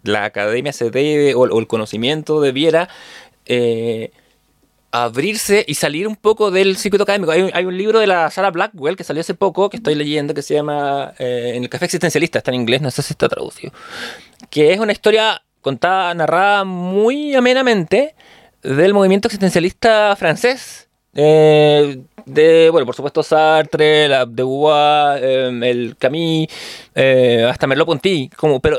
la 0.03 0.25
academia 0.25 0.73
se 0.73 0.91
debe 0.91 1.35
o, 1.35 1.59
el 1.59 1.67
conocimiento 1.67 2.41
debiera 2.41 2.89
eh, 3.47 4.13
abrirse 4.93 5.65
y 5.67 5.75
salir 5.75 6.07
un 6.07 6.17
poco 6.17 6.51
del 6.51 6.77
circuito 6.77 7.05
académico. 7.05 7.33
Hay, 7.33 7.65
un 7.65 7.77
libro 7.77 7.99
de 7.99 8.07
la 8.07 8.31
Sarah 8.31 8.51
Blackwell 8.51 8.97
que 8.97 9.05
salió 9.05 9.23
hace 9.23 9.35
poco, 9.35 9.71
que 9.71 9.79
estoy 9.79 9.95
leyendo, 9.95 10.35
que 10.35 10.43
se 10.43 10.55
llama 10.55 11.15
eh, 11.19 11.53
En 11.55 11.63
el 11.63 11.71
café 11.71 11.87
existencialista, 11.87 12.39
está 12.39 12.51
en 12.51 12.61
inglés, 12.61 12.83
no 12.83 12.91
sé 12.91 13.03
si 13.03 13.15
está 13.15 13.29
traducido, 13.29 13.73
que 14.51 14.73
es 14.73 14.79
una 14.79 14.93
historia 14.93 15.43
contada, 15.63 16.13
narrada 16.15 16.65
muy 16.65 17.35
amenamente 17.35 18.15
del 18.63 18.93
movimiento 18.93 19.29
existencialista 19.29 20.15
francés. 20.17 20.89
Eh, 21.15 22.03
de, 22.25 22.71
bueno, 22.71 22.87
por 22.87 22.95
supuesto 22.95 23.23
Sartre, 23.23 24.09
la 24.09 24.25
de 24.25 24.33
Beauvoir, 24.33 25.23
em, 25.23 25.63
el 25.63 25.97
Camus, 25.99 26.47
eh, 26.95 27.47
hasta 27.49 27.67
Merleau-Ponty, 27.67 28.31
como, 28.37 28.61
pero, 28.61 28.79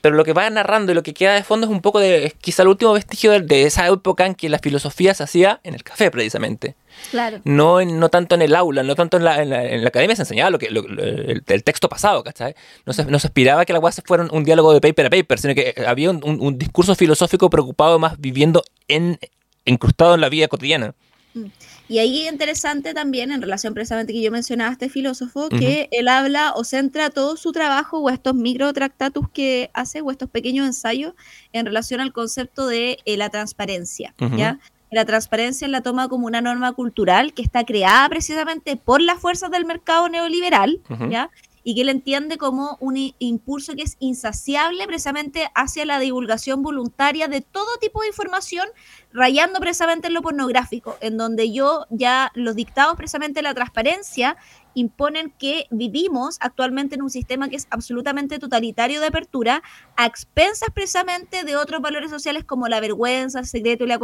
pero 0.00 0.16
lo 0.16 0.24
que 0.24 0.32
va 0.32 0.48
narrando 0.50 0.90
y 0.90 0.94
lo 0.94 1.02
que 1.02 1.14
queda 1.14 1.34
de 1.34 1.44
fondo 1.44 1.66
es 1.66 1.70
un 1.70 1.80
poco 1.80 2.00
de, 2.00 2.34
quizá 2.40 2.62
el 2.62 2.68
último 2.68 2.92
vestigio 2.92 3.38
de, 3.40 3.62
esa 3.64 3.86
época 3.88 4.26
en 4.26 4.34
que 4.34 4.48
la 4.48 4.58
filosofía 4.58 5.14
se 5.14 5.22
hacía 5.22 5.60
en 5.62 5.74
el 5.74 5.84
café 5.84 6.10
precisamente. 6.10 6.74
Claro. 7.10 7.40
No, 7.44 7.84
no 7.84 8.08
tanto 8.08 8.34
en 8.34 8.42
el 8.42 8.54
aula, 8.54 8.82
no 8.82 8.94
tanto 8.94 9.16
en 9.16 9.24
la, 9.24 9.42
en 9.42 9.50
la, 9.50 9.88
academia 9.88 10.16
se 10.16 10.22
enseñaba 10.22 10.50
lo 10.50 10.58
que, 10.58 10.66
el, 10.66 11.42
texto 11.62 11.88
pasado, 11.88 12.24
¿cachai? 12.24 12.54
No 12.86 12.92
se, 12.92 13.04
no 13.04 13.18
se 13.18 13.26
aspiraba 13.26 13.64
que 13.64 13.72
la 13.72 13.80
UAS 13.80 14.02
fuera 14.04 14.26
un, 14.30 14.44
diálogo 14.44 14.72
de 14.72 14.80
paper 14.80 15.06
a 15.06 15.10
paper, 15.10 15.38
sino 15.38 15.54
que 15.54 15.74
había 15.86 16.10
un, 16.10 16.22
un, 16.24 16.58
discurso 16.58 16.94
filosófico 16.94 17.50
preocupado 17.50 17.98
más 17.98 18.18
viviendo 18.18 18.62
en, 18.88 19.18
incrustado 19.64 20.14
en 20.14 20.20
la 20.20 20.28
vida 20.28 20.48
cotidiana. 20.48 20.94
Mm. 21.34 21.46
Y 21.88 21.98
ahí 21.98 22.22
es 22.22 22.32
interesante 22.32 22.94
también, 22.94 23.30
en 23.30 23.42
relación 23.42 23.74
precisamente 23.74 24.12
que 24.12 24.22
yo 24.22 24.30
mencionaba 24.30 24.70
a 24.70 24.72
este 24.72 24.88
filósofo, 24.88 25.48
que 25.48 25.88
él 25.90 26.08
habla 26.08 26.52
o 26.56 26.64
centra 26.64 27.10
todo 27.10 27.36
su 27.36 27.52
trabajo 27.52 27.98
o 27.98 28.08
estos 28.08 28.34
micro 28.34 28.72
tractatus 28.72 29.28
que 29.28 29.70
hace 29.74 30.00
o 30.00 30.10
estos 30.10 30.30
pequeños 30.30 30.66
ensayos 30.66 31.14
en 31.52 31.66
relación 31.66 32.00
al 32.00 32.12
concepto 32.12 32.66
de 32.66 32.98
eh, 33.04 33.16
la 33.16 33.28
transparencia, 33.28 34.14
¿ya? 34.36 34.58
La 34.90 35.04
transparencia 35.04 35.66
la 35.66 35.80
toma 35.80 36.08
como 36.08 36.26
una 36.26 36.40
norma 36.40 36.72
cultural 36.72 37.34
que 37.34 37.42
está 37.42 37.64
creada 37.64 38.08
precisamente 38.08 38.76
por 38.76 39.02
las 39.02 39.18
fuerzas 39.18 39.50
del 39.50 39.64
mercado 39.64 40.08
neoliberal, 40.08 40.80
¿ya? 41.10 41.30
Y 41.64 41.74
que 41.74 41.80
él 41.80 41.88
entiende 41.88 42.36
como 42.36 42.76
un 42.78 42.96
impulso 43.18 43.74
que 43.74 43.82
es 43.82 43.96
insaciable 43.98 44.86
precisamente 44.86 45.50
hacia 45.54 45.86
la 45.86 45.98
divulgación 45.98 46.62
voluntaria 46.62 47.26
de 47.26 47.40
todo 47.40 47.78
tipo 47.80 48.02
de 48.02 48.08
información, 48.08 48.68
rayando 49.12 49.58
precisamente 49.60 50.08
en 50.08 50.14
lo 50.14 50.22
pornográfico, 50.22 50.96
en 51.00 51.16
donde 51.16 51.50
yo 51.52 51.86
ya 51.88 52.30
los 52.34 52.54
dictados 52.54 52.96
precisamente 52.96 53.42
la 53.42 53.54
transparencia 53.54 54.36
imponen 54.74 55.32
que 55.38 55.66
vivimos 55.70 56.36
actualmente 56.40 56.96
en 56.96 57.02
un 57.02 57.10
sistema 57.10 57.48
que 57.48 57.56
es 57.56 57.66
absolutamente 57.70 58.38
totalitario 58.38 59.00
de 59.00 59.06
apertura, 59.06 59.62
a 59.96 60.04
expensas 60.04 60.68
precisamente 60.74 61.44
de 61.44 61.56
otros 61.56 61.80
valores 61.80 62.10
sociales 62.10 62.44
como 62.44 62.68
la 62.68 62.80
vergüenza, 62.80 63.38
el 63.38 63.46
secreto 63.46 63.84
y 63.84 63.86
la 63.86 64.00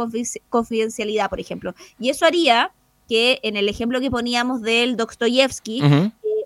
confidencialidad, 0.49 1.29
por 1.29 1.39
ejemplo. 1.39 1.75
Y 1.99 2.09
eso 2.09 2.25
haría 2.25 2.71
que 3.09 3.39
en 3.43 3.57
el 3.57 3.67
ejemplo 3.67 3.99
que 3.99 4.09
poníamos 4.09 4.61
del 4.61 4.95
Dostoyevsky, 4.95 5.81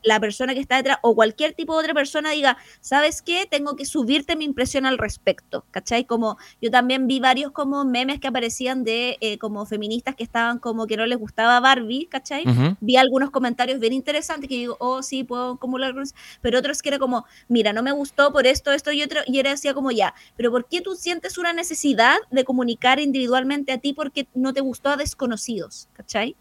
la 0.06 0.20
persona 0.20 0.54
que 0.54 0.60
está 0.60 0.78
detrás 0.78 0.98
o 1.02 1.16
cualquier 1.16 1.54
tipo 1.54 1.74
de 1.74 1.80
otra 1.80 1.94
persona 1.94 2.32
diga, 2.32 2.58
¿sabes 2.80 3.22
qué? 3.22 3.48
Tengo 3.50 3.76
que 3.76 3.86
subirte 3.86 4.36
mi 4.36 4.46
impresión 4.46 4.86
al 4.86 4.98
respecto, 4.98 5.66
¿cachai? 5.72 6.06
Como 6.06 6.38
yo 6.62 6.72
también 6.72 7.08
vi 7.08 7.20
varios 7.20 7.52
como 7.52 7.84
memes 7.86 8.20
que 8.20 8.28
aparecían 8.28 8.84
de 8.84 9.18
eh, 9.22 9.38
como 9.38 9.66
feministas 9.66 10.16
que 10.16 10.24
estaban 10.24 10.60
como 10.60 10.88
que 10.88 10.96
no 10.96 11.06
les 11.06 11.18
gustaba 11.18 11.60
Barbie, 11.60 12.08
¿cachai? 12.08 12.46
Vi 12.80 12.96
algunos 12.98 13.32
comentarios 13.32 13.80
bien 13.80 13.94
interesantes 13.94 14.48
que 14.48 14.56
digo, 14.56 14.78
oh, 14.80 15.02
sí, 15.02 15.24
puedo 15.24 15.54
acumular, 15.54 15.94
pero 16.42 16.60
otros 16.60 16.82
que 16.82 16.90
era 16.90 17.00
como, 17.00 17.26
mira, 17.48 17.74
no 17.74 17.82
me 17.84 17.92
gustó 17.92 18.32
por 18.32 18.46
esto, 18.48 18.72
esto 18.72 18.92
y 18.92 19.02
otro, 19.02 19.22
y 19.26 19.40
era 19.40 19.50
decía 19.52 19.74
como 19.74 19.92
ya, 19.92 20.14
pero 20.38 20.52
¿por 20.52 20.68
qué 20.68 20.82
tú 20.82 20.96
sientes 20.96 21.38
una 21.38 21.54
necesidad 21.54 22.18
de 22.32 22.44
comunicar 22.44 23.00
individualmente 23.00 23.72
a 23.72 23.78
ti 23.80 23.94
porque 23.94 24.28
no 24.34 24.54
te 24.54 24.62
gustó 24.62 24.90
a 24.90 24.98
desconocidos, 24.98 25.88
¿cachai? 25.94 26.36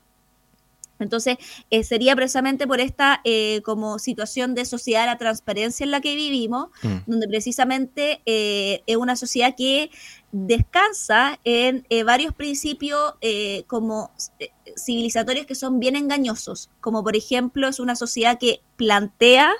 Entonces, 1.04 1.36
eh, 1.70 1.84
sería 1.84 2.16
precisamente 2.16 2.66
por 2.66 2.80
esta 2.80 3.20
eh, 3.24 3.62
como 3.64 3.98
situación 3.98 4.54
de 4.54 4.64
sociedad 4.64 5.02
de 5.02 5.06
la 5.06 5.18
transparencia 5.18 5.84
en 5.84 5.90
la 5.90 6.00
que 6.00 6.16
vivimos, 6.16 6.68
mm. 6.82 6.96
donde 7.06 7.28
precisamente 7.28 8.20
eh, 8.26 8.82
es 8.86 8.96
una 8.96 9.16
sociedad 9.16 9.54
que 9.56 9.90
descansa 10.32 11.38
en 11.44 11.86
varios 12.04 12.34
principios 12.34 13.14
como 13.68 14.10
civilizatorios 14.76 15.46
que 15.46 15.54
son 15.54 15.78
bien 15.78 15.94
engañosos, 15.94 16.70
como 16.80 17.04
por 17.04 17.14
ejemplo 17.14 17.68
es 17.68 17.78
una 17.78 17.94
sociedad 17.94 18.36
que 18.40 18.60
plantea 18.76 19.52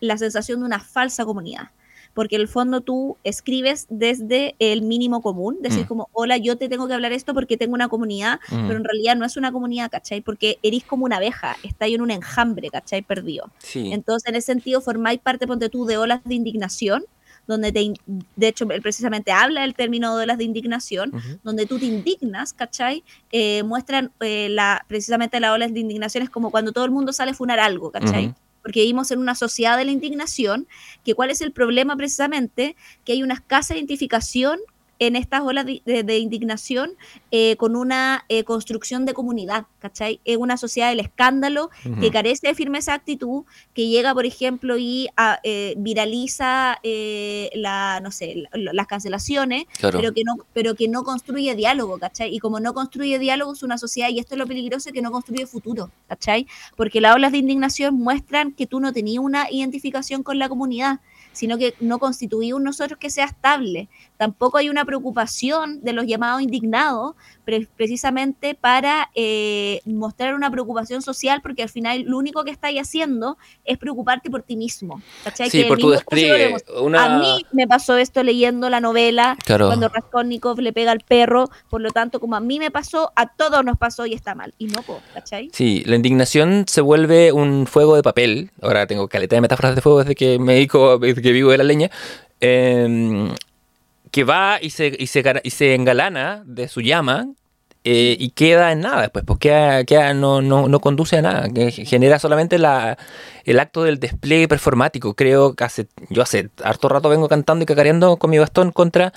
la 0.00 0.18
sensación 0.18 0.60
de 0.60 0.66
una 0.66 0.80
falsa 0.80 1.24
comunidad 1.24 1.70
porque 2.18 2.34
en 2.34 2.42
el 2.42 2.48
fondo 2.48 2.80
tú 2.80 3.16
escribes 3.22 3.86
desde 3.90 4.56
el 4.58 4.82
mínimo 4.82 5.22
común, 5.22 5.58
decir 5.60 5.84
mm. 5.84 5.86
como, 5.86 6.08
hola, 6.12 6.36
yo 6.36 6.56
te 6.56 6.68
tengo 6.68 6.88
que 6.88 6.94
hablar 6.94 7.12
esto 7.12 7.32
porque 7.32 7.56
tengo 7.56 7.74
una 7.74 7.86
comunidad, 7.86 8.40
mm. 8.50 8.66
pero 8.66 8.76
en 8.76 8.82
realidad 8.82 9.14
no 9.14 9.24
es 9.24 9.36
una 9.36 9.52
comunidad, 9.52 9.88
¿cachai? 9.88 10.20
Porque 10.20 10.58
eres 10.64 10.82
como 10.82 11.04
una 11.04 11.18
abeja, 11.18 11.56
está 11.62 11.84
ahí 11.84 11.94
en 11.94 12.02
un 12.02 12.10
enjambre, 12.10 12.70
¿cachai? 12.70 13.02
Perdido. 13.02 13.52
Entonces, 13.72 14.28
en 14.28 14.34
ese 14.34 14.46
sentido, 14.46 14.80
formáis 14.80 15.20
parte, 15.20 15.46
ponte 15.46 15.68
tú, 15.68 15.86
de 15.86 15.96
olas 15.96 16.24
de 16.24 16.34
indignación, 16.34 17.04
donde 17.46 17.70
te, 17.70 17.94
de 18.34 18.48
hecho, 18.48 18.68
él 18.68 18.82
precisamente 18.82 19.30
habla 19.30 19.60
del 19.60 19.74
término 19.74 20.16
de 20.16 20.24
olas 20.24 20.38
de 20.38 20.44
indignación, 20.44 21.12
donde 21.44 21.66
tú 21.66 21.78
te 21.78 21.86
indignas, 21.86 22.52
¿cachai? 22.52 23.04
Eh, 23.30 23.62
muestran 23.62 24.10
eh, 24.18 24.48
la, 24.50 24.84
precisamente 24.88 25.38
las 25.38 25.52
olas 25.52 25.72
de 25.72 25.78
indignación 25.78 26.24
es 26.24 26.30
como 26.30 26.50
cuando 26.50 26.72
todo 26.72 26.84
el 26.84 26.90
mundo 26.90 27.12
sale 27.12 27.30
a 27.30 27.34
funar 27.34 27.60
algo, 27.60 27.92
¿cachai? 27.92 28.34
Porque 28.62 28.80
vivimos 28.80 29.10
en 29.10 29.18
una 29.18 29.34
sociedad 29.34 29.76
de 29.76 29.84
la 29.84 29.90
indignación, 29.90 30.66
que 31.04 31.14
cuál 31.14 31.30
es 31.30 31.40
el 31.40 31.52
problema 31.52 31.96
precisamente, 31.96 32.76
que 33.04 33.12
hay 33.12 33.22
una 33.22 33.34
escasa 33.34 33.74
identificación 33.74 34.58
en 34.98 35.16
estas 35.16 35.42
olas 35.42 35.64
de, 35.64 36.18
indignación 36.18 36.92
eh, 37.30 37.56
con 37.56 37.76
una 37.76 38.24
eh, 38.28 38.44
construcción 38.44 39.04
de 39.06 39.14
comunidad, 39.14 39.66
¿cachai? 39.78 40.20
Es 40.24 40.36
una 40.36 40.56
sociedad 40.56 40.88
del 40.88 41.00
escándalo 41.00 41.70
que 42.00 42.10
carece 42.10 42.48
de 42.48 42.54
firmeza 42.54 42.94
actitud, 42.94 43.44
que 43.74 43.88
llega, 43.88 44.14
por 44.14 44.26
ejemplo, 44.26 44.76
y 44.78 45.08
eh, 45.44 45.74
viraliza 45.76 46.80
la, 47.54 48.00
no 48.02 48.10
sé, 48.10 48.44
las 48.52 48.86
cancelaciones, 48.86 49.64
pero, 49.80 50.12
que 50.12 50.22
no, 50.24 50.36
pero 50.52 50.74
que 50.74 50.88
no 50.88 51.04
construye 51.04 51.54
diálogo, 51.54 51.98
¿cachai? 51.98 52.34
Y 52.34 52.38
como 52.38 52.60
no 52.60 52.74
construye 52.74 53.18
diálogo 53.18 53.52
es 53.52 53.62
una 53.62 53.78
sociedad, 53.78 54.08
y 54.10 54.18
esto 54.18 54.34
es 54.34 54.38
lo 54.38 54.46
peligroso, 54.46 54.90
que 54.92 55.02
no 55.02 55.10
construye 55.10 55.46
futuro, 55.46 55.90
¿cachai? 56.08 56.46
Porque 56.76 57.00
las 57.00 57.14
olas 57.14 57.32
de 57.32 57.38
indignación 57.38 57.94
muestran 57.94 58.52
que 58.52 58.66
tú 58.66 58.80
no 58.80 58.92
tenías 58.92 59.22
una 59.22 59.50
identificación 59.50 60.22
con 60.22 60.38
la 60.38 60.48
comunidad, 60.48 61.00
sino 61.38 61.56
que 61.56 61.74
no 61.78 62.00
constituye 62.00 62.52
un 62.52 62.64
nosotros 62.64 62.98
que 62.98 63.10
sea 63.10 63.26
estable. 63.26 63.88
Tampoco 64.16 64.58
hay 64.58 64.68
una 64.68 64.84
preocupación 64.84 65.80
de 65.82 65.92
los 65.92 66.04
llamados 66.04 66.42
indignados, 66.42 67.14
precisamente 67.76 68.56
para 68.56 69.08
eh, 69.14 69.80
mostrar 69.84 70.34
una 70.34 70.50
preocupación 70.50 71.00
social, 71.00 71.40
porque 71.40 71.62
al 71.62 71.68
final 71.68 72.02
lo 72.02 72.18
único 72.18 72.42
que 72.42 72.50
estáis 72.50 72.80
haciendo 72.80 73.38
es 73.64 73.78
preocuparte 73.78 74.30
por 74.30 74.42
ti 74.42 74.56
mismo. 74.56 75.00
Sí, 75.48 75.62
por 75.64 75.78
tu 75.78 75.94
A 75.94 77.18
mí 77.20 77.46
me 77.52 77.68
pasó 77.68 77.96
esto 77.96 78.24
leyendo 78.24 78.68
la 78.68 78.80
novela, 78.80 79.36
cuando 79.46 79.88
Raskolnikov 79.88 80.58
le 80.58 80.72
pega 80.72 80.90
al 80.90 81.00
perro, 81.00 81.48
por 81.70 81.80
lo 81.80 81.90
tanto, 81.90 82.18
como 82.18 82.34
a 82.34 82.40
mí 82.40 82.58
me 82.58 82.72
pasó, 82.72 83.12
a 83.14 83.28
todos 83.28 83.64
nos 83.64 83.78
pasó 83.78 84.06
y 84.06 84.14
está 84.14 84.34
mal. 84.34 84.54
Y 84.58 84.66
no, 84.66 84.82
¿cachai? 85.14 85.50
Sí, 85.52 85.84
la 85.86 85.94
indignación 85.94 86.64
se 86.66 86.80
vuelve 86.80 87.30
un 87.30 87.68
fuego 87.68 87.94
de 87.94 88.02
papel. 88.02 88.50
Ahora 88.60 88.88
tengo 88.88 89.06
caleta 89.06 89.36
de 89.36 89.42
metáforas 89.42 89.76
de 89.76 89.82
fuego 89.82 90.00
desde 90.00 90.16
que 90.16 90.40
me 90.40 90.54
dedico, 90.54 90.98
desde 90.98 91.22
que 91.22 91.27
vivo 91.32 91.50
de 91.50 91.58
la 91.58 91.64
leña. 91.64 91.90
Eh, 92.40 93.28
que 94.10 94.24
va 94.24 94.58
y 94.60 94.70
se, 94.70 94.96
y 94.98 95.06
se, 95.06 95.22
y 95.42 95.50
se 95.50 95.74
engalana 95.74 96.42
de 96.46 96.68
su 96.68 96.80
llama 96.80 97.28
eh, 97.84 98.16
y 98.18 98.30
queda 98.30 98.72
en 98.72 98.80
nada 98.80 99.02
después, 99.02 99.24
pues 99.24 99.38
queda, 99.38 100.12
no, 100.14 100.42
no, 100.42 100.68
no, 100.68 100.80
conduce 100.80 101.16
a 101.18 101.22
nada, 101.22 101.48
que 101.48 101.70
genera 101.70 102.18
solamente 102.18 102.58
la, 102.58 102.98
el 103.44 103.60
acto 103.60 103.84
del 103.84 103.98
despliegue 103.98 104.48
performático. 104.48 105.14
Creo 105.14 105.54
que 105.54 105.64
hace, 105.64 105.86
yo 106.10 106.22
hace 106.22 106.50
harto 106.62 106.88
rato 106.88 107.08
vengo 107.08 107.28
cantando 107.28 107.62
y 107.62 107.66
cacareando 107.66 108.16
con 108.16 108.30
mi 108.30 108.38
bastón 108.38 108.72
contra 108.72 109.12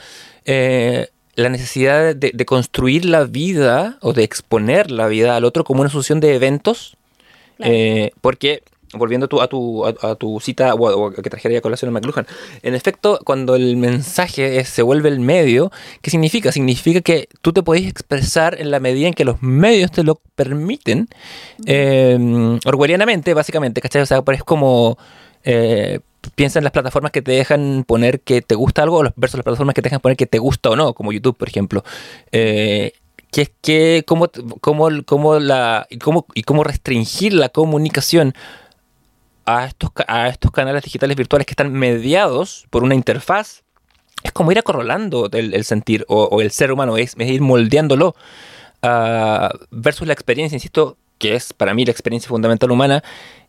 eh, 0.46 1.10
la 1.36 1.50
necesidad 1.50 2.16
de, 2.16 2.46
construir 2.46 3.06
la 3.06 3.24
vida 3.24 3.98
o 4.02 4.14
de 4.14 4.24
exponer 4.24 4.92
la 4.92 5.08
vida 5.08 5.36
al 5.36 5.44
otro 5.44 5.64
como 5.64 5.82
una 5.82 5.90
sucesión 5.90 6.20
de 6.20 6.36
eventos, 6.36 6.98
eh, 7.60 8.12
porque 8.22 8.64
volviendo 8.94 9.26
a 9.26 9.48
tu, 9.48 9.86
a, 9.86 10.16
tu 10.16 10.40
cita 10.40 10.74
o, 10.74 11.12
que 11.12 11.30
trajera 11.30 11.54
ya 11.54 11.62
colación 11.62 11.90
a 11.90 11.92
McLuhan, 11.92 12.28
en 12.62 12.76
efecto, 12.76 13.20
cuando 13.24 13.56
el 13.56 13.78
mensaje 13.78 14.64
se 14.66 14.82
vuelve 14.82 15.10
el 15.10 15.20
medio, 15.20 15.72
¿qué 16.02 16.12
significa? 16.12 16.52
Significa 16.52 17.02
que 17.02 17.30
tú 17.42 17.54
te 17.54 17.64
podés 17.64 17.88
expresar 17.88 18.60
en 18.60 18.72
la 18.72 18.80
medida 18.80 19.08
en 19.08 19.14
que 19.14 19.26
los 19.26 19.42
medios 19.42 19.92
te 19.92 20.04
lo 20.04 20.22
permiten, 20.36 21.08
eh, 21.66 22.18
básicamente, 23.34 23.82
¿cachai? 23.82 24.02
O 24.02 24.06
sea, 24.06 24.24
es 24.32 24.44
como... 24.44 24.98
Eh, 25.44 26.00
piensa 26.36 26.60
en 26.60 26.64
las 26.64 26.72
plataformas 26.72 27.12
que 27.12 27.22
te 27.22 27.32
dejan 27.32 27.84
poner 27.86 28.22
que 28.22 28.42
te 28.42 28.54
gusta 28.54 28.84
algo 28.84 29.02
versus 29.16 29.38
las 29.38 29.44
plataformas 29.44 29.74
que 29.74 29.82
te 29.82 29.90
dejan 29.90 30.02
poner 30.02 30.18
que 30.18 30.28
te 30.28 30.38
gusta 30.38 30.70
o 30.70 30.76
no, 30.76 30.94
como 30.94 31.12
YouTube, 31.12 31.36
por 31.36 31.48
ejemplo. 31.48 31.84
Eh, 32.32 32.94
que 33.32 33.42
es 33.44 33.52
que 33.62 34.04
cómo, 34.06 34.30
cómo, 34.60 34.90
cómo 35.06 35.40
la, 35.40 35.88
cómo, 36.04 36.26
y 36.36 36.44
cómo 36.44 36.64
restringir 36.64 37.34
la 37.34 37.50
comunicación 37.50 38.34
a 39.46 39.66
estos, 39.66 39.92
a 40.08 40.28
estos 40.28 40.52
canales 40.52 40.84
digitales 40.84 41.18
virtuales 41.18 41.46
que 41.46 41.54
están 41.54 41.72
mediados 41.74 42.66
por 42.70 42.84
una 42.84 42.96
interfaz, 42.96 43.64
es 44.24 44.32
como 44.32 44.52
ir 44.52 44.60
acorralando 44.60 45.30
el, 45.32 45.64
sentir 45.64 46.06
o, 46.08 46.42
el 46.42 46.52
ser 46.52 46.72
humano, 46.72 46.98
es, 46.98 47.16
ir 47.18 47.42
moldeándolo 47.42 48.16
ah, 48.84 49.52
versus 49.72 50.08
la 50.08 50.14
experiencia, 50.14 50.56
insisto, 50.56 50.98
que 51.18 51.36
es 51.36 51.54
para 51.54 51.74
mí 51.74 51.86
la 51.86 51.92
experiencia 51.92 52.30
fundamental 52.30 52.72
humana, 52.72 53.04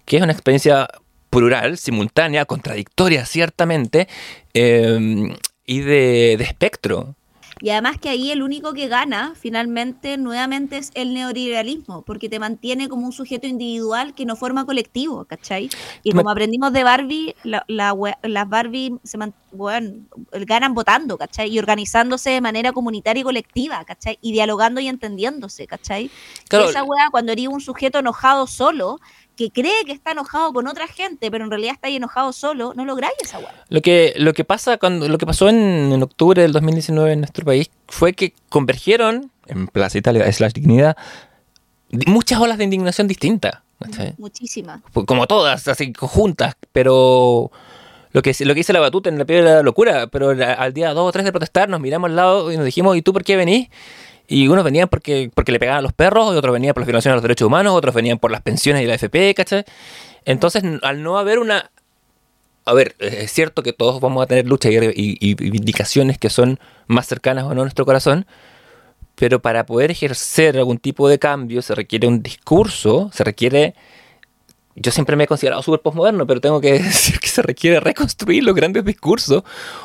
que 0.04 0.16
es 0.16 0.22
una 0.22 0.32
experiencia 0.32 0.88
plural, 1.30 1.78
simultánea, 1.78 2.44
contradictoria 2.44 3.24
ciertamente, 3.26 4.08
em, 4.54 5.34
y 5.64 5.80
de 5.80 6.34
espectro. 6.34 7.14
Y 7.62 7.70
además 7.70 7.96
que 7.96 8.08
ahí 8.08 8.32
el 8.32 8.42
único 8.42 8.72
que 8.72 8.88
gana 8.88 9.34
finalmente 9.36 10.18
nuevamente 10.18 10.78
es 10.78 10.90
el 10.94 11.14
neoliberalismo, 11.14 12.02
porque 12.02 12.28
te 12.28 12.40
mantiene 12.40 12.88
como 12.88 13.06
un 13.06 13.12
sujeto 13.12 13.46
individual 13.46 14.14
que 14.14 14.26
no 14.26 14.34
forma 14.34 14.66
colectivo, 14.66 15.24
¿cachai? 15.26 15.70
Y 16.02 16.10
como 16.10 16.28
aprendimos 16.28 16.72
de 16.72 16.82
Barbie, 16.82 17.36
la, 17.44 17.64
las 17.68 18.48
Barbie 18.48 18.98
se 19.04 19.16
ganan 20.32 20.74
votando, 20.74 21.16
¿cachai? 21.16 21.50
Y 21.50 21.58
organizándose 21.60 22.30
de 22.30 22.40
manera 22.40 22.72
comunitaria 22.72 23.20
y 23.20 23.24
colectiva, 23.24 23.84
¿cachai? 23.84 24.18
Y 24.20 24.32
dialogando 24.32 24.80
y 24.80 24.88
entendiéndose, 24.88 25.68
¿cachai? 25.68 26.10
y 26.50 26.56
esa 26.56 26.82
weá, 26.82 27.10
cuando 27.12 27.30
eres 27.30 27.46
un 27.46 27.60
sujeto 27.60 28.00
enojado 28.00 28.48
solo, 28.48 28.98
que 29.36 29.50
cree 29.50 29.84
que 29.84 29.92
está 29.92 30.12
enojado 30.12 30.52
con 30.52 30.66
otra 30.66 30.86
gente, 30.86 31.30
pero 31.30 31.44
en 31.44 31.50
realidad 31.50 31.74
está 31.74 31.88
ahí 31.88 31.96
enojado 31.96 32.32
solo, 32.32 32.72
no 32.74 32.84
lográis 32.84 33.14
esa 33.22 33.38
hueá. 33.38 33.64
Lo 33.68 33.80
que, 33.80 34.12
lo 34.16 34.32
que 34.34 34.44
pasa 34.44 34.78
cuando, 34.78 35.08
lo 35.08 35.18
que 35.18 35.26
pasó 35.26 35.48
en, 35.48 36.02
octubre 36.02 36.42
del 36.42 36.52
2019 36.52 37.12
en 37.12 37.20
nuestro 37.20 37.44
país 37.44 37.70
fue 37.88 38.12
que 38.12 38.34
convergieron 38.48 39.30
en 39.46 39.66
Plaza 39.68 39.98
Italia 39.98 40.30
slash 40.32 40.52
dignidad 40.52 40.96
muchas 42.06 42.40
olas 42.40 42.58
de 42.58 42.64
indignación 42.64 43.06
distintas. 43.06 43.58
Muchísimas. 44.18 44.80
Como 44.92 45.26
todas, 45.26 45.66
así 45.68 45.92
conjuntas, 45.92 46.54
pero 46.72 47.50
lo 48.12 48.22
que, 48.22 48.34
lo 48.40 48.54
que 48.54 48.60
dice 48.60 48.72
la 48.72 48.80
batuta 48.80 49.08
en 49.08 49.18
la 49.18 49.24
piedra 49.24 49.50
de 49.50 49.56
la 49.56 49.62
locura, 49.62 50.06
pero 50.06 50.30
al 50.30 50.72
día 50.72 50.94
2 50.94 51.08
o 51.08 51.12
3 51.12 51.24
de 51.24 51.32
protestar 51.32 51.68
nos 51.68 51.80
miramos 51.80 52.10
al 52.10 52.16
lado 52.16 52.52
y 52.52 52.56
nos 52.56 52.64
dijimos, 52.64 52.96
¿y 52.96 53.02
tú 53.02 53.12
por 53.12 53.24
qué 53.24 53.36
venís? 53.36 53.68
Y 54.32 54.48
unos 54.48 54.64
venían 54.64 54.88
porque, 54.88 55.30
porque 55.34 55.52
le 55.52 55.58
pegaban 55.58 55.80
a 55.80 55.82
los 55.82 55.92
perros, 55.92 56.32
y 56.32 56.38
otros 56.38 56.54
venían 56.54 56.72
por 56.72 56.80
la 56.80 56.86
violación 56.86 57.12
de 57.12 57.16
los 57.16 57.22
derechos 57.22 57.46
humanos, 57.46 57.74
otros 57.74 57.94
venían 57.94 58.18
por 58.18 58.30
las 58.30 58.40
pensiones 58.40 58.82
y 58.82 58.86
la 58.86 58.94
FP, 58.94 59.34
¿cachai? 59.34 59.64
Entonces, 60.24 60.62
al 60.82 61.02
no 61.02 61.18
haber 61.18 61.38
una... 61.38 61.70
A 62.64 62.72
ver, 62.72 62.94
es 62.98 63.30
cierto 63.30 63.62
que 63.62 63.74
todos 63.74 64.00
vamos 64.00 64.22
a 64.22 64.26
tener 64.26 64.46
luchas 64.46 64.72
y, 64.72 65.18
y, 65.20 65.30
indicaciones 65.30 66.16
que 66.16 66.30
son 66.30 66.58
más 66.86 67.06
cercanas 67.06 67.44
o 67.44 67.54
no 67.54 67.60
a 67.60 67.64
nuestro 67.64 67.84
corazón, 67.84 68.24
pero 69.16 69.42
para 69.42 69.66
poder 69.66 69.90
ejercer 69.90 70.56
algún 70.56 70.78
tipo 70.78 71.10
de 71.10 71.18
cambio 71.18 71.60
se 71.60 71.74
requiere 71.74 72.08
un 72.08 72.22
discurso, 72.22 73.10
se 73.12 73.24
requiere... 73.24 73.74
Yo 74.76 74.92
siempre 74.92 75.14
me 75.14 75.24
he 75.24 75.26
considerado 75.26 75.62
súper 75.62 75.80
postmoderno, 75.80 76.26
pero 76.26 76.40
tengo 76.40 76.58
que 76.62 76.72
decir 76.82 77.20
que 77.20 77.28
se 77.28 77.42
requiere 77.42 77.80
reconstruir 77.80 78.44
los 78.44 78.54
grandes 78.54 78.82
discursos, 78.82 79.42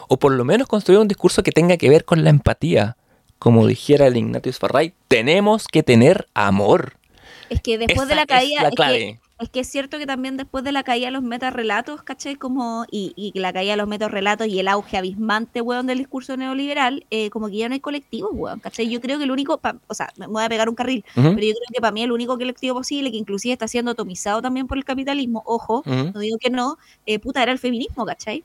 o 0.07 0.17
por 0.17 0.31
lo 0.31 0.45
menos 0.45 0.67
construir 0.67 1.01
un 1.01 1.09
discurso 1.09 1.43
que 1.43 1.51
tenga 1.51 1.75
que 1.75 1.89
ver 1.89 2.05
con 2.05 2.23
la 2.23 2.29
empatía 2.29 2.95
como 3.39 3.67
dijera 3.67 4.07
el 4.07 4.17
Ignatius 4.17 4.59
Farray, 4.59 4.93
tenemos 5.07 5.67
que 5.67 5.83
tener 5.83 6.27
amor. 6.33 6.97
Es 7.49 7.61
que 7.61 7.77
después 7.77 8.07
de 8.07 8.15
la 8.15 8.25
caída. 8.25 8.69
Es, 9.39 9.49
que, 9.49 9.59
es, 9.59 9.67
cierto 9.69 9.99
que 9.99 10.07
también 10.07 10.35
después 10.35 10.63
de 10.63 10.71
la 10.71 10.81
caída 10.81 11.07
de 11.07 11.11
los 11.11 11.21
metarrelatos, 11.21 12.01
¿cachai? 12.01 12.37
Como, 12.37 12.85
y, 12.89 13.13
y 13.15 13.39
la 13.39 13.53
caída 13.53 13.73
de 13.73 13.77
los 13.77 13.87
metarrelatos 13.87 14.47
y 14.47 14.59
el 14.59 14.67
auge 14.67 14.97
abismante, 14.97 15.61
weón, 15.61 15.85
del 15.85 15.99
discurso 15.99 16.35
neoliberal, 16.35 17.05
eh, 17.11 17.29
como 17.29 17.47
que 17.47 17.57
ya 17.57 17.69
no 17.69 17.75
hay 17.75 17.79
colectivos, 17.79 18.31
weón, 18.33 18.59
¿cachai? 18.59 18.89
Yo 18.89 18.99
creo 18.99 19.19
que 19.19 19.25
el 19.25 19.31
único, 19.31 19.61
o 19.87 19.93
sea, 19.93 20.11
me 20.17 20.25
voy 20.25 20.43
a 20.43 20.49
pegar 20.49 20.69
un 20.69 20.73
carril, 20.73 21.05
pero 21.13 21.29
yo 21.29 21.35
creo 21.35 21.67
que 21.71 21.81
para 21.81 21.91
mí 21.91 22.01
el 22.01 22.11
único 22.11 22.35
colectivo 22.35 22.77
posible, 22.77 23.11
que 23.11 23.17
inclusive 23.17 23.53
está 23.53 23.67
siendo 23.67 23.91
atomizado 23.91 24.41
también 24.41 24.65
por 24.65 24.79
el 24.79 24.85
capitalismo, 24.85 25.43
ojo, 25.45 25.83
no 25.85 26.19
digo 26.19 26.39
que 26.39 26.49
no, 26.49 26.77
eh, 27.05 27.19
puta, 27.19 27.43
era 27.43 27.51
el 27.51 27.59
feminismo, 27.59 28.07
¿cachai? 28.07 28.43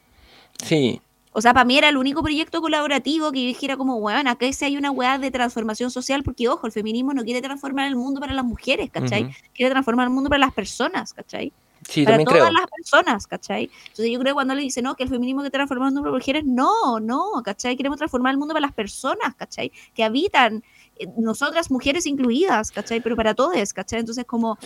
Sí, 0.62 1.00
O 1.32 1.40
sea, 1.40 1.54
para 1.54 1.64
mí 1.64 1.78
era 1.78 1.88
el 1.88 1.96
único 1.96 2.22
proyecto 2.22 2.60
colaborativo 2.60 3.32
que 3.32 3.40
yo 3.40 3.46
dijera 3.46 3.76
como, 3.76 3.96
weón, 3.96 4.26
acá 4.26 4.52
si 4.52 4.64
hay 4.66 4.76
una 4.76 4.90
weá 4.90 5.18
de 5.18 5.30
transformación 5.30 5.90
social, 5.90 6.22
porque 6.22 6.48
ojo, 6.48 6.66
el 6.66 6.72
feminismo 6.72 7.14
no 7.14 7.24
quiere 7.24 7.40
transformar 7.40 7.88
el 7.88 7.96
mundo 7.96 8.20
para 8.20 8.34
las 8.34 8.44
mujeres, 8.44 8.90
¿cachai? 8.90 9.34
Quiere 9.54 9.70
transformar 9.70 10.08
el 10.08 10.12
mundo 10.12 10.28
para 10.28 10.40
las 10.40 10.52
personas, 10.52 11.14
¿cachai? 11.14 11.52
Sí, 11.88 12.04
para 12.04 12.22
todas 12.22 12.52
las 12.52 12.66
personas, 12.70 13.26
¿cachai? 13.26 13.70
Entonces 13.88 14.10
yo 14.12 14.18
creo 14.20 14.32
que 14.32 14.34
cuando 14.34 14.54
le 14.54 14.62
dice, 14.62 14.82
no, 14.82 14.94
que 14.94 15.02
el 15.02 15.08
feminismo 15.08 15.40
quiere 15.40 15.52
transformar 15.52 15.88
el 15.88 15.94
mundo 15.94 16.02
para 16.02 16.12
las 16.12 16.20
mujeres, 16.20 16.44
no, 16.44 17.00
no, 17.00 17.42
¿cachai? 17.42 17.76
Queremos 17.76 17.98
transformar 17.98 18.32
el 18.32 18.38
mundo 18.38 18.54
para 18.54 18.66
las 18.66 18.74
personas, 18.74 19.34
¿cachai? 19.34 19.72
Que 19.94 20.04
habitan, 20.04 20.62
eh, 20.98 21.06
nosotras 21.16 21.70
mujeres 21.70 22.06
incluidas, 22.06 22.70
¿cachai? 22.70 23.00
Pero 23.00 23.16
para 23.16 23.34
todos, 23.34 23.72
¿cachai? 23.72 24.00
Entonces 24.00 24.24
como... 24.26 24.58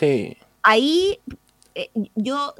Ahí 0.62 1.21
eh, 1.79 1.91
yo 2.14 2.55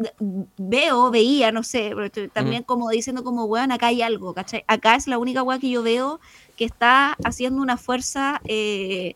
veo, 0.58 1.10
veía, 1.10 1.50
no 1.50 1.62
sé, 1.62 1.94
también 2.34 2.62
como 2.62 2.90
diciendo 2.90 3.24
como, 3.24 3.46
weón, 3.46 3.72
acá 3.72 3.86
hay 3.86 4.02
algo, 4.02 4.34
¿cachai? 4.34 4.62
Acá 4.66 4.94
es 4.94 5.06
la 5.06 5.16
única 5.16 5.42
weá 5.42 5.58
que 5.58 5.70
yo 5.70 5.82
veo 5.82 6.20
que 6.54 6.66
está 6.66 7.16
haciendo 7.24 7.62
una 7.62 7.78
fuerza 7.78 8.42
eh, 8.44 9.14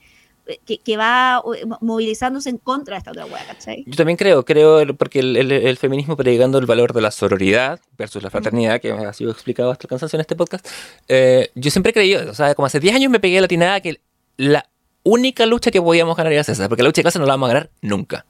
que, 0.64 0.96
va 0.96 1.42
movilizándose 1.82 2.48
en 2.48 2.56
contra 2.56 2.94
de 2.94 2.98
esta 3.00 3.10
otra 3.10 3.26
weá, 3.26 3.44
¿cachai? 3.46 3.84
Yo 3.86 3.94
también 3.94 4.16
creo, 4.16 4.42
creo, 4.42 4.96
porque 4.96 5.20
el, 5.20 5.76
feminismo 5.76 6.16
predicando 6.16 6.56
el 6.56 6.64
valor 6.64 6.94
de 6.94 7.02
la 7.02 7.10
sororidad 7.10 7.78
versus 7.98 8.22
la 8.22 8.30
fraternidad, 8.30 8.80
que 8.80 8.92
ha 8.92 9.12
sido 9.12 9.30
explicado 9.30 9.70
hasta 9.70 9.84
el 9.84 9.90
cansancio 9.90 10.16
en 10.16 10.22
este 10.22 10.34
podcast, 10.34 10.66
eh, 11.08 11.50
yo 11.54 11.70
siempre 11.70 11.90
he 11.90 11.92
creído, 11.92 12.30
o 12.30 12.34
sea, 12.34 12.54
como 12.54 12.64
hace 12.64 12.80
10 12.80 12.94
años 12.94 13.10
me 13.10 13.20
pegué 13.20 13.36
a 13.36 13.42
la 13.42 13.48
tinada 13.48 13.82
que 13.82 14.00
la 14.38 14.64
única 15.02 15.44
lucha 15.44 15.70
que 15.70 15.82
podíamos 15.82 16.16
ganar 16.16 16.32
era 16.32 16.40
esa, 16.40 16.68
porque 16.70 16.82
la 16.82 16.88
lucha 16.88 17.00
de 17.00 17.04
clase 17.04 17.18
no 17.18 17.26
la 17.26 17.34
vamos 17.34 17.50
a 17.50 17.52
ganar 17.52 17.70
nunca. 17.82 18.24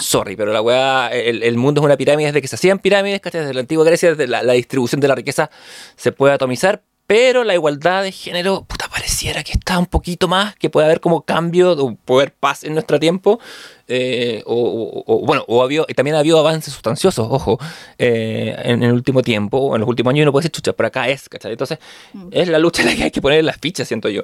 Sorry, 0.00 0.36
pero 0.36 0.52
la 0.52 0.62
weá, 0.62 1.08
el, 1.08 1.56
mundo 1.56 1.80
es 1.80 1.84
una 1.84 1.96
pirámide 1.96 2.28
desde 2.28 2.42
que 2.42 2.48
se 2.48 2.56
hacían 2.56 2.78
pirámides, 2.78 3.20
Desde 3.22 3.54
la 3.54 3.60
antigua 3.60 3.84
Grecia, 3.84 4.10
desde 4.10 4.26
la, 4.26 4.52
distribución 4.52 5.00
de 5.00 5.08
la 5.08 5.14
riqueza 5.14 5.50
se 5.96 6.12
puede 6.12 6.34
atomizar, 6.34 6.82
pero 7.06 7.42
la 7.42 7.54
igualdad 7.54 8.02
de 8.02 8.12
género, 8.12 8.64
puta, 8.64 8.88
pareciera 8.88 9.42
que 9.42 9.52
está 9.52 9.78
un 9.78 9.86
poquito 9.86 10.28
más, 10.28 10.54
que 10.56 10.70
puede 10.70 10.86
haber 10.86 11.00
como 11.00 11.22
cambio, 11.22 11.72
o 11.72 11.94
puede 11.96 12.22
haber 12.22 12.34
paz 12.34 12.62
en 12.64 12.74
nuestro 12.74 13.00
tiempo, 13.00 13.40
eh, 13.88 14.42
o, 14.46 15.24
bueno, 15.26 15.44
o 15.48 15.62
había, 15.62 15.84
también 15.96 16.14
ha 16.14 16.20
habido 16.20 16.38
avances 16.38 16.72
sustanciosos, 16.72 17.26
ojo, 17.28 17.58
eh, 17.98 18.54
en, 18.64 18.82
el 18.84 18.92
último 18.92 19.22
tiempo, 19.22 19.58
o 19.58 19.74
en 19.74 19.80
los 19.80 19.88
últimos 19.88 20.12
años 20.12 20.22
uno 20.22 20.32
puede 20.32 20.44
decir, 20.44 20.52
chucha, 20.52 20.72
por 20.72 20.86
acá 20.86 21.08
es, 21.08 21.28
¿cachai? 21.28 21.50
Entonces, 21.50 21.78
mm. 22.12 22.28
es 22.30 22.48
la 22.48 22.60
lucha 22.60 22.82
en 22.82 22.88
la 22.88 22.94
que 22.94 23.02
hay 23.04 23.10
que 23.10 23.20
poner 23.20 23.42
las 23.42 23.56
fichas, 23.56 23.88
siento 23.88 24.08
yo. 24.08 24.22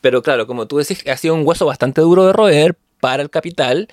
Pero 0.00 0.22
claro, 0.22 0.46
como 0.46 0.66
tú 0.66 0.78
decís, 0.78 1.04
ha 1.06 1.16
sido 1.16 1.34
un 1.34 1.46
hueso 1.46 1.66
bastante 1.66 2.00
duro 2.00 2.26
de 2.26 2.32
roer 2.32 2.76
para 3.00 3.22
el 3.22 3.30
capital, 3.30 3.88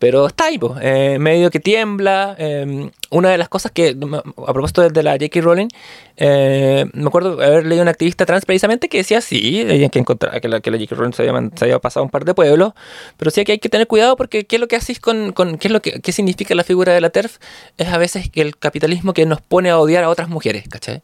pero 0.00 0.26
está 0.26 0.46
ahí, 0.46 0.58
pues, 0.58 0.80
medio 1.20 1.50
que 1.50 1.60
tiembla. 1.60 2.34
Em, 2.38 2.90
una 3.10 3.28
de 3.28 3.36
las 3.38 3.50
cosas 3.50 3.70
que, 3.70 3.90
a 3.90 4.52
propósito 4.52 4.88
de, 4.88 5.02
la 5.02 5.12
J.K. 5.12 5.40
Rowling, 5.42 5.68
eh, 6.16 6.86
me 6.94 7.06
acuerdo 7.06 7.34
haber 7.34 7.66
leído 7.66 7.82
una 7.82 7.90
activista 7.90 8.24
trans 8.24 8.46
precisamente 8.46 8.88
que 8.88 8.98
decía 8.98 9.20
sí, 9.20 9.64
que, 9.92 9.98
encontrar, 9.98 10.40
que 10.40 10.48
la, 10.48 10.60
que 10.60 10.70
la 10.70 10.78
J.K. 10.78 10.96
Rowling 10.96 11.12
se 11.12 11.28
había, 11.64 11.78
pasado 11.80 12.04
un 12.04 12.10
par 12.10 12.24
de 12.24 12.32
pueblos, 12.32 12.72
pero 13.18 13.30
sí 13.30 13.44
que 13.44 13.52
hay 13.52 13.58
que 13.58 13.68
tener 13.68 13.86
cuidado 13.86 14.16
porque 14.16 14.46
qué 14.46 14.56
es 14.56 14.60
lo 14.60 14.68
que 14.68 14.76
haces 14.76 15.00
con, 15.00 15.32
con 15.32 15.58
qué 15.58 15.68
es 15.68 15.72
lo 15.72 15.82
que 15.82 16.00
qué 16.00 16.12
significa 16.12 16.54
la 16.54 16.64
figura 16.64 16.94
de 16.94 17.00
la 17.02 17.10
TERF, 17.10 17.36
es 17.76 17.88
a 17.88 17.98
veces 17.98 18.30
el 18.34 18.56
capitalismo 18.56 19.12
que 19.12 19.26
nos 19.26 19.42
pone 19.42 19.68
a 19.68 19.78
odiar 19.78 20.04
a 20.04 20.08
otras 20.08 20.28
mujeres, 20.30 20.66
¿cachai? 20.68 21.02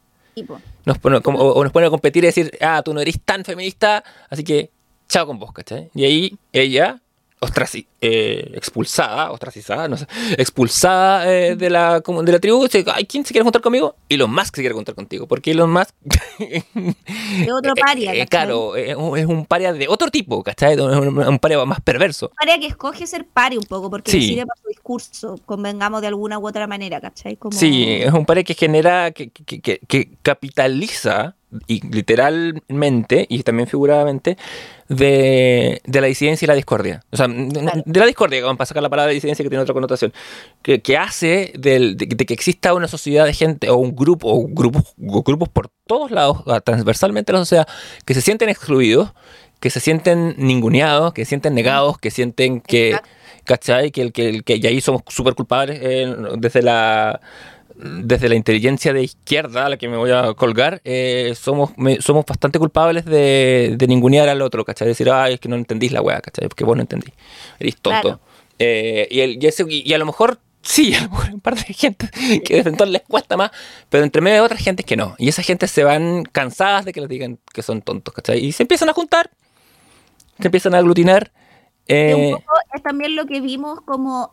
Nos 0.85 0.97
pone, 0.97 1.21
como, 1.21 1.39
o, 1.39 1.63
nos 1.63 1.71
pone 1.71 1.87
a 1.87 1.89
competir 1.89 2.23
y 2.23 2.27
decir, 2.27 2.57
ah, 2.61 2.81
tú 2.83 2.93
no 2.93 3.01
eres 3.01 3.19
tan 3.23 3.43
feminista, 3.43 4.03
así 4.29 4.43
que 4.43 4.71
chao 5.07 5.27
con 5.27 5.39
vos, 5.39 5.51
¿cachai? 5.51 5.89
Y 5.93 6.03
ahí 6.05 6.37
ella 6.51 6.99
ostraci 7.39 7.85
eh, 8.01 8.51
expulsada, 8.55 9.31
ostracizada, 9.31 9.87
no 9.87 9.97
sé, 9.97 10.07
expulsada 10.37 11.31
eh, 11.31 11.55
de, 11.55 11.69
la, 11.69 11.99
de 11.99 12.31
la 12.31 12.39
tribu. 12.39 12.63
Dice, 12.63 12.83
¿quién 13.07 13.25
se 13.25 13.33
quiere 13.33 13.43
juntar 13.43 13.61
conmigo? 13.61 13.95
Elon 14.09 14.31
Musk 14.31 14.55
se 14.55 14.61
quiere 14.61 14.73
juntar 14.73 14.95
contigo. 14.95 15.27
Porque 15.27 15.51
Elon 15.51 15.71
Musk. 15.71 15.93
es 16.39 17.51
otro 17.51 17.73
paria. 17.85 18.13
Eh, 18.13 18.25
claro, 18.27 18.75
es 18.75 18.95
un 18.95 19.45
paria 19.45 19.73
de 19.73 19.87
otro 19.87 20.09
tipo, 20.09 20.43
¿cachai? 20.43 20.73
Es 20.73 20.79
un, 20.79 21.39
paria 21.39 21.63
más 21.65 21.81
perverso. 21.81 22.29
Un 22.29 22.35
paria 22.35 22.59
que 22.59 22.67
escoge 22.67 23.05
ser 23.05 23.25
paria 23.25 23.59
un 23.59 23.65
poco, 23.65 23.89
porque 23.89 24.11
sí. 24.11 24.21
sirve 24.21 24.45
para 24.45 24.61
su 24.61 24.67
discurso, 24.69 25.39
convengamos 25.45 26.01
de 26.01 26.07
alguna 26.07 26.39
u 26.39 26.47
otra 26.47 26.67
manera, 26.67 26.99
¿cachai? 26.99 27.37
Sí, 27.51 27.85
es 27.87 28.13
un 28.13 28.25
paria 28.25 28.43
que 28.43 28.53
genera, 28.53 29.11
que, 29.11 29.29
que, 29.29 29.61
que, 29.61 29.79
que 29.87 30.11
capitaliza 30.21 31.35
y 31.65 31.85
literalmente 31.87 33.25
y 33.29 33.41
también 33.43 33.67
figuradamente 33.67 34.37
de, 34.89 35.81
de, 35.85 36.01
la 36.01 36.07
disidencia 36.07 36.45
y 36.45 36.47
la 36.47 36.55
discordia. 36.55 37.03
O 37.11 37.17
sea, 37.17 37.27
de 37.27 37.99
la 37.99 38.05
discordia, 38.05 38.43
vamos 38.43 38.61
a 38.61 38.65
sacar 38.65 38.83
la 38.83 38.89
palabra 38.89 39.11
disidencia 39.11 39.43
que 39.43 39.49
tiene 39.49 39.61
otra 39.61 39.73
connotación, 39.73 40.13
que, 40.61 40.81
que 40.81 40.97
hace 40.97 41.53
de, 41.57 41.95
que 41.97 42.33
exista 42.33 42.73
una 42.73 42.87
sociedad 42.87 43.25
de 43.25 43.33
gente 43.33 43.69
o 43.69 43.77
un 43.77 43.95
grupo 43.95 44.29
o 44.29 44.47
grupos, 44.47 44.93
grupos 44.97 45.49
por 45.49 45.69
todos 45.85 46.11
lados, 46.11 46.43
transversalmente 46.63 47.33
la 47.33 47.39
sociedad, 47.39 47.67
que 48.05 48.13
se 48.13 48.21
sienten 48.21 48.49
excluidos, 48.49 49.13
que 49.59 49.69
se 49.69 49.79
sienten 49.79 50.35
ninguneados, 50.37 51.13
que 51.13 51.25
se 51.25 51.29
sienten 51.29 51.53
negados, 51.53 51.97
que 51.97 52.11
sienten 52.11 52.61
que... 52.61 52.97
¿Cachai? 53.43 53.91
Que, 53.91 54.11
que, 54.11 54.41
que, 54.41 54.57
y 54.57 54.67
ahí 54.67 54.81
somos 54.81 55.03
súper 55.07 55.33
culpables 55.33 55.79
eh, 55.81 56.13
desde 56.37 56.61
la 56.61 57.21
desde 57.77 58.27
la 58.27 58.35
inteligencia 58.35 58.91
de 58.91 59.03
izquierda 59.03 59.67
a 59.67 59.69
la 59.69 59.77
que 59.77 59.87
me 59.87 59.97
voy 59.97 60.11
a 60.11 60.33
colgar, 60.33 60.81
eh, 60.83 61.33
somos, 61.39 61.71
somos 61.99 62.25
bastante 62.25 62.57
culpables 62.57 63.05
de, 63.05 63.75
de 63.77 63.87
ningunear 63.87 64.27
al 64.29 64.41
otro, 64.41 64.65
¿cachai? 64.65 64.87
Decir, 64.87 65.09
ay, 65.11 65.35
es 65.35 65.39
que 65.39 65.47
no 65.47 65.55
entendís 65.55 65.91
la 65.91 66.01
weá, 66.01 66.19
¿cachai? 66.19 66.47
Porque 66.47 66.63
vos 66.63 66.75
no 66.75 66.81
entendí. 66.81 67.13
Eres 67.59 67.77
tonto. 67.77 68.19
Eh, 68.57 69.07
y, 69.11 69.19
el, 69.19 69.39
y, 69.69 69.93
a 69.93 69.97
lo 69.99 70.05
mejor 70.07 70.39
sí, 70.63 70.95
a 70.95 71.03
lo 71.03 71.09
mejor 71.09 71.33
un 71.33 71.39
par 71.39 71.55
de 71.55 71.73
gente 71.73 72.09
que 72.45 72.63
de 72.63 72.69
entonces 72.69 72.89
les 72.89 73.03
cuesta 73.03 73.37
más, 73.37 73.51
pero 73.89 74.03
entre 74.03 74.21
medio 74.21 74.37
de 74.37 74.41
otras 74.41 74.61
gente 74.61 74.83
que 74.83 74.95
no. 74.95 75.15
Y 75.19 75.29
esa 75.29 75.43
gente 75.43 75.67
se 75.67 75.83
van 75.83 76.23
cansadas 76.23 76.85
de 76.85 76.93
que 76.93 77.01
les 77.01 77.09
digan 77.09 77.39
que 77.53 77.61
son 77.61 77.81
tontos, 77.81 78.13
¿cachai? 78.13 78.43
Y 78.43 78.51
se 78.53 78.63
empiezan 78.63 78.89
a 78.89 78.93
juntar, 78.93 79.29
se 80.39 80.47
empiezan 80.47 80.73
a 80.73 80.79
aglutinar. 80.79 81.31
Eh, 81.89 82.33
es 82.73 82.83
también 82.83 83.15
lo 83.15 83.27
que 83.27 83.39
vimos 83.39 83.79
como 83.81 84.31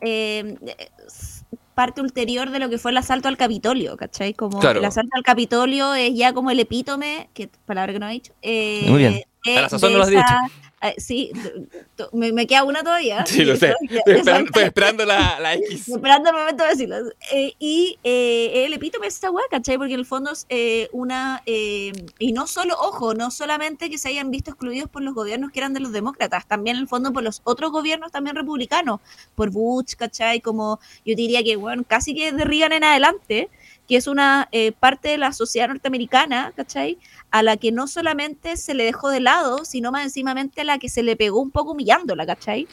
parte 1.75 2.01
ulterior 2.01 2.51
de 2.51 2.59
lo 2.59 2.71
que 2.71 2.79
fue 2.79 2.91
el 2.91 2.97
asalto 2.97 3.29
al 3.29 3.37
Capitolio, 3.37 3.97
¿cachai? 3.97 4.35
Como 4.35 4.63
el 4.63 4.85
asalto 4.85 5.11
al 5.17 5.23
Capitolio 5.23 5.95
es 5.95 6.15
ya 6.15 6.33
como 6.33 6.51
el 6.51 6.61
epítome, 6.61 7.29
que 7.35 7.49
palabra 7.67 7.93
que 7.93 7.99
no 7.99 8.09
he 8.09 8.13
dicho. 8.13 8.33
Eh, 8.43 8.87
Muy 8.89 8.99
bien. 8.99 9.23
a 9.57 9.63
la 9.63 9.69
sazón 9.69 9.93
no 9.93 9.99
lo 9.99 10.05
has 10.05 10.11
dicho. 10.11 10.23
Eh, 10.85 10.95
sí, 10.99 11.33
me, 12.13 12.47
queda 12.47 12.63
una 12.63 12.83
todavía. 12.83 13.25
Sí, 13.25 13.43
lo 13.43 13.57
sé. 13.57 13.75
Estoy, 14.05 14.43
esperando, 14.63 15.07
la, 15.07 15.41
la, 15.41 15.55
X. 15.55 15.89
Esperando 15.89 16.29
el 16.29 16.37
momento 16.37 16.63
de 16.63 16.71
decirlo. 16.71 16.97
Eh, 17.33 17.55
y 17.59 17.99
eh, 18.05 18.67
el 18.67 18.75
epítome 18.75 19.07
es 19.07 19.15
esta 19.15 19.31
weá, 19.31 19.45
¿cachai? 19.51 19.79
Porque 19.79 19.95
en 19.95 20.01
el 20.01 20.07
fondo 20.07 20.31
es 20.31 20.89
una. 20.93 21.43
y 21.47 22.33
no 22.33 22.47
solo, 22.47 22.77
ojo, 22.79 23.15
no 23.15 23.31
solamente 23.31 23.89
que 23.89 23.97
se 23.97 24.11
hayan 24.11 24.31
visto 24.31 24.51
excluidos 24.51 24.91
por 24.91 25.03
los 25.03 25.15
gobiernos 25.15 25.53
que 25.53 25.61
eran 25.61 25.73
de 25.73 25.81
los 25.81 25.93
demócratas, 25.93 26.47
también 26.47 26.77
en 26.77 26.83
el 26.83 26.89
fondo 26.89 27.15
por 27.15 27.23
los 27.23 27.41
otros 27.45 27.71
gobiernos 27.73 28.13
también 28.13 28.37
republicanos, 28.37 29.01
por 29.35 29.51
Bush, 29.51 29.95
¿cachai? 29.97 30.43
Como 30.43 30.81
yo 31.07 31.17
diría 31.17 31.43
que, 31.43 31.57
bueno, 31.57 31.83
casi 31.89 32.15
que 32.15 32.33
de 32.33 32.45
Reagan 32.45 32.73
en 32.73 32.85
adelante 32.85 33.49
que 33.89 33.97
es 33.97 34.07
una 34.07 34.49
eh, 34.53 34.73
parte 34.73 35.09
de 35.09 35.19
la 35.19 35.33
sociedad 35.33 35.69
norteamericana, 35.69 36.53
¿cachai? 36.57 36.99
A 37.35 37.43
la 37.43 37.57
que 37.57 37.73
no 37.73 37.89
solamente 37.89 38.57
se 38.57 38.75
le 38.75 38.85
dejó 38.85 39.11
de 39.11 39.19
lado, 39.19 39.65
sino 39.65 39.91
más 39.91 40.05
encimamente 40.05 40.61
a 40.61 40.65
la 40.65 40.79
que 40.79 40.89
se 40.89 41.03
le 41.03 41.17
pegó 41.17 41.41
un 41.41 41.51
poco 41.51 41.73
humillándola, 41.73 42.25
¿cachai? 42.27 42.69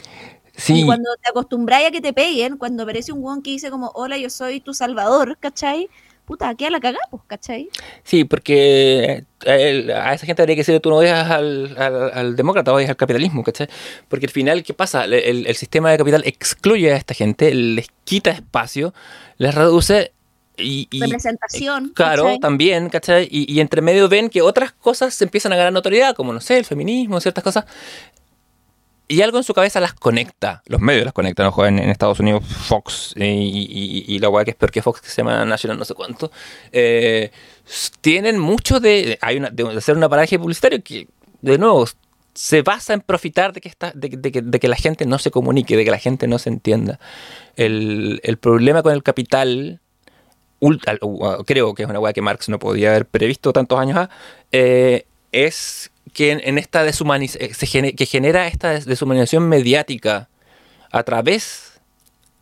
Sí. 0.55 0.81
Y 0.81 0.85
cuando 0.85 1.09
te 1.19 1.29
acostumbráis 1.31 1.87
a 1.87 1.91
que 1.91 1.99
te 1.99 2.13
peguen, 2.13 2.57
cuando 2.57 2.83
aparece 2.83 3.11
un 3.11 3.21
guon 3.21 3.41
que 3.41 3.49
dice 3.49 3.71
como, 3.71 3.89
hola, 3.95 4.19
yo 4.19 4.29
soy 4.29 4.59
tu 4.59 4.75
salvador, 4.75 5.35
¿cachai? 5.39 5.89
Puta, 6.25 6.53
queda 6.53 6.69
la 6.69 6.79
cagamos, 6.79 7.23
¿cachai? 7.25 7.69
Sí, 8.03 8.23
porque 8.23 9.25
eh, 9.45 9.93
a 9.95 10.13
esa 10.13 10.27
gente 10.27 10.43
habría 10.43 10.55
que 10.55 10.61
decirle, 10.61 10.79
tú 10.79 10.91
no 10.91 10.97
odias 10.97 11.27
al, 11.31 11.75
al, 11.79 12.11
al 12.13 12.35
demócrata, 12.35 12.71
odias 12.71 12.91
al 12.91 12.97
capitalismo, 12.97 13.43
¿cachai? 13.43 13.67
Porque 14.09 14.27
al 14.27 14.31
final, 14.31 14.63
¿qué 14.63 14.75
pasa? 14.75 15.05
El, 15.05 15.47
el 15.47 15.55
sistema 15.55 15.89
de 15.89 15.97
capital 15.97 16.21
excluye 16.23 16.93
a 16.93 16.97
esta 16.97 17.15
gente, 17.15 17.51
les 17.55 17.87
quita 18.03 18.29
espacio, 18.29 18.93
les 19.37 19.55
reduce 19.55 20.11
y, 20.61 20.87
representación. 20.99 21.87
Eh, 21.87 21.91
claro, 21.93 22.37
también, 22.39 22.89
¿cachai? 22.89 23.27
Y, 23.29 23.59
entre 23.59 23.81
medio 23.81 24.07
ven 24.09 24.29
que 24.29 24.41
otras 24.41 24.71
cosas 24.71 25.13
se 25.13 25.23
empiezan 25.23 25.53
a 25.53 25.55
ganar 25.55 25.73
notoriedad, 25.73 26.15
como, 26.15 26.33
no 26.33 26.41
sé, 26.41 26.57
el 26.57 26.65
feminismo, 26.65 27.19
ciertas 27.19 27.43
cosas. 27.43 27.65
Y 29.07 29.21
algo 29.21 29.37
en 29.37 29.43
su 29.43 29.53
cabeza 29.53 29.81
las 29.81 29.93
conecta, 29.93 30.63
los 30.67 30.79
medios 30.79 31.03
las 31.03 31.13
conectan, 31.13 31.47
ojo, 31.47 31.65
en, 31.65 31.79
en 31.79 31.89
Estados 31.89 32.21
Unidos 32.21 32.45
Fox 32.45 33.13
y, 33.17 34.17
la 34.19 34.29
weá 34.29 34.45
que 34.45 34.51
es 34.51 34.55
peor 34.55 34.71
que 34.71 34.81
Fox, 34.81 35.01
que 35.01 35.09
se 35.09 35.17
llama 35.17 35.43
National 35.43 35.77
no 35.77 35.83
sé 35.83 35.93
cuánto, 35.95 36.31
eh, 36.71 37.29
tienen 37.99 38.39
mucho 38.39 38.79
de, 38.79 39.19
hay 39.21 39.35
una, 39.35 39.49
de 39.49 39.67
hacer 39.77 39.97
un 39.97 40.03
aparaje 40.05 40.39
publicitario 40.39 40.81
que, 40.81 41.09
de 41.41 41.57
nuevo, 41.57 41.85
se 42.33 42.61
basa 42.61 42.93
en 42.93 43.01
profitar 43.01 43.51
de 43.51 43.61
que, 43.61 43.67
está, 43.67 43.91
de, 43.93 44.09
de, 44.09 44.59
que, 44.59 44.67
la 44.67 44.75
gente 44.75 45.05
no 45.05 45.19
se 45.19 45.31
comunique, 45.31 45.75
de 45.75 45.83
que 45.83 45.91
la 45.91 45.99
gente 45.99 46.27
no 46.27 46.39
se 46.39 46.49
entienda. 46.49 46.99
El, 47.57 48.21
el 48.23 48.37
problema 48.37 48.81
con 48.81 48.93
el 48.93 49.03
capital 49.03 49.81
creo 51.45 51.73
que 51.73 51.83
es 51.83 51.89
una 51.89 51.99
weá 51.99 52.13
que 52.13 52.21
Marx 52.21 52.49
no 52.49 52.59
podía 52.59 52.91
haber 52.91 53.05
previsto 53.05 53.51
tantos 53.51 53.79
años 53.79 54.07
eh, 54.51 55.05
es 55.31 55.91
que 56.13 56.31
en, 56.31 56.57
esta 56.57 56.83
deshumanización, 56.83 57.85
eh, 57.85 57.95
que 57.95 58.05
genera 58.05 58.47
esta 58.47 58.79
deshumanización 58.79 59.47
mediática 59.47 60.29
a 60.91 61.03
través 61.03 61.79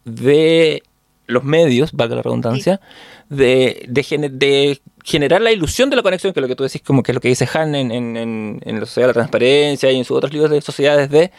de 0.05 0.83
los 1.27 1.43
medios, 1.43 1.91
valga 1.93 2.15
la 2.15 2.23
redundancia, 2.23 2.81
de, 3.29 3.85
de, 3.87 4.81
generar 5.03 5.41
la 5.41 5.51
ilusión 5.51 5.91
de 5.91 5.95
la 5.95 6.01
conexión, 6.01 6.33
que 6.33 6.39
es 6.39 6.41
lo 6.41 6.47
que 6.47 6.55
tú 6.55 6.63
decís, 6.63 6.81
como 6.81 7.03
que 7.03 7.11
es 7.11 7.13
lo 7.13 7.21
que 7.21 7.27
dice 7.27 7.47
Han 7.53 7.75
en, 7.75 7.91
en, 7.91 8.59
en, 8.63 8.79
la 8.79 8.85
Sociedad 8.87 9.07
de 9.07 9.09
la 9.09 9.13
Transparencia 9.13 9.91
y 9.91 9.97
en 9.97 10.05
sus 10.05 10.17
otros 10.17 10.33
libros 10.33 10.51
de 10.51 10.61
sociedades 10.61 11.09
de... 11.09 11.31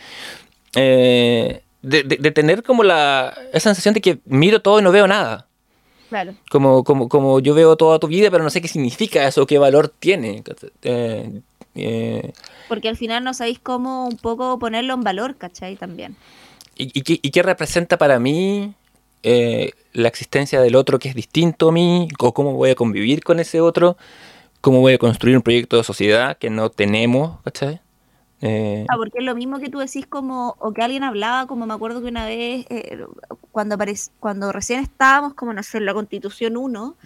Eh, 0.77 1.63
de, 1.83 2.03
de, 2.03 2.31
tener 2.31 2.63
como 2.63 2.83
la 2.85 3.35
esa 3.55 3.71
sensación 3.71 3.95
de 3.95 4.03
que 4.03 4.19
miro 4.27 4.61
todo 4.61 4.81
y 4.81 4.83
no 4.83 4.93
veo 4.93 5.09
nada. 5.09 5.49
Claro. 6.11 6.35
Como, 6.51 6.83
como, 6.83 7.09
como 7.09 7.39
yo 7.39 7.55
veo 7.55 7.77
toda 7.77 8.01
tu 8.01 8.09
vida, 8.09 8.33
pero 8.33 8.43
no 8.43 8.51
sé 8.51 8.61
qué 8.61 8.67
significa 8.67 9.27
eso, 9.27 9.47
qué 9.47 9.59
valor 9.59 9.89
tiene. 9.89 10.43
Eh, 10.83 11.41
eh, 11.77 12.33
Porque 12.69 12.89
al 12.89 12.97
final 12.97 13.23
no 13.23 13.33
sabéis 13.33 13.61
cómo 13.61 14.09
un 14.09 14.17
poco 14.17 14.59
ponerlo 14.59 14.95
en 14.95 15.03
valor, 15.03 15.37
¿cachai? 15.37 15.77
También. 15.77 16.17
¿Y, 16.77 16.99
y, 16.99 17.03
qué, 17.03 17.21
y 17.23 17.31
qué, 17.31 17.43
representa 17.45 17.97
para 17.97 18.19
mí 18.19 18.75
eh, 19.23 19.71
la 19.93 20.09
existencia 20.09 20.61
del 20.61 20.75
otro 20.75 20.99
que 20.99 21.09
es 21.11 21.15
distinto 21.15 21.69
a 21.69 21.73
mí? 21.73 22.09
¿O 22.19 22.35
cómo 22.35 22.55
voy 22.55 22.71
a 22.71 22.75
convivir 22.75 23.23
con 23.23 23.39
ese 23.39 23.61
otro? 23.61 23.97
¿Cómo 24.61 24.81
voy 24.81 24.95
a 24.95 24.99
construir 24.99 25.37
un 25.37 25.43
proyecto 25.43 25.77
de 25.77 25.85
sociedad 25.85 26.37
que 26.39 26.51
no 26.51 26.71
tenemos, 26.71 27.41
¿cachai? 27.45 27.81
Eh, 28.43 28.87
ah, 28.89 28.97
porque 28.97 29.19
es 29.19 29.25
lo 29.25 29.35
mismo 29.35 29.59
que 29.59 29.69
tú 29.69 29.79
decís 29.79 30.07
como, 30.07 30.57
o 30.59 30.73
que 30.73 30.83
alguien 30.83 31.05
hablaba, 31.05 31.47
como 31.47 31.67
me 31.67 31.75
acuerdo 31.75 32.01
que 32.01 32.09
una 32.09 32.25
vez, 32.25 32.67
eh, 32.71 33.05
cuando, 33.51 33.77
cuando 34.19 34.53
recién 34.53 34.81
estábamos, 34.81 35.35
como 35.35 35.53
no 35.53 35.63
sé, 35.63 35.79
en 35.79 35.87
la 35.87 35.95
Constitución 35.95 36.57
1, 36.57 36.97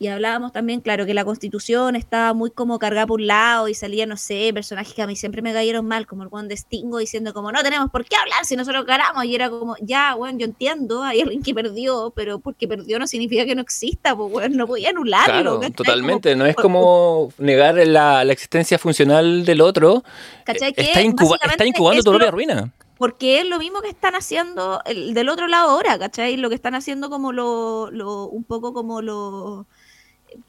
y 0.00 0.06
hablábamos 0.06 0.52
también, 0.52 0.80
claro, 0.80 1.06
que 1.06 1.14
la 1.14 1.24
constitución 1.24 1.96
estaba 1.96 2.32
muy 2.32 2.52
como 2.52 2.78
cargada 2.78 3.04
por 3.04 3.20
un 3.20 3.26
lado 3.26 3.66
y 3.66 3.74
salía, 3.74 4.06
no 4.06 4.16
sé, 4.16 4.52
personajes 4.54 4.94
que 4.94 5.02
a 5.02 5.08
mí 5.08 5.16
siempre 5.16 5.42
me 5.42 5.52
cayeron 5.52 5.86
mal, 5.86 6.06
como 6.06 6.22
el 6.22 6.28
Juan 6.28 6.46
de 6.46 6.56
Stingo 6.56 6.98
diciendo 6.98 7.34
como, 7.34 7.50
no 7.50 7.62
tenemos 7.64 7.90
por 7.90 8.04
qué 8.04 8.14
hablar 8.14 8.44
si 8.44 8.54
nosotros 8.54 8.86
ganamos. 8.86 9.24
Y 9.24 9.34
era 9.34 9.50
como, 9.50 9.74
ya, 9.80 10.14
bueno, 10.14 10.38
yo 10.38 10.44
entiendo, 10.44 11.02
hay 11.02 11.20
alguien 11.22 11.42
que 11.42 11.52
perdió, 11.52 12.12
pero 12.14 12.38
porque 12.38 12.68
perdió 12.68 13.00
no 13.00 13.08
significa 13.08 13.44
que 13.44 13.56
no 13.56 13.62
exista, 13.62 14.16
pues, 14.16 14.30
bueno, 14.30 14.56
no 14.56 14.68
podía 14.68 14.90
anularlo. 14.90 15.58
Claro, 15.58 15.74
totalmente, 15.74 16.36
no 16.36 16.46
es 16.46 16.54
como 16.54 17.32
negar 17.38 17.74
la, 17.74 18.24
la, 18.24 18.32
existencia 18.32 18.78
funcional 18.78 19.44
del 19.44 19.60
otro. 19.60 20.04
¿Cachai? 20.44 20.74
Está, 20.76 21.00
está 21.00 21.66
incubando 21.66 22.04
tu 22.04 22.10
propia 22.10 22.30
ruina 22.30 22.72
porque 22.98 23.40
es 23.40 23.46
lo 23.46 23.58
mismo 23.58 23.80
que 23.80 23.88
están 23.88 24.16
haciendo 24.16 24.82
el, 24.84 25.14
del 25.14 25.28
otro 25.28 25.46
lado 25.46 25.70
ahora, 25.70 25.98
¿cachai? 25.98 26.36
Lo 26.36 26.48
que 26.48 26.56
están 26.56 26.74
haciendo 26.74 27.08
como 27.08 27.32
lo, 27.32 27.90
lo 27.92 28.26
un 28.26 28.42
poco 28.42 28.74
como 28.74 29.00
lo 29.00 29.68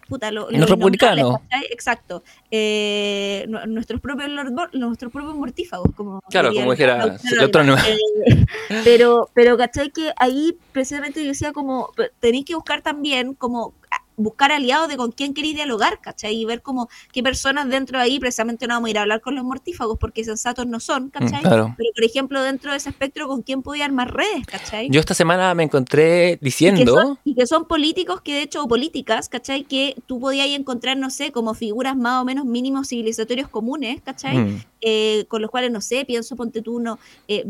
puta, 0.07 0.31
lo, 0.31 0.49
los 0.51 0.69
republicanos. 0.69 1.39
Exacto. 1.71 2.23
Eh, 2.51 3.45
nuestros, 3.67 4.01
propios, 4.01 4.29
nuestros 4.73 5.11
propios 5.11 5.35
mortífagos, 5.35 5.93
como. 5.95 6.21
Claro, 6.29 6.53
como 6.53 6.71
dijera 6.71 7.17
el 7.31 7.43
otro 7.43 7.63
no. 7.63 7.77
Eh, 7.77 8.45
pero, 8.83 9.29
pero, 9.33 9.57
¿cachai? 9.57 9.91
Que 9.91 10.11
ahí 10.17 10.57
precisamente 10.71 11.21
yo 11.21 11.29
decía 11.29 11.51
como, 11.53 11.91
tenéis 12.19 12.45
que 12.45 12.55
buscar 12.55 12.81
también 12.81 13.33
como 13.33 13.73
buscar 14.19 14.51
aliados 14.51 14.89
de 14.89 14.97
con 14.97 15.11
quién 15.11 15.33
queréis 15.33 15.55
dialogar, 15.55 15.99
¿cachai? 16.01 16.35
Y 16.35 16.45
ver 16.45 16.61
como 16.61 16.89
qué 17.11 17.23
personas 17.23 17.67
dentro 17.69 17.97
de 17.97 18.03
ahí, 18.03 18.19
precisamente 18.19 18.67
no 18.67 18.75
vamos 18.75 18.87
a 18.87 18.91
ir 18.91 18.97
a 18.97 19.01
hablar 19.01 19.21
con 19.21 19.35
los 19.35 19.43
mortífagos 19.43 19.97
porque 19.97 20.23
sensatos 20.23 20.67
no 20.67 20.79
son, 20.79 21.05
mm, 21.05 21.09
¿cachai? 21.09 21.41
Pero 21.43 21.75
por 21.75 22.03
ejemplo, 22.03 22.43
dentro 22.43 22.71
de 22.71 22.77
ese 22.77 22.89
espectro, 22.89 23.27
¿con 23.27 23.41
quién 23.41 23.61
podía 23.61 23.85
armar 23.85 24.13
redes, 24.13 24.45
¿cachai? 24.45 24.89
Yo 24.89 24.99
esta 24.99 25.13
semana 25.13 25.53
me 25.55 25.63
encontré 25.63 26.37
diciendo... 26.41 27.17
Y 27.23 27.35
que 27.35 27.47
son, 27.47 27.65
políticos 27.65 28.21
que 28.21 28.33
de 28.33 28.41
hecho, 28.43 28.63
o 28.63 28.67
políticas, 28.67 29.29
¿cachai? 29.29 29.63
Que 29.63 29.95
tú 30.05 30.19
podías 30.19 30.47
encontrar, 30.47 30.97
no 30.97 31.09
sé, 31.09 31.31
como 31.31 31.53
figuras 31.53 31.95
más 31.95 32.21
o 32.21 32.25
menos 32.25 32.45
mínimos 32.45 32.89
civilizatorios 32.89 33.47
comunes, 33.47 34.01
¿cachai? 34.01 34.37
Mm. 34.37 34.61
Eh, 34.81 35.25
con 35.27 35.41
los 35.41 35.51
cuales, 35.51 35.71
no 35.71 35.81
sé, 35.81 36.05
pienso, 36.05 36.37
ponte 36.37 36.61
tú, 36.61 36.81
eh, 37.27 37.45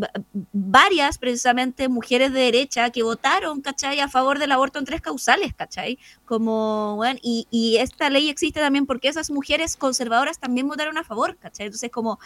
varias 0.51 1.19
precisamente 1.19 1.87
mujeres 1.87 2.33
de 2.33 2.39
derecha 2.39 2.89
que 2.89 3.03
votaron, 3.03 3.61
¿cachai? 3.61 3.99
A 3.99 4.07
favor 4.07 4.39
del 4.39 4.51
aborto 4.51 4.79
en 4.79 4.85
tres 4.85 5.01
causales, 5.01 5.53
¿cachai? 5.53 5.99
Como 6.25 6.95
bueno, 6.95 7.19
y, 7.21 7.77
esta 7.79 8.09
ley 8.09 8.29
existe 8.29 8.59
también 8.59 8.85
porque 8.85 9.09
esas 9.09 9.29
mujeres 9.29 9.77
conservadoras 9.77 10.39
también 10.39 10.67
votaron 10.67 10.97
a 10.97 11.03
favor, 11.03 11.37
¿cachai? 11.37 11.67
Entonces, 11.67 11.91
como 11.91 12.19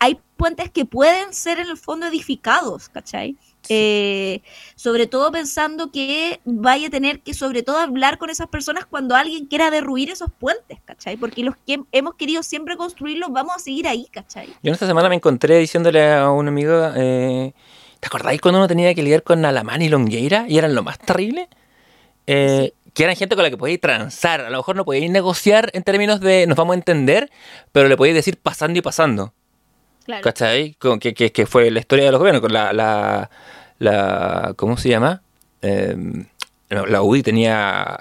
hay 0.00 0.18
puentes 0.36 0.70
que 0.70 0.84
pueden 0.84 1.32
ser 1.32 1.60
en 1.60 1.68
el 1.68 1.76
fondo 1.76 2.06
edificados, 2.06 2.88
¿cachai? 2.88 3.36
Eh, 3.68 4.42
sobre 4.74 5.06
todo 5.06 5.30
pensando 5.30 5.92
que 5.92 6.40
vaya 6.44 6.88
a 6.88 6.90
tener 6.90 7.20
que 7.20 7.32
sobre 7.32 7.62
todo 7.62 7.78
hablar 7.78 8.18
con 8.18 8.28
esas 8.28 8.48
personas 8.48 8.86
cuando 8.86 9.14
alguien 9.14 9.46
quiera 9.46 9.70
derruir 9.70 10.10
esos 10.10 10.30
puentes, 10.32 10.78
¿cachai? 10.84 11.16
Porque 11.16 11.44
los 11.44 11.54
que 11.66 11.80
hemos 11.92 12.14
querido 12.14 12.42
siempre 12.42 12.76
construirlos 12.76 13.30
vamos 13.30 13.56
a 13.56 13.58
seguir 13.58 13.86
ahí, 13.86 14.08
¿cachai? 14.10 14.48
Yo 14.48 14.68
en 14.70 14.74
esta 14.74 14.86
semana 14.86 15.08
me 15.08 15.14
encontré 15.14 15.58
diciéndole 15.58 16.12
a 16.12 16.30
un 16.30 16.48
amigo, 16.48 16.72
eh, 16.96 17.52
¿te 18.00 18.06
acordáis 18.06 18.40
cuando 18.40 18.58
uno 18.58 18.68
tenía 18.68 18.94
que 18.94 19.02
lidiar 19.02 19.22
con 19.22 19.44
Alamán 19.44 19.82
y 19.82 19.88
Longueira 19.88 20.46
y 20.48 20.58
eran 20.58 20.74
lo 20.74 20.82
más 20.82 20.98
terrible? 20.98 21.48
Eh, 22.26 22.72
que 22.94 23.04
eran 23.04 23.16
gente 23.16 23.34
con 23.36 23.44
la 23.44 23.50
que 23.50 23.56
podíais 23.56 23.80
transar. 23.80 24.40
A 24.42 24.50
lo 24.50 24.58
mejor 24.58 24.76
no 24.76 24.84
podíais 24.84 25.10
negociar 25.10 25.70
en 25.72 25.82
términos 25.82 26.20
de 26.20 26.46
nos 26.46 26.56
vamos 26.56 26.74
a 26.74 26.78
entender, 26.78 27.30
pero 27.72 27.88
le 27.88 27.96
podéis 27.96 28.14
decir 28.14 28.38
pasando 28.38 28.78
y 28.78 28.82
pasando. 28.82 29.32
Claro. 30.04 30.22
¿Cachai? 30.22 30.76
que, 31.00 31.14
que, 31.14 31.46
fue 31.46 31.70
la 31.70 31.80
historia 31.80 32.06
de 32.06 32.12
los 32.12 32.18
gobiernos, 32.18 32.42
con 32.42 32.52
la, 32.52 32.72
la, 32.72 33.30
la 33.78 34.54
¿cómo 34.56 34.76
se 34.76 34.88
llama? 34.88 35.22
Em, 35.60 36.26
la 36.68 37.02
UDI 37.02 37.22
tenía, 37.22 38.00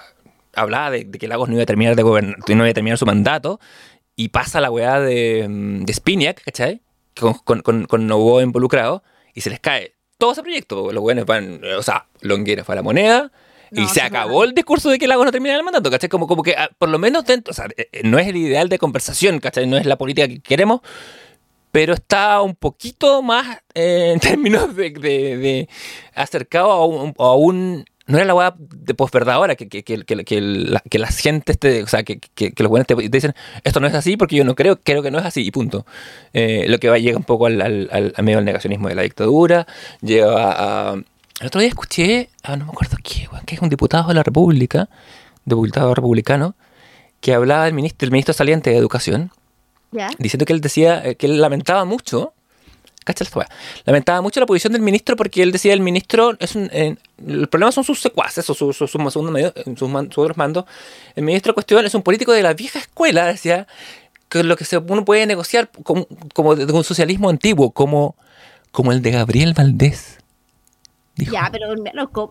hablaba 0.55 0.91
de, 0.91 1.09
que 1.09 1.27
Lagos 1.27 1.47
no 1.49 1.55
iba 1.55 1.63
a 1.63 1.67
terminar 1.67 1.95
de 1.95 2.03
gobernar, 2.03 2.37
no 2.47 2.55
iba 2.55 2.69
a 2.69 2.73
terminar 2.73 2.97
su 2.97 3.05
mandato, 3.05 3.59
y 4.15 4.29
pasa 4.29 4.61
la 4.61 4.71
weá 4.71 4.99
de, 4.99 5.43
em, 5.43 5.85
de 5.85 5.93
Spiniak, 5.93 6.43
¿cachai? 6.43 6.81
Con, 7.19 7.33
con, 7.33 7.61
con, 7.61 7.85
con 7.85 8.07
Novo 8.07 8.41
involucrado, 8.41 9.03
y 9.33 9.41
se 9.41 9.49
les 9.49 9.59
cae 9.59 9.93
todo 10.17 10.31
ese 10.31 10.41
proyecto. 10.41 10.91
Los 10.91 11.01
buenos 11.01 11.25
van, 11.25 11.61
o 11.77 11.83
sea, 11.83 12.07
Longuera 12.21 12.63
fue 12.63 12.73
a 12.73 12.77
la 12.77 12.83
moneda, 12.83 13.31
y 13.71 13.87
se 13.87 14.01
acabó 14.01 14.43
el 14.43 14.53
discurso 14.53 14.89
de 14.89 14.99
que 14.99 15.05
el 15.05 15.11
agua 15.11 15.25
no 15.25 15.31
termina 15.31 15.55
el 15.55 15.63
mandato, 15.63 15.89
¿cachai? 15.89 16.09
Como, 16.09 16.27
como 16.27 16.43
que, 16.43 16.55
ah, 16.57 16.69
por 16.77 16.89
lo 16.89 16.99
menos, 16.99 17.25
dentro, 17.25 17.51
o 17.51 17.53
sea, 17.53 17.67
eh, 17.77 17.87
eh, 17.91 18.01
no 18.03 18.19
es 18.19 18.27
el 18.27 18.35
ideal 18.35 18.67
de 18.67 18.77
conversación, 18.77 19.39
¿cachai? 19.39 19.65
No 19.65 19.77
es 19.77 19.85
la 19.85 19.97
política 19.97 20.27
que 20.27 20.41
queremos, 20.41 20.81
pero 21.71 21.93
está 21.93 22.41
un 22.41 22.55
poquito 22.55 23.21
más 23.21 23.59
eh, 23.73 24.11
en 24.13 24.19
términos 24.19 24.75
de, 24.75 24.91
de, 24.91 25.69
acercado 26.13 26.71
a 26.71 26.85
un, 26.85 27.13
a 27.17 27.33
un, 27.33 27.85
no 28.07 28.17
era 28.17 28.25
la 28.25 28.35
weá 28.35 28.55
de 28.57 28.93
posverdad 28.93 29.35
ahora, 29.35 29.55
que, 29.55 29.69
que, 29.69 29.83
que, 29.83 30.03
que, 30.03 30.41
la, 30.41 31.07
gentes, 31.07 31.57
o 31.83 31.87
sea, 31.87 32.03
que, 32.03 32.19
los 32.57 32.69
buenos 32.69 32.87
te, 32.87 32.95
dicen, 33.09 33.33
esto 33.63 33.79
no 33.79 33.87
es 33.87 33.93
así 33.93 34.17
porque 34.17 34.35
yo 34.35 34.43
no 34.43 34.55
creo, 34.55 34.79
creo 34.81 35.01
que 35.01 35.11
no 35.11 35.19
es 35.19 35.25
así, 35.25 35.45
y 35.45 35.51
punto. 35.51 35.85
lo 36.33 36.77
que 36.79 36.89
va 36.89 36.97
llega 36.97 37.17
un 37.17 37.23
poco 37.23 37.45
al, 37.45 37.61
al, 37.61 38.13
al, 38.15 38.23
medio 38.23 38.37
del 38.37 38.45
negacionismo 38.45 38.89
de 38.89 38.95
la 38.95 39.03
dictadura, 39.03 39.65
llega 40.01 40.91
a, 40.91 40.95
el 41.41 41.47
otro 41.47 41.59
día 41.59 41.69
escuché, 41.69 42.29
ah, 42.43 42.55
no 42.55 42.65
me 42.65 42.71
acuerdo 42.71 42.97
qué, 43.03 43.27
que 43.47 43.55
es 43.55 43.61
un 43.61 43.69
diputado 43.69 44.09
de 44.09 44.13
la 44.13 44.21
República, 44.21 44.89
diputado 45.43 45.95
republicano, 45.95 46.55
que 47.19 47.33
hablaba 47.33 47.65
del 47.65 47.73
ministro, 47.73 48.05
el 48.05 48.11
ministro 48.11 48.33
saliente 48.35 48.69
de 48.69 48.77
Educación, 48.77 49.31
diciendo 50.17 50.45
que 50.45 50.53
él 50.53 50.61
decía 50.61 51.05
eh, 51.05 51.15
que 51.15 51.27
él 51.27 51.41
lamentaba 51.41 51.85
mucho, 51.85 52.33
lamentaba 53.85 54.21
mucho 54.21 54.39
la 54.39 54.45
posición 54.45 54.73
del 54.73 54.81
ministro 54.81 55.15
porque 55.15 55.43
él 55.43 55.51
decía 55.51 55.73
el 55.73 55.81
ministro 55.81 56.35
es 56.39 56.55
un, 56.55 56.69
eh, 56.71 56.95
el 57.27 57.47
problema 57.47 57.71
son 57.71 57.83
sus 57.83 57.99
secuaces 57.99 58.49
o 58.49 58.53
sus, 58.53 58.77
sus, 58.77 58.91
sus, 58.91 59.01
otros 59.01 60.37
mandos. 60.37 60.65
El 61.15 61.23
ministro 61.23 61.53
cuestión 61.53 61.85
es 61.85 61.93
un 61.93 62.03
político 62.03 62.31
de 62.31 62.43
la 62.43 62.53
vieja 62.53 62.79
escuela, 62.79 63.25
decía, 63.25 63.67
que 64.29 64.43
lo 64.43 64.55
que 64.55 64.65
se, 64.65 64.77
uno 64.77 65.03
puede 65.03 65.25
negociar 65.25 65.69
como, 65.83 66.07
como 66.33 66.55
de 66.55 66.71
un 66.71 66.83
socialismo 66.83 67.29
antiguo, 67.29 67.71
como, 67.71 68.15
como 68.71 68.91
el 68.91 69.01
de 69.01 69.11
Gabriel 69.11 69.53
Valdés. 69.53 70.20
Ya, 71.29 71.49
pero, 71.51 71.67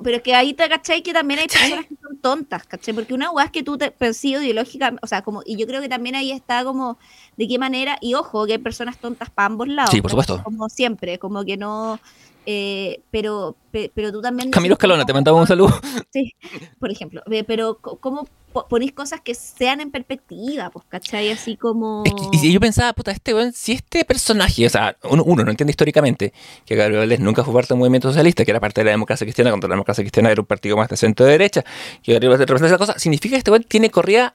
pero 0.02 0.16
es 0.16 0.22
que 0.22 0.34
ahí 0.34 0.54
te 0.54 0.68
cachai 0.68 1.02
que 1.02 1.12
también 1.12 1.40
hay 1.40 1.46
personas 1.48 1.86
que 1.86 1.96
son 2.02 2.18
tontas, 2.18 2.64
¿cachai? 2.66 2.94
Porque 2.94 3.14
una 3.14 3.30
weá 3.30 3.46
es 3.46 3.50
que 3.50 3.62
tú 3.62 3.78
te 3.78 3.90
percibes 3.90 4.42
ideológica, 4.42 4.94
o 5.02 5.06
sea, 5.06 5.22
como, 5.22 5.42
y 5.44 5.56
yo 5.56 5.66
creo 5.66 5.80
que 5.80 5.88
también 5.88 6.14
ahí 6.14 6.32
está 6.32 6.64
como 6.64 6.98
de 7.36 7.48
qué 7.48 7.58
manera, 7.58 7.98
y 8.00 8.14
ojo, 8.14 8.46
que 8.46 8.52
hay 8.52 8.58
personas 8.58 8.98
tontas 8.98 9.30
para 9.30 9.46
ambos 9.46 9.68
lados. 9.68 9.90
Sí, 9.90 10.00
por 10.02 10.10
supuesto. 10.10 10.42
Como 10.42 10.68
siempre, 10.68 11.18
como 11.18 11.44
que 11.44 11.56
no, 11.56 12.00
eh, 12.46 13.00
pero, 13.10 13.56
pero 13.70 14.12
tú 14.12 14.20
también... 14.20 14.50
Camilo 14.50 14.74
Escalona, 14.74 15.04
te 15.04 15.12
mandaba 15.12 15.40
un 15.40 15.46
saludo. 15.46 15.70
Sí, 16.12 16.34
por 16.80 16.90
ejemplo, 16.90 17.22
pero 17.46 17.78
¿cómo 17.78 18.26
ponéis 18.68 18.92
cosas 18.92 19.20
que 19.20 19.34
sean 19.34 19.80
en 19.80 19.92
perspectiva, 19.92 20.70
pues, 20.70 20.84
¿cachai? 20.88 21.30
Así 21.30 21.56
como... 21.56 22.02
y 22.32 22.52
yo 22.52 22.58
pensaba, 22.58 22.92
puta, 22.92 23.12
este 23.12 23.52
si 23.52 23.72
este 23.72 24.04
personaje, 24.04 24.66
o 24.66 24.70
sea, 24.70 24.96
uno, 25.08 25.44
no 25.44 25.50
entiende 25.50 25.70
históricamente 25.70 26.32
que 26.66 26.74
Gabriel 26.74 27.00
Valdés 27.00 27.20
nunca 27.20 27.44
fue 27.44 27.54
parte 27.54 27.74
del 27.74 27.78
movimiento 27.78 28.08
socialista, 28.08 28.44
que 28.44 28.50
era 28.50 28.58
parte 28.58 28.80
de 28.80 28.86
la 28.86 28.90
democracia 28.90 29.24
cristiana, 29.24 29.52
contra 29.52 29.68
la 29.68 29.74
democracia 29.74 30.02
cristiana 30.02 30.30
era 30.30 30.40
un 30.40 30.46
partido 30.46 30.76
más 30.76 30.88
de 30.88 30.96
centro 30.96 31.26
de 31.26 31.32
derecha, 31.32 31.62
que 32.02 32.12
Gabriel 32.12 32.30
Valdés 32.30 32.48
representa 32.48 32.74
esa 32.74 32.78
cosa, 32.78 32.98
significa 32.98 33.34
que 33.34 33.38
este 33.38 33.50
weón 33.52 33.62
tiene 33.64 33.90
corrida 33.90 34.34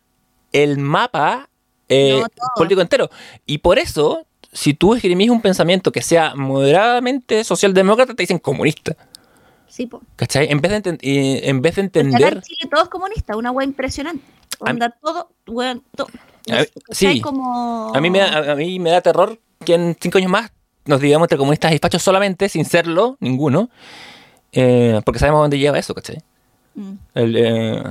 el 0.54 0.78
mapa 0.78 1.50
eh, 1.90 2.24
político 2.56 2.82
entero. 2.82 3.10
Y 3.46 3.60
por 3.60 3.80
eso, 3.80 4.26
si 4.56 4.74
tú 4.74 4.96
escribís 4.96 5.30
un 5.30 5.42
pensamiento 5.42 5.92
que 5.92 6.02
sea 6.02 6.34
moderadamente 6.34 7.44
socialdemócrata, 7.44 8.14
te 8.14 8.24
dicen 8.24 8.40
comunista. 8.40 8.96
Sí, 9.68 9.86
po. 9.86 10.02
¿Cachai? 10.16 10.48
En 10.50 10.62
vez 10.62 10.82
de, 10.82 10.98
en 11.02 11.62
vez 11.62 11.76
de 11.76 11.82
entender. 11.82 12.36
En 12.36 12.42
Chile 12.42 12.70
todo 12.72 12.84
es 12.84 12.90
comunista, 12.90 13.36
una 13.36 13.52
wea 13.52 13.68
impresionante. 13.68 14.24
Onda, 14.60 14.90
todo, 15.02 15.30
wea, 15.48 15.78
sí. 16.90 17.20
Como... 17.20 17.94
A, 17.94 18.00
mí 18.00 18.10
me 18.10 18.20
da, 18.20 18.54
a 18.54 18.56
mí 18.56 18.80
me 18.80 18.92
da 18.92 19.02
terror 19.02 19.38
que 19.66 19.74
en 19.74 19.98
cinco 20.00 20.20
años 20.20 20.32
más 20.32 20.52
nos 20.86 21.02
digamos 21.02 21.26
entre 21.26 21.38
comunistas 21.38 21.74
y 21.74 21.80
fachos 21.80 22.02
solamente, 22.02 22.48
sin 22.48 22.64
serlo, 22.64 23.18
ninguno. 23.20 23.70
eh, 24.54 25.02
porque 25.04 25.20
sabemos 25.20 25.42
dónde 25.42 25.60
lleva 25.60 25.78
eso, 25.78 25.94
¿cachai? 25.94 26.22
Mm. 26.76 26.94
Eh, 27.16 27.84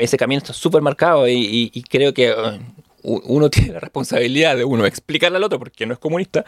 ese 0.00 0.16
camino 0.16 0.38
está 0.38 0.52
súper 0.52 0.82
marcado 0.82 1.26
y, 1.28 1.84
creo 1.90 2.14
que 2.14 2.32
uno 3.02 3.50
tiene 3.50 3.74
la 3.74 3.80
responsabilidad 3.80 4.56
de 4.56 4.64
uno 4.64 4.86
explicarle 4.86 5.36
al 5.36 5.44
otro 5.44 5.58
porque 5.58 5.86
no 5.86 5.92
es 5.92 5.98
comunista, 5.98 6.44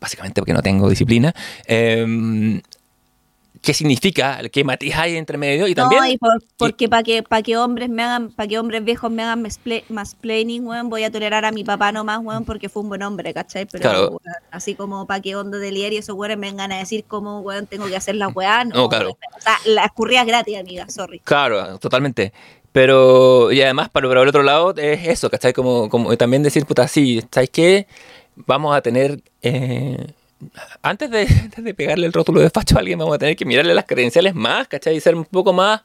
básicamente 0.00 0.40
porque 0.40 0.52
no 0.52 0.62
tengo 0.62 0.88
disciplina, 0.88 1.34
qué 3.62 3.74
significa, 3.74 4.40
qué 4.50 4.64
matiz 4.64 4.94
hay 4.96 5.16
entre 5.16 5.36
medio 5.36 5.66
y 5.66 5.74
también... 5.74 6.02
No, 6.02 6.08
y 6.08 6.18
porque 6.56 6.88
para 6.88 7.02
que, 7.02 7.22
para 7.22 7.42
que 7.42 7.56
hombres 7.56 7.90
me 7.90 8.02
hagan, 8.02 8.30
para 8.30 8.48
que 8.48 8.58
hombres 8.58 8.82
viejos 8.84 9.10
me 9.10 9.22
hagan 9.22 9.46
más 9.88 10.14
planning, 10.14 10.66
weón, 10.66 10.88
voy 10.88 11.04
a 11.04 11.10
tolerar 11.10 11.44
a 11.44 11.52
mi 11.52 11.62
papá 11.62 11.92
nomás, 11.92 12.20
weón, 12.22 12.44
porque 12.44 12.68
fue 12.68 12.82
un 12.82 12.88
buen 12.88 13.02
hombre, 13.02 13.34
¿cachai? 13.34 13.66
Pero 13.66 14.20
así 14.50 14.74
como 14.74 15.06
para 15.06 15.20
que 15.20 15.36
onda 15.36 15.58
del 15.58 15.76
y 15.76 15.96
esos 15.96 16.16
weones 16.16 16.38
me 16.38 16.48
vengan 16.48 16.72
a 16.72 16.78
decir 16.78 17.04
cómo, 17.06 17.40
weón, 17.40 17.66
tengo 17.66 17.86
que 17.86 17.96
hacer 17.96 18.14
la 18.14 18.28
weá, 18.28 18.64
no. 18.64 18.88
claro. 18.88 19.10
O 19.10 19.40
sea, 19.40 19.56
la 19.66 19.84
escurría 19.84 20.24
gratis, 20.24 20.58
amiga, 20.58 20.88
sorry. 20.88 21.20
Claro, 21.20 21.78
totalmente. 21.78 22.32
Pero, 22.72 23.50
y 23.50 23.60
además, 23.62 23.88
para, 23.88 24.08
para 24.08 24.22
el 24.22 24.28
otro 24.28 24.42
lado, 24.42 24.74
es 24.76 25.06
eso, 25.06 25.28
¿cachai? 25.28 25.52
Como, 25.52 25.88
como 25.88 26.16
también 26.16 26.42
decir, 26.42 26.64
puta, 26.66 26.86
sí, 26.86 27.22
¿sabes 27.30 27.50
qué? 27.50 27.86
Vamos 28.36 28.74
a 28.76 28.80
tener... 28.80 29.20
Eh, 29.42 30.12
antes 30.82 31.10
de, 31.10 31.74
pegarle 31.76 32.06
el 32.06 32.12
rótulo 32.12 32.40
de 32.40 32.50
facho 32.50 32.76
a 32.76 32.80
alguien, 32.80 32.98
vamos 32.98 33.14
a 33.14 33.18
tener 33.18 33.36
que 33.36 33.44
mirarle 33.44 33.74
las 33.74 33.84
credenciales 33.84 34.34
más, 34.34 34.68
¿cachai? 34.68 34.96
Y 34.96 35.00
ser 35.00 35.14
un 35.14 35.24
poco 35.24 35.52
más. 35.52 35.82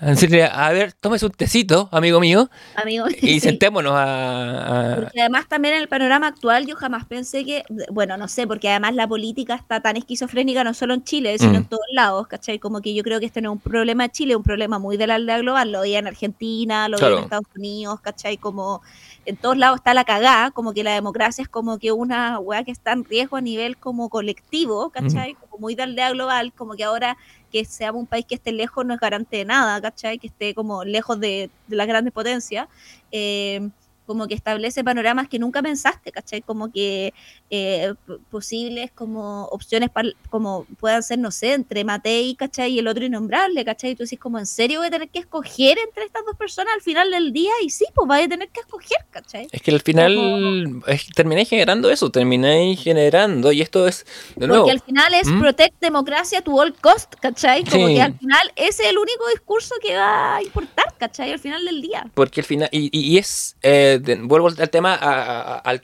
Decirle, 0.00 0.44
a 0.44 0.70
ver, 0.70 0.92
tómese 0.92 1.26
un 1.26 1.32
tecito, 1.32 1.88
amigo 1.92 2.20
mío. 2.20 2.50
Amigo, 2.76 3.06
y 3.20 3.40
sentémonos 3.40 3.92
a, 3.96 4.96
Porque 4.96 5.20
además 5.20 5.48
también 5.48 5.74
en 5.74 5.80
el 5.80 5.88
panorama 5.88 6.28
actual 6.28 6.66
yo 6.66 6.76
jamás 6.76 7.04
pensé 7.06 7.44
que, 7.44 7.64
bueno, 7.90 8.16
no 8.16 8.28
sé, 8.28 8.46
porque 8.46 8.68
además 8.68 8.94
la 8.94 9.06
política 9.06 9.54
está 9.54 9.80
tan 9.80 9.96
esquizofrénica 9.96 10.64
no 10.64 10.74
solo 10.74 10.94
en 10.94 11.04
Chile, 11.04 11.38
sino 11.38 11.54
en 11.54 11.62
mm. 11.62 11.68
todos 11.68 11.86
lados, 11.92 12.26
¿cachai? 12.26 12.58
Como 12.58 12.80
que 12.80 12.94
yo 12.94 13.02
creo 13.02 13.20
que 13.20 13.26
este 13.26 13.40
no 13.40 13.50
es 13.50 13.54
un 13.54 13.60
problema 13.60 14.04
de 14.04 14.10
Chile, 14.10 14.32
es 14.32 14.36
un 14.36 14.42
problema 14.42 14.78
muy 14.78 14.96
de 14.96 15.06
la 15.06 15.14
aldea 15.16 15.38
global, 15.38 15.72
lo 15.72 15.80
veía 15.80 15.98
en 15.98 16.06
Argentina, 16.06 16.88
lo 16.88 16.98
veía 16.98 17.16
en 17.16 17.24
Estados 17.24 17.46
Unidos, 17.56 18.00
¿cachai? 18.00 18.36
Como 18.36 18.82
en 19.26 19.36
todos 19.36 19.56
lados 19.56 19.76
está 19.76 19.94
la 19.94 20.04
cagada, 20.04 20.50
como 20.50 20.74
que 20.74 20.84
la 20.84 20.94
democracia 20.94 21.42
es 21.42 21.48
como 21.48 21.78
que 21.78 21.92
una 21.92 22.38
weá 22.38 22.64
que 22.64 22.72
está 22.72 22.92
en 22.92 23.04
riesgo 23.04 23.36
a 23.36 23.40
nivel 23.40 23.76
como 23.76 24.08
colectivo, 24.08 24.90
¿cachai? 24.90 25.34
Como 25.34 25.58
muy 25.58 25.74
de 25.74 25.84
aldea 25.84 26.10
global, 26.10 26.52
como 26.52 26.74
que 26.74 26.84
ahora 26.84 27.16
que 27.54 27.64
seamos 27.64 28.00
un 28.00 28.08
país 28.08 28.26
que 28.26 28.34
esté 28.34 28.50
lejos 28.50 28.84
no 28.84 28.94
es 28.94 28.98
garante 28.98 29.36
de 29.36 29.44
nada, 29.44 29.80
¿cachai? 29.80 30.18
Que 30.18 30.26
esté 30.26 30.54
como 30.54 30.82
lejos 30.84 31.20
de, 31.20 31.50
las 31.68 31.86
grandes 31.86 32.12
potencias. 32.12 32.66
Eh, 33.12 33.70
como 34.06 34.26
que 34.26 34.34
establece 34.34 34.82
panoramas 34.82 35.28
que 35.28 35.38
nunca 35.38 35.62
pensaste, 35.62 36.10
¿cachai? 36.10 36.42
Como 36.42 36.72
que 36.72 37.14
eh, 37.54 37.94
posibles 38.30 38.90
como 38.92 39.44
opciones 39.46 39.90
para, 39.90 40.08
como 40.30 40.66
puedan 40.80 41.02
ser, 41.02 41.18
no 41.18 41.30
sé, 41.30 41.52
entre 41.52 41.84
Matei, 41.84 42.34
¿cachai? 42.34 42.72
Y 42.72 42.78
el 42.80 42.88
otro 42.88 43.04
innombrable, 43.04 43.64
¿cachai? 43.64 43.90
Y 43.90 43.94
tú 43.94 44.02
dices, 44.02 44.18
como, 44.18 44.38
¿en 44.38 44.46
serio 44.46 44.80
voy 44.80 44.88
a 44.88 44.90
tener 44.90 45.08
que 45.08 45.20
escoger 45.20 45.78
entre 45.78 46.04
estas 46.04 46.24
dos 46.24 46.36
personas 46.36 46.74
al 46.74 46.82
final 46.82 47.10
del 47.10 47.32
día? 47.32 47.52
Y 47.62 47.70
sí, 47.70 47.84
pues 47.94 48.08
vas 48.08 48.24
a 48.24 48.28
tener 48.28 48.48
que 48.48 48.60
escoger, 48.60 48.98
¿cachai? 49.10 49.48
Es 49.52 49.62
que 49.62 49.70
al 49.70 49.80
final 49.80 50.82
terminé 51.14 51.44
generando 51.44 51.90
eso, 51.90 52.10
terminé 52.10 52.74
generando, 52.76 53.52
y 53.52 53.62
esto 53.62 53.86
es, 53.86 54.04
de 54.34 54.46
nuevo... 54.46 54.64
Porque 54.64 54.72
al 54.72 54.82
final 54.82 55.14
es 55.14 55.28
¿Mm? 55.28 55.40
protect 55.40 55.80
democracia 55.80 56.42
to 56.42 56.52
all 56.52 56.74
cost, 56.74 57.14
¿cachai? 57.20 57.64
Como 57.64 57.86
que 57.86 58.02
al 58.02 58.18
final 58.18 58.52
ese 58.56 58.82
es 58.82 58.90
el 58.90 58.98
único 58.98 59.28
discurso 59.32 59.74
que 59.80 59.94
va 59.96 60.36
a 60.36 60.42
importar, 60.42 60.94
¿cachai? 60.98 61.32
Al 61.32 61.38
final 61.38 61.64
del 61.64 61.80
día. 61.82 62.10
Porque 62.14 62.40
al 62.40 62.46
final, 62.46 62.68
y, 62.72 62.90
y 62.92 63.18
es... 63.18 63.56
Eh, 63.62 64.00
vuelvo 64.22 64.48
al 64.48 64.70
tema, 64.70 64.94
al, 64.94 65.80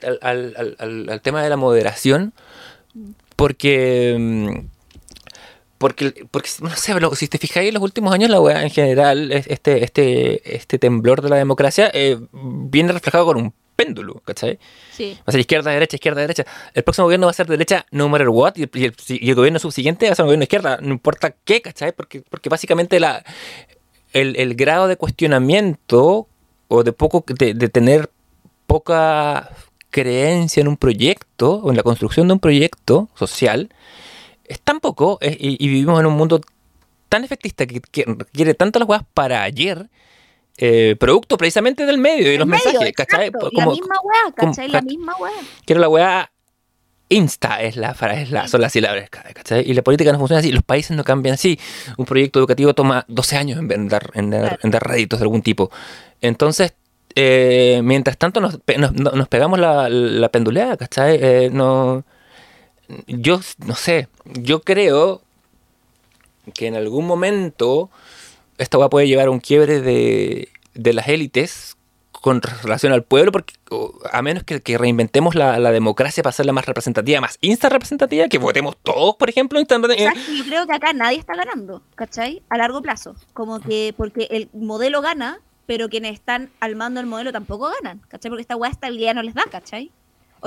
tema 1.21 1.43
de 1.43 1.49
la 1.49 1.57
moderación, 1.61 2.33
porque 3.37 4.17
mm, 4.19 4.71
porque, 5.81 6.27
porque 6.29 6.47
no 6.61 6.69
sé, 6.69 6.93
si 7.15 7.27
te 7.27 7.39
fijáis 7.39 7.69
en 7.69 7.73
los 7.73 7.81
últimos 7.81 8.13
años, 8.13 8.29
la 8.29 8.39
weá 8.39 8.61
en 8.61 8.69
general, 8.69 9.31
este, 9.31 9.83
este, 9.83 10.55
este 10.55 10.77
temblor 10.77 11.23
de 11.23 11.29
la 11.29 11.37
democracia 11.37 11.89
eh, 11.91 12.19
viene 12.33 12.91
reflejado 12.91 13.25
con 13.25 13.37
un 13.37 13.53
péndulo, 13.75 14.21
¿cachai? 14.23 14.59
Sí. 14.91 15.17
Va 15.17 15.23
a 15.25 15.31
ser 15.31 15.39
izquierda, 15.39 15.71
derecha, 15.71 15.95
izquierda, 15.95 16.21
derecha. 16.21 16.45
El 16.75 16.83
próximo 16.83 17.05
gobierno 17.05 17.25
va 17.25 17.31
a 17.31 17.33
ser 17.33 17.47
de 17.47 17.53
derecha 17.53 17.87
no 17.89 18.09
matter 18.09 18.29
what, 18.29 18.53
y 18.57 18.69
el, 18.83 19.35
gobierno 19.35 19.57
subsiguiente 19.57 20.05
va 20.05 20.11
a 20.11 20.15
ser 20.15 20.23
un 20.23 20.27
gobierno 20.27 20.41
de 20.41 20.45
izquierda, 20.45 20.77
no 20.83 20.91
importa 20.91 21.33
qué, 21.43 21.63
¿cachai? 21.63 21.93
Porque, 21.93 22.21
porque 22.29 22.49
básicamente 22.49 22.99
la, 22.99 23.23
el, 24.13 24.35
el 24.35 24.53
grado 24.53 24.87
de 24.87 24.97
cuestionamiento 24.97 26.27
o 26.67 26.83
de 26.83 26.93
poco 26.93 27.25
de, 27.27 27.55
de 27.55 27.69
tener 27.69 28.11
poca 28.67 29.49
creencia 29.91 30.61
en 30.61 30.67
un 30.67 30.77
proyecto 30.77 31.55
o 31.55 31.69
en 31.69 31.77
la 31.77 31.83
construcción 31.83 32.27
de 32.27 32.33
un 32.33 32.39
proyecto 32.39 33.09
social 33.15 33.69
es 34.45 34.59
tan 34.59 34.79
poco 34.79 35.19
y, 35.21 35.57
vivimos 35.67 35.99
en 35.99 36.07
un 36.07 36.13
mundo 36.13 36.41
tan 37.09 37.23
efectista 37.23 37.65
que, 37.65 37.81
quiere 38.31 38.53
tanto 38.53 38.79
las 38.79 38.87
weas 38.87 39.03
para 39.13 39.43
ayer. 39.43 39.89
Eh, 40.57 40.95
producto 40.99 41.37
precisamente 41.37 41.85
del 41.85 41.97
medio 41.97 42.31
y 42.31 42.37
los 42.37 42.45
mensajes, 42.45 42.91
¿cachai? 42.93 43.31
la 43.31 43.65
misma 43.65 43.95
weá, 44.03 44.33
¿cachai? 44.35 44.67
la 44.67 44.81
misma 44.81 45.15
weá. 45.17 45.31
Quiero 45.65 45.81
la 45.81 45.89
weá 45.89 46.31
insta 47.11 47.61
es 47.61 47.75
la, 47.75 47.95
es 48.13 48.31
la, 48.31 48.47
son 48.47 48.61
las 48.61 48.71
sílabas, 48.71 49.09
¿cachai? 49.09 49.69
Y 49.69 49.73
la 49.73 49.81
política 49.81 50.11
no 50.11 50.19
funciona 50.19 50.39
así, 50.39 50.51
los 50.51 50.63
países 50.63 50.95
no 50.95 51.03
cambian 51.03 51.33
así. 51.33 51.59
Un 51.97 52.05
proyecto 52.05 52.39
educativo 52.39 52.73
toma 52.73 53.05
12 53.07 53.37
años 53.37 53.59
en 53.59 53.87
dar, 53.87 54.11
en 54.13 54.29
dar, 54.29 54.59
en 54.61 54.71
dar 54.71 54.87
réditos 54.87 55.19
de 55.19 55.23
algún 55.23 55.41
tipo. 55.41 55.71
Entonces, 56.21 56.73
eh, 57.15 57.81
mientras 57.83 58.17
tanto 58.17 58.39
nos, 58.41 58.59
nos, 58.93 59.27
pegamos 59.27 59.59
la, 59.59 59.89
la, 59.89 60.29
penduleada, 60.29 60.77
¿cachai? 60.77 61.17
Eh, 61.21 61.49
no, 61.51 62.03
yo 63.07 63.39
no 63.65 63.75
sé, 63.75 64.07
yo 64.25 64.61
creo 64.61 65.21
que 66.53 66.67
en 66.67 66.75
algún 66.75 67.05
momento 67.05 67.89
esto 68.57 68.79
va 68.79 68.85
a 68.85 68.89
poder 68.89 69.07
llevar 69.07 69.27
a 69.27 69.31
un 69.31 69.39
quiebre 69.39 69.81
de, 69.81 70.49
de 70.73 70.93
las 70.93 71.07
élites 71.07 71.77
con 72.21 72.41
relación 72.41 72.93
al 72.93 73.03
pueblo, 73.03 73.31
porque 73.31 73.55
a 74.11 74.21
menos 74.21 74.43
que, 74.43 74.61
que 74.61 74.77
reinventemos 74.77 75.33
la, 75.33 75.57
la, 75.57 75.71
democracia 75.71 76.21
para 76.21 76.29
hacerla 76.29 76.53
más 76.53 76.67
representativa, 76.67 77.19
más 77.19 77.39
insta 77.41 77.67
representativa, 77.67 78.27
que 78.27 78.37
votemos 78.37 78.77
todos, 78.83 79.15
por 79.15 79.27
ejemplo. 79.27 79.59
yo 79.59 80.45
creo 80.45 80.67
que 80.67 80.73
acá 80.73 80.93
nadie 80.93 81.17
está 81.17 81.35
ganando, 81.35 81.81
¿cachai? 81.95 82.43
A 82.49 82.57
largo 82.57 82.81
plazo. 82.81 83.15
Como 83.33 83.59
que, 83.59 83.95
porque 83.97 84.27
el 84.29 84.49
modelo 84.53 85.01
gana, 85.01 85.39
pero 85.65 85.89
quienes 85.89 86.13
están 86.13 86.49
al 86.59 86.75
mando 86.75 86.99
del 86.99 87.07
modelo 87.07 87.31
tampoco 87.31 87.71
ganan, 87.81 87.99
¿cachai? 88.07 88.29
Porque 88.29 88.41
esta 88.41 88.55
weá 88.55 88.71
estabilidad 88.71 89.15
no 89.15 89.23
les 89.23 89.33
da, 89.33 89.43
¿cachai? 89.49 89.91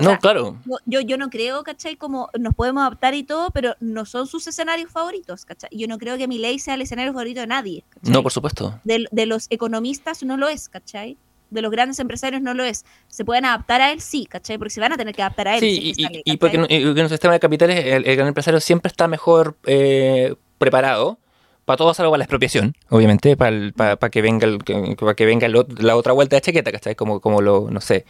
no, 0.02 0.18
claro. 0.18 0.58
Yo, 0.86 1.00
yo 1.00 1.16
no 1.16 1.30
creo, 1.30 1.62
¿cachai? 1.62 1.96
Como 1.96 2.28
nos 2.38 2.54
podemos 2.54 2.82
adaptar 2.82 3.14
y 3.14 3.22
todo, 3.22 3.50
pero 3.50 3.76
no 3.80 4.04
son 4.04 4.26
sus 4.26 4.46
escenarios 4.46 4.90
favoritos, 4.90 5.44
¿cachai? 5.44 5.70
Yo 5.72 5.86
no 5.86 5.98
creo 5.98 6.18
que 6.18 6.26
mi 6.26 6.38
ley 6.38 6.58
sea 6.58 6.74
el 6.74 6.82
escenario 6.82 7.12
favorito 7.12 7.40
de 7.40 7.46
nadie. 7.46 7.84
¿cachai? 7.88 8.12
No, 8.12 8.22
por 8.22 8.32
supuesto. 8.32 8.80
De, 8.84 9.06
de, 9.10 9.26
los 9.26 9.46
economistas 9.50 10.22
no 10.24 10.36
lo 10.36 10.48
es, 10.48 10.68
¿cachai? 10.68 11.16
De 11.50 11.62
los 11.62 11.70
grandes 11.70 11.98
empresarios 12.00 12.42
no 12.42 12.54
lo 12.54 12.64
es. 12.64 12.84
¿Se 13.06 13.24
pueden 13.24 13.44
adaptar 13.44 13.80
a 13.80 13.92
él? 13.92 14.00
Sí, 14.00 14.26
¿cachai? 14.26 14.58
Porque 14.58 14.70
se 14.70 14.80
van 14.80 14.92
a 14.92 14.96
tener 14.96 15.14
que 15.14 15.22
adaptar 15.22 15.46
a 15.48 15.54
él. 15.54 15.60
Sí, 15.60 15.92
y, 15.96 16.22
y, 16.24 16.36
porque, 16.38 16.56
en 16.68 16.88
un 16.88 17.08
sistema 17.08 17.34
de 17.34 17.40
capitales 17.40 17.84
el, 17.84 18.02
gran 18.16 18.28
empresario 18.28 18.60
siempre 18.60 18.88
está 18.88 19.06
mejor 19.06 19.56
eh, 19.64 20.34
preparado 20.58 21.18
para 21.64 21.76
todo 21.76 21.94
salvo 21.94 22.12
para 22.12 22.18
la 22.18 22.24
expropiación, 22.24 22.74
obviamente, 22.90 23.36
para, 23.36 23.96
para, 23.96 24.10
que 24.10 24.22
venga 24.22 24.46
el, 24.46 24.58
para 24.96 25.14
que 25.14 25.26
venga 25.26 25.48
la 25.48 25.96
otra 25.96 26.12
vuelta 26.12 26.36
de 26.36 26.42
chaqueta, 26.42 26.72
¿cachai? 26.72 26.94
Como, 26.94 27.20
como 27.20 27.40
lo, 27.40 27.70
no 27.70 27.80
sé, 27.80 28.04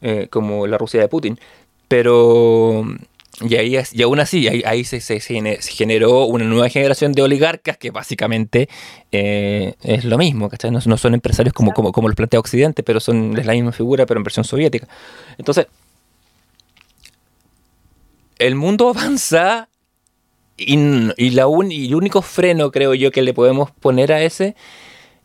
eh, 0.00 0.28
como 0.30 0.66
la 0.66 0.78
Rusia 0.78 1.00
de 1.00 1.08
Putin. 1.08 1.38
Pero, 1.88 2.84
y, 3.40 3.56
ahí, 3.56 3.76
y 3.92 4.02
aún 4.02 4.20
así, 4.20 4.48
ahí, 4.48 4.62
ahí 4.64 4.84
se, 4.84 5.00
se, 5.00 5.20
generó 5.20 6.26
una 6.26 6.44
nueva 6.44 6.68
generación 6.68 7.12
de 7.12 7.22
oligarcas 7.22 7.76
que 7.76 7.90
básicamente 7.90 8.68
eh, 9.12 9.74
es 9.82 10.04
lo 10.04 10.16
mismo, 10.18 10.48
¿cachai? 10.48 10.70
No, 10.70 10.80
no 10.84 10.96
son 10.96 11.14
empresarios 11.14 11.52
como, 11.52 11.72
como, 11.72 11.92
como 11.92 12.08
los 12.08 12.16
plantea 12.16 12.40
Occidente, 12.40 12.82
pero 12.82 13.00
son 13.00 13.36
es 13.38 13.46
la 13.46 13.52
misma 13.52 13.72
figura, 13.72 14.06
pero 14.06 14.18
en 14.18 14.24
versión 14.24 14.44
soviética. 14.44 14.88
Entonces, 15.38 15.66
el 18.38 18.54
mundo 18.54 18.88
avanza 18.90 19.68
y, 20.56 21.30
la 21.30 21.46
y 21.70 21.86
el 21.86 21.94
único 21.94 22.22
freno, 22.22 22.70
creo 22.70 22.94
yo, 22.94 23.10
que 23.10 23.22
le 23.22 23.34
podemos 23.34 23.70
poner 23.70 24.12
a 24.12 24.22
ese 24.22 24.56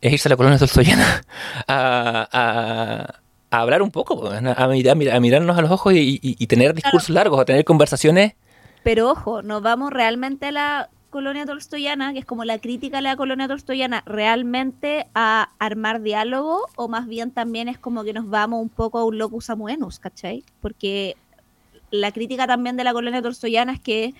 es 0.00 0.12
irse 0.12 0.28
a 0.28 0.30
la 0.30 0.36
colonia 0.36 0.58
solsoyana 0.58 1.24
a, 1.68 2.28
a, 2.32 3.22
a 3.52 3.60
hablar 3.60 3.82
un 3.82 3.90
poco, 3.90 4.30
a, 4.30 4.68
mirar, 4.68 4.96
a, 5.14 5.20
mirarnos 5.20 5.58
a 5.58 5.62
los 5.62 5.70
ojos 5.70 5.92
y, 5.94 6.46
tener 6.46 6.74
discursos 6.74 7.10
largos, 7.10 7.38
a 7.38 7.44
tener 7.44 7.64
conversaciones. 7.64 8.34
Pero 8.82 9.10
ojo, 9.10 9.42
nos 9.42 9.62
vamos 9.62 9.92
realmente 9.92 10.46
a 10.46 10.52
la 10.52 10.90
colonia 11.10 11.44
tolstoyana, 11.44 12.14
que 12.14 12.20
es 12.20 12.24
como 12.24 12.44
la 12.44 12.58
crítica 12.58 12.98
a 12.98 13.00
la 13.02 13.16
colonia 13.16 13.46
tolstoyana, 13.46 14.02
realmente 14.06 15.06
a 15.14 15.50
armar 15.58 16.00
diálogo 16.00 16.66
o 16.76 16.88
más 16.88 17.06
bien 17.06 17.30
también 17.30 17.68
es 17.68 17.78
como 17.78 18.02
que 18.02 18.14
nos 18.14 18.30
vamos 18.30 18.62
un 18.62 18.70
poco 18.70 18.98
a 18.98 19.04
un 19.04 19.18
locus 19.18 19.50
amuenus, 19.50 19.98
¿cachai? 19.98 20.42
Porque 20.62 21.16
la 21.90 22.10
crítica 22.10 22.46
también 22.46 22.78
de 22.78 22.84
la 22.84 22.94
colonia 22.94 23.20
tolstoyana 23.20 23.74
es 23.74 23.80
que 23.80 24.14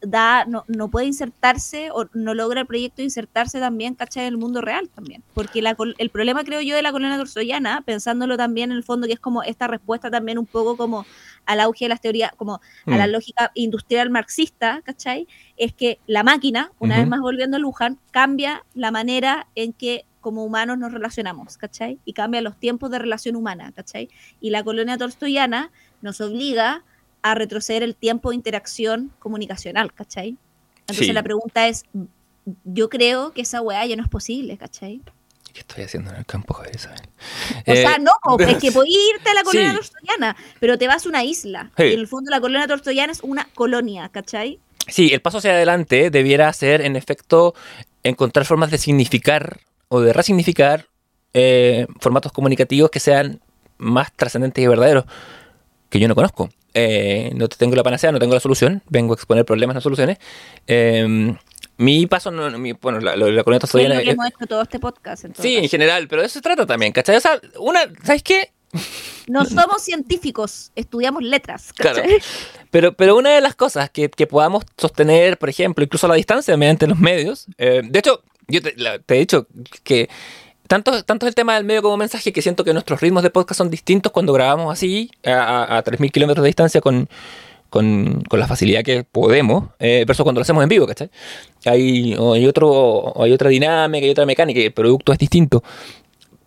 da, 0.00 0.44
no, 0.44 0.64
no, 0.68 0.88
puede 0.88 1.06
insertarse 1.06 1.90
o 1.92 2.06
no 2.12 2.34
logra 2.34 2.60
el 2.60 2.66
proyecto 2.66 3.02
insertarse 3.02 3.60
también, 3.60 3.94
¿cachai? 3.94 4.26
En 4.26 4.34
el 4.34 4.38
mundo 4.38 4.60
real 4.60 4.88
también. 4.88 5.22
Porque 5.34 5.62
la, 5.62 5.76
el 5.98 6.10
problema, 6.10 6.44
creo 6.44 6.60
yo, 6.60 6.76
de 6.76 6.82
la 6.82 6.92
colonia 6.92 7.16
torsoyana, 7.16 7.82
pensándolo 7.82 8.36
también 8.36 8.70
en 8.70 8.76
el 8.76 8.84
fondo, 8.84 9.06
que 9.06 9.14
es 9.14 9.20
como 9.20 9.42
esta 9.42 9.66
respuesta 9.66 10.10
también 10.10 10.38
un 10.38 10.46
poco 10.46 10.76
como 10.76 11.06
al 11.46 11.60
auge 11.60 11.86
de 11.86 11.90
las 11.90 12.00
teorías, 12.00 12.32
como 12.36 12.60
a 12.86 12.96
la 12.96 13.06
mm. 13.06 13.10
lógica 13.10 13.50
industrial 13.54 14.10
marxista, 14.10 14.82
¿cachai? 14.84 15.26
Es 15.56 15.72
que 15.72 15.98
la 16.06 16.22
máquina, 16.22 16.72
una 16.78 16.98
vez 16.98 17.08
más 17.08 17.20
volviendo 17.20 17.56
a 17.56 17.60
Luján, 17.60 17.98
cambia 18.10 18.64
la 18.74 18.90
manera 18.90 19.48
en 19.54 19.72
que 19.72 20.04
como 20.20 20.44
humanos 20.44 20.78
nos 20.78 20.92
relacionamos, 20.92 21.56
¿cachai? 21.56 21.98
Y 22.04 22.12
cambia 22.12 22.42
los 22.42 22.58
tiempos 22.58 22.90
de 22.90 22.98
relación 22.98 23.36
humana, 23.36 23.72
¿cachai? 23.72 24.10
Y 24.40 24.50
la 24.50 24.62
colonia 24.62 24.98
torstoyana 24.98 25.70
nos 26.02 26.20
obliga 26.20 26.84
a 27.22 27.34
retroceder 27.34 27.82
el 27.82 27.94
tiempo 27.94 28.30
de 28.30 28.36
interacción 28.36 29.12
comunicacional, 29.18 29.92
¿cachai? 29.92 30.36
Entonces 30.80 31.14
la 31.14 31.22
pregunta 31.22 31.68
es, 31.68 31.84
yo 32.64 32.88
creo 32.88 33.32
que 33.32 33.42
esa 33.42 33.60
weá 33.60 33.84
ya 33.86 33.96
no 33.96 34.02
es 34.02 34.08
posible, 34.08 34.56
¿cachai? 34.56 35.00
¿Qué 35.52 35.60
estoy 35.60 35.84
haciendo 35.84 36.10
en 36.10 36.16
el 36.16 36.26
campo, 36.26 36.54
Javier 36.54 36.76
O 37.66 37.74
sea, 37.74 37.98
no, 37.98 38.12
es 38.38 38.56
que 38.58 38.70
podés 38.72 38.90
irte 39.16 39.30
a 39.30 39.34
la 39.34 39.42
colonia 39.42 39.74
torstoyana, 39.74 40.36
pero 40.60 40.78
te 40.78 40.86
vas 40.86 41.04
a 41.04 41.08
una 41.08 41.24
isla. 41.24 41.70
Y 41.76 41.92
en 41.92 41.98
el 41.98 42.06
fondo 42.06 42.30
la 42.30 42.40
colonia 42.40 42.66
torstoyana 42.66 43.12
es 43.12 43.20
una 43.22 43.48
colonia, 43.54 44.08
¿cachai? 44.10 44.60
Sí, 44.86 45.10
el 45.12 45.20
paso 45.20 45.38
hacia 45.38 45.52
adelante 45.52 46.10
debiera 46.10 46.52
ser, 46.52 46.80
en 46.82 46.96
efecto, 46.96 47.54
encontrar 48.02 48.46
formas 48.46 48.70
de 48.70 48.78
significar 48.78 49.60
o 49.88 50.00
de 50.00 50.12
resignificar 50.12 50.86
eh, 51.34 51.86
formatos 52.00 52.32
comunicativos 52.32 52.90
que 52.90 53.00
sean 53.00 53.40
más 53.78 54.12
trascendentes 54.12 54.62
y 54.62 54.66
verdaderos, 54.66 55.04
que 55.88 55.98
yo 55.98 56.08
no 56.08 56.14
conozco. 56.14 56.50
Eh, 56.74 57.30
no 57.34 57.48
tengo 57.48 57.74
la 57.74 57.82
panacea, 57.82 58.12
no 58.12 58.18
tengo 58.18 58.34
la 58.34 58.40
solución, 58.40 58.82
vengo 58.88 59.12
a 59.12 59.16
exponer 59.16 59.44
problemas, 59.44 59.74
no 59.74 59.80
soluciones. 59.80 60.18
Eh, 60.66 61.34
mi 61.76 62.06
paso, 62.06 62.30
no, 62.30 62.50
mi, 62.58 62.72
bueno, 62.72 63.00
la, 63.00 63.16
la, 63.16 63.30
la 63.30 63.42
soy 63.66 63.88
lo 63.88 63.98
que 64.00 64.10
hemos 64.10 64.26
hecho 64.26 64.46
todo 64.46 64.62
este 64.62 64.78
podcast. 64.78 65.24
sí, 65.38 65.56
en 65.56 65.68
general, 65.68 66.08
pero 66.08 66.22
de 66.22 66.26
eso 66.26 66.34
se 66.34 66.42
trata 66.42 66.66
también, 66.66 66.92
¿cachai? 66.92 67.16
O 67.16 67.20
sea, 67.20 67.40
una, 67.58 67.80
¿sabes 68.04 68.22
qué? 68.22 68.52
No 69.26 69.44
somos 69.44 69.82
científicos, 69.82 70.70
estudiamos 70.76 71.22
letras. 71.22 71.72
¿cachai? 71.72 72.04
Claro. 72.04 72.24
Pero, 72.70 72.92
pero 72.92 73.16
una 73.16 73.30
de 73.30 73.40
las 73.40 73.56
cosas 73.56 73.90
que, 73.90 74.10
que, 74.10 74.26
podamos 74.26 74.64
sostener, 74.76 75.38
por 75.38 75.48
ejemplo, 75.48 75.82
incluso 75.82 76.06
a 76.06 76.10
la 76.10 76.14
distancia 76.16 76.56
mediante 76.56 76.86
los 76.86 76.98
medios, 76.98 77.46
de 77.56 77.98
hecho, 77.98 78.22
yo 78.50 78.62
te, 78.62 78.74
he 79.08 79.18
dicho 79.18 79.46
que 79.82 80.08
tanto, 80.70 81.02
tanto 81.02 81.26
es 81.26 81.30
el 81.30 81.34
tema 81.34 81.56
del 81.56 81.64
medio 81.64 81.82
como 81.82 81.96
mensaje 81.96 82.32
que 82.32 82.42
siento 82.42 82.62
que 82.62 82.72
nuestros 82.72 83.00
ritmos 83.00 83.24
de 83.24 83.30
podcast 83.30 83.58
son 83.58 83.70
distintos 83.70 84.12
cuando 84.12 84.32
grabamos 84.32 84.72
así, 84.72 85.10
a, 85.24 85.78
a 85.78 85.82
3.000 85.82 86.12
kilómetros 86.12 86.44
de 86.44 86.46
distancia 86.46 86.80
con, 86.80 87.08
con, 87.70 88.22
la 88.30 88.46
facilidad 88.46 88.84
que 88.84 89.02
podemos, 89.02 89.70
eh, 89.80 90.04
versus 90.06 90.22
cuando 90.22 90.38
lo 90.38 90.42
hacemos 90.42 90.62
en 90.62 90.68
vivo, 90.68 90.86
¿cachai? 90.86 91.10
Hay, 91.64 92.14
hay, 92.14 92.46
otro, 92.46 93.20
hay 93.20 93.32
otra 93.32 93.48
dinámica, 93.48 94.04
hay 94.04 94.10
otra 94.10 94.26
mecánica, 94.26 94.60
el 94.60 94.72
producto 94.72 95.12
es 95.12 95.18
distinto. 95.18 95.64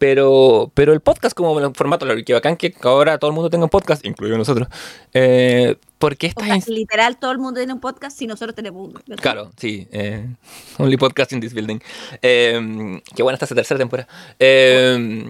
Pero, 0.03 0.69
pero 0.73 0.91
el 0.91 0.99
podcast 0.99 1.33
como 1.33 1.73
formato, 1.73 2.05
lo 2.05 2.21
que 2.25 2.33
bacán 2.33 2.57
que 2.57 2.75
ahora 2.81 3.17
todo 3.19 3.31
el 3.31 3.35
mundo 3.35 3.49
tenga 3.49 3.63
un 3.63 3.69
podcast, 3.69 4.05
incluido 4.05 4.37
nosotros. 4.37 4.67
Eh, 5.13 5.77
porque 5.97 6.27
esta 6.27 6.43
literal 6.67 7.15
todo 7.15 7.31
el 7.31 7.37
mundo 7.37 7.61
tiene 7.61 7.71
un 7.71 7.79
podcast 7.79 8.17
si 8.17 8.27
nosotros 8.27 8.53
tenemos 8.53 8.89
uno. 8.89 8.99
Claro, 9.21 9.51
sí. 9.55 9.87
Eh, 9.93 10.27
only 10.77 10.97
podcast 10.97 11.31
in 11.31 11.39
this 11.39 11.53
building. 11.53 11.79
Eh, 12.21 12.99
qué 13.15 13.23
buena 13.23 13.35
esta 13.41 13.55
tercera 13.55 13.77
temporada. 13.77 14.09
Eh, 14.39 15.23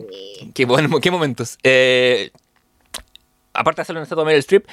qué, 0.56 0.66
bueno, 0.66 1.00
qué 1.00 1.12
momentos. 1.12 1.60
Eh, 1.62 2.32
aparte 3.54 3.78
de 3.78 3.82
hacerlo 3.84 4.00
en 4.00 4.04
estatua 4.06 4.26
Meryl 4.26 4.40
Streep, 4.40 4.66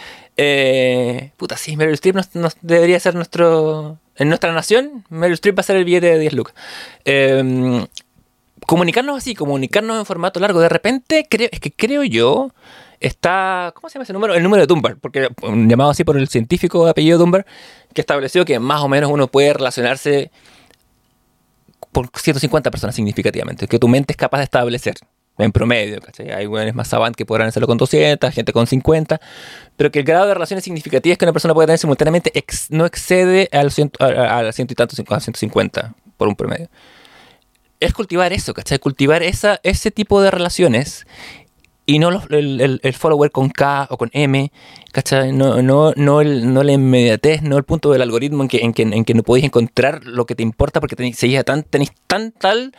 puta, 1.36 1.58
sí, 1.58 1.76
Meryl 1.76 1.92
Streep 1.92 2.16
nos, 2.32 2.56
debería 2.62 2.98
ser 3.00 3.14
nuestro. 3.16 3.98
En 4.16 4.28
nuestra 4.28 4.50
nación, 4.54 5.04
Meryl 5.10 5.34
Streep 5.34 5.58
va 5.58 5.60
a 5.60 5.64
ser 5.64 5.76
el 5.76 5.84
billete 5.84 6.06
de 6.06 6.18
10 6.18 6.32
lucas. 6.32 6.54
Eh, 7.04 7.86
comunicarnos 8.66 9.16
así, 9.16 9.34
comunicarnos 9.34 9.98
en 9.98 10.06
formato 10.06 10.40
largo. 10.40 10.60
De 10.60 10.68
repente, 10.68 11.26
creo, 11.28 11.48
es 11.50 11.60
que 11.60 11.72
creo 11.72 12.04
yo, 12.04 12.52
está. 13.00 13.72
¿Cómo 13.74 13.88
se 13.88 13.94
llama 13.94 14.04
ese 14.04 14.12
número? 14.12 14.34
El 14.34 14.42
número 14.42 14.62
de 14.62 14.66
Dunbar, 14.66 14.96
porque 14.96 15.28
llamado 15.42 15.90
así 15.90 16.04
por 16.04 16.16
el 16.16 16.28
científico 16.28 16.84
de 16.84 16.90
apellido 16.90 17.18
Dunbar, 17.18 17.46
que 17.94 18.00
estableció 18.00 18.44
que 18.44 18.58
más 18.58 18.82
o 18.82 18.88
menos 18.88 19.10
uno 19.10 19.28
puede 19.28 19.52
relacionarse 19.52 20.30
por 21.92 22.10
150 22.14 22.70
personas 22.70 22.94
significativamente, 22.94 23.66
que 23.66 23.78
tu 23.78 23.88
mente 23.88 24.12
es 24.12 24.16
capaz 24.16 24.38
de 24.38 24.44
establecer 24.44 24.94
en 25.38 25.52
promedio, 25.52 26.00
¿cachai? 26.00 26.30
Hay 26.30 26.46
güeyes 26.46 26.74
más 26.74 26.88
savant 26.88 27.16
que 27.16 27.24
podrán 27.24 27.48
hacerlo 27.48 27.66
con 27.66 27.78
200, 27.78 28.32
gente 28.32 28.52
con 28.52 28.66
50, 28.66 29.20
pero 29.76 29.90
que 29.90 30.00
el 30.00 30.04
grado 30.04 30.26
de 30.26 30.34
relaciones 30.34 30.64
significativas 30.64 31.18
que 31.18 31.24
una 31.24 31.32
persona 31.32 31.54
puede 31.54 31.66
tener 31.66 31.78
simultáneamente 31.78 32.32
no 32.68 32.86
excede 32.86 33.48
al 33.52 33.70
ciento, 33.70 34.04
a, 34.04 34.52
ciento 34.52 34.72
y 34.72 34.76
tanto, 34.76 34.94
a 35.08 35.20
150 35.20 35.94
por 36.16 36.28
un 36.28 36.36
promedio. 36.36 36.68
Es 37.80 37.92
cultivar 37.94 38.32
eso, 38.32 38.54
¿cachai? 38.54 38.78
Cultivar 38.78 39.22
esa, 39.22 39.60
ese 39.62 39.90
tipo 39.90 40.20
de 40.22 40.30
relaciones 40.30 41.06
y 41.86 41.98
no 41.98 42.10
el, 42.10 42.94
follower 42.96 43.32
con 43.32 43.50
K 43.50 43.88
o 43.90 43.96
con 43.96 44.10
M, 44.12 44.52
¿cachai? 44.92 45.32
No, 45.32 45.62
no, 45.62 45.92
no, 45.96 46.20
el, 46.20 46.52
no 46.52 46.62
la 46.62 46.72
inmediatez, 46.72 47.42
no 47.42 47.56
el 47.56 47.64
punto 47.64 47.90
del 47.90 48.02
algoritmo 48.02 48.42
en 48.42 48.48
que, 48.48 48.58
en 48.58 48.72
que, 48.72 48.82
en 48.82 49.04
que 49.04 49.14
no 49.14 49.22
podéis 49.22 49.46
encontrar 49.46 50.04
lo 50.04 50.26
que 50.26 50.34
te 50.34 50.42
importa 50.42 50.78
porque 50.78 50.94
tenéis, 50.94 51.18
tan, 51.44 51.64
tenéis 51.64 51.92
tan 52.06 52.32
tal 52.32 52.72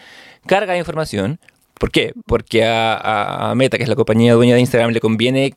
carga 0.46 0.74
de 0.74 0.80
información 0.80 1.40
¿Por 1.82 1.90
qué? 1.90 2.14
Porque 2.28 2.64
a, 2.64 3.54
Meta, 3.56 3.78
que 3.78 3.82
es 3.82 3.90
la 3.90 3.96
compañía 3.96 4.36
dueña 4.36 4.54
de 4.54 4.60
Instagram, 4.60 4.92
le 4.92 5.00
conviene 5.00 5.56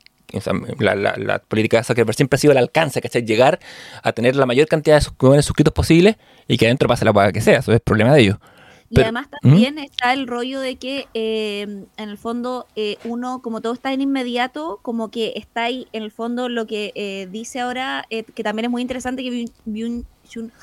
la, 0.79 1.39
política 1.47 1.77
de 1.77 1.83
Zuckerberg 1.83 2.15
siempre 2.15 2.37
ha 2.37 2.39
sido 2.39 2.51
el 2.51 2.57
alcance, 2.57 2.99
¿cachai? 2.99 3.23
Llegar 3.23 3.59
a 4.01 4.11
tener 4.11 4.35
la 4.35 4.47
mayor 4.47 4.67
cantidad 4.67 4.95
de 4.99 5.43
suscritos 5.43 5.71
posible 5.71 6.17
y 6.47 6.57
que 6.57 6.65
adentro 6.65 6.89
pase 6.89 7.05
la 7.05 7.13
paga 7.13 7.31
que 7.31 7.41
sea, 7.41 7.59
eso 7.59 7.71
es 7.71 7.79
problema 7.79 8.11
de 8.11 8.21
ellos. 8.21 8.37
Y 8.89 9.01
además 9.01 9.27
también 9.29 9.79
está 9.79 10.13
el 10.13 10.27
rollo 10.27 10.59
de 10.59 10.75
que 10.75 11.07
eh, 11.13 11.61
en 11.61 12.09
el 12.09 12.17
fondo 12.17 12.67
eh, 12.75 12.97
uno, 13.03 13.41
como 13.41 13.61
todo 13.61 13.73
está 13.73 13.91
en 13.93 14.01
inmediato, 14.01 14.79
como 14.81 15.09
que 15.09 15.33
está 15.35 15.63
ahí 15.63 15.87
en 15.91 16.03
el 16.03 16.11
fondo 16.11 16.49
lo 16.49 16.67
que 16.67 16.91
eh, 16.95 17.27
dice 17.31 17.59
ahora, 17.59 18.05
que 18.09 18.43
también 18.43 18.65
es 18.65 18.71
muy 18.71 18.81
interesante, 18.81 19.23
que 19.23 19.47
vi 19.65 19.83
un, 19.83 20.05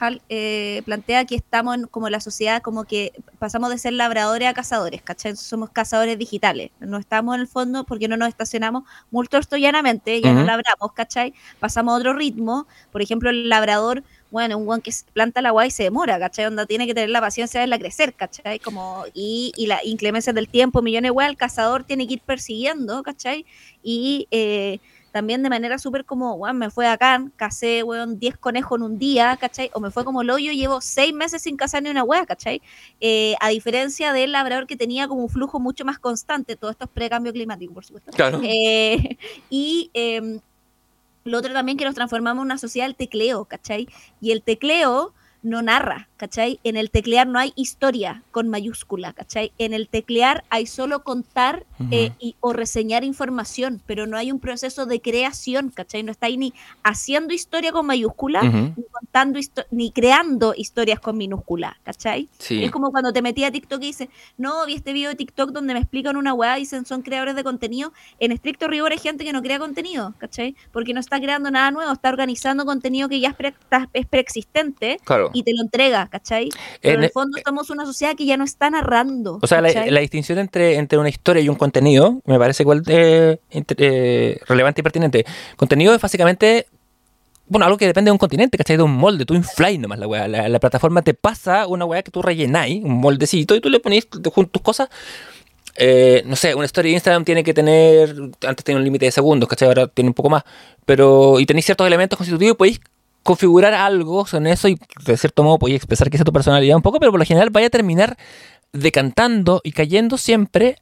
Hall 0.01 0.21
eh, 0.29 0.83
plantea 0.85 1.25
que 1.25 1.35
estamos 1.35 1.77
en, 1.77 1.87
como 1.87 2.09
la 2.11 2.21
sociedad, 2.21 2.63
como 2.63 2.85
que 2.85 3.13
pasamos 3.39 3.71
de 3.71 3.79
ser 3.79 3.93
labradores 3.93 4.49
a 4.49 4.55
cazadores, 4.55 5.03
¿cachai? 5.03 5.37
Somos 5.37 5.71
cazadores 5.71 6.19
digitales. 6.19 6.71
No 6.81 6.99
estamos 6.99 7.35
en 7.35 7.43
el 7.43 7.49
fondo 7.49 7.85
porque 7.85 8.09
no 8.09 8.17
nos 8.17 8.29
estacionamos 8.29 8.85
muy 9.11 9.27
torstoyanamente, 9.29 10.21
ya 10.21 10.33
no 10.33 10.43
labramos, 10.45 10.93
¿cachai? 10.95 11.35
Pasamos 11.61 11.95
a 11.95 11.97
otro 11.99 12.13
ritmo. 12.13 12.67
Por 12.91 13.03
ejemplo, 13.03 13.31
el 13.31 13.49
labrador, 13.49 14.03
bueno, 14.33 14.57
un 14.57 14.65
guan 14.65 14.81
que 14.81 14.91
planta 15.13 15.43
la 15.43 15.51
agua 15.51 15.67
y 15.67 15.71
se 15.71 15.83
demora, 15.83 16.19
¿cachai? 16.19 16.47
Onda 16.47 16.65
tiene 16.65 16.87
que 16.87 16.95
tener 16.95 17.11
la 17.11 17.21
paciencia 17.21 17.61
de 17.61 17.65
verla 17.65 17.79
crecer, 17.79 18.15
¿cachai? 18.15 18.59
Como, 18.59 19.05
y, 19.13 19.53
y 19.57 19.67
la 19.67 19.85
inclemencia 19.85 20.33
del 20.33 20.49
tiempo, 20.49 20.81
millones 20.81 21.13
de 21.15 21.27
el 21.27 21.37
cazador 21.37 21.85
tiene 21.85 22.07
que 22.07 22.15
ir 22.15 22.21
persiguiendo, 22.23 23.03
¿cachai? 23.03 23.45
Y 23.83 24.27
eh, 24.31 24.81
también 25.13 25.43
de 25.43 25.51
manera 25.51 25.79
súper 25.79 26.07
como, 26.07 26.33
weón, 26.33 26.57
me 26.57 26.71
fue 26.71 26.87
acá, 26.87 27.23
casé, 27.37 27.83
weón, 27.83 28.19
10 28.19 28.39
conejos 28.39 28.79
en 28.79 28.85
un 28.85 28.99
día, 28.99 29.37
¿cachai? 29.39 29.71
O 29.75 29.81
me 29.81 29.91
fue 29.91 30.03
como 30.03 30.23
lo 30.25 30.39
yo 30.39 30.51
llevo 30.51 30.81
6 30.81 31.13
meses 31.13 31.43
sin 31.43 31.59
cazar 31.59 31.83
ni 31.83 31.91
una 31.91 32.03
weá, 32.03 32.25
¿cachai? 32.25 32.63
Eh, 33.01 33.35
a 33.39 33.51
diferencia 33.51 34.15
del 34.15 34.33
labrador 34.33 34.67
que 34.67 34.77
tenía 34.77 35.09
como 35.09 35.25
un 35.25 35.29
flujo 35.29 35.61
mucho 35.61 35.85
más 35.85 35.99
constante, 35.99 36.57
todo 36.57 36.71
esto 36.71 36.87
es 36.87 36.91
precambio 36.91 37.35
climático, 37.35 37.75
por 37.75 37.85
supuesto. 37.85 38.13
Claro. 38.13 38.41
Eh, 38.43 39.19
y 39.51 39.91
em, 39.93 40.41
lo 41.25 41.39
otro 41.39 41.53
también 41.53 41.79
que 41.79 41.85
nos 41.85 41.95
transformamos 41.95 42.43
en 42.43 42.47
una 42.47 42.59
sociedad 42.59 42.87
del 42.87 42.97
tecleo, 42.97 43.45
¿cachai? 43.45 43.89
Y 44.21 44.33
el 44.33 44.43
tecleo 44.43 45.15
no 45.43 45.61
narra, 45.63 46.09
¿cachai? 46.17 46.61
En 46.63 46.77
el 46.77 46.91
teclear 46.91 47.27
no 47.27 47.39
hay 47.39 47.53
historia 47.57 48.23
con 48.31 48.49
mayúscula, 48.49 49.13
¿cachai? 49.13 49.53
En 49.59 49.73
el 49.75 49.89
teclear 49.89 50.45
hay 50.51 50.67
solo 50.67 51.03
contar 51.03 51.67
eh, 51.91 52.13
y, 52.21 52.37
o 52.41 52.53
reseñar 52.53 53.03
información, 53.03 53.83
pero 53.87 54.07
no 54.07 54.17
hay 54.17 54.31
un 54.31 54.39
proceso 54.39 54.87
de 54.87 55.01
creación, 55.01 55.71
¿cachai? 55.71 56.05
No 56.05 56.13
está 56.13 56.27
ahí 56.27 56.37
ni 56.37 56.55
haciendo 56.85 57.35
historia 57.35 57.73
con 57.73 57.87
mayúscula, 57.87 58.43
ni 58.43 58.85
contando 58.91 59.41
ni 59.71 59.91
creando 59.91 60.55
historias 60.57 61.01
con 61.01 61.17
minúscula, 61.17 61.79
¿cachai? 61.83 62.29
Es 62.49 62.71
como 62.71 62.93
cuando 62.93 63.13
te 63.13 63.21
metí 63.21 63.43
a 63.45 63.51
TikTok 63.51 63.83
y 63.83 63.87
dices, 63.87 64.09
no, 64.39 64.65
vi 64.67 64.75
este 64.75 64.93
video 64.93 65.11
de 65.11 65.17
TikTok 65.17 65.51
donde 65.51 65.75
me 65.75 65.81
explican 65.81 66.17
una 66.17 66.35
weá 66.35 66.57
y 66.59 66.63
dicen 66.63 66.87
son 66.87 67.03
creadores 67.03 67.35
de 67.35 67.43
contenido. 67.43 67.93
En 68.21 68.31
estricto 68.31 68.69
rigor 68.69 68.93
hay 68.93 68.99
gente 68.99 69.25
que 69.25 69.33
no 69.33 69.43
crea 69.43 69.59
contenido, 69.59 70.15
¿cachai? 70.19 70.55
Porque 70.73 70.95
no 70.95 71.01
está 71.01 71.21
creando 71.21 71.51
nada 71.51 71.71
nuevo, 71.73 71.93
está 71.93 72.11
organizando 72.11 72.65
contenido 72.65 73.09
que 73.09 73.19
ya 73.19 73.31
es, 73.31 73.35
pre 73.35 73.55
es 73.93 74.07
preexistente 74.07 74.99
y 75.33 75.43
te 75.43 75.53
lo 75.55 75.63
entrega, 75.63 76.09
¿cachai? 76.09 76.49
Pero 76.81 76.99
en, 76.99 77.05
el 77.05 77.11
fondo 77.11 77.39
somos 77.45 77.71
una 77.71 77.85
sociedad 77.85 78.15
que 78.15 78.27
ya 78.27 78.37
no 78.37 78.45
está 78.45 78.71
narrando. 78.71 79.39
O 79.41 79.47
sea, 79.47 79.61
la, 79.61 80.01
distinción 80.01 80.39
entre, 80.39 80.77
entre 80.77 80.99
una 80.99 81.09
historia 81.09 81.43
y 81.43 81.49
un 81.49 81.57
contenido 81.57 82.21
me 82.25 82.39
parece 82.39 82.63
igual 82.63 82.83
de, 82.83 83.41
eh, 83.51 84.41
relevante 84.47 84.81
y 84.81 84.83
pertinente. 84.83 85.25
Contenido 85.57 85.95
es 85.95 86.01
básicamente 86.01 86.67
bueno, 87.53 87.67
algo 87.67 87.77
que 87.77 87.87
depende 87.87 88.09
de 88.09 88.13
un 88.13 88.19
continente, 88.19 88.57
¿cachai? 88.57 88.79
De 88.79 88.83
un 88.83 88.97
molde, 88.97 89.27
tú 89.27 89.35
infláis 89.35 89.79
nomás 89.79 89.99
la 89.99 90.07
weá. 90.07 90.27
La, 90.27 90.59
plataforma 90.59 91.03
te 91.03 91.13
pasa 91.13 91.67
una 91.67 91.85
weá 91.85 92.03
que 92.03 92.11
tú 92.11 92.23
rellenáis, 92.23 92.83
un 92.83 92.95
moldecito, 92.95 93.55
y 93.55 93.61
tú 93.61 93.69
le 93.69 93.79
pones 93.79 94.09
tus 94.09 94.63
cosas. 94.63 94.89
Eh, 95.77 96.23
no 96.25 96.37
sé, 96.37 96.55
una 96.55 96.65
historia 96.65 96.91
de 96.91 96.95
Instagram 96.95 97.25
tiene 97.25 97.45
que 97.45 97.53
tener, 97.53 98.15
antes 98.47 98.65
tenía 98.65 98.79
un 98.79 98.85
límite 98.85 99.07
de 99.07 99.11
segundos, 99.11 99.49
¿cachai? 99.49 99.69
Ahora 99.69 99.87
tiene 99.87 100.09
un 100.09 100.15
poco 100.15 100.31
más, 100.31 100.45
pero, 100.87 101.41
y 101.41 101.47
tenéis 101.47 101.67
ciertos 101.67 101.87
elementos 101.87 102.17
constitutivos, 102.17 102.57
podéis 102.57 102.81
configurar 103.23 103.75
algo 103.75 104.27
son 104.27 104.47
eso 104.47 104.69
y 104.69 104.79
de 105.07 105.17
cierto 105.17 105.43
modo 105.43 105.59
podéis 105.59 105.77
expresar 105.77 106.11
que 106.11 106.17
es 106.17 106.25
tu 106.25 106.33
personalidad 106.33 106.77
un 106.77 106.83
poco, 106.83 106.99
pero 106.99 107.13
por 107.13 107.21
lo 107.21 107.27
general 107.27 107.51
vaya 107.51 107.69
a 107.69 107.71
terminar 107.71 108.17
decantando 108.73 109.61
y 109.65 109.73
cayendo 109.73 110.19
siempre 110.19 110.77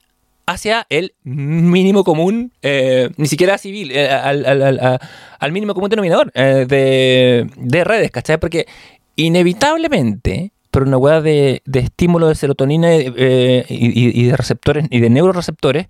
hacia 0.47 0.87
el 0.89 1.15
mínimo 1.23 2.03
común, 2.03 2.53
eh, 2.63 3.11
ni 3.17 3.27
siquiera 3.27 3.57
civil, 3.59 3.93
eh, 3.93 4.11
al, 4.11 5.53
mínimo 5.53 5.75
común 5.75 5.91
denominador 5.91 6.33
eh, 6.35 6.67
de, 7.57 7.85
redes, 7.85 8.11
¿cachai? 8.11 8.39
Porque 8.39 8.67
inevitablemente, 9.17 10.53
por 10.71 10.83
una 10.83 10.99
hueá 10.99 11.21
de, 11.21 11.63
estímulo 11.73 12.29
de 12.29 12.35
serotonina 12.35 12.95
y, 12.97 14.25
de 14.27 14.37
receptores 14.37 14.87
y 14.91 15.01
de 15.01 15.11
neuroreceptores, 15.11 15.87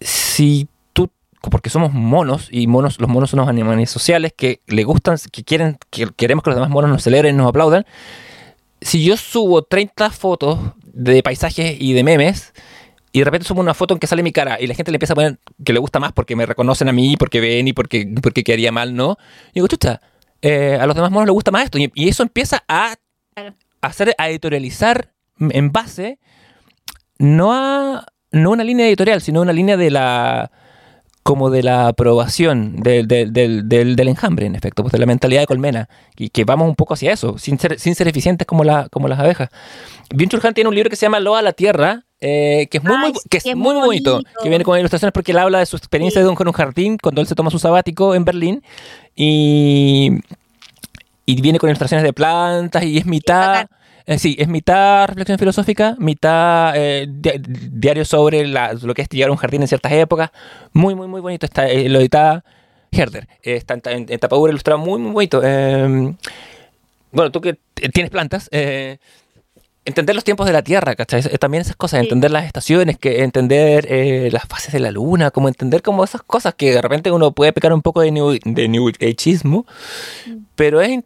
si 0.00 0.66
tú, 0.66 0.69
porque 1.48 1.70
somos 1.70 1.92
monos 1.92 2.48
y 2.50 2.66
monos, 2.66 3.00
los 3.00 3.08
monos 3.08 3.30
son 3.30 3.40
los 3.40 3.48
animales 3.48 3.90
sociales 3.90 4.32
que 4.36 4.60
le 4.66 4.84
gustan, 4.84 5.16
que 5.32 5.42
quieren, 5.42 5.78
que 5.90 6.08
queremos 6.16 6.44
que 6.44 6.50
los 6.50 6.56
demás 6.56 6.70
monos 6.70 6.90
nos 6.90 7.02
celebren 7.02 7.36
nos 7.36 7.48
aplaudan. 7.48 7.86
Si 8.80 9.04
yo 9.04 9.16
subo 9.16 9.62
30 9.62 10.10
fotos 10.10 10.58
de 10.84 11.22
paisajes 11.22 11.76
y 11.80 11.92
de 11.92 12.04
memes, 12.04 12.52
y 13.12 13.20
de 13.20 13.24
repente 13.24 13.46
subo 13.46 13.60
una 13.60 13.74
foto 13.74 13.94
en 13.94 14.00
que 14.00 14.06
sale 14.06 14.22
mi 14.22 14.32
cara 14.32 14.58
y 14.60 14.66
la 14.66 14.74
gente 14.74 14.92
le 14.92 14.96
empieza 14.96 15.14
a 15.14 15.16
poner 15.16 15.38
que 15.64 15.72
le 15.72 15.80
gusta 15.80 15.98
más 15.98 16.12
porque 16.12 16.36
me 16.36 16.46
reconocen 16.46 16.88
a 16.88 16.92
mí, 16.92 17.16
porque 17.16 17.40
ven 17.40 17.66
y 17.68 17.72
porque, 17.72 18.08
porque 18.22 18.44
quedaría 18.44 18.70
mal, 18.70 18.94
¿no? 18.94 19.16
Y 19.50 19.54
digo, 19.54 19.66
chucha, 19.66 20.00
eh, 20.42 20.78
a 20.80 20.86
los 20.86 20.94
demás 20.94 21.10
monos 21.10 21.26
les 21.26 21.32
gusta 21.32 21.50
más 21.50 21.64
esto. 21.64 21.78
Y, 21.78 21.90
eso 22.08 22.22
empieza 22.22 22.62
a, 22.68 22.94
hacer, 23.80 24.14
a 24.16 24.28
editorializar 24.28 25.12
en 25.38 25.72
base, 25.72 26.18
no 27.18 27.52
a 27.52 28.06
no 28.32 28.50
una 28.52 28.62
línea 28.62 28.86
editorial, 28.86 29.20
sino 29.20 29.42
una 29.42 29.52
línea 29.52 29.76
de 29.76 29.90
la 29.90 30.52
como 31.22 31.50
de 31.50 31.62
la 31.62 31.88
aprobación 31.88 32.76
del, 32.76 33.06
del, 33.06 33.32
del, 33.32 33.68
del, 33.68 34.08
enjambre, 34.08 34.46
en 34.46 34.54
efecto, 34.54 34.82
pues 34.82 34.92
de 34.92 34.98
la 34.98 35.06
mentalidad 35.06 35.42
de 35.42 35.46
colmena, 35.46 35.88
y 36.16 36.30
que 36.30 36.44
vamos 36.44 36.68
un 36.68 36.76
poco 36.76 36.94
hacia 36.94 37.12
eso, 37.12 37.38
sin 37.38 37.58
ser, 37.58 37.78
sin 37.78 37.94
ser 37.94 38.08
eficientes 38.08 38.46
como, 38.46 38.64
la, 38.64 38.88
como 38.88 39.06
las 39.06 39.18
abejas. 39.18 39.50
Bien 40.14 40.28
tiene 40.28 40.68
un 40.68 40.74
libro 40.74 40.90
que 40.90 40.96
se 40.96 41.06
llama 41.06 41.20
Loa 41.20 41.40
a 41.40 41.42
la 41.42 41.52
Tierra, 41.52 42.04
eh, 42.20 42.68
que 42.70 42.78
es 42.78 42.84
muy, 42.84 42.96
muy, 42.96 43.12
que 43.28 43.38
es 43.38 43.56
muy, 43.56 43.74
bonito, 43.74 44.20
que 44.42 44.48
viene 44.48 44.64
con 44.64 44.78
ilustraciones 44.78 45.12
porque 45.12 45.32
él 45.32 45.38
habla 45.38 45.58
de 45.58 45.66
su 45.66 45.76
experiencia 45.76 46.22
de 46.22 46.28
un, 46.28 46.34
con 46.34 46.48
un 46.48 46.52
jardín 46.52 46.98
cuando 47.00 47.20
él 47.20 47.26
se 47.26 47.34
toma 47.34 47.50
su 47.50 47.58
sabático 47.58 48.14
en 48.14 48.24
Berlín 48.24 48.62
y, 49.14 50.10
y 51.26 51.40
viene 51.40 51.58
con 51.58 51.68
ilustraciones 51.68 52.04
de 52.04 52.12
plantas 52.12 52.82
y 52.82 52.98
es 52.98 53.06
mitad... 53.06 53.66
Eh, 54.10 54.18
sí, 54.18 54.34
es 54.40 54.48
mitad 54.48 55.06
reflexión 55.06 55.38
filosófica, 55.38 55.94
mitad 56.00 56.72
eh, 56.74 57.06
diario 57.08 58.04
sobre 58.04 58.44
lo 58.44 58.92
que 58.92 59.02
es 59.02 59.08
llevar 59.08 59.30
un 59.30 59.36
jardín 59.36 59.62
en 59.62 59.68
ciertas 59.68 59.92
épocas. 59.92 60.32
Muy, 60.72 60.96
muy, 60.96 61.06
muy 61.06 61.20
bonito. 61.20 61.46
Está, 61.46 61.62
lo 61.68 62.00
edita 62.00 62.44
Herder. 62.90 63.28
está 63.40 63.74
en, 63.84 64.06
en, 64.08 64.18
tapadura 64.18 64.50
ilustrado 64.50 64.80
muy, 64.80 64.98
muy 64.98 65.12
bonito. 65.12 65.44
Em, 65.44 66.16
bueno, 67.12 67.30
tú 67.30 67.40
que 67.40 67.58
tienes 67.92 68.10
plantas, 68.10 68.48
entender 69.84 70.16
los 70.16 70.24
tiempos 70.24 70.44
de 70.44 70.54
la 70.54 70.62
Tierra, 70.62 70.96
¿cachai? 70.96 71.22
También 71.38 71.60
esas 71.60 71.76
cosas, 71.76 72.00
entender 72.00 72.32
las 72.32 72.46
estaciones, 72.46 72.98
que 72.98 73.22
entender 73.22 73.86
eh, 73.88 74.28
las 74.32 74.44
fases 74.48 74.72
de 74.72 74.80
la 74.80 74.90
Luna, 74.90 75.30
como 75.30 75.46
entender 75.46 75.82
como 75.82 76.02
esas 76.02 76.24
cosas 76.24 76.54
que 76.54 76.72
de 76.72 76.82
repente 76.82 77.12
uno 77.12 77.30
puede 77.30 77.52
pecar 77.52 77.72
un 77.72 77.82
poco 77.82 78.00
de 78.00 78.10
New, 78.10 78.38
de 78.44 78.68
new 78.68 78.88
Ageismo, 78.88 79.66
mm. 80.26 80.36
pero 80.56 80.80
es, 80.80 81.00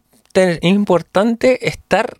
importante 0.61 1.69
estar 1.69 2.17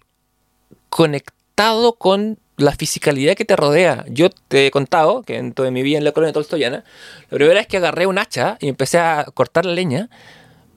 conectado 0.96 1.96
con 1.98 2.40
la 2.56 2.72
fisicalidad 2.72 3.36
que 3.36 3.44
te 3.44 3.58
rodea. 3.58 4.06
Yo 4.08 4.30
te 4.30 4.68
he 4.68 4.72
contado 4.72 5.24
que 5.24 5.36
en 5.36 5.52
toda 5.52 5.70
mi 5.70 5.84
vida 5.84 5.98
en 5.98 6.06
la 6.06 6.14
colonia 6.14 6.32
tolstoyana, 6.32 6.86
la 7.30 7.36
primera 7.36 7.60
vez 7.60 7.68
que 7.68 7.76
agarré 7.76 8.08
un 8.08 8.18
hacha 8.18 8.58
y 8.62 8.70
empecé 8.70 8.98
a 8.98 9.26
cortar 9.34 9.66
la 9.66 9.74
leña, 9.74 10.10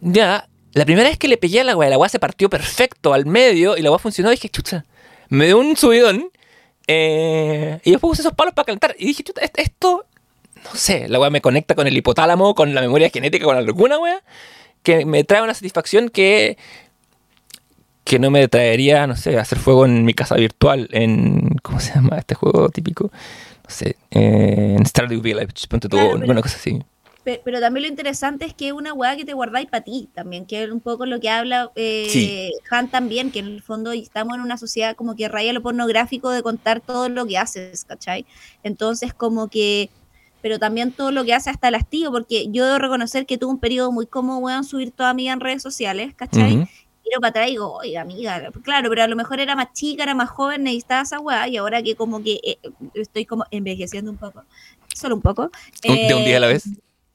ya, 0.01 0.49
la 0.73 0.85
primera 0.85 1.09
vez 1.09 1.19
que 1.19 1.29
le 1.29 1.37
pegué 1.37 1.61
a 1.61 1.65
la 1.65 1.71
agua, 1.71 1.89
la 1.89 1.95
agua 1.95 2.09
se 2.09 2.19
partió 2.19 2.51
perfecto 2.51 3.15
al 3.15 3.27
medio 3.27 3.77
y 3.77 3.83
la 3.83 3.91
agua 3.91 4.01
funcionó, 4.01 4.31
dije, 4.31 4.49
chucha, 4.49 4.85
me 5.29 5.47
dio 5.47 5.57
un 5.57 5.77
subidón. 5.77 6.33
Eh, 6.89 7.79
y 7.85 7.93
después 7.93 8.11
puse 8.11 8.23
esos 8.23 8.35
palos 8.35 8.55
para 8.55 8.67
calentar. 8.67 8.97
Y 8.99 9.07
dije, 9.07 9.23
chuta, 9.23 9.43
esto, 9.55 10.05
no 10.65 10.75
sé, 10.75 11.09
la 11.09 11.21
weá 11.21 11.31
me 11.31 11.41
conecta 11.41 11.77
con 11.77 11.87
el 11.87 11.97
hipotálamo, 11.97 12.57
con 12.57 12.75
la 12.75 12.81
memoria 12.81 13.09
genética, 13.09 13.45
con 13.45 13.57
alguna 13.57 14.01
weá, 14.01 14.21
que 14.83 15.05
me 15.05 15.23
trae 15.23 15.43
una 15.43 15.55
satisfacción 15.55 16.09
que, 16.09 16.59
que 18.09 18.19
no 18.19 18.31
me 18.31 18.49
traería, 18.49 19.07
no 19.07 19.17
sé, 19.17 19.39
hacer 19.39 19.59
fuego 19.59 19.85
en 19.85 20.03
mi 20.07 20.15
casa 20.15 20.35
virtual, 20.35 20.89
en, 20.93 21.57
¿cómo 21.63 21.79
se 21.79 21.95
llama 21.95 22.17
este 22.17 22.35
juego 22.35 22.71
típico? 22.71 23.11
No 23.13 23.69
sé, 23.69 23.97
eh, 24.11 24.77
en 24.79 24.87
Stardew 24.87 25.21
Village, 25.21 25.69
ponte 25.69 25.91
todo, 25.91 26.15
una 26.15 26.41
cosa 26.41 26.57
así. 26.57 26.81
Pero, 27.45 27.61
también 27.61 27.83
lo 27.83 27.89
interesante 27.91 28.47
es 28.47 28.55
que 28.55 28.69
es 28.69 28.73
una 28.73 28.95
weá 28.95 29.15
que 29.15 29.27
te 29.27 29.35
guardáis 29.35 29.69
para 29.69 29.85
ti 29.85 30.09
también, 30.15 30.47
que 30.47 30.63
es 30.63 30.71
un 30.71 30.81
poco 30.81 31.05
lo 31.05 31.21
que 31.21 31.29
habla 31.29 31.71
eh, 31.77 32.51
Han 32.71 32.89
también, 32.89 33.31
que 33.31 33.41
en 33.41 33.49
el 33.49 33.63
fondo 33.63 33.93
estamos 33.93 34.37
en 34.37 34.41
una 34.41 34.57
sociedad 34.57 34.97
como 34.97 35.15
que 35.15 35.29
raya 35.29 35.53
lo 35.53 35.61
pornográfico 35.61 36.31
de 36.31 36.43
contar 36.43 36.81
todo 36.81 37.11
lo 37.11 37.27
que 37.27 37.37
haces, 37.37 37.85
¿cachai? 37.85 38.25
Entonces 38.63 39.13
como 39.13 39.49
que, 39.49 39.91
pero 40.41 40.59
también 40.59 40.93
todo 40.93 41.11
lo 41.11 41.27
que 41.27 41.35
hace 41.35 41.51
hasta 41.51 41.69
el 41.69 41.75
hastío, 41.75 42.11
porque 42.11 42.47
yo 42.51 42.65
debo 42.65 42.79
reconocer 42.79 43.27
que 43.27 43.37
tuve 43.37 43.51
un 43.51 43.61
periodo 43.61 43.93
muy 43.93 44.07
cómodo, 44.07 44.39
weón, 44.39 44.65
subir 44.65 44.93
toda 44.93 45.13
mi 45.13 45.29
en 45.29 45.41
redes 45.41 45.61
sociales, 45.61 46.15
¿cachai? 46.15 46.67
Pero 47.09 47.21
para 47.21 47.31
atrás 47.31 47.47
digo, 47.47 47.73
oye, 47.73 47.97
amiga, 47.97 48.51
claro, 48.63 48.89
pero 48.91 49.03
a 49.03 49.09
lo 49.09 49.17
mejor 49.17 49.41
era 49.41 49.55
más 49.57 49.73
chica, 49.73 50.03
era 50.03 50.15
más 50.15 50.31
joven, 50.31 50.65
necesitaba 50.65 51.03
esa 51.03 51.21
weá, 51.21 51.49
y 51.49 51.57
ahora 51.57 51.83
que 51.83 51.95
como 51.95 52.23
que 52.23 52.41
eh, 52.43 52.59
estoy 52.95 53.25
como 53.25 53.45
envejeciendo 53.51 54.11
un 54.11 54.19
poco, 54.19 54.45
solo 54.95 55.15
un 55.15 55.23
poco. 55.23 55.51
¿De 55.83 56.15
un 56.15 56.25
día 56.25 56.37
a 56.37 56.41
la 56.41 56.49
vez? 56.49 56.65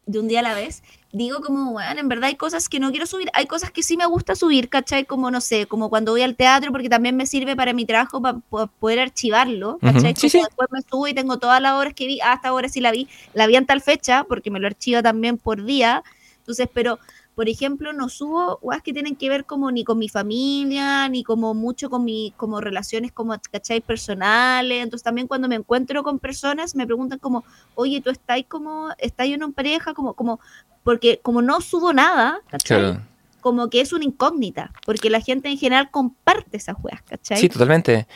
de 0.05 0.19
un 0.19 0.27
día 0.27 0.39
a 0.39 0.43
la 0.43 0.53
vez, 0.53 0.83
digo 1.11 1.39
como, 1.41 1.71
bueno, 1.71 1.99
en 1.99 2.09
verdad 2.09 2.25
hay 2.25 2.35
cosas 2.35 2.67
que 2.67 2.79
no 2.79 2.91
quiero 2.91 3.05
subir, 3.05 3.29
hay 3.33 3.45
cosas 3.45 3.71
que 3.71 3.83
sí 3.83 3.95
me 3.95 4.05
gusta 4.05 4.35
subir, 4.35 4.67
¿cachai? 4.67 5.05
Como, 5.05 5.31
no 5.31 5.39
sé, 5.39 5.65
como 5.65 5.89
cuando 5.89 6.11
voy 6.11 6.23
al 6.23 6.35
teatro, 6.35 6.71
porque 6.71 6.89
también 6.89 7.15
me 7.15 7.25
sirve 7.25 7.55
para 7.55 7.73
mi 7.73 7.85
trabajo, 7.85 8.21
para 8.21 8.39
poder 8.79 8.99
archivarlo, 8.99 9.77
¿cachai? 9.79 10.13
Después 10.13 10.69
me 10.71 10.81
subo 10.81 11.07
y 11.07 11.13
tengo 11.13 11.39
todas 11.39 11.61
las 11.61 11.73
horas 11.73 11.93
que 11.93 12.05
vi, 12.05 12.19
hasta 12.19 12.49
ahora 12.49 12.67
sí 12.67 12.81
la 12.81 12.91
vi, 12.91 13.07
la 13.33 13.47
vi 13.47 13.55
en 13.55 13.65
tal 13.65 13.81
fecha, 13.81 14.25
porque 14.25 14.51
me 14.51 14.59
lo 14.59 14.67
archiva 14.67 15.01
también 15.01 15.37
por 15.37 15.63
día, 15.63 16.03
entonces, 16.39 16.67
pero 16.73 16.99
por 17.35 17.49
ejemplo, 17.49 17.93
no 17.93 18.09
subo 18.09 18.59
guas 18.61 18.81
que 18.83 18.93
tienen 18.93 19.15
que 19.15 19.29
ver 19.29 19.45
como 19.45 19.71
ni 19.71 19.83
con 19.83 19.97
mi 19.97 20.07
familia, 20.07 21.09
ni 21.09 21.23
como 21.23 21.53
mucho 21.53 21.89
con 21.89 22.03
mi, 22.03 22.33
como 22.37 22.61
relaciones 22.61 23.11
como, 23.11 23.35
¿cachai? 23.51 23.81
Personales. 23.81 24.83
Entonces 24.83 25.03
también 25.03 25.27
cuando 25.27 25.47
me 25.47 25.55
encuentro 25.55 26.03
con 26.03 26.19
personas 26.19 26.75
me 26.75 26.85
preguntan 26.85 27.19
como, 27.19 27.43
oye, 27.75 28.01
¿tú 28.01 28.11
estás 28.11 28.39
como, 28.47 28.89
estás 28.99 29.27
en 29.27 29.43
una 29.43 29.53
pareja? 29.53 29.93
Como, 29.93 30.13
como, 30.13 30.39
porque 30.83 31.19
como 31.23 31.41
no 31.41 31.59
subo 31.61 31.91
nada, 31.93 32.39
¿cachai? 32.49 32.99
Como 33.41 33.69
que 33.69 33.81
es 33.81 33.91
una 33.91 34.05
incógnita, 34.05 34.71
porque 34.85 35.09
la 35.09 35.19
gente 35.19 35.49
en 35.49 35.57
general 35.57 35.91
comparte 35.91 36.55
esas 36.55 36.77
weas, 36.81 37.01
¿cachai? 37.01 37.37
Sí, 37.37 37.49
totalmente. 37.49 38.07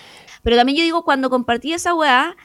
Pero 0.41 0.55
también 0.55 0.77
yo 0.77 0.83
digo, 0.83 1.03
cuando 1.03 1.29
compartí 1.29 1.73
esa 1.73 1.93
wea, 1.93 2.35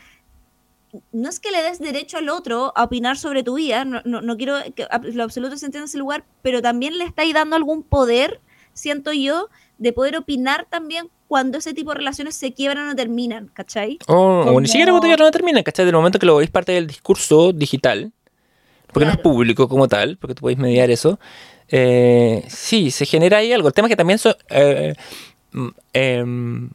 no 1.13 1.29
es 1.29 1.41
que 1.41 1.51
le 1.51 1.63
des 1.63 1.79
derecho 1.79 2.19
al 2.19 2.29
otro 2.29 2.73
a 2.77 2.85
opinar 2.85 3.17
sobre 3.17 3.43
tu 3.43 3.55
vida, 3.55 3.85
no, 3.85 4.03
no, 4.05 4.37
quiero 4.37 4.57
que 4.75 4.87
lo 5.13 5.23
absoluto 5.23 5.57
se 5.57 5.67
entienda 5.67 5.85
en 5.85 5.89
ese 5.89 5.99
lugar, 5.99 6.25
pero 6.43 6.61
también 6.61 6.99
le 6.99 7.05
estáis 7.05 7.33
dando 7.33 7.57
algún 7.57 7.83
poder, 7.83 8.41
siento 8.75 9.13
yo, 9.13 9.49
de 9.79 9.93
poder 9.93 10.17
opinar 10.17 10.67
también 10.69 11.09
cuando 11.29 11.59
ese 11.59 11.73
tipo 11.73 11.93
de 11.93 11.99
relaciones 11.99 12.35
se 12.35 12.53
quiebran 12.53 12.89
o 12.91 12.95
terminan, 12.95 13.49
¿cachai? 13.55 13.99
o 14.07 14.61
ni 14.61 14.69
siquiera 14.69 14.93
cuando 14.93 15.17
no 15.17 15.31
terminan, 15.31 15.63
¿cachai? 15.63 15.87
Del 15.87 15.95
momento 15.95 16.19
que 16.19 16.27
lo 16.27 16.37
veis 16.37 16.51
parte 16.51 16.73
del 16.73 16.87
discurso 16.87 17.53
digital, 17.53 18.13
porque 18.93 19.07
no 19.07 19.13
es 19.13 19.19
público 19.19 19.69
como 19.69 19.89
tal, 19.89 20.19
porque 20.19 20.35
tú 20.35 20.43
podéis 20.43 20.59
mediar 20.59 20.91
eso, 20.91 21.19
eh, 21.69 22.45
sí, 22.49 22.91
se 22.91 23.07
genera 23.07 23.39
ahí 23.39 23.51
algo. 23.53 23.69
El 23.69 23.75
tema 23.75 23.89
es 23.89 23.93
que 23.93 23.97
también 23.97 24.19
son... 24.19 24.35
Eh, 24.51 24.95
mm, 25.53 25.69
em, 25.95 26.71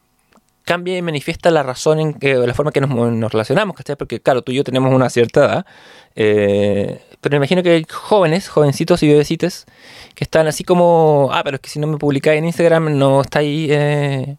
cambia 0.67 0.97
y 0.97 1.01
manifiesta 1.01 1.49
la 1.49 1.63
razón 1.63 1.99
en 1.99 2.13
que, 2.13 2.35
la 2.35 2.53
forma 2.53 2.73
que 2.73 2.81
nos, 2.81 2.89
nos 2.89 3.31
relacionamos, 3.31 3.75
¿cachai? 3.75 3.95
Porque 3.95 4.19
claro, 4.19 4.41
tú 4.41 4.51
y 4.51 4.55
yo 4.55 4.65
tenemos 4.65 4.93
una 4.93 5.09
cierta 5.09 5.45
edad, 5.45 5.65
eh, 6.13 7.01
pero 7.21 7.31
me 7.31 7.37
imagino 7.37 7.63
que 7.63 7.71
hay 7.71 7.85
jóvenes, 7.89 8.49
jovencitos 8.49 9.01
y 9.01 9.07
bebecitos 9.07 9.65
que 10.13 10.25
están 10.25 10.45
así 10.45 10.65
como, 10.65 11.29
ah, 11.31 11.41
pero 11.45 11.55
es 11.55 11.61
que 11.61 11.69
si 11.69 11.79
no 11.79 11.87
me 11.87 11.97
publicáis 11.97 12.39
en 12.39 12.45
Instagram 12.45 12.97
no 12.97 13.21
estáis 13.21 13.69
eh, 13.71 14.35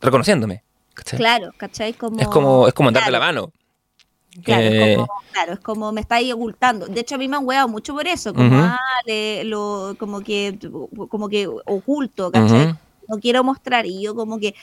reconociéndome. 0.00 0.62
Claro, 0.94 1.50
¿cachai? 1.56 1.90
es 1.90 1.96
como, 2.28 2.68
es 2.68 2.74
como 2.74 2.88
andar 2.88 3.04
de 3.04 3.10
la 3.10 3.18
mano. 3.18 3.50
Claro, 4.44 4.62
es 4.62 4.72
eh, 4.72 4.94
como, 4.94 5.08
claro, 5.32 5.52
es 5.54 5.60
como 5.60 5.92
me 5.92 6.00
estáis 6.00 6.32
ocultando. 6.32 6.86
De 6.86 7.00
hecho, 7.00 7.16
a 7.16 7.18
mí 7.18 7.26
me 7.26 7.36
han 7.36 7.44
hueado 7.44 7.66
mucho 7.66 7.92
por 7.92 8.06
eso, 8.06 8.32
como, 8.32 8.54
ah, 8.54 8.78
lo, 9.42 9.96
como 9.98 10.20
que, 10.20 10.56
como 11.08 11.28
que 11.28 11.48
oculto, 11.48 12.30
¿cachai? 12.30 12.76
No 13.08 13.18
quiero 13.20 13.42
mostrar. 13.42 13.84
Y 13.84 14.00
yo 14.00 14.14
como 14.14 14.38
que 14.38 14.54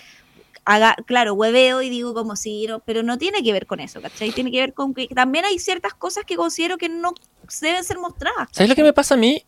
haga, 0.69 0.95
claro, 1.07 1.33
hueveo 1.33 1.81
y 1.81 1.89
digo 1.89 2.13
como 2.13 2.35
si, 2.35 2.67
no, 2.67 2.79
pero 2.79 3.01
no 3.01 3.17
tiene 3.17 3.41
que 3.41 3.51
ver 3.51 3.65
con 3.65 3.79
eso, 3.79 4.01
¿cachai? 4.01 4.31
Tiene 4.31 4.51
que 4.51 4.59
ver 4.59 4.73
con 4.75 4.93
que 4.93 5.07
también 5.07 5.43
hay 5.45 5.57
ciertas 5.57 5.95
cosas 5.95 6.25
que 6.25 6.35
considero 6.35 6.77
que 6.77 6.89
no 6.89 7.13
deben 7.59 7.83
ser 7.83 7.97
mostradas. 7.97 8.49
¿Sabes 8.51 8.69
lo 8.69 8.75
que 8.75 8.83
me 8.83 8.93
pasa 8.93 9.15
a 9.15 9.17
mí? 9.17 9.43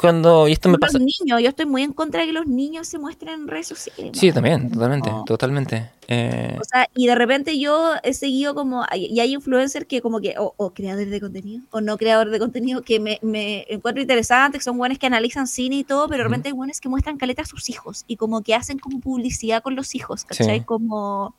Cuando, 0.00 0.48
y 0.48 0.52
esto 0.52 0.70
me 0.70 0.78
pasa... 0.78 0.98
Los 0.98 1.06
niños, 1.20 1.42
yo 1.42 1.48
estoy 1.48 1.66
muy 1.66 1.82
en 1.82 1.92
contra 1.92 2.22
de 2.22 2.28
que 2.28 2.32
los 2.32 2.46
niños 2.46 2.88
se 2.88 2.98
muestren 2.98 3.34
en 3.34 3.48
redes 3.48 3.68
sociales. 3.68 4.18
Sí, 4.18 4.32
también, 4.32 4.70
totalmente, 4.70 5.10
totalmente. 5.26 5.90
Eh. 6.08 6.56
O 6.58 6.64
sea, 6.64 6.88
y 6.94 7.06
de 7.06 7.14
repente 7.14 7.58
yo 7.58 7.92
he 8.02 8.14
seguido 8.14 8.54
como, 8.54 8.84
y 8.94 9.20
hay 9.20 9.34
influencers 9.34 9.84
que 9.84 10.00
como 10.00 10.20
que, 10.20 10.34
o, 10.38 10.70
creadores 10.70 11.10
de 11.10 11.20
contenido, 11.20 11.64
o 11.70 11.82
no 11.82 11.98
creadores 11.98 12.32
de 12.32 12.38
contenido, 12.38 12.80
que 12.80 12.98
me, 12.98 13.18
me 13.20 13.66
encuentro 13.68 14.00
interesantes, 14.00 14.60
que 14.60 14.64
son 14.64 14.78
buenos 14.78 14.98
que 14.98 15.06
analizan 15.06 15.46
cine 15.46 15.76
y 15.76 15.84
todo, 15.84 16.08
pero 16.08 16.22
de 16.22 16.24
repente 16.24 16.48
hay 16.48 16.54
buenos 16.54 16.80
que 16.80 16.88
muestran 16.88 17.18
caleta 17.18 17.42
a 17.42 17.46
sus 17.46 17.68
hijos, 17.68 18.04
y 18.06 18.16
como 18.16 18.40
que 18.40 18.54
hacen 18.54 18.78
como 18.78 19.00
publicidad 19.00 19.62
con 19.62 19.76
los 19.76 19.94
hijos, 19.94 20.24
¿cachai? 20.24 20.64
Como 20.64 21.34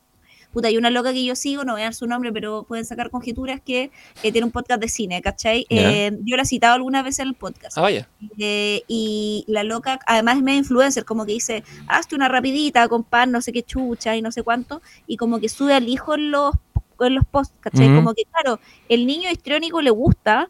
puta, 0.51 0.67
hay 0.67 0.77
una 0.77 0.89
loca 0.89 1.13
que 1.13 1.23
yo 1.23 1.35
sigo, 1.35 1.63
no 1.63 1.75
vean 1.75 1.93
su 1.93 2.07
nombre, 2.07 2.31
pero 2.31 2.63
pueden 2.63 2.85
sacar 2.85 3.09
conjeturas 3.09 3.61
que 3.61 3.91
eh, 4.23 4.31
tiene 4.31 4.45
un 4.45 4.51
podcast 4.51 4.81
de 4.81 4.89
cine, 4.89 5.21
¿cachai? 5.21 5.65
Eh, 5.69 6.11
yo 6.23 6.35
la 6.35 6.43
he 6.43 6.45
citado 6.45 6.75
algunas 6.75 7.03
veces 7.03 7.19
en 7.19 7.29
el 7.29 7.33
podcast. 7.33 7.77
Ah, 7.77 7.81
vaya. 7.81 8.07
Eh, 8.37 8.83
y 8.87 9.45
la 9.47 9.63
loca, 9.63 9.99
además 10.05 10.37
es 10.37 10.43
medio 10.43 10.59
influencer, 10.59 11.05
como 11.05 11.25
que 11.25 11.33
dice, 11.33 11.63
hazte 11.87 12.15
una 12.15 12.27
rapidita 12.27 12.87
con 12.87 13.03
pan, 13.03 13.31
no 13.31 13.41
sé 13.41 13.51
qué 13.51 13.63
chucha 13.63 14.15
y 14.15 14.21
no 14.21 14.31
sé 14.31 14.43
cuánto, 14.43 14.81
y 15.07 15.17
como 15.17 15.39
que 15.39 15.49
sube 15.49 15.73
al 15.73 15.87
hijo 15.87 16.15
en 16.15 16.31
los, 16.31 16.55
en 16.99 17.15
los 17.15 17.25
posts, 17.25 17.55
¿cachai? 17.59 17.93
Como 17.95 18.13
que, 18.13 18.23
claro, 18.25 18.59
el 18.89 19.07
niño 19.07 19.29
histriónico 19.31 19.81
le 19.81 19.89
gusta, 19.89 20.49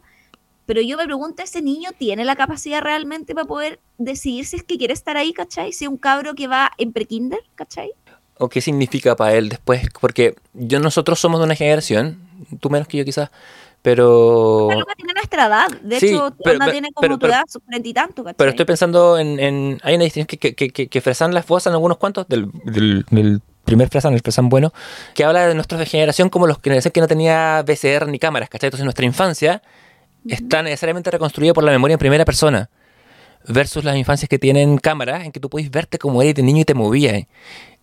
pero 0.66 0.80
yo 0.80 0.96
me 0.96 1.04
pregunto, 1.04 1.42
¿ese 1.42 1.62
niño 1.62 1.90
tiene 1.96 2.24
la 2.24 2.36
capacidad 2.36 2.82
realmente 2.82 3.34
para 3.34 3.46
poder 3.46 3.80
decidir 3.98 4.46
si 4.46 4.56
es 4.56 4.62
que 4.62 4.78
quiere 4.78 4.94
estar 4.94 5.16
ahí, 5.16 5.32
¿cachai? 5.32 5.72
Si 5.72 5.84
es 5.84 5.90
un 5.90 5.96
cabro 5.96 6.34
que 6.34 6.46
va 6.48 6.70
en 6.78 6.92
prekinder, 6.92 7.40
¿cachai? 7.54 7.92
O 8.38 8.48
qué 8.48 8.60
significa 8.60 9.16
para 9.16 9.34
él 9.34 9.48
después, 9.48 9.88
porque 10.00 10.34
yo 10.54 10.80
nosotros 10.80 11.20
somos 11.20 11.40
de 11.40 11.44
una 11.44 11.54
generación, 11.54 12.18
tú 12.60 12.70
menos 12.70 12.88
que 12.88 12.98
yo 12.98 13.04
quizás, 13.04 13.30
pero... 13.82 14.68
Pero 14.68 14.84
tiene 14.96 15.12
nuestra 15.14 15.46
edad, 15.46 15.68
de 15.82 15.96
hecho, 15.96 16.34
pero, 16.42 16.70
tiene 16.70 16.92
como 16.92 17.18
tu 17.18 17.26
edad, 17.26 17.44
treinta 17.68 17.88
y 17.88 17.92
tanto, 17.92 18.24
Pero 18.36 18.50
estoy 18.50 18.64
pensando 18.64 19.18
en, 19.18 19.80
hay 19.82 19.94
una 19.94 20.04
distinción 20.04 20.26
que, 20.26 20.54
que, 20.54 20.70
que, 20.70 20.88
que 20.88 21.00
Fresan 21.00 21.34
las 21.34 21.46
en 21.66 21.72
algunos 21.72 21.98
cuantos, 21.98 22.26
del, 22.28 22.50
del, 22.64 23.40
primer 23.64 23.88
Fresan, 23.88 24.14
el 24.14 24.20
Fresan 24.20 24.48
bueno, 24.48 24.72
que 25.14 25.24
habla 25.24 25.46
de 25.46 25.54
nuestra 25.54 25.84
generación 25.84 26.28
como 26.28 26.46
los 26.46 26.58
que 26.58 26.80
que 26.80 27.00
no 27.00 27.06
tenía 27.06 27.62
VCR 27.66 28.08
ni 28.08 28.18
cámaras, 28.18 28.48
¿cachai? 28.48 28.68
Entonces 28.68 28.84
nuestra 28.84 29.04
infancia 29.04 29.62
está 30.26 30.62
necesariamente 30.62 31.10
reconstruida 31.10 31.52
por 31.52 31.64
la 31.64 31.72
memoria 31.72 31.94
en 31.94 31.98
primera 31.98 32.24
persona 32.24 32.70
versus 33.48 33.84
las 33.84 33.96
infancias 33.96 34.28
que 34.28 34.38
tienen 34.38 34.78
cámaras 34.78 35.24
en 35.24 35.32
que 35.32 35.40
tú 35.40 35.50
puedes 35.50 35.70
verte 35.70 35.98
como 35.98 36.22
eres 36.22 36.34
de 36.34 36.42
niño 36.42 36.60
y 36.60 36.64
te 36.64 36.74
movías 36.74 37.24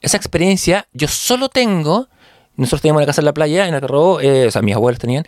esa 0.01 0.17
experiencia 0.17 0.87
yo 0.93 1.07
solo 1.07 1.49
tengo. 1.49 2.07
Nosotros 2.55 2.81
teníamos 2.81 2.99
una 2.99 3.05
casa 3.05 3.21
en 3.21 3.25
la 3.25 3.33
playa, 3.33 3.67
en 3.67 3.73
Algarrobo, 3.73 4.19
eh, 4.19 4.47
o 4.47 4.51
sea, 4.51 4.61
mis 4.61 4.75
abuelos 4.75 4.99
tenían, 4.99 5.25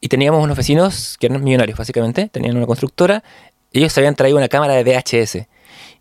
y 0.00 0.08
teníamos 0.08 0.44
unos 0.44 0.56
vecinos 0.56 1.16
que 1.18 1.26
eran 1.26 1.42
millonarios, 1.42 1.78
básicamente, 1.78 2.28
tenían 2.28 2.56
una 2.56 2.66
constructora, 2.66 3.24
ellos 3.72 3.92
se 3.92 4.00
habían 4.00 4.14
traído 4.14 4.36
una 4.36 4.48
cámara 4.48 4.74
de 4.74 4.84
VHS. 4.84 5.46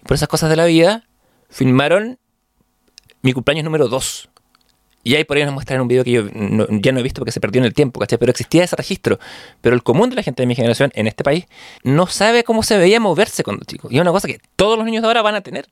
Por 0.04 0.16
esas 0.16 0.28
cosas 0.28 0.50
de 0.50 0.56
la 0.56 0.66
vida, 0.66 1.08
filmaron 1.50 2.20
mi 3.22 3.34
cumpleaños 3.34 3.64
número 3.64 3.88
2. 3.88 4.30
Y 5.04 5.16
ahí 5.16 5.24
por 5.24 5.38
ahí 5.38 5.46
nos 5.46 5.54
muestran 5.54 5.82
un 5.82 5.88
video 5.88 6.04
que 6.04 6.12
yo 6.12 6.24
ya 6.28 6.92
no 6.92 7.00
he 7.00 7.04
visto 7.04 7.20
porque 7.20 7.32
se 7.32 7.40
perdió 7.40 7.60
en 7.60 7.66
el 7.66 7.74
tiempo, 7.74 8.00
¿cachai? 8.00 8.18
Pero 8.18 8.32
existía 8.32 8.64
ese 8.64 8.76
registro. 8.76 9.20
Pero 9.62 9.76
el 9.76 9.84
común 9.84 10.10
de 10.10 10.16
la 10.16 10.24
gente 10.24 10.42
de 10.42 10.48
mi 10.48 10.56
generación 10.56 10.92
en 10.96 11.06
este 11.06 11.24
país 11.24 11.46
no 11.84 12.08
sabe 12.08 12.44
cómo 12.44 12.64
se 12.64 12.78
veía 12.78 13.00
moverse 13.00 13.44
cuando 13.44 13.64
chico. 13.66 13.88
Y 13.92 13.98
es 13.98 14.02
una 14.02 14.12
cosa 14.12 14.28
que 14.28 14.40
todos 14.56 14.78
los 14.78 14.86
niños 14.86 15.04
de 15.04 15.08
ahora 15.08 15.22
van 15.22 15.36
a 15.36 15.42
tener. 15.42 15.68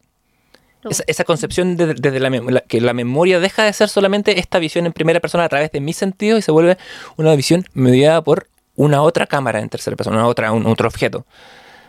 Esa, 1.08 1.24
concepción 1.24 1.78
desde 1.78 2.20
la, 2.20 2.62
que 2.62 2.82
la 2.82 2.94
memoria 2.94 3.40
deja 3.40 3.64
de 3.64 3.74
ser 3.74 3.90
solamente 3.90 4.40
esta 4.40 4.60
visión 4.60 4.86
en 4.86 4.94
primera 4.94 5.20
persona 5.20 5.46
a 5.46 5.50
través 5.50 5.72
de 5.72 5.80
mis 5.80 5.96
sentidos 5.96 6.40
y 6.40 6.42
se 6.42 6.52
vuelve 6.52 6.78
una 7.16 7.36
visión 7.36 7.66
mediada 7.74 8.22
por 8.22 8.48
una 8.76 9.02
otra 9.02 9.28
cámara 9.28 9.60
en 9.60 9.70
tercera 9.70 9.96
persona, 9.96 10.18
una 10.18 10.28
otra, 10.28 10.52
un, 10.52 10.66
otro 10.66 10.88
objeto. 10.88 11.26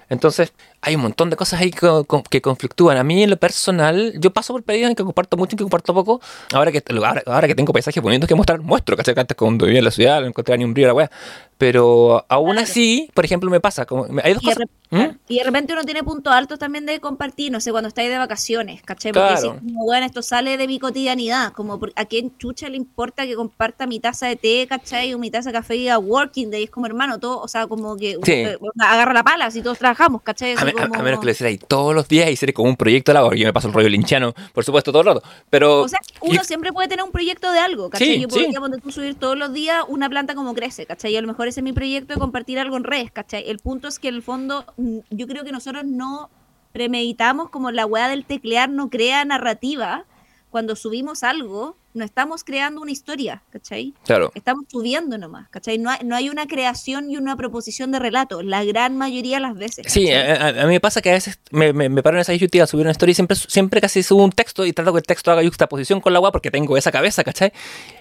Entonces, 0.09 0.53
hay 0.85 0.97
un 0.97 1.03
montón 1.03 1.31
de 1.31 1.37
cosas 1.37 1.61
ahí 1.61 1.71
que, 1.71 2.41
conflictúan. 2.43 2.99
A 2.99 3.05
mí, 3.05 3.23
en 3.23 3.31
lo 3.31 3.37
personal, 3.39 4.13
yo 4.19 4.33
paso 4.33 4.53
por 4.53 4.63
periodos 4.63 4.91
en 4.91 4.97
que 4.97 5.05
comparto 5.05 5.37
mucho 5.37 5.55
y 5.55 5.57
que 5.57 5.65
comparto 5.65 5.95
poco. 5.95 6.21
Ahora 6.53 6.71
que, 6.71 6.83
ahora, 7.27 7.49
que 7.49 7.55
tengo 7.55 7.73
paisajes 7.73 8.03
bonitos 8.03 8.29
que 8.29 8.35
mostrar, 8.35 8.61
muestro, 8.61 8.97
¿cachai? 8.97 9.15
Antes 9.17 9.37
cuando 9.37 9.65
vivía 9.65 9.79
en 9.79 9.85
la 9.85 9.91
ciudad, 9.91 10.21
no 10.21 10.27
encontré 10.27 10.59
ni 10.59 10.65
un 10.65 10.75
brillo 10.75 10.89
la 10.89 10.95
weá. 10.95 11.11
Pero 11.57 12.25
aún 12.29 12.59
así, 12.59 13.11
por 13.15 13.25
ejemplo, 13.25 13.51
me 13.51 13.61
pasa. 13.61 13.87
Como, 13.87 14.07
hay 14.23 14.35
dos 14.35 14.43
y, 14.43 14.47
cosas. 14.47 14.59
De 14.59 14.69
¿Mm? 14.91 15.19
y 15.29 15.39
de 15.39 15.45
repente 15.45 15.73
uno 15.73 15.83
tiene 15.83 16.05
puntos 16.05 16.33
altos 16.33 16.59
también 16.59 16.87
de 16.87 17.01
compartir, 17.01 17.51
no 17.51 17.61
sé, 17.61 17.73
cuando 17.73 17.89
estáis 17.89 18.11
de 18.11 18.19
vacaciones, 18.19 18.83
¿cachai? 18.83 19.13
Porque 19.13 19.37
si, 19.39 19.49
como, 19.49 19.85
bueno, 19.85 20.07
esto 20.07 20.23
sale 20.23 20.57
de 20.57 20.69
mi 20.69 20.79
cotidianidad, 20.79 21.53
como 21.53 21.81
a 21.97 22.05
quién 22.05 22.37
chucha 22.39 22.69
le 22.69 22.77
importa 22.77 23.27
que 23.27 23.35
comparta 23.35 23.87
mi 23.87 23.99
taza 23.99 24.27
de 24.27 24.37
té, 24.37 24.67
¿cachai? 24.69 25.15
O 25.15 25.19
mi 25.19 25.31
taza 25.31 25.49
de 25.49 25.55
café 25.55 25.77
y 25.77 25.81
diga 25.81 25.99
working 25.99 26.51
day, 26.51 26.65
es 26.65 26.71
como 26.71 26.87
hermano, 26.87 27.19
todo, 27.19 27.41
o 27.41 27.49
sea, 27.49 27.67
como 27.67 27.97
que 27.97 28.19
eh, 28.27 28.59
agarra 28.79 29.13
la 29.13 29.25
pala 29.25 29.51
si 29.51 29.63
todos 29.63 29.79
trabajamos, 29.79 30.23
¿cachai? 30.23 30.55
A, 30.55 30.65
menos 31.03 31.21
que 31.21 31.27
lo 31.27 31.33
hiciera 31.33 31.49
ahí 31.49 31.59
todos 31.59 31.95
los 31.95 32.09
días 32.09 32.31
y 32.31 32.37
sería 32.37 32.53
como 32.53 32.69
un 32.69 32.77
proyecto 32.77 33.13
de 33.13 33.15
labor. 33.15 33.37
Yo 33.37 33.47
me 33.47 33.53
paso 33.53 33.69
el 33.69 33.75
rollo 33.75 33.89
linchano, 33.89 34.35
por 34.53 34.65
supuesto, 34.65 34.93
todo 34.93 35.03
el 35.03 35.07
rato. 35.07 35.23
Pero, 35.51 35.83
o 35.83 35.89
sea, 35.89 35.99
uno 36.21 36.45
siempre 36.45 36.73
puede 36.73 36.89
tener 36.89 37.05
un 37.05 37.13
proyecto 37.13 37.51
de 37.53 37.59
algo, 37.59 37.91
¿cachai? 37.91 38.21
Yo 38.21 38.29
podría 38.29 38.51
sí. 38.51 38.93
subir 38.93 39.15
todos 39.15 39.37
los 39.37 39.53
días 39.53 39.85
una 39.89 40.09
planta 40.09 40.35
como 40.35 40.55
crece, 40.55 40.87
¿cachai? 40.87 41.13
Y 41.13 41.17
a 41.17 41.21
lo 41.21 41.29
mejor 41.29 41.49
ese 41.49 41.61
es 41.61 41.65
mi 41.65 41.73
proyecto 41.73 42.15
de 42.15 42.21
compartir 42.21 42.59
algo 42.59 42.77
en 42.77 42.85
redes, 42.85 43.11
¿cachai? 43.11 43.49
El 43.49 43.59
punto 43.59 43.89
es 43.89 43.99
que 43.99 44.09
en 44.09 44.15
el 44.17 44.23
fondo 44.23 44.65
mm, 44.77 44.99
yo 45.11 45.27
creo 45.27 45.45
que 45.45 45.53
nosotros 45.53 45.85
no 45.85 46.31
premeditamos 46.73 47.51
como 47.51 47.71
la 47.71 47.87
weá 47.87 48.09
del 48.09 48.25
teclear 48.25 48.69
no 48.69 48.91
crea 48.91 49.25
narrativa. 49.25 50.05
Cuando 50.51 50.77
subimos 50.77 51.23
algo, 51.23 51.77
no 51.95 52.05
estamos 52.05 52.43
creando 52.43 52.83
una 52.83 52.91
historia, 52.91 53.43
¿cachai? 53.51 53.95
Claro. 54.05 54.33
Estamos 54.35 54.65
subiendo 54.69 55.17
nomás, 55.17 55.49
¿cachai? 55.49 55.79
No 55.79 55.91
hay, 55.91 56.01
no 56.05 56.17
hay 56.17 56.29
una 56.29 56.47
creación 56.47 57.09
y 57.11 57.17
una 57.17 57.37
proposición 57.37 57.93
de 57.93 58.01
relato, 58.01 58.43
la 58.43 58.65
gran 58.65 58.97
mayoría 58.99 59.37
de 59.37 59.43
las 59.43 59.55
veces. 59.55 59.87
Sí, 59.89 60.13
a, 60.13 60.53
mí 60.53 60.73
me 60.73 60.81
pasa 60.81 61.01
que 61.01 61.11
a 61.11 61.15
veces 61.15 61.39
me, 61.51 61.73
me, 61.73 61.89
me 61.89 62.03
paro 62.03 62.17
en 62.17 62.23
esa 62.23 62.35
YouTube 62.35 62.61
a 62.61 62.67
subir 62.67 62.83
una 62.83 62.91
historia 62.91 63.13
y 63.13 63.15
siempre, 63.15 63.37
siempre 63.37 63.81
casi 63.81 64.03
subo 64.03 64.25
un 64.25 64.33
texto 64.33 64.67
y 64.67 64.73
trato 64.73 64.93
que 64.93 64.99
el 64.99 65.07
texto 65.07 65.31
haga 65.31 65.43
juxtaposición 65.43 66.01
con 66.01 66.13
la 66.13 66.21
weá 66.21 66.33
porque 66.33 66.51
tengo 66.51 66.77
esa 66.77 66.91
cabeza, 66.91 67.23
¿cachai? 67.23 67.53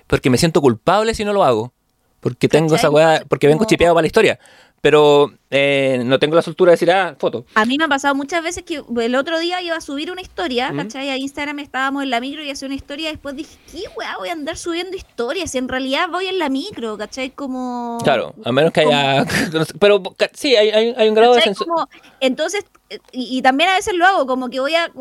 Porque 0.08 0.30
me 0.30 0.38
siento 0.38 0.60
culpable 0.60 1.14
si 1.14 1.24
no 1.24 1.32
lo 1.32 1.44
hago. 1.44 1.72
Porque 2.20 2.48
tengo 2.48 2.76
esa 2.76 2.90
weá, 2.90 3.24
porque 3.28 3.48
vengo 3.48 3.66
chipeado 3.66 3.94
para 3.94 4.04
la 4.04 4.08
historia 4.08 4.40
pero 4.84 5.32
eh, 5.50 6.02
no 6.04 6.20
tengo 6.20 6.36
la 6.36 6.42
soltura 6.42 6.72
de 6.72 6.74
decir, 6.74 6.92
ah, 6.92 7.16
foto. 7.18 7.46
A 7.56 7.64
mí 7.64 7.78
me 7.78 7.86
ha 7.86 7.88
pasado 7.88 8.16
muchas 8.16 8.44
veces 8.44 8.64
que 8.64 8.84
el 9.02 9.16
otro 9.16 9.40
día 9.40 9.62
iba 9.62 9.78
a 9.78 9.80
subir 9.80 10.12
una 10.12 10.20
historia, 10.20 10.74
¿cachai? 10.76 11.10
A 11.10 11.16
Instagram 11.16 11.60
estábamos 11.60 12.04
en 12.04 12.10
la 12.10 12.20
micro 12.20 12.44
y 12.44 12.50
hacía 12.50 12.66
una 12.66 12.76
historia, 12.76 13.08
y 13.08 13.14
después 13.14 13.34
dije, 13.34 13.58
¿qué 13.72 13.84
weá 13.96 14.18
voy 14.18 14.28
a 14.28 14.34
andar 14.34 14.58
subiendo 14.58 14.98
historias? 14.98 15.56
Y 15.56 15.58
en 15.58 15.70
realidad 15.70 16.10
voy 16.10 16.26
en 16.26 16.38
la 16.38 16.50
micro, 16.50 16.98
¿cachai? 16.98 17.30
Como... 17.30 17.98
Claro, 18.04 18.36
a 18.44 18.52
menos 18.52 18.74
que 18.74 18.82
haya... 18.82 19.26
pero 19.80 20.04
sí, 20.34 20.54
hay, 20.58 20.70
hay, 20.70 21.08
un 21.08 21.16
grado 21.16 21.36
de 21.36 21.42
censura. 21.44 21.88
Entonces, 22.20 22.66
y, 23.12 23.42
también 23.42 23.70
a 23.70 23.76
veces 23.76 23.94
lo 23.94 24.06
hago, 24.06 24.28
como 24.28 24.50
que 24.50 24.60
voy 24.60 24.76
a, 24.76 24.92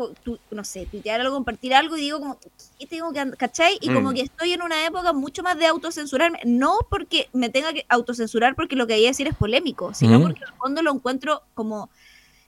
no 0.51 0.63
sé, 0.63 0.85
tuitear 0.85 1.21
algo, 1.21 1.35
compartir 1.35 1.73
algo 1.73 1.97
y 1.97 2.01
digo 2.01 2.19
como, 2.19 2.37
¿qué 2.79 2.87
tengo 2.87 3.11
que, 3.11 3.31
¿cachai? 3.37 3.77
Y 3.81 3.93
como 3.93 4.11
mm. 4.11 4.13
que 4.13 4.21
estoy 4.21 4.53
en 4.53 4.61
una 4.61 4.85
época 4.85 5.13
mucho 5.13 5.43
más 5.43 5.57
de 5.57 5.67
autocensurarme, 5.67 6.39
no 6.45 6.79
porque 6.89 7.29
me 7.33 7.49
tenga 7.49 7.73
que 7.73 7.85
autocensurar 7.89 8.55
porque 8.55 8.75
lo 8.75 8.87
que 8.87 8.93
hay 8.93 9.05
a 9.05 9.09
decir 9.09 9.27
es 9.27 9.35
polémico, 9.35 9.72
sino 9.93 10.21
porque 10.21 10.41
en 10.43 10.49
el 10.49 10.57
fondo 10.57 10.81
lo 10.81 10.93
encuentro 10.93 11.43
como 11.53 11.89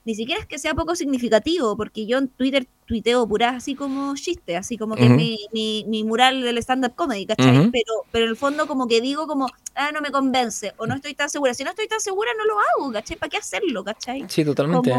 ni 0.06 0.14
siquiera 0.14 0.40
es 0.40 0.46
que 0.46 0.60
sea 0.60 0.76
poco 0.76 0.96
significativo, 0.96 1.76
porque 1.76 2.06
yo 2.06 2.20
en 2.20 2.28
Twitter 2.28 2.68
tuiteo 2.86 3.28
puras 3.28 3.56
así 3.56 3.74
como 3.74 4.14
chiste, 4.16 4.56
así 4.56 4.78
como 4.78 4.96
que 4.96 5.10
mi, 5.10 5.48
mi, 5.52 6.04
mural 6.04 6.44
del 6.44 6.60
stand-up 6.60 6.94
comedy, 6.94 7.26
¿cachai? 7.26 7.72
pero, 7.72 7.94
pero 8.12 8.26
en 8.26 8.30
el 8.30 8.38
fondo 8.38 8.68
como 8.68 8.88
que 8.88 9.02
digo 9.02 9.26
como, 9.26 9.48
ah, 9.74 9.92
no 9.92 10.02
me 10.02 10.12
convence, 10.12 10.74
o 10.78 10.86
no 10.86 10.94
estoy 10.94 11.16
tan 11.16 11.28
segura. 11.32 11.56
Si 11.56 11.64
no 11.64 11.72
estoy 11.72 11.88
tan 11.88 12.00
segura, 12.00 12.30
no 12.38 12.46
lo 12.46 12.56
hago, 12.60 12.94
¿cachai? 12.94 13.18
¿Para 13.18 13.32
qué 13.32 13.38
hacerlo, 13.38 13.84
cachai? 13.84 14.26
Sí, 14.28 14.46
totalmente. 14.46 14.94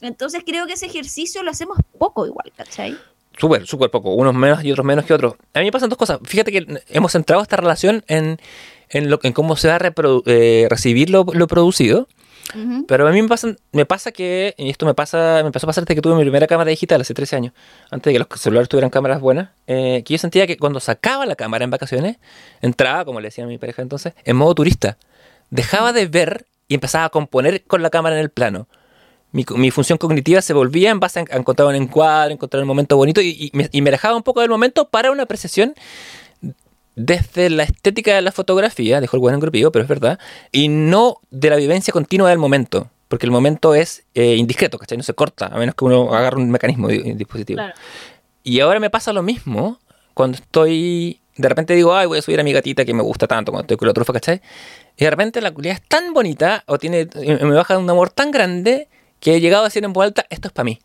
Entonces 0.00 0.42
creo 0.46 0.66
que 0.68 0.74
ese 0.74 0.86
ejercicio 0.86 1.42
lo 1.42 1.50
hacemos 1.50 1.78
poco 1.98 2.24
igual, 2.24 2.52
¿cachai? 2.56 2.96
Súper, 3.36 3.66
súper 3.66 3.90
poco, 3.90 4.14
unos 4.14 4.32
menos 4.32 4.62
y 4.62 4.70
otros 4.70 4.86
menos 4.86 5.04
que 5.04 5.12
otros. 5.12 5.34
A 5.54 5.58
mí 5.58 5.64
me 5.64 5.72
pasan 5.72 5.88
dos 5.88 5.98
cosas. 5.98 6.20
Fíjate 6.22 6.52
que 6.52 6.82
hemos 6.88 7.10
centrado 7.10 7.42
esta 7.42 7.56
relación 7.56 8.04
en, 8.06 8.38
en, 8.90 9.10
lo, 9.10 9.20
en 9.22 9.32
cómo 9.32 9.56
se 9.56 9.68
va 9.68 9.76
a 9.76 9.92
eh, 10.26 10.66
recibir 10.68 11.10
lo, 11.10 11.24
lo 11.32 11.46
producido 11.46 12.08
pero 12.86 13.08
a 13.08 13.10
mí 13.10 13.22
me 13.22 13.28
pasa, 13.28 13.54
me 13.72 13.86
pasa 13.86 14.12
que, 14.12 14.54
y 14.58 14.70
esto 14.70 14.86
me 14.86 14.94
pasa, 14.94 15.40
me 15.42 15.50
pasó 15.50 15.66
a 15.66 15.68
pasar 15.68 15.84
desde 15.84 15.94
que 15.94 16.02
tuve 16.02 16.14
mi 16.14 16.22
primera 16.22 16.46
cámara 16.46 16.70
digital 16.70 17.00
hace 17.00 17.14
13 17.14 17.36
años, 17.36 17.52
antes 17.90 18.12
de 18.12 18.12
que 18.12 18.18
los 18.18 18.40
celulares 18.40 18.68
tuvieran 18.68 18.90
cámaras 18.90 19.20
buenas, 19.20 19.50
eh, 19.66 20.02
que 20.04 20.14
yo 20.14 20.18
sentía 20.18 20.46
que 20.46 20.56
cuando 20.56 20.78
sacaba 20.78 21.26
la 21.26 21.36
cámara 21.36 21.64
en 21.64 21.70
vacaciones, 21.70 22.18
entraba, 22.60 23.04
como 23.04 23.20
le 23.20 23.28
decía 23.28 23.44
a 23.44 23.46
mi 23.46 23.58
pareja 23.58 23.82
entonces, 23.82 24.14
en 24.24 24.36
modo 24.36 24.54
turista. 24.54 24.98
Dejaba 25.50 25.92
de 25.92 26.06
ver 26.06 26.46
y 26.68 26.74
empezaba 26.74 27.06
a 27.06 27.10
componer 27.10 27.64
con 27.64 27.82
la 27.82 27.90
cámara 27.90 28.16
en 28.16 28.22
el 28.22 28.30
plano. 28.30 28.68
Mi, 29.32 29.44
mi 29.56 29.70
función 29.70 29.98
cognitiva 29.98 30.40
se 30.40 30.52
volvía 30.52 30.90
en 30.90 31.00
base 31.00 31.20
a, 31.20 31.36
encontrar 31.36 31.68
un 31.68 31.74
encuadre, 31.74 32.34
encontrar 32.34 32.62
un 32.62 32.68
momento 32.68 32.96
bonito 32.96 33.20
y, 33.20 33.50
me, 33.52 33.68
y 33.72 33.82
me 33.82 33.90
dejaba 33.90 34.16
un 34.16 34.22
poco 34.22 34.40
del 34.40 34.50
momento 34.50 34.88
para 34.88 35.10
una 35.10 35.24
apreciación 35.24 35.74
desde 36.96 37.50
la 37.50 37.64
estética 37.64 38.14
de 38.14 38.22
la 38.22 38.32
fotografía, 38.32 39.00
dejó 39.00 39.16
el 39.16 39.20
buen 39.20 39.34
engrupido, 39.34 39.72
pero 39.72 39.82
es 39.82 39.88
verdad, 39.88 40.18
y 40.52 40.68
no 40.68 41.18
de 41.30 41.50
la 41.50 41.56
vivencia 41.56 41.92
continua 41.92 42.30
del 42.30 42.38
momento, 42.38 42.90
porque 43.08 43.26
el 43.26 43.32
momento 43.32 43.74
es 43.74 44.04
eh, 44.14 44.36
indiscreto, 44.36 44.78
¿cachai? 44.78 44.96
No 44.96 45.04
se 45.04 45.14
corta, 45.14 45.46
a 45.46 45.58
menos 45.58 45.74
que 45.74 45.84
uno 45.84 46.14
agarre 46.14 46.36
un 46.36 46.50
mecanismo 46.50 46.88
un 46.88 47.18
dispositivo. 47.18 47.62
Y 48.42 48.60
ahora 48.60 48.78
me 48.80 48.90
pasa 48.90 49.12
lo 49.12 49.22
mismo 49.22 49.78
cuando 50.12 50.36
estoy, 50.36 51.20
de 51.36 51.48
repente 51.48 51.74
digo, 51.74 51.94
ay, 51.94 52.06
voy 52.06 52.18
a 52.18 52.22
subir 52.22 52.38
a 52.38 52.44
mi 52.44 52.52
gatita 52.52 52.84
que 52.84 52.94
me 52.94 53.02
gusta 53.02 53.26
tanto 53.26 53.50
cuando 53.50 53.64
estoy 53.64 53.76
con 53.76 53.88
la 53.88 53.94
trufa, 53.94 54.12
¿cachai? 54.12 54.40
Y 54.96 55.04
de 55.04 55.10
repente 55.10 55.40
la 55.40 55.50
cualidad 55.52 55.76
es 55.76 55.88
tan 55.88 56.12
bonita, 56.12 56.62
o 56.66 56.78
tiene, 56.78 57.08
me 57.14 57.54
baja 57.54 57.76
un 57.78 57.90
amor 57.90 58.10
tan 58.10 58.30
grande, 58.30 58.88
que 59.18 59.34
he 59.34 59.40
llegado 59.40 59.64
a 59.64 59.68
decir 59.68 59.84
en 59.84 59.92
vuelta, 59.92 60.26
esto 60.30 60.48
es 60.48 60.52
para 60.52 60.64
mí. 60.64 60.78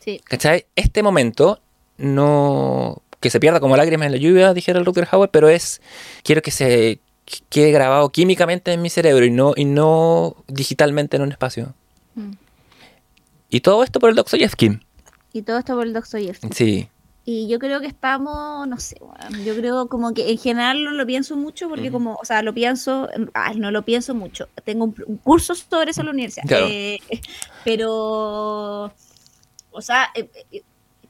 Sí. 0.00 0.20
¿Cachai? 0.24 0.66
Este 0.74 1.02
momento 1.02 1.60
no 1.98 3.02
que 3.20 3.30
se 3.30 3.40
pierda 3.40 3.60
como 3.60 3.76
lágrimas 3.76 4.06
en 4.06 4.12
la 4.12 4.18
lluvia, 4.18 4.54
dijera 4.54 4.78
el 4.78 4.84
Dr. 4.84 5.06
Howard, 5.12 5.30
pero 5.30 5.48
es 5.48 5.80
quiero 6.22 6.42
que 6.42 6.50
se 6.50 7.00
quede 7.48 7.70
grabado 7.70 8.08
químicamente 8.10 8.72
en 8.72 8.82
mi 8.82 8.90
cerebro 8.90 9.24
y 9.24 9.30
no 9.30 9.52
y 9.56 9.64
no 9.64 10.36
digitalmente 10.48 11.16
en 11.16 11.22
un 11.22 11.32
espacio. 11.32 11.74
Mm. 12.14 12.32
Y 13.50 13.60
todo 13.60 13.82
esto 13.82 14.00
por 14.00 14.10
el 14.10 14.16
Dostoyevsky. 14.16 14.80
Y 15.32 15.42
todo 15.42 15.58
esto 15.58 15.74
por 15.74 15.86
el 15.86 15.92
Dostoyevsky. 15.92 16.48
Sí. 16.52 16.88
Y 17.24 17.48
yo 17.48 17.58
creo 17.58 17.80
que 17.80 17.86
estamos, 17.86 18.66
no 18.66 18.80
sé, 18.80 18.96
yo 19.44 19.54
creo 19.54 19.88
como 19.88 20.14
que 20.14 20.30
en 20.30 20.38
general 20.38 20.82
no 20.82 20.92
lo 20.92 21.06
pienso 21.06 21.36
mucho 21.36 21.68
porque 21.68 21.90
como, 21.90 22.14
o 22.14 22.24
sea, 22.24 22.42
lo 22.42 22.54
pienso, 22.54 23.08
no 23.56 23.70
lo 23.70 23.84
pienso 23.84 24.14
mucho. 24.14 24.48
Tengo 24.64 24.86
un, 24.86 25.16
curso 25.18 25.54
sobre 25.54 25.90
eso 25.90 26.00
en 26.00 26.06
la 26.06 26.12
universidad. 26.12 26.46
Eh, 26.48 26.98
pero, 27.62 28.92
o 29.70 29.80
sea, 29.82 30.08
eh, 30.14 30.62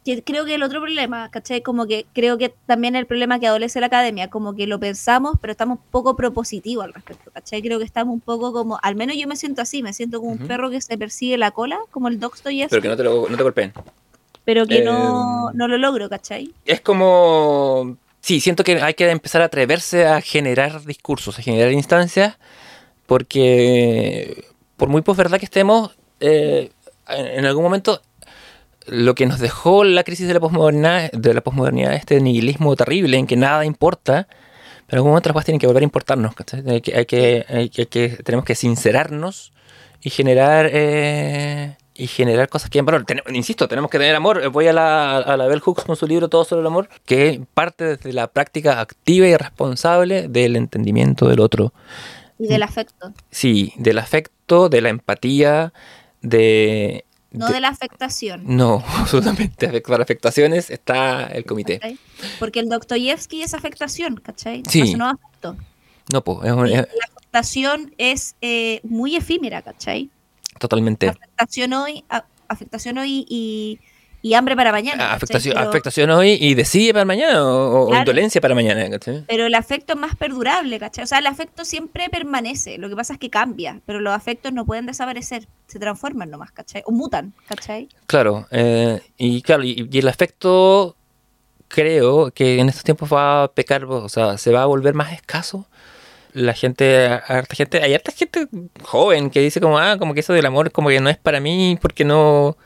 eh, 0.06 0.22
creo 0.24 0.44
que 0.44 0.54
el 0.54 0.62
otro 0.62 0.80
problema, 0.80 1.30
¿cachai? 1.30 1.62
Como 1.62 1.86
que 1.86 2.06
creo 2.12 2.38
que 2.38 2.54
también 2.66 2.96
el 2.96 3.06
problema 3.06 3.38
que 3.38 3.46
adolece 3.46 3.80
la 3.80 3.86
academia, 3.86 4.28
como 4.28 4.54
que 4.54 4.66
lo 4.66 4.80
pensamos, 4.80 5.34
pero 5.40 5.52
estamos 5.52 5.78
poco 5.90 6.16
propositivos 6.16 6.84
al 6.84 6.94
respecto, 6.94 7.30
¿cachai? 7.30 7.62
Creo 7.62 7.78
que 7.78 7.84
estamos 7.84 8.12
un 8.14 8.20
poco 8.20 8.52
como, 8.52 8.78
al 8.82 8.96
menos 8.96 9.16
yo 9.16 9.26
me 9.26 9.36
siento 9.36 9.62
así, 9.62 9.82
me 9.82 9.92
siento 9.92 10.20
como 10.20 10.32
un 10.32 10.38
perro 10.46 10.70
que 10.70 10.80
se 10.80 10.96
persigue 10.98 11.38
la 11.38 11.50
cola, 11.50 11.78
como 11.90 12.08
el 12.08 12.18
Dostoyevsky. 12.18 12.70
Pero 12.70 12.82
que 12.82 12.88
no 12.88 12.96
te, 12.96 13.04
lo, 13.04 13.28
no 13.28 13.36
te 13.36 13.42
golpeen 13.42 13.72
pero 14.44 14.66
que 14.66 14.82
no, 14.82 15.50
em, 15.50 15.56
no 15.56 15.68
lo 15.68 15.78
logro, 15.78 16.08
¿cachai? 16.08 16.52
Es 16.64 16.80
como... 16.80 17.96
Sí, 18.20 18.40
siento 18.40 18.64
que 18.64 18.82
hay 18.82 18.94
que 18.94 19.08
empezar 19.08 19.42
a 19.42 19.44
atreverse 19.44 20.06
a 20.06 20.20
generar 20.20 20.84
discursos, 20.84 21.38
a 21.38 21.42
generar 21.42 21.72
instancias, 21.72 22.36
porque 23.06 24.44
por 24.76 24.88
muy 24.88 25.02
verdad 25.06 25.38
que 25.38 25.44
estemos, 25.44 25.96
eh, 26.18 26.70
en 27.08 27.46
algún 27.46 27.62
momento 27.62 28.02
lo 28.86 29.14
que 29.14 29.26
nos 29.26 29.38
dejó 29.40 29.84
la 29.84 30.04
crisis 30.04 30.26
de 30.26 30.34
la 30.34 30.40
posmodernidad, 30.40 31.10
de 31.12 31.34
la 31.34 31.40
posmodernidad 31.40 31.94
este 31.94 32.20
nihilismo 32.20 32.74
terrible 32.76 33.16
en 33.16 33.26
que 33.26 33.36
nada 33.36 33.64
importa, 33.64 34.26
pero 34.86 35.02
en 35.02 35.06
algún 35.06 35.12
las 35.14 35.32
cosas 35.32 35.44
tienen 35.44 35.60
que 35.60 35.66
volver 35.66 35.82
a 35.82 35.84
importarnos. 35.84 36.34
Hay 36.66 36.80
que, 36.80 36.96
hay 36.96 37.68
que, 37.68 37.86
que, 37.86 38.08
tenemos 38.24 38.44
que 38.44 38.54
sincerarnos 38.54 39.52
y 40.02 40.10
generar 40.10 40.68
eh, 40.72 41.76
y 42.00 42.06
generar 42.06 42.48
cosas 42.48 42.70
que 42.70 42.78
en 42.78 42.86
valor. 42.86 43.04
insisto, 43.32 43.68
tenemos 43.68 43.90
que 43.90 43.98
tener 43.98 44.14
amor. 44.16 44.48
Voy 44.48 44.66
a 44.66 44.72
la, 44.72 45.18
a 45.18 45.36
la 45.36 45.46
Bell 45.46 45.60
Hooks 45.60 45.84
con 45.84 45.96
su 45.96 46.06
libro 46.06 46.28
Todo 46.28 46.44
sobre 46.44 46.62
el 46.62 46.66
amor, 46.66 46.88
que 47.04 47.42
parte 47.52 47.84
desde 47.84 48.12
la 48.14 48.28
práctica 48.28 48.80
activa 48.80 49.26
y 49.26 49.36
responsable 49.36 50.28
del 50.28 50.56
entendimiento 50.56 51.28
del 51.28 51.40
otro. 51.40 51.74
Y 52.38 52.46
del 52.46 52.62
afecto. 52.62 53.12
Sí, 53.30 53.74
del 53.76 53.98
afecto, 53.98 54.70
de 54.70 54.80
la 54.80 54.88
empatía, 54.88 55.74
de... 56.22 57.04
No 57.32 57.48
de, 57.48 57.60
la 57.60 57.68
afectación. 57.68 58.42
No, 58.44 58.82
absolutamente. 58.98 59.80
Para 59.82 60.02
afectaciones 60.02 60.70
está 60.70 61.26
el 61.26 61.44
comité. 61.44 61.98
Porque 62.38 62.60
el 62.60 62.68
Dostoyevsky 62.68 63.42
es 63.42 63.54
afectación, 63.54 64.16
¿cachai? 64.16 64.62
Sí. 64.68 64.94
no 64.94 65.08
afecto. 65.08 65.56
No, 66.12 66.24
pues. 66.24 66.42
La 66.42 66.86
afectación 67.14 67.94
es 67.98 68.34
eh, 68.40 68.80
muy 68.82 69.14
efímera, 69.14 69.62
¿cachai? 69.62 70.10
Totalmente. 70.58 71.08
Afectación 71.08 71.72
hoy, 71.72 72.04
afectación 72.48 72.98
hoy 72.98 73.24
y, 73.28 73.78
hambre 74.34 74.54
para 74.54 74.70
mañana. 74.70 75.12
Afectación, 75.12 75.56
afectación 75.56 76.10
hoy 76.10 76.36
y 76.40 76.54
decide 76.54 76.92
para 76.92 77.04
mañana 77.04 77.42
o, 77.42 77.94
indolencia 77.94 78.40
para 78.40 78.54
mañana. 78.54 78.98
Pero 79.26 79.46
el 79.46 79.54
afecto 79.54 79.94
es 79.94 79.98
más 79.98 80.14
perdurable, 80.14 80.78
¿cachai? 80.78 81.04
O 81.04 81.06
sea, 81.06 81.18
el 81.18 81.26
afecto 81.26 81.64
siempre 81.64 82.08
permanece, 82.10 82.78
lo 82.78 82.88
que 82.88 82.96
pasa 82.96 83.14
es 83.14 83.18
que 83.18 83.30
cambia, 83.30 83.80
pero 83.86 84.00
los 84.00 84.12
afectos 84.12 84.52
no 84.52 84.66
pueden 84.66 84.86
desaparecer, 84.86 85.46
se 85.66 85.78
transforman 85.78 86.30
nomás, 86.30 86.52
¿cachai? 86.52 86.82
O 86.86 86.92
mutan, 86.92 87.32
¿cachai? 87.48 87.88
Claro, 88.06 88.46
eh, 88.50 89.00
y 89.16 89.40
claro, 89.42 89.62
y, 89.64 89.88
el 89.92 90.08
afecto 90.08 90.96
creo 91.68 92.30
que 92.30 92.58
en 92.58 92.68
estos 92.68 92.84
tiempos 92.84 93.12
va 93.12 93.44
a 93.44 93.52
pecar, 93.52 93.84
o 93.84 94.08
sea, 94.08 94.36
se 94.36 94.52
va 94.52 94.62
a 94.62 94.66
volver 94.66 94.94
más 94.94 95.12
escaso 95.12 95.66
la 96.32 96.54
gente, 96.54 97.06
harta 97.06 97.56
gente, 97.56 97.82
hay 97.82 97.94
harta 97.94 98.12
gente 98.12 98.46
joven 98.82 99.30
que 99.30 99.40
dice 99.40 99.60
como, 99.60 99.78
ah, 99.78 99.96
como 99.98 100.14
que 100.14 100.20
eso 100.20 100.32
del 100.32 100.46
amor 100.46 100.70
como 100.70 100.88
que 100.88 101.00
no 101.00 101.10
es 101.10 101.18
para 101.18 101.40
mí 101.40 101.76
porque 101.80 102.04
no, 102.04 102.56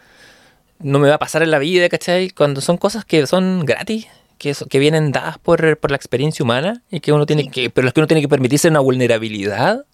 no 0.79 0.99
me 0.99 1.09
va 1.09 1.15
a 1.15 1.19
pasar 1.19 1.43
en 1.43 1.51
la 1.51 1.59
vida, 1.59 1.89
¿cachai? 1.89 2.31
Cuando 2.31 2.61
son 2.61 2.77
cosas 2.77 3.05
que 3.05 3.27
son 3.27 3.65
gratis, 3.65 4.07
que, 4.39 4.55
que 4.69 4.79
vienen 4.79 5.13
dadas 5.13 5.39
por, 5.39 5.79
por 5.79 5.91
la 5.91 5.97
experiencia 5.97 6.43
humana 6.43 6.83
y 6.91 7.01
que 7.01 7.13
uno 7.13 7.27
tiene 7.27 7.51
que, 7.51 7.71
pero 7.71 7.89
es 7.89 7.95
que 7.95 8.01
uno 8.01 8.07
tiene 8.07 8.21
que 8.21 8.29
permitirse 8.29 8.69
una 8.69 8.81
vulnerabilidad 8.81 9.87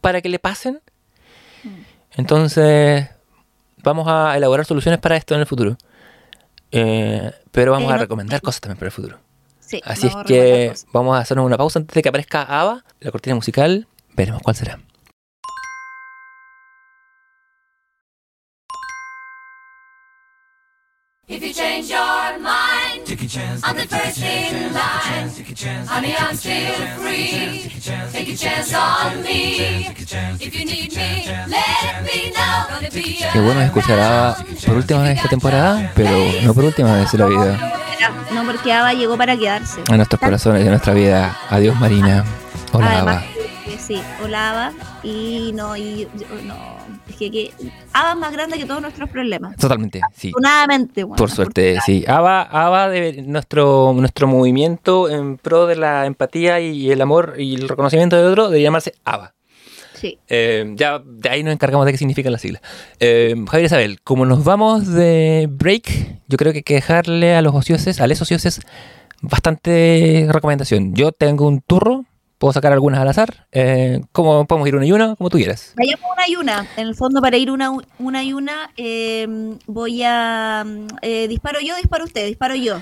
para 0.00 0.20
que 0.20 0.28
le 0.28 0.38
pasen. 0.38 0.80
Mm. 1.64 1.68
Entonces, 2.16 3.08
vamos 3.82 4.06
a 4.08 4.36
elaborar 4.36 4.66
soluciones 4.66 5.00
para 5.00 5.16
esto 5.16 5.34
en 5.34 5.40
el 5.40 5.46
futuro. 5.46 5.76
Eh, 6.70 7.32
pero 7.50 7.72
vamos 7.72 7.90
a 7.90 7.96
recomendar 7.96 8.40
cosas 8.40 8.60
también 8.60 8.78
para 8.78 8.88
el 8.88 8.92
futuro. 8.92 9.18
Así 9.84 10.06
es 10.06 10.14
que 10.26 10.72
vamos 10.92 11.16
a 11.16 11.20
hacernos 11.20 11.44
una 11.44 11.58
pausa 11.58 11.78
antes 11.78 11.94
de 11.94 12.02
que 12.02 12.08
aparezca 12.08 12.42
Ava, 12.42 12.84
la 13.00 13.10
cortina 13.10 13.34
musical. 13.34 13.86
Veremos 14.14 14.42
cuál 14.42 14.56
será. 14.56 14.78
If 21.30 21.42
you 21.42 21.52
change 21.52 21.90
your 21.90 22.38
mind, 22.40 23.04
take 23.04 23.22
a 23.22 23.28
chance, 23.28 23.60
I'm 23.62 23.76
the 23.76 23.86
first 23.86 24.16
in 24.22 24.72
line. 24.72 25.28
Honey, 25.86 26.14
I'm 26.16 26.34
still 26.34 26.72
free. 26.96 27.68
Take 28.12 28.32
a 28.32 28.34
chance 28.34 28.72
on 28.72 29.22
me. 29.22 29.88
If 30.40 30.54
you 30.58 30.64
need 30.64 30.96
me, 30.96 31.28
let 31.46 32.02
me 32.02 32.32
know. 32.32 33.30
Qué 33.30 33.40
bueno 33.40 33.60
escuchar 33.60 33.98
a 34.00 34.36
por 34.64 34.76
última 34.76 35.02
vez 35.02 35.18
esta 35.18 35.28
temporada, 35.28 35.92
pero 35.94 36.10
no 36.44 36.54
por 36.54 36.64
última 36.64 36.94
vez 36.96 37.12
en 37.12 37.20
la 37.20 37.26
vida. 37.26 37.74
No, 38.32 38.46
porque 38.46 38.72
Ava 38.72 38.94
llegó 38.94 39.18
para 39.18 39.36
quedarse. 39.36 39.82
A 39.90 39.96
nuestros 39.98 40.18
corazones 40.18 40.64
y 40.64 40.66
a 40.66 40.70
nuestra 40.70 40.94
vida. 40.94 41.38
Adiós, 41.50 41.78
Marina. 41.78 42.24
Hola, 42.72 43.00
Ava. 43.00 43.22
Sí, 43.78 44.00
hola, 44.24 44.50
Ava. 44.50 44.72
Y 45.02 45.52
no, 45.54 45.76
y 45.76 46.08
no. 46.44 46.77
Es 47.20 47.30
que, 47.30 47.50
Ava 47.92 48.12
es 48.12 48.16
más 48.16 48.32
grande 48.32 48.58
que 48.58 48.64
todos 48.64 48.80
nuestros 48.80 49.10
problemas. 49.10 49.56
Totalmente, 49.56 50.00
sí. 50.14 50.28
Afortunadamente, 50.28 51.04
bueno, 51.04 51.16
Por 51.16 51.30
suerte, 51.30 51.78
sí. 51.84 52.04
Ava, 52.06 52.42
Ava 52.42 52.88
de 52.88 53.22
nuestro, 53.22 53.92
nuestro 53.94 54.28
movimiento 54.28 55.08
en 55.08 55.36
pro 55.36 55.66
de 55.66 55.76
la 55.76 56.06
empatía 56.06 56.60
y 56.60 56.90
el 56.90 57.00
amor 57.00 57.34
y 57.38 57.56
el 57.56 57.68
reconocimiento 57.68 58.16
de 58.16 58.24
otro 58.24 58.48
debe 58.48 58.62
llamarse 58.62 58.94
Ava. 59.04 59.34
Sí. 59.94 60.18
Eh, 60.28 60.74
ya 60.76 61.02
de 61.04 61.28
ahí 61.28 61.42
nos 61.42 61.52
encargamos 61.52 61.84
de 61.84 61.92
qué 61.92 61.98
significan 61.98 62.30
las 62.30 62.40
siglas. 62.40 62.62
Eh, 63.00 63.34
Javier 63.48 63.66
Isabel, 63.66 64.00
como 64.02 64.26
nos 64.26 64.44
vamos 64.44 64.86
de 64.86 65.48
break, 65.50 66.20
yo 66.28 66.36
creo 66.36 66.52
que 66.52 66.58
hay 66.58 66.62
que 66.62 66.74
dejarle 66.74 67.34
a 67.34 67.42
los 67.42 67.54
ociosos, 67.54 68.00
a 68.00 68.06
los 68.06 68.22
ociosos, 68.22 68.60
bastante 69.20 70.28
recomendación. 70.30 70.94
Yo 70.94 71.10
tengo 71.10 71.48
un 71.48 71.60
turro, 71.60 72.04
puedo 72.38 72.52
sacar 72.52 72.72
algunas 72.72 73.00
al 73.00 73.08
azar. 73.08 73.46
Eh, 73.52 74.00
¿Cómo 74.12 74.46
podemos 74.46 74.68
ir 74.68 74.76
una 74.76 74.86
y 74.86 74.92
una? 74.92 75.16
Como 75.16 75.30
tú 75.30 75.36
quieras. 75.36 75.74
Vayamos 75.76 76.06
una 76.12 76.28
y 76.28 76.36
una. 76.36 76.66
En 76.76 76.88
el 76.88 76.94
fondo, 76.94 77.20
para 77.20 77.36
ir 77.36 77.50
una, 77.50 77.70
una 77.98 78.24
y 78.24 78.32
una, 78.32 78.70
voy 79.66 80.02
a. 80.04 80.64
disparo 81.28 81.60
yo, 81.60 81.76
disparo 81.76 82.04
usted, 82.04 82.26
disparo 82.26 82.54
yo. 82.54 82.80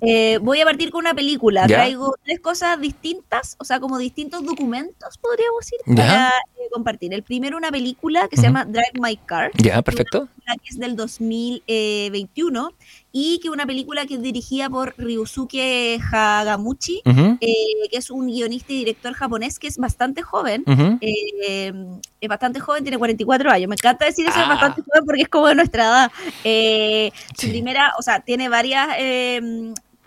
Eh, 0.00 0.38
voy 0.40 0.60
a 0.60 0.64
partir 0.64 0.90
con 0.90 1.00
una 1.00 1.14
película. 1.14 1.66
Traigo 1.66 2.14
tres 2.22 2.40
cosas 2.40 2.80
distintas, 2.80 3.56
o 3.58 3.64
sea, 3.64 3.80
como 3.80 3.98
distintos 3.98 4.44
documentos, 4.44 5.18
podríamos 5.18 5.60
decir, 5.60 5.96
para 5.96 6.28
eh, 6.28 6.68
compartir. 6.72 7.12
El 7.12 7.22
primero, 7.22 7.56
una 7.56 7.70
película 7.70 8.28
que 8.28 8.36
se 8.36 8.42
llama 8.42 8.64
Drive 8.64 9.00
My 9.00 9.16
Car. 9.16 9.50
Ya, 9.56 9.82
perfecto. 9.82 10.28
Que 10.46 10.68
es 10.70 10.78
del 10.78 10.96
2021 10.96 12.72
y 13.12 13.40
que 13.40 13.50
una 13.50 13.66
película 13.66 14.06
que 14.06 14.14
es 14.14 14.22
dirigida 14.22 14.68
por 14.68 14.94
Ryusuke 14.98 15.98
Hagamuchi, 16.12 17.02
eh, 17.04 17.88
que 17.90 17.96
es 17.96 18.10
un 18.10 18.26
guionista 18.26 18.72
y 18.72 18.78
director 18.78 19.12
japonés 19.14 19.58
que 19.58 19.66
es 19.66 19.78
bastante 19.78 20.22
joven. 20.22 20.64
es 21.00 22.28
bastante 22.28 22.60
joven, 22.60 22.82
tiene 22.84 22.98
44 22.98 23.50
años. 23.50 23.68
Me 23.68 23.74
encanta 23.74 24.04
decir 24.04 24.26
eso, 24.26 24.38
es 24.38 24.44
ah. 24.44 24.48
bastante 24.48 24.82
joven 24.82 25.04
porque 25.06 25.22
es 25.22 25.28
como 25.28 25.46
de 25.48 25.54
nuestra 25.54 25.84
edad. 25.84 27.12
Su 27.36 27.48
primera, 27.48 27.92
o 27.98 28.02
sea, 28.02 28.20
tiene 28.20 28.48
varias 28.48 28.88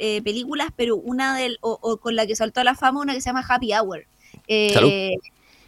eh, 0.03 0.21
películas, 0.23 0.69
pero 0.75 0.95
una 0.95 1.35
del, 1.37 1.59
o, 1.61 1.97
con 1.97 2.15
la 2.15 2.25
que 2.25 2.35
saltó 2.35 2.59
a 2.59 2.63
la 2.63 2.73
fama, 2.73 3.01
una 3.01 3.13
que 3.13 3.21
se 3.21 3.29
llama 3.29 3.45
Happy 3.47 3.71
Hour. 3.71 4.07
Eh. 4.47 5.15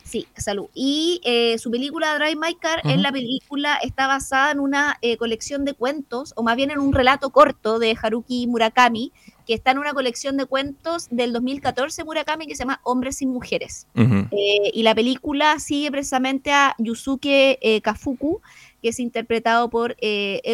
Sí, 0.03 0.27
salud. 0.35 0.67
Y 0.73 1.21
eh, 1.23 1.57
su 1.57 1.71
película 1.71 2.15
Drive 2.15 2.35
My 2.35 2.55
Car 2.55 2.81
es 2.83 2.99
la 2.99 3.11
película, 3.11 3.77
está 3.77 4.07
basada 4.07 4.51
en 4.51 4.59
una 4.59 4.99
colección 5.17 5.65
de 5.65 5.73
cuentos, 5.73 6.33
o 6.35 6.43
más 6.43 6.55
bien 6.55 6.71
en 6.71 6.79
un 6.79 6.93
relato 6.93 7.29
corto 7.29 7.79
de 7.79 7.97
Haruki 7.99 8.47
Murakami, 8.47 9.11
que 9.47 9.53
está 9.53 9.71
en 9.71 9.79
una 9.79 9.93
colección 9.93 10.37
de 10.37 10.45
cuentos 10.45 11.07
del 11.09 11.33
2014 11.33 12.03
Murakami 12.03 12.47
que 12.47 12.55
se 12.55 12.63
llama 12.63 12.79
Hombres 12.83 13.21
y 13.21 13.25
Mujeres. 13.25 13.87
y 13.95 14.83
la 14.83 14.93
película 14.93 15.59
sigue 15.59 15.89
precisamente 15.89 16.51
a 16.51 16.75
Yusuke 16.77 17.81
Kafuku, 17.81 18.41
que 18.81 18.89
es 18.89 18.99
interpretado 18.99 19.69
por 19.69 19.95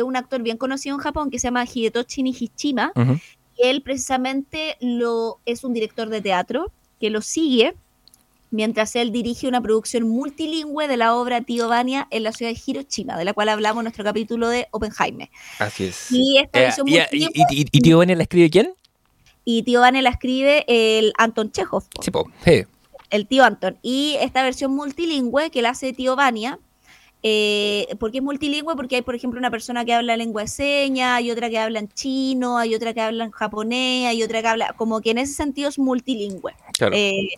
un 0.04 0.16
actor 0.16 0.42
bien 0.42 0.58
conocido 0.58 0.96
en 0.96 1.02
Japón 1.02 1.30
que 1.32 1.40
se 1.40 1.48
llama 1.48 1.66
Hidetoshi 1.66 2.24
Nishijima, 2.24 2.94
él 3.60 3.82
precisamente 3.82 4.78
lo, 4.80 5.40
es 5.46 5.64
un 5.64 5.74
director 5.74 6.10
de 6.10 6.22
teatro 6.22 6.72
que 7.00 7.10
lo 7.10 7.22
sigue 7.22 7.76
mientras 8.52 8.96
él 8.96 9.12
dirige 9.12 9.48
una 9.48 9.62
producción 9.62 10.08
multilingüe 10.08 10.88
de 10.88 10.98
la 10.98 11.16
obra 11.16 11.42
Tío 11.42 11.68
Vania 11.68 12.08
en 12.12 12.24
la 12.24 12.32
ciudad 12.32 12.52
de 12.52 12.60
Hiroshima, 12.66 13.18
de 13.18 13.26
la 13.26 13.34
cual 13.34 13.50
hablamos 13.50 13.82
en 13.82 13.86
nuestro 13.86 14.04
capítulo 14.04 14.50
de 14.50 14.68
Oppenheimer. 14.72 15.30
Así 15.60 15.86
es. 15.86 16.12
Y 16.12 16.38
esta 16.40 16.60
Eh, 16.60 16.64
versión 16.64 16.88
y, 16.88 16.96
y- 16.96 16.98
multilingüe, 17.00 17.46
y- 17.52 17.66
y 17.72 17.82
Tío 17.82 17.98
Vania 18.00 18.16
la 18.16 18.24
escribe 18.24 18.50
quién? 18.50 18.74
y 19.46 19.64
Tío 19.64 19.82
Vania 19.82 20.02
la 20.02 20.10
escribe 20.10 20.66
el 20.68 21.14
Anton 21.18 21.52
Chekhov, 21.52 21.84
Sí, 22.02 22.12
po. 22.12 22.26
Sí. 22.44 22.64
el 23.10 23.26
tío 23.28 23.44
Anton. 23.44 23.78
Y 23.82 24.16
esta 24.20 24.44
versión 24.44 24.76
multilingüe 24.76 25.50
que 25.50 25.62
la 25.64 25.70
hace 25.72 25.94
Tío 25.94 26.16
Vania, 26.16 26.60
eh, 27.24 27.88
¿por 28.00 28.12
qué 28.12 28.20
es 28.20 28.24
multilingüe? 28.24 28.76
Porque 28.76 28.98
hay, 28.98 29.02
por 29.02 29.16
ejemplo, 29.16 29.40
una 29.40 29.50
persona 29.52 29.84
que 29.84 29.94
habla 29.94 30.16
lengua 30.16 30.44
de 30.44 30.48
señas, 30.48 31.18
hay 31.18 31.32
otra 31.32 31.50
que 31.50 31.58
habla 31.58 31.80
en 31.80 31.90
chino, 31.90 32.58
hay 32.58 32.76
otra 32.76 32.94
que 32.94 33.02
habla 33.02 33.26
en 33.26 33.32
japonés, 33.32 34.08
hay 34.08 34.22
otra 34.24 34.42
que 34.42 34.48
habla, 34.48 34.74
como 34.78 35.02
que 35.02 35.12
en 35.12 35.18
ese 35.18 35.34
sentido 35.34 35.68
es 35.70 35.80
multilingüe. 35.80 36.54
Claro. 36.80 36.96
Eh, 36.96 37.30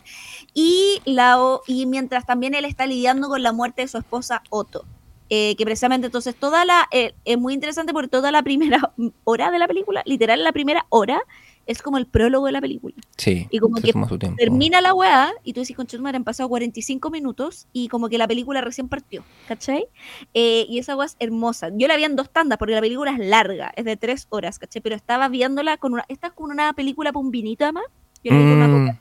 y, 0.54 1.02
la, 1.06 1.38
y 1.68 1.86
mientras 1.88 2.26
también 2.26 2.54
él 2.54 2.66
está 2.66 2.86
lidiando 2.86 3.28
con 3.28 3.42
la 3.44 3.52
muerte 3.52 3.82
de 3.82 3.88
su 3.88 3.98
esposa 3.98 4.44
Otto. 4.50 4.86
eh, 5.30 5.56
que 5.58 5.66
precisamente 5.66 6.08
entonces 6.08 6.36
toda 6.36 6.64
la 6.64 6.88
eh, 6.92 7.14
es 7.26 7.38
muy 7.38 7.54
interesante 7.54 7.92
porque 7.94 8.10
toda 8.10 8.32
la 8.32 8.44
primera 8.44 8.94
hora 9.24 9.50
de 9.52 9.60
la 9.60 9.68
película, 9.68 10.04
literal 10.06 10.44
la 10.44 10.52
primera 10.52 10.86
hora, 10.90 11.22
es 11.68 11.82
como 11.82 11.98
el 11.98 12.06
prólogo 12.06 12.48
de 12.48 12.52
la 12.52 12.62
película. 12.62 12.96
sí. 13.18 13.48
y 13.50 13.60
como 13.60 13.76
que. 13.76 13.94
Termina 14.38 14.82
la 14.82 14.94
weá 14.94 15.32
y 15.44 15.54
tú 15.54 15.62
dices, 15.62 15.76
con 15.76 15.88
madre, 16.02 16.18
han 16.18 16.24
pasado 16.24 16.50
45 16.50 17.10
minutos 17.10 17.68
y 17.72 17.88
como 17.88 18.10
que 18.10 18.18
la 18.18 18.28
película 18.28 18.62
recién 18.62 18.90
partió, 18.90 19.24
¿cachai? 19.48 19.86
Eh, 20.34 20.66
y 20.70 20.80
esa 20.80 20.96
weá 20.96 21.06
es 21.06 21.16
hermosa. 21.20 21.70
Yo 21.74 21.88
la 21.88 21.98
vi 21.98 22.04
en 22.04 22.16
dos 22.16 22.30
tandas 22.30 22.58
porque 22.58 22.74
la 22.74 22.82
película 22.82 23.12
es 23.12 23.20
larga, 23.20 23.72
es 23.76 23.86
de 23.86 23.96
tres 23.98 24.28
horas, 24.30 24.60
¿cachai? 24.60 24.82
Pero 24.82 24.96
estaba 24.96 25.30
viéndola 25.30 25.78
con 25.78 25.94
una. 25.94 26.06
Esta 26.08 26.28
es 26.28 26.34
como 26.34 26.52
una 26.52 26.74
película 26.74 27.12
para 27.12 27.24
un 27.24 27.32
vinito, 27.32 27.64
además. 27.64 27.86
Yo 28.24 28.34
la 28.34 28.38
vi 28.38 28.44
con 28.44 28.54
una 28.54 28.68
Mm. 28.68 29.00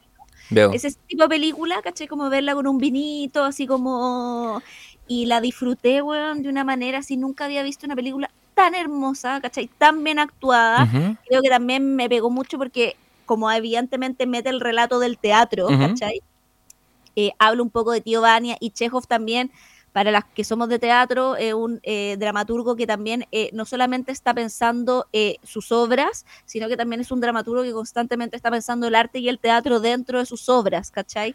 Veo. 0.50 0.72
Es 0.72 0.84
ese 0.84 0.98
tipo 1.06 1.22
de 1.22 1.28
película, 1.28 1.80
¿cachai? 1.82 2.06
Como 2.06 2.28
verla 2.28 2.54
con 2.54 2.66
un 2.66 2.78
vinito, 2.78 3.44
así 3.44 3.66
como... 3.66 4.62
Y 5.06 5.26
la 5.26 5.40
disfruté, 5.40 6.02
weón, 6.02 6.42
de 6.42 6.48
una 6.48 6.62
manera 6.62 6.98
así. 6.98 7.16
Nunca 7.16 7.46
había 7.46 7.64
visto 7.64 7.84
una 7.86 7.96
película 7.96 8.30
tan 8.54 8.74
hermosa, 8.74 9.40
¿cachai? 9.40 9.68
Tan 9.78 10.04
bien 10.04 10.18
actuada. 10.18 10.84
Ujú. 10.84 11.16
Creo 11.26 11.42
que 11.42 11.48
también 11.48 11.96
me 11.96 12.08
pegó 12.08 12.30
mucho 12.30 12.58
porque 12.58 12.96
como 13.26 13.50
evidentemente 13.50 14.26
mete 14.26 14.50
el 14.50 14.60
relato 14.60 14.98
del 14.98 15.18
teatro, 15.18 15.66
Ujú. 15.66 15.78
¿cachai? 15.78 16.20
Eh, 17.16 17.32
habla 17.38 17.62
un 17.62 17.70
poco 17.70 17.92
de 17.92 18.00
Tío 18.00 18.20
Vania 18.20 18.56
y 18.60 18.70
Chekhov 18.70 19.06
también, 19.06 19.50
para 19.92 20.10
las 20.10 20.24
que 20.24 20.44
somos 20.44 20.68
de 20.68 20.78
teatro, 20.78 21.36
es 21.36 21.52
un 21.52 21.80
eh, 21.82 22.16
dramaturgo 22.18 22.76
que 22.76 22.86
también 22.86 23.26
eh, 23.32 23.50
no 23.52 23.64
solamente 23.64 24.12
está 24.12 24.32
pensando 24.34 25.06
eh, 25.12 25.36
sus 25.42 25.72
obras, 25.72 26.26
sino 26.44 26.68
que 26.68 26.76
también 26.76 27.00
es 27.00 27.10
un 27.10 27.20
dramaturgo 27.20 27.62
que 27.64 27.72
constantemente 27.72 28.36
está 28.36 28.50
pensando 28.50 28.86
el 28.86 28.94
arte 28.94 29.18
y 29.18 29.28
el 29.28 29.38
teatro 29.38 29.80
dentro 29.80 30.18
de 30.20 30.26
sus 30.26 30.48
obras, 30.48 30.90
¿cachai? 30.90 31.34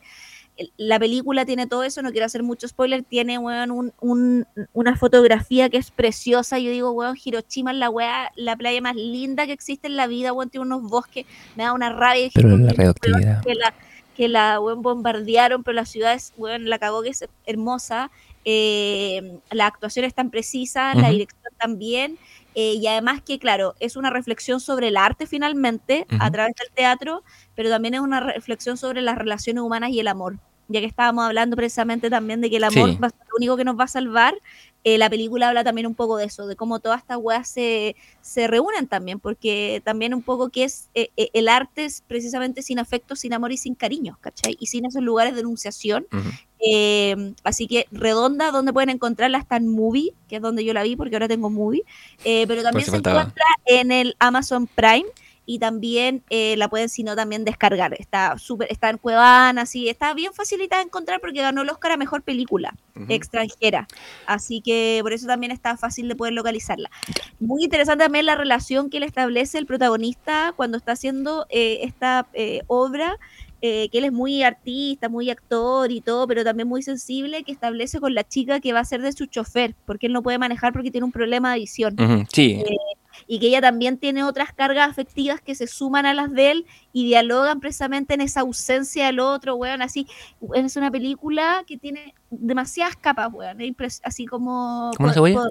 La 0.78 0.98
película 0.98 1.44
tiene 1.46 1.68
todo 1.68 1.84
eso, 1.84 2.02
no 2.02 2.12
quiero 2.12 2.28
hacer 2.28 2.42
mucho 2.42 2.66
spoiler, 2.66 3.04
tiene 3.04 3.38
weón, 3.38 3.72
un, 3.72 3.94
un- 4.00 4.48
una 4.72 4.96
fotografía 4.96 5.70
que 5.70 5.76
es 5.76 5.92
preciosa. 5.92 6.58
Yo 6.60 6.72
digo, 6.72 6.92
weón, 6.92 7.18
Hiroshima 7.22 7.72
es 7.72 7.78
la 7.78 7.90
weá, 7.90 8.32
la 8.38 8.56
playa 8.56 8.80
más 8.80 8.96
linda 8.96 9.46
que 9.48 9.52
existe 9.52 9.88
en 9.88 9.98
la 9.98 10.08
vida, 10.08 10.32
weón, 10.32 10.50
tiene 10.50 10.66
unos 10.66 10.84
bosques, 10.84 11.26
me 11.58 11.64
da 11.64 11.74
una 11.74 11.90
rabia. 11.92 12.30
Pero 12.34 12.48
¿por 12.94 13.10
la 13.10 13.42
Que 13.42 13.54
la, 13.56 13.74
que 14.16 14.28
la 14.30 14.60
weón, 14.62 14.82
bombardearon, 14.82 15.62
pero 15.62 15.76
la 15.76 15.86
ciudad 15.86 16.14
es, 16.14 16.32
weón, 16.38 16.70
la 16.70 16.80
cagó 16.80 17.04
que 17.04 17.10
es 17.10 17.26
hermosa. 17.46 18.10
Eh, 18.46 19.40
la 19.52 19.68
actuación 19.68 20.06
es 20.06 20.14
tan 20.14 20.30
precisa, 20.30 20.94
la 20.96 21.10
dirección 21.10 21.54
también. 21.58 22.18
eh, 22.58 22.76
y 22.76 22.88
además 22.88 23.22
que, 23.22 23.38
claro, 23.38 23.76
es 23.82 23.98
una 23.98 24.10
reflexión 24.10 24.62
sobre 24.62 24.88
el 24.88 24.96
arte 24.98 25.28
finalmente 25.28 26.06
a 26.20 26.32
través 26.32 26.56
del 26.56 26.70
teatro, 26.74 27.22
pero 27.54 27.70
también 27.70 27.96
es 27.96 28.00
una 28.00 28.22
reflexión 28.22 28.78
sobre 28.78 29.02
las 29.02 29.18
relaciones 29.18 29.62
humanas 29.62 29.90
y 29.90 30.00
el 30.00 30.08
amor. 30.08 30.38
Ya 30.70 30.80
que 30.80 30.86
estábamos 30.86 31.26
hablando 31.26 31.56
precisamente 31.58 32.10
también 32.10 32.40
de 32.42 32.50
que 32.50 32.56
el 32.58 32.64
amor 32.64 32.92
Sí. 32.92 32.98
va 33.04 33.08
a 33.08 33.10
ser 33.10 33.20
lo 33.30 33.36
único 33.38 33.58
que 33.58 33.66
nos 33.66 33.78
va 33.78 33.84
a 33.84 33.88
salvar, 33.90 34.34
eh, 34.86 35.00
la 35.00 35.10
película 35.10 35.50
habla 35.50 35.64
también 35.64 35.88
un 35.88 35.96
poco 35.96 36.16
de 36.16 36.26
eso, 36.26 36.46
de 36.46 36.56
cómo 36.56 36.80
todas 36.80 37.02
estas 37.02 37.18
weas 37.20 37.50
se, 37.50 37.96
se 38.22 38.46
reúnen 38.46 38.86
también, 38.86 39.20
porque 39.20 39.82
también 39.84 40.14
un 40.14 40.22
poco 40.22 40.50
que 40.50 40.64
es 40.64 40.90
eh, 40.94 41.10
eh, 41.18 41.32
el 41.34 41.48
arte 41.48 41.86
es 41.86 42.04
precisamente 42.08 42.62
sin 42.62 42.78
afecto, 42.78 43.16
sin 43.16 43.34
amor 43.34 43.52
y 43.52 43.58
sin 43.58 43.74
cariño, 43.74 44.20
¿cachai? 44.22 44.56
Y 44.60 44.68
sin 44.68 44.86
esos 44.86 45.02
lugares 45.02 45.34
de 45.34 45.42
enunciación. 45.42 46.06
Eh, 46.60 47.34
así 47.44 47.66
que 47.66 47.88
Redonda, 47.92 48.52
donde 48.52 48.74
pueden 48.74 48.92
encontrarla, 48.92 49.40
está 49.40 49.58
en 49.58 49.68
Movie, 49.68 50.14
que 50.30 50.36
es 50.36 50.42
donde 50.44 50.64
yo 50.64 50.72
la 50.72 50.84
vi, 50.84 50.96
porque 50.96 51.16
ahora 51.16 51.28
tengo 51.28 51.50
Movie, 51.50 51.82
pero 52.24 52.62
también 52.62 52.86
se 52.86 52.96
encuentra 52.96 53.46
en 53.66 53.92
el 53.92 54.16
Amazon 54.20 54.68
Prime 54.68 55.08
y 55.46 55.60
también 55.60 56.24
eh, 56.30 56.56
la 56.58 56.70
pueden, 56.70 56.90
si 56.90 57.04
no, 57.04 57.16
también 57.16 57.46
descargar. 57.46 57.94
Está 57.94 58.38
súper, 58.38 58.72
está 58.72 58.90
en 58.90 58.98
Cuevana, 58.98 59.64
así, 59.64 59.90
está 59.90 60.14
bien 60.14 60.34
facilitada 60.34 60.82
de 60.82 60.88
encontrar 60.88 61.20
porque 61.22 61.42
ganó 61.42 61.62
el 61.62 61.70
Oscar 61.70 61.94
a 61.94 61.98
Mejor 61.98 62.24
Película 62.24 62.74
extranjera. 63.10 63.88
Así 64.26 64.62
que 64.62 65.00
por 65.02 65.14
eso 65.14 65.28
también 65.28 65.52
está 65.52 65.78
fácil 65.78 66.08
de 66.08 66.16
poder 66.16 66.34
localizarla. 66.34 66.90
Muy 67.40 67.64
interesante 67.66 68.06
también 68.06 68.26
la 68.26 68.36
relación 68.36 68.90
que 68.90 69.00
le 69.00 69.06
establece 69.06 69.58
el 69.58 69.66
protagonista 69.66 70.54
cuando 70.56 70.78
está 70.78 70.94
haciendo 70.94 71.46
eh, 71.50 71.80
esta 71.84 72.28
eh, 72.34 72.62
obra, 72.68 73.18
eh, 73.62 73.90
que 73.90 73.98
él 73.98 74.06
es 74.06 74.12
muy 74.12 74.44
artista, 74.44 75.10
muy 75.10 75.30
actor 75.30 75.92
y 75.92 76.02
todo, 76.02 76.28
pero 76.28 76.44
también 76.44 76.68
muy 76.68 76.84
sensible, 76.84 77.44
que 77.44 77.52
establece 77.52 78.00
con 78.00 78.14
la 78.14 78.24
chica 78.24 78.60
que 78.60 78.74
va 78.74 78.80
a 78.80 78.86
ser 78.86 79.02
de 79.02 79.12
su 79.14 79.26
chofer, 79.26 79.76
porque 79.86 80.08
él 80.08 80.14
no 80.14 80.22
puede 80.24 80.38
manejar 80.38 80.74
porque 80.74 80.92
tiene 80.92 81.06
un 81.06 81.12
problema 81.12 81.54
de 81.54 81.60
visión. 81.60 81.96
Sí, 82.66 82.76
y 83.28 83.40
que 83.40 83.48
ella 83.48 83.62
también 83.62 83.98
tiene 83.98 84.24
otras 84.24 84.52
cargas 84.54 84.90
afectivas 84.90 85.40
que 85.42 85.56
se 85.56 85.68
suman 85.68 86.06
a 86.06 86.14
las 86.14 86.32
de 86.34 86.52
él 86.52 86.66
y 86.92 87.06
dialogan 87.06 87.62
precisamente 87.62 88.14
en 88.14 88.22
esa 88.22 88.42
ausencia 88.42 89.06
del 89.06 89.20
otro, 89.22 89.56
weón, 89.56 89.82
así, 89.82 90.06
es 90.54 90.76
una 90.76 90.92
película 90.92 91.64
que 91.66 91.78
tiene 91.78 92.14
demasiadas 92.30 92.98
capas, 92.98 93.30
weón, 93.32 93.58
así 94.04 94.26
como... 94.26 94.92
Co- 95.34 95.50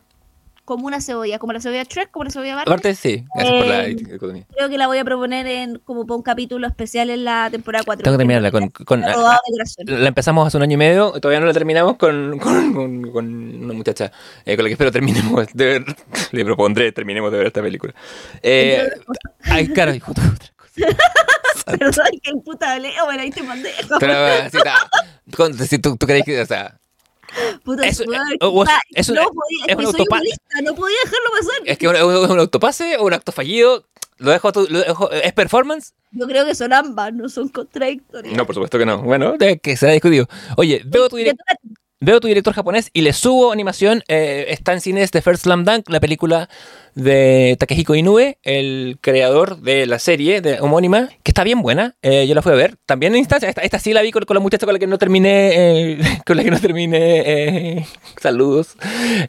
como 0.65 0.86
una 0.86 1.01
cebolla, 1.01 1.39
como 1.39 1.53
la 1.53 1.61
cebolla 1.61 1.82
Shrek, 1.85 2.11
como 2.11 2.24
la 2.24 2.31
cebolla 2.31 2.55
Barney. 2.57 2.73
aparte 2.73 2.95
sí, 2.95 3.24
gracias 3.35 3.57
por 3.59 3.66
la 3.66 3.85
Eh. 3.86 4.47
Creo 4.57 4.69
que 4.69 4.78
la 4.78 4.86
voy 4.86 4.99
a 4.99 5.05
proponer 5.05 5.47
en 5.47 5.78
como 5.81 6.07
para 6.07 6.16
un 6.16 6.23
capítulo 6.23 6.66
especial 6.66 7.11
en 7.11 7.24
la 7.24 7.49
temporada 7.51 7.85
4. 7.85 8.03
Tengo 8.05 8.16
que 8.16 8.19
terminarla 8.19 8.51
con... 8.51 8.69
con- 8.70 9.01
de 9.03 9.12
corazón. 9.12 9.85
la 10.03 10.09
empezamos 10.09 10.47
hace 10.47 10.57
un 10.57 10.62
año 10.62 10.74
y 10.74 10.77
medio, 10.78 11.12
todavía 11.20 11.41
no 11.41 11.47
la 11.47 11.53
terminamos 11.53 11.97
con, 11.97 12.39
con, 12.39 12.73
con- 12.73 13.11
con 13.12 13.27
una 13.65 13.74
muchacha 13.74 14.11
eh, 14.45 14.57
con 14.57 14.65
la 14.65 14.69
que 14.69 14.73
espero 14.73 14.91
terminemos 14.93 15.47
de 15.53 15.65
ver, 15.65 15.85
le 16.32 16.45
propondré 16.45 16.93
terminemos 16.93 17.31
de 17.31 17.39
ver 17.39 17.47
esta 17.49 17.61
película. 17.62 17.95
Eh, 18.43 18.89
ay, 19.45 19.69
claro, 19.69 19.95
hijo, 19.95 20.12
otra 20.12 20.24
cosa. 20.57 21.77
Perdón, 21.78 22.07
que 22.23 22.31
imputable. 22.31 22.93
Oh, 23.03 23.07
bueno, 23.07 23.23
ahí 23.23 23.31
te 23.31 23.43
mandé. 23.43 23.70
Pero, 24.01 24.28
eh. 24.28 24.51
Con- 25.36 25.55
si 25.55 25.78
tú 25.78 25.97
crees 25.99 26.24
que, 26.24 26.41
o 26.41 26.47
sea, 26.47 26.78
Puta, 27.65 27.85
eh, 27.85 27.89
es 27.89 28.01
no 28.01 28.06
una- 28.06 28.19
podía, 28.48 28.78
es 28.90 29.01
es 29.01 29.09
un 29.09 29.15
que 29.16 29.86
soy 29.93 30.06
humorista, 30.09 30.61
no 30.62 30.74
podía 30.74 30.97
dejarlo 31.05 31.31
pasar. 31.39 31.62
es 31.65 31.78
que 31.78 31.86
es 31.86 32.31
un 32.31 32.39
autopase 32.39 32.97
o 32.98 33.05
un 33.05 33.12
acto 33.15 33.32
fallido, 33.32 33.85
lo 34.19 34.31
dejo, 34.31 34.52
lo 34.69 34.78
dejo- 34.81 35.11
¿es 35.11 35.32
performance? 35.32 35.93
Yo 36.12 36.27
creo 36.27 36.44
que 36.47 36.55
son 36.55 36.73
ambas, 36.73 37.12
no 37.12 37.28
son 37.28 37.48
contradictorias. 37.48 38.36
No, 38.36 38.47
por 38.47 38.55
supuesto 38.55 38.78
que 38.78 38.86
no. 38.86 39.02
Bueno, 39.02 39.35
que 39.62 39.77
será 39.77 39.93
discutido. 39.93 40.28
Oye, 40.56 40.82
veo 40.86 41.09
tu, 41.09 41.16
Te 41.16 41.23
direc- 41.24 41.36
toca- 41.36 41.59
veo 42.05 42.20
tu 42.20 42.28
director 42.28 42.55
japonés 42.55 42.90
y 42.93 43.01
le 43.02 43.12
subo 43.12 43.52
animación. 43.52 44.02
eh, 44.09 44.47
está 44.48 44.72
en 44.72 44.81
cines 44.81 45.10
The 45.10 45.22
First 45.22 45.44
Slam 45.44 45.64
Dunk, 45.64 45.89
la 45.90 46.01
película 46.01 46.48
de 46.94 47.56
Takehiko 47.59 47.94
Inoue, 47.97 48.39
el 48.44 48.98
creador 49.01 49.59
de 49.60 49.86
la 49.86 49.98
serie 49.98 50.40
de 50.40 50.60
homónima, 50.60 51.09
que 51.24 51.31
está 51.31 51.43
bien 51.43 51.60
buena. 51.62 51.97
eh, 52.02 52.26
yo 52.26 52.35
la 52.35 52.43
fui 52.43 52.52
a 52.52 52.55
ver. 52.56 52.76
También 52.86 53.14
en 53.14 53.18
instancia, 53.20 53.48
esta, 53.48 53.62
esta 53.62 53.78
sí 53.78 53.93
la 53.93 54.02
vi 54.02 54.12
con, 54.12 54.24
con 54.24 54.35
la 54.35 54.40
muchacha 54.40 54.64
con 54.66 54.72
la 54.74 54.78
que 54.78 54.86
no 54.86 54.98
terminé. 54.98 55.51
eh, 55.94 55.98
con 56.26 56.36
la 56.36 56.44
que 56.44 56.51
no 56.51 56.60
terminé. 56.60 56.98
eh, 57.78 57.86
saludos. 58.20 58.76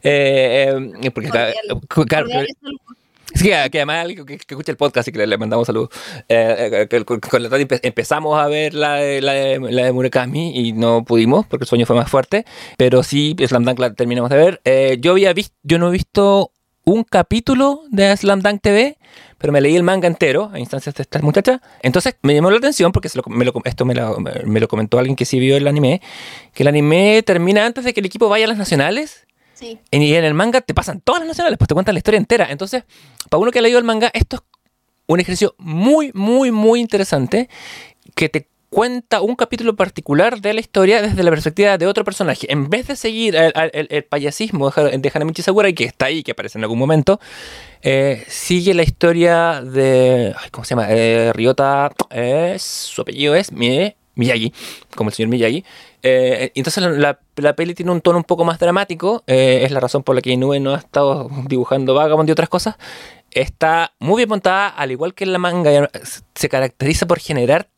Eh, 0.02 0.74
porque 1.12 1.26
está- 1.28 1.52
Sí, 3.36 3.44
que, 3.50 3.70
que 3.70 3.78
además 3.78 3.98
alguien 4.04 4.24
que, 4.26 4.38
que 4.38 4.54
escucha 4.54 4.72
el 4.72 4.76
podcast 4.78 5.08
y 5.08 5.12
que 5.12 5.18
le, 5.18 5.26
le 5.26 5.38
mandamos 5.38 5.66
saludos. 5.66 5.90
Eh, 6.28 6.86
eh, 6.90 7.04
con, 7.04 7.20
la 7.42 7.48
empe- 7.50 7.80
empezamos 7.82 8.38
a 8.38 8.46
ver 8.48 8.74
la 8.74 8.94
de, 8.94 9.20
la, 9.20 9.32
de, 9.32 9.58
la 9.60 9.84
de 9.84 9.92
Murakami 9.92 10.58
y 10.58 10.72
no 10.72 11.04
pudimos 11.04 11.46
porque 11.46 11.64
el 11.64 11.68
sueño 11.68 11.86
fue 11.86 11.96
más 11.96 12.10
fuerte. 12.10 12.44
Pero 12.76 13.02
sí, 13.02 13.34
Slam 13.46 13.64
Dunk 13.64 13.78
la 13.78 13.94
terminamos 13.94 14.30
de 14.30 14.36
ver. 14.36 14.60
Eh, 14.64 14.96
yo 15.00 15.12
había 15.12 15.32
visto, 15.32 15.54
yo 15.62 15.78
no 15.78 15.88
he 15.88 15.92
visto 15.92 16.50
un 16.84 17.02
capítulo 17.02 17.82
de 17.90 18.16
Slam 18.16 18.40
Dunk 18.42 18.60
TV, 18.62 18.96
pero 19.38 19.52
me 19.52 19.60
leí 19.60 19.74
el 19.74 19.82
manga 19.82 20.06
entero 20.06 20.50
a 20.52 20.58
instancias 20.60 20.94
de 20.94 21.02
esta 21.02 21.18
muchacha. 21.20 21.60
Entonces 21.82 22.16
me 22.22 22.32
llamó 22.32 22.50
la 22.50 22.58
atención 22.58 22.92
porque 22.92 23.08
se 23.08 23.18
lo- 23.18 23.24
me 23.26 23.44
lo- 23.44 23.52
esto 23.64 23.84
me 23.84 23.94
lo, 23.94 24.18
me 24.44 24.60
lo 24.60 24.68
comentó 24.68 24.98
alguien 24.98 25.16
que 25.16 25.24
sí 25.24 25.40
vio 25.40 25.56
el 25.56 25.66
anime, 25.66 26.00
que 26.54 26.62
el 26.62 26.68
anime 26.68 27.22
termina 27.24 27.66
antes 27.66 27.84
de 27.84 27.92
que 27.92 28.00
el 28.00 28.06
equipo 28.06 28.28
vaya 28.28 28.44
a 28.44 28.48
las 28.48 28.56
nacionales. 28.58 29.25
Sí. 29.58 29.78
En- 29.90 30.02
Y 30.02 30.12
en 30.14 30.24
el 30.24 30.34
manga 30.34 30.60
te 30.60 30.74
pasan 30.74 31.00
todas 31.00 31.20
las 31.20 31.28
nacionales, 31.28 31.56
pues 31.58 31.66
te 31.68 31.74
cuentan 31.74 31.94
la 31.94 31.98
historia 32.00 32.18
entera. 32.18 32.46
Entonces, 32.50 32.84
para 33.30 33.40
uno 33.40 33.50
que 33.50 33.58
ha 33.58 33.62
leído 33.62 33.78
el 33.78 33.84
manga, 33.84 34.10
esto 34.12 34.36
es 34.36 34.42
un 35.06 35.18
ejercicio 35.20 35.54
muy, 35.58 36.10
muy, 36.14 36.50
muy 36.50 36.78
interesante 36.80 37.48
que 38.14 38.28
te 38.28 38.48
cuenta 38.68 39.22
un 39.22 39.36
capítulo 39.36 39.74
particular 39.76 40.40
de 40.42 40.52
la 40.52 40.60
historia 40.60 41.00
desde 41.00 41.22
la 41.22 41.30
perspectiva 41.30 41.78
de 41.78 41.86
otro 41.86 42.04
personaje. 42.04 42.52
En 42.52 42.68
vez 42.68 42.86
de 42.88 42.96
seguir 42.96 43.34
el, 43.36 43.52
el- 43.72 43.86
el 43.90 44.04
payasismo 44.04 44.68
de 44.70 44.80
Ha- 44.82 44.98
de 44.98 45.12
Hanamichi 45.14 45.40
Sakurai, 45.40 45.72
que 45.72 45.84
está 45.84 46.06
ahí, 46.06 46.22
que 46.22 46.32
aparece 46.32 46.58
en 46.58 46.64
algún 46.64 46.78
momento, 46.78 47.18
eh, 47.80 48.24
sigue 48.28 48.74
la 48.74 48.82
historia 48.82 49.62
de... 49.62 50.34
¿Cómo 50.50 50.64
se 50.64 50.70
llama? 50.70 50.86
Eh, 50.90 51.32
Ryota... 51.32 51.92
eh, 52.10 52.56
su 52.58 53.00
apellido 53.00 53.34
es. 53.34 53.50
Miyagi, 53.52 54.52
como 54.94 55.10
el 55.10 55.14
señor 55.14 55.28
Miyagi. 55.30 55.62
Eh, 56.08 56.52
entonces 56.54 56.84
la, 56.84 57.18
la, 57.34 57.56
peli 57.56 57.74
tiene 57.74 57.90
un 57.90 58.00
tono 58.00 58.18
un 58.18 58.24
poco 58.24 58.44
más 58.44 58.60
dramático, 58.60 59.24
eh, 59.26 59.62
es 59.64 59.72
la 59.72 59.80
razón 59.80 60.04
por 60.04 60.14
la 60.14 60.22
que 60.22 60.30
Inoue 60.30 60.60
no 60.60 60.72
ha 60.72 60.78
estado 60.78 61.28
dibujando 61.48 61.94
Vagabond 61.94 62.28
y 62.28 62.32
otras 62.32 62.48
cosas. 62.48 62.76
Está 63.32 63.92
muy 63.98 64.18
bien 64.18 64.28
montada, 64.28 64.68
al 64.68 64.92
igual 64.92 65.14
que 65.14 65.24
en 65.24 65.32
la 65.32 65.38
manga, 65.40 65.90
se 66.34 66.48
caracteriza 66.48 67.06
por 67.06 67.18
generar 67.18 67.68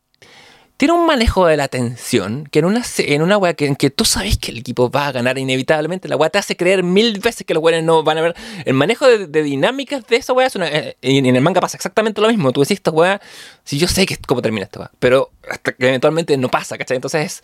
tiene 0.79 0.93
un 0.93 1.05
manejo 1.05 1.45
de 1.45 1.57
la 1.57 1.67
tensión 1.67 2.47
que 2.49 2.59
en 2.59 2.65
una, 2.65 2.83
en 2.99 3.21
una 3.21 3.37
wea 3.37 3.53
que, 3.53 3.65
en 3.65 3.75
que 3.75 3.89
tú 3.89 4.05
sabes 4.05 4.37
que 4.37 4.51
el 4.51 4.59
equipo 4.59 4.89
va 4.89 5.07
a 5.07 5.11
ganar 5.11 5.37
inevitablemente, 5.37 6.07
la 6.07 6.15
wea 6.15 6.29
te 6.29 6.37
hace 6.37 6.55
creer 6.55 6.83
mil 6.83 7.19
veces 7.19 7.45
que 7.45 7.53
los 7.53 7.61
weones 7.61 7.83
no 7.83 8.01
van 8.01 8.17
a 8.17 8.21
ver. 8.21 8.35
El 8.63 8.75
manejo 8.75 9.05
de, 9.05 9.43
dinámicas 9.43 10.07
de 10.07 10.15
esa 10.15 10.31
wea 10.31 10.47
es 10.47 10.55
una. 10.55 10.69
Eh, 10.69 10.95
y 11.01 11.17
en 11.17 11.35
el 11.35 11.41
manga 11.41 11.59
pasa 11.59 11.75
exactamente 11.75 12.21
lo 12.21 12.29
mismo. 12.29 12.53
Tú 12.53 12.61
decís 12.61 12.77
esta 12.77 12.91
wea, 12.91 13.19
si 13.65 13.77
yo 13.77 13.89
sé 13.89 14.05
que 14.05 14.15
cómo 14.25 14.41
termina 14.41 14.63
esta 14.63 14.79
wea, 14.79 14.91
pero 14.99 15.31
hasta 15.49 15.73
que 15.73 15.85
eventualmente 15.85 16.37
no 16.37 16.47
pasa, 16.47 16.77
¿cachai? 16.77 16.95
Entonces, 16.95 17.41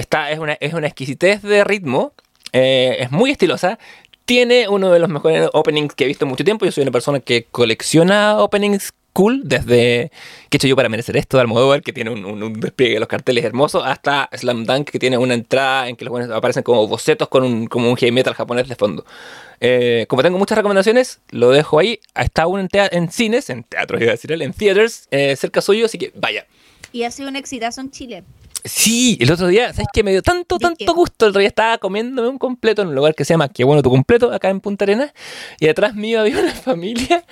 esta 0.00 0.30
es 0.30 0.38
una, 0.38 0.54
es 0.54 0.74
una 0.74 0.86
exquisitez 0.86 1.42
de 1.42 1.64
ritmo, 1.64 2.12
eh, 2.52 2.96
es 3.00 3.10
muy 3.10 3.30
estilosa, 3.30 3.78
tiene 4.24 4.68
uno 4.68 4.90
de 4.90 4.98
los 4.98 5.08
mejores 5.08 5.48
openings 5.52 5.94
que 5.94 6.04
he 6.04 6.06
visto 6.06 6.24
en 6.24 6.28
mucho 6.28 6.44
tiempo. 6.44 6.64
Yo 6.64 6.72
soy 6.72 6.82
una 6.82 6.92
persona 6.92 7.20
que 7.20 7.46
colecciona 7.50 8.38
openings 8.38 8.92
cool, 9.12 9.42
desde 9.44 10.12
¿Qué 10.48 10.56
he 10.56 10.58
hecho 10.58 10.68
yo 10.68 10.76
para 10.76 10.88
merecer 10.88 11.16
esto? 11.16 11.36
de 11.36 11.42
Almodóvar, 11.42 11.82
que 11.82 11.92
tiene 11.92 12.10
un, 12.10 12.60
despliegue 12.60 12.94
de 12.94 13.00
los 13.00 13.08
carteles 13.08 13.44
hermosos, 13.44 13.82
hasta 13.84 14.28
Slam 14.32 14.64
Dunk, 14.66 14.88
que 14.88 14.98
tiene 14.98 15.18
una 15.18 15.34
entrada 15.34 15.88
en 15.88 15.96
que 15.96 16.04
los 16.04 16.12
buenos 16.12 16.30
aparecen 16.30 16.62
como 16.62 16.86
bocetos 16.86 17.28
con 17.28 17.42
un, 17.42 17.66
como 17.66 17.90
un 17.90 17.96
heavy 17.96 18.12
metal 18.12 18.34
japonés 18.34 18.68
de 18.68 18.76
fondo. 18.76 19.04
Eh, 19.60 20.06
como 20.08 20.22
tengo 20.22 20.38
muchas 20.38 20.56
recomendaciones, 20.56 21.20
lo 21.30 21.50
dejo 21.50 21.78
ahí. 21.78 22.00
Está 22.14 22.42
aún 22.42 22.60
en, 22.60 22.68
en 22.72 23.10
cines, 23.10 23.50
en 23.50 23.64
teatros, 23.64 24.00
iba 24.00 24.10
a 24.10 24.14
decir 24.14 24.30
en 24.30 24.52
theaters, 24.52 25.08
eh, 25.10 25.34
cerca 25.36 25.60
suyo, 25.60 25.86
así 25.86 25.98
que 25.98 26.12
vaya. 26.14 26.46
Y 26.92 27.02
ha 27.02 27.10
sido 27.10 27.28
un 27.28 27.36
exitazo 27.36 27.80
en 27.80 27.90
Chile. 27.90 28.24
Sí, 28.64 29.16
el 29.20 29.32
otro 29.32 29.46
día, 29.46 29.72
¿sabes 29.72 29.88
qué? 29.92 30.02
Me 30.02 30.10
dio 30.10 30.22
tanto, 30.22 30.58
tanto 30.58 30.94
gusto. 30.94 31.24
El 31.24 31.30
otro 31.30 31.40
día 31.40 31.48
estaba 31.48 31.78
comiéndome 31.78 32.28
un 32.28 32.38
completo 32.38 32.82
en 32.82 32.88
un 32.88 32.94
lugar 32.94 33.14
que 33.14 33.24
se 33.24 33.32
llama 33.32 33.48
Qué 33.48 33.64
bueno 33.64 33.82
tu 33.82 33.90
completo, 33.90 34.32
acá 34.32 34.50
en 34.50 34.60
Punta 34.60 34.84
Arenas. 34.84 35.12
Y 35.58 35.66
detrás 35.66 35.94
mío 35.94 36.20
había 36.20 36.38
una 36.38 36.52
familia 36.54 37.24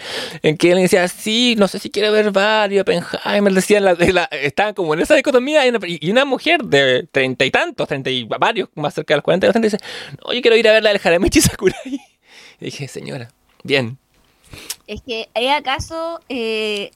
en 0.42 0.56
que 0.56 0.72
él 0.72 0.78
decía, 0.78 1.06
sí, 1.08 1.54
no 1.58 1.68
sé 1.68 1.78
si 1.78 1.90
quiere 1.90 2.10
ver 2.10 2.30
Barry, 2.30 2.78
Oppenheimer. 2.78 3.52
Decían, 3.52 3.84
la, 3.84 3.92
estaban 4.32 4.74
como 4.74 4.94
en 4.94 5.00
esa 5.00 5.14
dicotomía. 5.14 5.66
Y 5.66 6.10
una, 6.10 6.24
mujer 6.24 6.62
de 6.62 7.06
treinta 7.10 7.44
y 7.44 7.50
tantos, 7.50 7.88
treinta 7.88 8.10
y 8.10 8.24
varios, 8.24 8.68
más 8.74 8.94
cerca 8.94 9.14
de 9.14 9.16
los 9.16 9.24
cuarenta, 9.24 9.46
y 9.46 9.60
dice, 9.60 9.78
no, 10.24 10.32
yo 10.32 10.40
quiero 10.40 10.56
ir 10.56 10.68
a 10.68 10.72
ver 10.72 10.82
la 10.82 10.90
del 10.90 10.98
Jaramichi 10.98 11.40
Sakurai. 11.40 11.76
Y 12.60 12.64
dije, 12.64 12.88
señora, 12.88 13.30
bien. 13.62 13.98
Es 14.88 15.00
que, 15.02 15.28
¿hay 15.34 15.48
acaso 15.48 16.20
eh, 16.28 16.90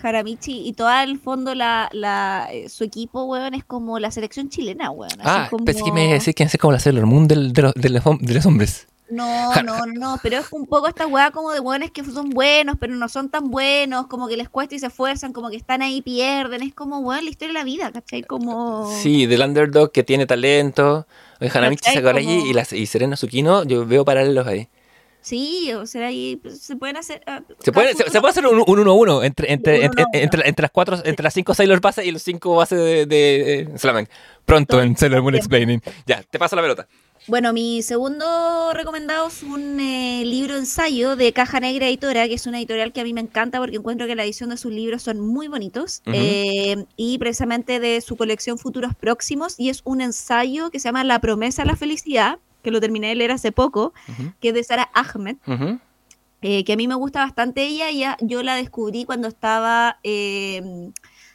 Jaramichi 0.00 0.66
y 0.66 0.72
todo 0.72 0.90
el 1.02 1.18
fondo 1.18 1.54
la, 1.54 1.88
la, 1.92 2.48
eh, 2.52 2.68
su 2.68 2.84
equipo, 2.84 3.24
weón, 3.24 3.54
es 3.54 3.64
como 3.64 3.98
la 3.98 4.10
selección 4.10 4.48
chilena, 4.48 4.90
weón. 4.90 5.12
ah, 5.22 5.48
pensé 5.64 5.82
que 5.82 5.92
me 5.92 6.12
decir 6.12 6.34
que 6.34 6.44
es 6.44 6.56
como 6.58 6.72
la 6.72 6.78
Sailor 6.78 7.06
Moon 7.06 7.26
de, 7.28 7.36
los, 7.36 7.74
de, 7.74 7.88
los, 7.88 8.06
hombres. 8.46 8.86
No, 9.10 9.54
no, 9.62 9.84
no, 9.86 10.18
pero 10.22 10.38
es 10.38 10.46
un 10.50 10.66
poco 10.66 10.88
esta 10.88 11.06
weá 11.06 11.30
como 11.30 11.52
de 11.52 11.60
weones 11.60 11.90
que 11.90 12.02
son 12.02 12.30
buenos, 12.30 12.76
pero 12.80 12.94
no 12.94 13.08
son 13.08 13.28
tan 13.28 13.50
buenos, 13.50 14.06
como 14.06 14.26
que 14.26 14.36
les 14.36 14.48
cuesta 14.48 14.74
y 14.74 14.78
se 14.78 14.86
esfuerzan, 14.86 15.34
como 15.34 15.50
que 15.50 15.56
están 15.56 15.82
ahí 15.82 15.96
y 15.96 16.02
pierden. 16.02 16.62
Es 16.62 16.74
como, 16.74 16.98
weón, 17.00 17.22
la 17.22 17.30
historia 17.30 17.52
de 17.52 17.58
la 17.58 17.64
vida, 17.64 17.92
¿cachai? 17.92 18.22
Como... 18.22 18.90
Sí, 19.02 19.26
del 19.26 19.42
underdog 19.42 19.92
que 19.92 20.02
tiene 20.02 20.26
talento. 20.26 21.06
Jaramichi 21.38 21.92
Sakurai 21.92 22.26
y, 22.26 22.52
la, 22.54 22.66
y 22.72 22.86
Serena 22.86 23.14
Tsukino, 23.14 23.64
yo 23.64 23.86
veo 23.86 24.06
paralelos 24.06 24.46
ahí. 24.46 24.68
Sí, 25.24 25.72
o 25.72 25.86
sea, 25.86 26.08
ahí 26.08 26.36
pues, 26.36 26.60
se 26.60 26.76
pueden 26.76 26.98
hacer. 26.98 27.22
Ah, 27.26 27.40
se, 27.58 27.72
puede, 27.72 27.94
se, 27.94 28.20
puede 28.20 28.28
hacer 28.28 28.46
un 28.46 28.60
1-1 28.60 29.24
entre, 29.24 29.54
entre, 29.54 29.84
entre, 29.86 30.04
entre, 30.46 30.62
las 30.62 30.70
cuatro, 30.70 30.98
entre 31.02 31.22
las 31.22 31.32
cinco 31.32 31.54
Sailor 31.54 31.80
bases 31.80 32.04
y 32.04 32.10
los 32.10 32.20
cinco 32.20 32.56
bases 32.56 32.78
de, 32.78 33.06
de, 33.06 33.66
de 33.72 34.08
Pronto 34.44 34.82
en 34.82 34.94
Sailor 34.98 35.22
Moon 35.22 35.34
Explaining. 35.34 35.80
Ya, 36.04 36.22
te 36.22 36.38
paso 36.38 36.56
la 36.56 36.60
pelota. 36.60 36.86
Bueno, 37.26 37.54
mi 37.54 37.80
segundo 37.80 38.74
recomendado 38.74 39.28
es 39.28 39.42
un 39.42 39.80
eh, 39.80 40.26
libro 40.26 40.56
ensayo 40.56 41.16
de 41.16 41.32
Caja 41.32 41.58
Negra 41.58 41.88
Editora, 41.88 42.28
que 42.28 42.34
es 42.34 42.46
una 42.46 42.58
editorial 42.58 42.92
que 42.92 43.00
a 43.00 43.04
mí 43.04 43.14
me 43.14 43.22
encanta 43.22 43.60
porque 43.60 43.76
encuentro 43.76 44.06
que 44.06 44.14
la 44.14 44.24
edición 44.24 44.50
de 44.50 44.58
sus 44.58 44.74
libros 44.74 45.00
son 45.00 45.20
muy 45.20 45.48
bonitos 45.48 46.02
eh, 46.04 46.84
y 46.98 47.16
precisamente 47.16 47.80
de 47.80 48.02
su 48.02 48.16
colección 48.16 48.58
Futuros 48.58 48.94
Próximos 48.94 49.54
y 49.56 49.70
es 49.70 49.80
un 49.84 50.02
ensayo 50.02 50.68
que 50.68 50.78
se 50.78 50.88
llama 50.88 51.02
La 51.02 51.18
promesa 51.18 51.62
a 51.62 51.64
la 51.64 51.76
felicidad 51.76 52.40
que 52.64 52.72
lo 52.72 52.80
terminé 52.80 53.08
de 53.08 53.14
leer 53.14 53.30
hace 53.30 53.52
poco, 53.52 53.92
que 54.40 54.48
es 54.48 54.54
de 54.54 54.64
Sara 54.64 54.90
Ahmed, 54.94 55.36
eh, 56.42 56.64
que 56.64 56.72
a 56.72 56.76
mí 56.76 56.88
me 56.88 56.96
gusta 56.96 57.20
bastante 57.20 57.62
ella, 57.62 57.90
ya 57.92 58.16
yo 58.20 58.42
la 58.42 58.56
descubrí 58.56 59.04
cuando 59.04 59.28
estaba 59.28 59.98
em, 60.02 60.92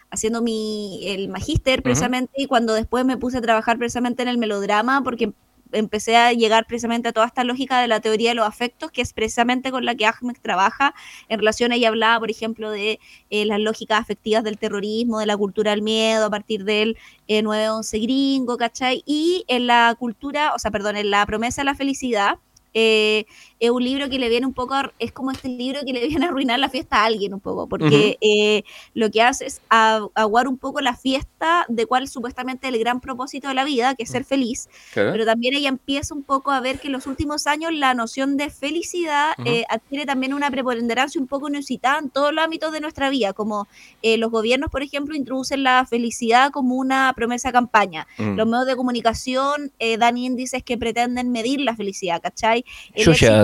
haciendo 0.09 0.41
mi, 0.41 0.99
el 1.03 1.29
magíster 1.29 1.81
precisamente 1.81 2.33
y 2.35 2.47
cuando 2.47 2.73
después 2.73 3.05
me 3.05 3.17
puse 3.17 3.37
a 3.37 3.41
trabajar 3.41 3.77
precisamente 3.77 4.23
en 4.23 4.27
el 4.27 4.37
melodrama, 4.37 5.03
porque 5.03 5.31
empecé 5.71 6.17
a 6.17 6.33
llegar 6.33 6.65
precisamente 6.67 7.09
a 7.09 7.13
toda 7.13 7.27
esta 7.27 7.43
lógica 7.43 7.81
de 7.81 7.87
la 7.87 7.99
teoría 7.99 8.29
de 8.29 8.35
los 8.35 8.47
afectos, 8.47 8.91
que 8.91 9.01
es 9.01 9.13
precisamente 9.13 9.71
con 9.71 9.85
la 9.85 9.95
que 9.95 10.05
Ahmed 10.05 10.37
trabaja. 10.41 10.93
En 11.27 11.39
relación, 11.39 11.71
ella 11.71 11.89
hablaba, 11.89 12.19
por 12.19 12.31
ejemplo, 12.31 12.71
de 12.71 12.99
eh, 13.29 13.45
las 13.45 13.59
lógicas 13.59 13.99
afectivas 13.99 14.43
del 14.43 14.57
terrorismo, 14.57 15.19
de 15.19 15.25
la 15.25 15.37
cultura 15.37 15.71
del 15.71 15.81
miedo, 15.81 16.25
a 16.25 16.29
partir 16.29 16.63
del 16.63 16.97
eh, 17.27 17.43
9-11 17.43 18.01
gringo, 18.01 18.57
¿cachai? 18.57 19.03
Y 19.05 19.45
en 19.47 19.67
la 19.67 19.95
cultura, 19.97 20.53
o 20.55 20.59
sea, 20.59 20.71
perdón, 20.71 20.97
en 20.97 21.11
la 21.11 21.25
promesa 21.25 21.61
de 21.61 21.65
la 21.65 21.75
felicidad, 21.75 22.39
eh, 22.73 23.25
es 23.59 23.69
un 23.71 23.83
libro 23.83 24.09
que 24.09 24.19
le 24.19 24.29
viene 24.29 24.45
un 24.45 24.53
poco, 24.53 24.75
es 24.99 25.11
como 25.11 25.31
este 25.31 25.49
libro 25.49 25.81
que 25.85 25.91
le 25.91 26.07
viene 26.07 26.25
a 26.25 26.29
arruinar 26.29 26.59
la 26.59 26.69
fiesta 26.69 26.97
a 26.97 27.05
alguien 27.05 27.33
un 27.33 27.41
poco, 27.41 27.67
porque 27.67 28.17
eh, 28.21 28.63
lo 28.93 29.11
que 29.11 29.21
hace 29.21 29.47
es 29.47 29.61
aguar 29.69 30.47
un 30.47 30.57
poco 30.57 30.79
la 30.79 30.95
fiesta 30.95 31.65
de 31.67 31.85
cuál 31.85 32.03
es 32.03 32.11
supuestamente 32.11 32.69
el 32.69 32.79
gran 32.79 33.01
propósito 33.01 33.49
de 33.49 33.53
la 33.53 33.65
vida, 33.65 33.95
que 33.95 34.03
es 34.03 34.09
ser 34.09 34.23
feliz, 34.23 34.69
pero 34.93 35.25
también 35.25 35.55
ella 35.55 35.67
empieza 35.67 36.13
un 36.13 36.23
poco 36.23 36.51
a 36.51 36.61
ver 36.61 36.79
que 36.79 36.87
en 36.87 36.93
los 36.93 37.05
últimos 37.05 37.47
años 37.47 37.73
la 37.73 37.93
noción 37.93 38.37
de 38.37 38.49
felicidad 38.49 39.33
eh, 39.43 39.65
adquiere 39.69 40.05
también 40.05 40.33
una 40.33 40.49
preponderancia 40.49 41.19
un 41.19 41.27
poco 41.27 41.49
inusitada 41.49 41.99
en 41.99 42.09
todos 42.09 42.33
los 42.33 42.43
ámbitos 42.43 42.71
de 42.71 42.79
nuestra 42.79 43.09
vida, 43.09 43.33
como 43.33 43.67
los 44.01 44.31
gobiernos, 44.31 44.69
por 44.69 44.83
ejemplo, 44.83 45.15
introducen 45.15 45.63
la 45.63 45.85
felicidad 45.85 46.51
como 46.51 46.75
una 46.75 47.11
promesa 47.13 47.51
campaña, 47.51 48.07
mm. 48.17 48.35
los 48.35 48.47
medios 48.47 48.67
de 48.67 48.75
comunicación 48.77 49.73
dan 49.97 50.17
índices 50.17 50.63
que 50.63 50.77
pretenden 50.77 51.31
medir 51.31 51.59
la 51.59 51.75
felicidad, 51.75 52.21
¿cachai? 52.21 52.63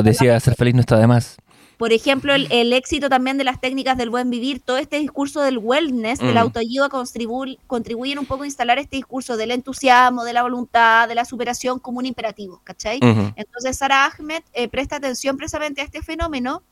Decía, 0.04 0.40
ser 0.40 0.56
feliz 0.56 0.74
no 0.76 0.82
está 0.82 0.98
de 0.98 1.08
más. 1.08 1.38
Por 1.78 1.92
ejemplo, 1.92 2.34
el, 2.34 2.74
éxito 2.74 3.10
también 3.10 3.38
de 3.38 3.44
las 3.44 3.60
técnicas 3.60 3.98
del 3.98 4.10
buen 4.10 4.30
vivir, 4.30 4.62
todo 4.62 4.78
este 4.78 4.98
discurso 4.98 5.42
del 5.42 5.58
wellness, 5.58 6.20
del 6.20 6.36
mm. 6.36 6.38
autoayuda, 6.38 6.90
contribu 6.90 7.46
contribuyen 7.68 8.18
un 8.18 8.26
poco 8.26 8.44
a 8.44 8.46
instalar 8.46 8.80
este 8.80 8.96
discurso 8.96 9.36
del 9.36 9.52
entusiasmo, 9.52 10.24
de 10.24 10.34
la 10.34 10.44
voluntad, 10.44 11.08
de 11.10 11.16
la 11.16 11.26
superación 11.26 11.80
como 11.80 12.00
un 12.00 12.06
imperativo, 12.06 12.62
¿cachai? 12.64 13.00
Entonces, 13.36 13.78
Sara 13.78 14.06
Ahmed 14.06 14.42
eh, 14.54 14.70
presta 14.70 14.96
atención 14.98 15.36
precisamente 15.36 15.82
a 15.82 15.84
este 15.84 16.02
fenómeno 16.02 16.64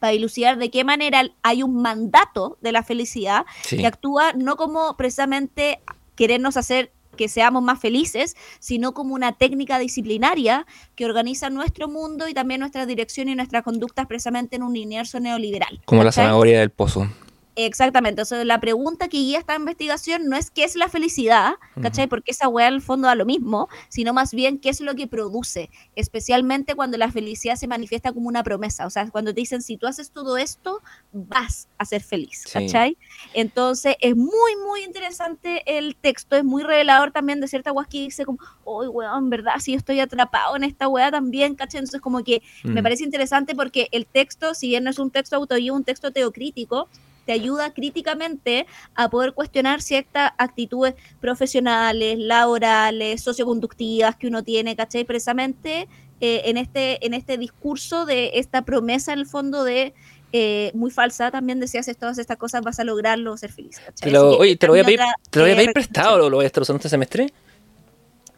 para 0.00 0.14
ilucidar 0.14 0.58
de 0.58 0.70
qué 0.70 0.82
manera 0.82 1.22
hay 1.42 1.62
un 1.62 1.80
mandato 1.80 2.58
de 2.60 2.72
la 2.72 2.82
felicidad 2.82 3.46
que 3.68 3.86
actúa 3.86 4.32
no 4.32 4.56
como 4.56 4.96
precisamente 4.96 5.80
querernos 6.16 6.56
hacer 6.56 6.90
que 7.16 7.28
seamos 7.28 7.62
más 7.62 7.80
felices, 7.80 8.36
sino 8.58 8.92
como 8.94 9.14
una 9.14 9.32
técnica 9.32 9.78
disciplinaria 9.78 10.66
que 10.94 11.04
organiza 11.04 11.50
nuestro 11.50 11.88
mundo 11.88 12.28
y 12.28 12.34
también 12.34 12.60
nuestra 12.60 12.86
dirección 12.86 13.28
y 13.28 13.34
nuestras 13.34 13.62
conductas 13.62 14.06
precisamente 14.06 14.56
en 14.56 14.62
un 14.62 14.70
universo 14.70 15.20
neoliberal. 15.20 15.80
Como 15.84 16.04
la 16.04 16.12
zanahoria 16.12 16.60
del 16.60 16.70
pozo. 16.70 17.08
Exactamente, 17.54 18.22
o 18.22 18.24
sea, 18.24 18.42
la 18.46 18.60
pregunta 18.60 19.08
que 19.08 19.18
guía 19.18 19.38
esta 19.38 19.54
investigación 19.54 20.26
no 20.26 20.36
es 20.36 20.50
qué 20.50 20.64
es 20.64 20.74
la 20.74 20.88
felicidad, 20.88 21.52
¿cachai? 21.82 22.06
Porque 22.06 22.30
esa 22.30 22.48
weá 22.48 22.66
al 22.66 22.80
fondo 22.80 23.08
da 23.08 23.14
lo 23.14 23.26
mismo, 23.26 23.68
sino 23.90 24.14
más 24.14 24.32
bien 24.32 24.58
qué 24.58 24.70
es 24.70 24.80
lo 24.80 24.94
que 24.94 25.06
produce, 25.06 25.68
especialmente 25.94 26.74
cuando 26.74 26.96
la 26.96 27.12
felicidad 27.12 27.56
se 27.56 27.66
manifiesta 27.66 28.10
como 28.12 28.28
una 28.28 28.42
promesa, 28.42 28.86
o 28.86 28.90
sea, 28.90 29.10
cuando 29.10 29.34
te 29.34 29.40
dicen, 29.40 29.60
si 29.60 29.76
tú 29.76 29.86
haces 29.86 30.12
todo 30.12 30.38
esto, 30.38 30.80
vas 31.12 31.68
a 31.76 31.84
ser 31.84 32.02
feliz, 32.02 32.44
¿cachai? 32.50 32.96
Entonces, 33.34 33.96
es 34.00 34.16
muy, 34.16 34.56
muy 34.66 34.82
interesante 34.84 35.62
el 35.66 35.94
texto, 35.96 36.36
es 36.36 36.44
muy 36.44 36.62
revelador 36.62 37.12
también 37.12 37.40
de 37.40 37.48
cierta 37.48 37.70
weá 37.70 37.86
que 37.86 37.98
dice 37.98 38.24
como, 38.24 38.38
uy, 38.64 38.86
weón, 38.86 39.28
verdad, 39.28 39.58
si 39.60 39.72
yo 39.72 39.78
estoy 39.78 40.00
atrapado 40.00 40.56
en 40.56 40.64
esta 40.64 40.88
weá 40.88 41.10
también, 41.10 41.54
¿cachai? 41.54 41.80
Entonces, 41.80 42.00
como 42.00 42.24
que 42.24 42.42
me 42.64 42.80
mm. 42.80 42.82
parece 42.82 43.04
interesante 43.04 43.54
porque 43.54 43.88
el 43.92 44.06
texto, 44.06 44.54
si 44.54 44.68
bien 44.68 44.84
no 44.84 44.90
es 44.90 44.98
un 44.98 45.10
texto 45.10 45.36
autoayuda, 45.36 45.76
un 45.76 45.84
texto 45.84 46.12
teocrítico, 46.12 46.88
te 47.26 47.32
ayuda 47.32 47.72
críticamente 47.72 48.66
a 48.94 49.08
poder 49.08 49.32
cuestionar 49.32 49.82
ciertas 49.82 50.32
actitudes 50.38 50.94
profesionales, 51.20 52.18
laborales, 52.18 53.22
socioconductivas 53.22 54.16
que 54.16 54.28
uno 54.28 54.42
tiene, 54.42 54.76
¿cachai? 54.76 55.04
Precisamente 55.04 55.88
eh, 56.20 56.42
en, 56.46 56.56
este, 56.56 57.04
en 57.04 57.14
este 57.14 57.38
discurso 57.38 58.06
de 58.06 58.32
esta 58.34 58.62
promesa 58.62 59.12
en 59.12 59.20
el 59.20 59.26
fondo 59.26 59.64
de 59.64 59.94
eh, 60.34 60.70
muy 60.74 60.90
falsa 60.90 61.30
también 61.30 61.60
decía, 61.60 61.80
haces 61.80 61.98
todas 61.98 62.18
estas 62.18 62.38
cosas 62.38 62.62
vas 62.62 62.80
a 62.80 62.84
lograrlo, 62.84 63.36
ser 63.36 63.52
feliz. 63.52 63.80
oye, 64.14 64.56
te 64.56 64.66
lo 64.66 64.72
voy 64.72 64.80
a 64.80 64.84
pedir, 64.84 65.00
te 65.30 65.38
lo 65.38 65.44
voy 65.44 65.52
a 65.52 65.56
pedir 65.56 65.72
prestado, 65.74 66.16
¿lo, 66.16 66.30
lo 66.30 66.36
voy 66.38 66.44
a 66.44 66.46
estar 66.46 66.62
usando 66.62 66.78
este 66.78 66.88
semestre? 66.88 67.26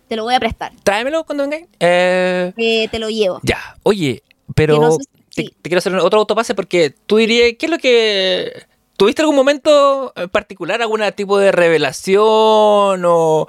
Te 0.09 0.17
lo 0.17 0.25
voy 0.25 0.35
a 0.35 0.41
prestar. 0.41 0.73
Tráemelo 0.83 1.25
cuando 1.25 1.49
venga. 1.49 1.67
Eh, 1.81 2.53
eh, 2.57 2.89
te 2.91 2.99
lo 2.99 3.09
llevo. 3.09 3.41
Ya, 3.43 3.77
oye, 3.85 4.23
pero 4.55 4.99
te, 5.35 5.51
quiero 5.63 5.79
hacer 5.79 5.95
otro 5.95 6.19
autopase 6.19 6.55
porque 6.55 6.95
tú 7.07 7.17
dirías, 7.17 7.53
¿qué 7.59 7.67
es 7.67 7.71
lo 7.71 7.79
que 7.79 8.67
¿Tuviste 8.97 9.23
algún 9.23 9.37
momento 9.37 10.13
particular, 10.31 10.81
algún 10.81 11.03
tipo 11.17 11.39
de 11.39 11.53
revelación 11.53 13.05
o, 13.05 13.49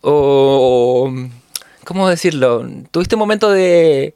o 0.00 1.12
¿cómo 1.84 2.08
decirlo? 2.08 2.66
¿Tuviste 2.90 3.14
un 3.14 3.20
momento 3.20 3.50
de 3.50 4.14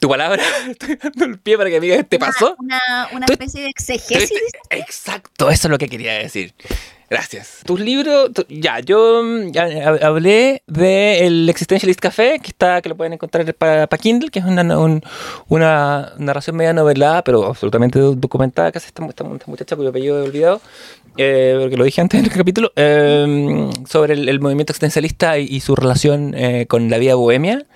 tu 0.00 0.08
palabra, 0.08 0.42
estoy 0.68 0.96
dando 0.96 1.24
el 1.26 1.38
pie 1.38 1.56
para 1.56 1.70
que 1.70 1.80
digas, 1.80 2.04
¿te 2.08 2.18
pasó? 2.18 2.56
Una, 2.58 3.08
una, 3.12 3.26
especie 3.26 3.62
de 3.62 3.68
exegesis. 3.68 4.32
Exacto, 4.70 5.50
eso 5.50 5.68
es 5.68 5.70
lo 5.70 5.78
que 5.78 5.88
quería 5.88 6.14
decir. 6.14 6.54
Gracias. 7.12 7.60
Tus 7.66 7.78
libros, 7.78 8.30
ya, 8.48 8.80
yo 8.80 9.22
ya 9.48 9.64
hablé 10.00 10.62
de 10.66 11.26
el 11.26 11.46
Existentialist 11.46 12.00
Café, 12.00 12.38
que 12.42 12.48
está, 12.48 12.80
que 12.80 12.88
lo 12.88 12.96
pueden 12.96 13.12
encontrar 13.12 13.52
para, 13.52 13.86
Kindle, 13.98 14.30
que 14.30 14.38
es 14.38 14.46
una, 14.46 14.62
una 15.48 16.12
narración 16.16 16.56
media 16.56 16.72
novelada, 16.72 17.22
pero 17.22 17.44
absolutamente 17.44 17.98
documentada, 17.98 18.72
que 18.72 18.78
hace 18.78 18.86
esta, 18.86 19.04
esta, 19.04 19.24
muchacha 19.24 19.76
cuyo 19.76 19.90
apellido 19.90 20.20
he 20.20 20.22
olvidado, 20.22 20.62
eh, 21.18 21.58
porque 21.60 21.76
lo 21.76 21.84
dije 21.84 22.00
antes 22.00 22.18
en 22.18 22.24
el 22.24 22.32
capítulo, 22.32 22.72
eh, 22.76 23.68
sobre 23.86 24.14
el, 24.14 24.40
movimiento 24.40 24.72
existencialista 24.72 25.36
y, 25.36 25.60
su 25.60 25.76
relación 25.76 26.34
eh, 26.34 26.64
con 26.66 26.88
la 26.88 26.96
vida 26.96 27.14
bohemia 27.14 27.66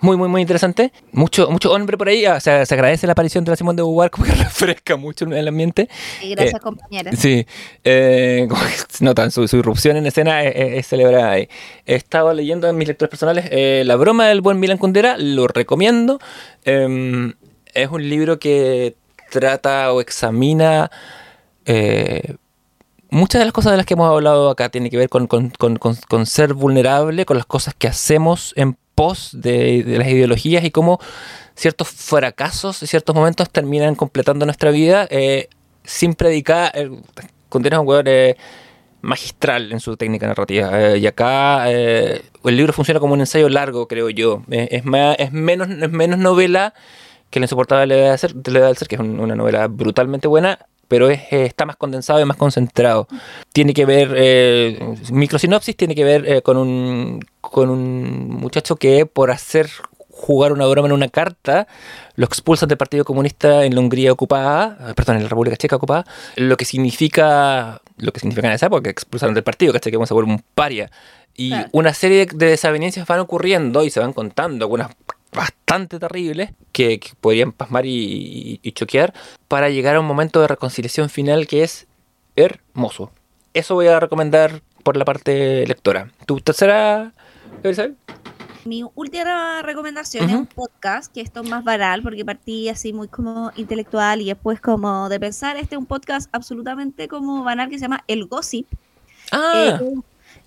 muy, 0.00 0.16
muy, 0.16 0.28
muy 0.28 0.40
interesante. 0.40 0.92
Mucho, 1.12 1.50
mucho 1.50 1.72
hombre 1.72 1.98
por 1.98 2.08
ahí. 2.08 2.26
O 2.26 2.40
sea, 2.40 2.64
se 2.64 2.74
agradece 2.74 3.06
la 3.06 3.12
aparición 3.12 3.44
de 3.44 3.50
la 3.50 3.56
Simón 3.56 3.76
de 3.76 3.82
Beauvoir, 3.82 4.10
como 4.10 4.26
que 4.26 4.32
refresca 4.44 4.96
mucho 4.96 5.26
el 5.26 5.48
ambiente. 5.48 5.88
Y 6.22 6.30
gracias, 6.30 6.60
eh, 6.60 6.62
compañera. 6.62 7.12
Sí. 7.12 7.46
Eh, 7.84 8.46
como 8.48 8.62
que 8.62 8.74
notan, 9.04 9.30
su, 9.30 9.46
su, 9.46 9.58
irrupción 9.58 9.96
en 9.96 10.06
escena 10.06 10.42
es, 10.42 10.86
celebrada 10.86 11.32
ahí. 11.32 11.48
He 11.86 11.94
estado 11.94 12.32
leyendo 12.32 12.68
en 12.68 12.76
mis 12.76 12.88
lectores 12.88 13.10
personales 13.10 13.46
eh, 13.50 13.82
La 13.84 13.96
broma 13.96 14.26
del 14.26 14.40
buen 14.40 14.58
Milan 14.58 14.78
Kundera, 14.78 15.16
lo 15.18 15.46
recomiendo. 15.46 16.18
Em, 16.64 17.34
es 17.74 17.88
un 17.88 18.08
libro 18.08 18.38
que 18.38 18.96
trata 19.30 19.92
o 19.92 20.00
examina 20.00 20.90
muchas 23.10 23.40
de 23.40 23.44
las 23.44 23.52
cosas 23.52 23.72
de 23.72 23.76
las 23.76 23.86
que 23.86 23.94
hemos 23.94 24.10
hablado 24.10 24.50
acá 24.50 24.68
tiene 24.68 24.90
que 24.90 24.96
ver 24.96 25.08
con, 25.08 25.26
con, 25.26 25.50
con, 25.50 25.76
con, 25.76 26.26
ser 26.26 26.54
vulnerable, 26.54 27.26
con 27.26 27.36
las 27.36 27.46
cosas 27.46 27.74
que 27.76 27.88
hacemos 27.88 28.54
en 28.56 28.76
de, 29.32 29.84
las 29.86 30.08
ideologías 30.08 30.64
y 30.64 30.70
cómo 30.70 31.00
ciertos 31.54 31.88
fracasos 31.88 32.82
y 32.82 32.86
ciertos 32.86 33.14
momentos 33.14 33.50
terminan 33.50 33.94
completando 33.94 34.44
nuestra 34.46 34.70
vida 34.70 35.06
eh, 35.10 35.48
sin 35.84 36.14
predicar. 36.14 36.72
Eh, 36.74 36.90
un 37.80 37.88
hueón 37.88 38.06
eh, 38.06 38.36
magistral 39.02 39.72
en 39.72 39.80
su 39.80 39.96
técnica 39.96 40.26
narrativa. 40.26 40.70
Eh, 40.94 40.98
y 40.98 41.06
acá 41.06 41.68
el 41.70 42.22
libro 42.44 42.72
funciona 42.72 43.00
como 43.00 43.14
un 43.14 43.20
ensayo 43.20 43.48
largo, 43.48 43.88
creo 43.88 44.10
yo. 44.10 44.42
es, 44.50 44.84
más, 44.84 45.16
es, 45.18 45.32
menos, 45.32 45.68
es 45.68 45.90
menos 45.90 46.18
novela 46.18 46.74
que 47.30 47.38
La 47.38 47.44
insoportable 47.44 47.94
de 47.94 48.18
ser, 48.18 48.34
ser 48.76 48.88
que 48.88 48.96
es 48.96 49.00
una 49.00 49.34
novela 49.34 49.68
brutalmente 49.68 50.26
buena, 50.26 50.58
pero 50.90 51.08
es, 51.08 51.22
está 51.30 51.66
más 51.66 51.76
condensado 51.76 52.20
y 52.20 52.24
más 52.24 52.36
concentrado. 52.36 53.06
Tiene 53.52 53.72
que 53.74 53.84
ver, 53.84 54.12
eh, 54.16 54.96
microsinopsis 55.12 55.76
tiene 55.76 55.94
que 55.94 56.02
ver 56.02 56.28
eh, 56.28 56.42
con, 56.42 56.56
un, 56.56 57.24
con 57.40 57.70
un 57.70 58.28
muchacho 58.28 58.74
que 58.74 59.06
por 59.06 59.30
hacer 59.30 59.70
jugar 60.08 60.52
una 60.52 60.66
broma 60.66 60.88
en 60.88 60.92
una 60.92 61.08
carta, 61.08 61.68
lo 62.16 62.26
expulsan 62.26 62.68
del 62.68 62.76
Partido 62.76 63.04
Comunista 63.04 63.64
en 63.64 63.76
la 63.76 63.80
Hungría 63.80 64.10
ocupada, 64.10 64.90
eh, 64.90 64.94
perdón, 64.96 65.18
en 65.18 65.22
la 65.22 65.28
República 65.28 65.56
Checa 65.56 65.76
ocupada, 65.76 66.04
lo 66.34 66.56
que 66.56 66.64
significa, 66.64 67.80
lo 67.96 68.12
que 68.12 68.18
significa 68.18 68.48
en 68.48 68.54
esa 68.54 68.66
época, 68.66 68.82
que 68.82 68.90
expulsaron 68.90 69.32
del 69.32 69.44
partido, 69.44 69.72
Que 69.72 69.90
vamos 69.92 70.10
a 70.10 70.14
volver 70.14 70.34
un 70.34 70.42
paria. 70.56 70.90
Y 71.36 71.54
una 71.70 71.94
serie 71.94 72.26
de, 72.26 72.36
de 72.36 72.46
desavenencias 72.46 73.06
van 73.06 73.20
ocurriendo 73.20 73.84
y 73.84 73.90
se 73.90 74.00
van 74.00 74.12
contando, 74.12 74.64
algunas 74.64 74.90
bastante 75.32 75.98
terribles 75.98 76.52
que, 76.72 77.00
podrían 77.20 77.52
pasmar 77.52 77.84
y, 77.86 78.60
choquear 78.74 79.14
para 79.48 79.68
llegar 79.68 79.96
a 79.96 80.00
un 80.00 80.06
momento 80.06 80.40
de 80.40 80.48
reconciliación 80.48 81.08
final 81.08 81.46
que 81.46 81.62
es 81.62 81.86
hermoso. 82.36 83.10
Eso 83.54 83.74
voy 83.74 83.88
a 83.88 84.00
recomendar 84.00 84.62
por 84.82 84.96
la 84.96 85.04
parte 85.04 85.66
lectora. 85.66 86.10
¿Tu 86.26 86.40
tercera, 86.40 87.12
Mi 88.64 88.84
última 88.94 89.62
recomendación 89.62 90.28
es 90.28 90.36
un 90.36 90.46
podcast, 90.46 91.12
que 91.12 91.20
esto 91.20 91.42
es 91.42 91.50
más 91.50 91.64
banal, 91.64 92.02
porque 92.02 92.24
partí 92.24 92.68
así 92.68 92.92
muy 92.92 93.08
como 93.08 93.50
intelectual 93.56 94.20
y 94.20 94.26
después 94.26 94.60
como 94.60 95.08
de 95.08 95.18
pensar, 95.20 95.56
este 95.56 95.74
es 95.74 95.78
un 95.78 95.86
podcast 95.86 96.28
absolutamente 96.32 97.08
como 97.08 97.42
banal 97.44 97.68
que 97.68 97.78
se 97.78 97.82
llama 97.82 98.04
El 98.06 98.26
Gossip. 98.26 98.66
Ah. 99.32 99.78
Eh, 99.80 100.00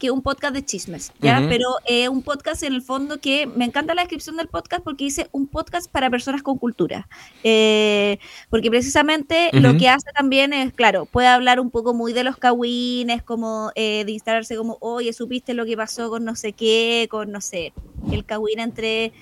que 0.03 0.11
un 0.11 0.21
podcast 0.21 0.53
de 0.53 0.65
chismes, 0.65 1.13
¿ya? 1.21 1.45
Pero 1.47 1.77
eh, 1.85 2.09
un 2.09 2.23
podcast 2.23 2.61
en 2.63 2.73
el 2.73 2.81
fondo 2.81 3.21
que 3.21 3.47
me 3.47 3.63
encanta 3.63 3.93
la 3.93 4.01
descripción 4.01 4.35
del 4.35 4.49
podcast 4.49 4.83
porque 4.83 5.05
dice 5.05 5.29
un 5.31 5.47
podcast 5.47 5.89
para 5.89 6.09
personas 6.09 6.43
con 6.43 6.57
cultura. 6.57 7.07
Eh, 7.45 8.19
porque 8.49 8.69
precisamente 8.69 9.49
lo 9.53 9.77
que 9.77 9.87
hace 9.87 10.11
también 10.13 10.51
es, 10.51 10.73
claro, 10.73 11.05
puede 11.05 11.27
hablar 11.27 11.61
un 11.61 11.69
poco 11.69 11.93
muy 11.93 12.11
de 12.11 12.25
los 12.25 12.35
cagüines, 12.35 13.23
como 13.23 13.71
eh, 13.75 14.03
de 14.03 14.11
instalarse 14.11 14.57
como, 14.57 14.77
oye, 14.81 15.13
supiste 15.13 15.53
lo 15.53 15.63
que 15.63 15.77
pasó 15.77 16.09
con 16.09 16.25
no 16.25 16.35
sé 16.35 16.51
qué, 16.51 17.07
con 17.09 17.31
no 17.31 17.39
sé, 17.39 17.71
el 18.11 18.25
cagüín 18.25 18.59
entre 18.59 19.13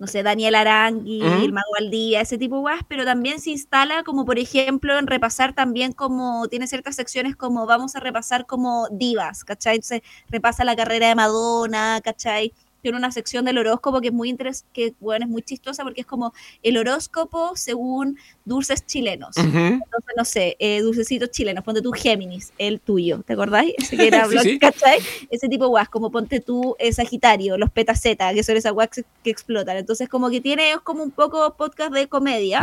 no 0.00 0.06
sé, 0.06 0.22
Daniel 0.22 0.54
Arangui, 0.54 1.20
el 1.20 1.52
Mago 1.52 1.76
al 1.78 1.90
Día, 1.90 2.22
ese 2.22 2.38
tipo 2.38 2.56
de 2.56 2.60
guas, 2.62 2.80
pero 2.88 3.04
también 3.04 3.38
se 3.38 3.50
instala 3.50 4.02
como, 4.02 4.24
por 4.24 4.38
ejemplo, 4.38 4.98
en 4.98 5.06
repasar 5.06 5.52
también 5.54 5.92
como, 5.92 6.48
tiene 6.48 6.66
ciertas 6.66 6.96
secciones 6.96 7.36
como 7.36 7.66
vamos 7.66 7.94
a 7.96 8.00
repasar 8.00 8.46
como 8.46 8.88
divas, 8.90 9.44
¿cachai? 9.44 9.76
Entonces 9.76 10.00
repasa 10.30 10.64
la 10.64 10.74
carrera 10.74 11.08
de 11.08 11.14
Madonna, 11.14 12.00
¿cachai? 12.02 12.54
Tiene 12.82 12.98
una 12.98 13.12
sección 13.12 13.44
del 13.44 13.58
horóscopo 13.58 14.00
que 14.00 14.08
es 14.08 14.14
muy 14.14 14.28
interesante, 14.28 14.70
que 14.72 14.94
bueno, 15.00 15.24
es 15.24 15.30
muy 15.30 15.42
chistosa 15.42 15.82
porque 15.82 16.02
es 16.02 16.06
como 16.06 16.32
el 16.62 16.76
horóscopo 16.76 17.52
según 17.56 18.18
dulces 18.44 18.84
chilenos. 18.86 19.36
Entonces, 19.36 20.14
no 20.16 20.24
sé, 20.24 20.56
eh, 20.58 20.80
dulcecitos 20.80 21.30
chilenos, 21.30 21.64
ponte 21.64 21.82
tú 21.82 21.92
Géminis, 21.92 22.52
el 22.58 22.80
tuyo, 22.80 23.22
¿te 23.26 23.34
acordáis? 23.34 23.74
Ese 23.78 23.96
que 23.96 24.06
era 24.06 24.26
¿cachai? 24.60 24.98
Ese 25.30 25.48
tipo 25.48 25.64
de 25.64 25.68
guas, 25.68 25.88
como 25.88 26.10
ponte 26.10 26.40
tú 26.40 26.76
eh, 26.78 26.92
Sagitario, 26.92 27.56
los 27.58 27.70
petaceta, 27.70 28.32
que 28.34 28.42
son 28.42 28.56
esas 28.56 28.72
guas 28.72 28.88
que 29.22 29.30
explotan. 29.30 29.76
Entonces, 29.76 30.08
como 30.08 30.30
que 30.30 30.40
tiene, 30.40 30.72
es 30.72 30.80
como 30.80 31.02
un 31.02 31.10
poco 31.10 31.56
podcast 31.56 31.92
de 31.92 32.08
comedia 32.08 32.60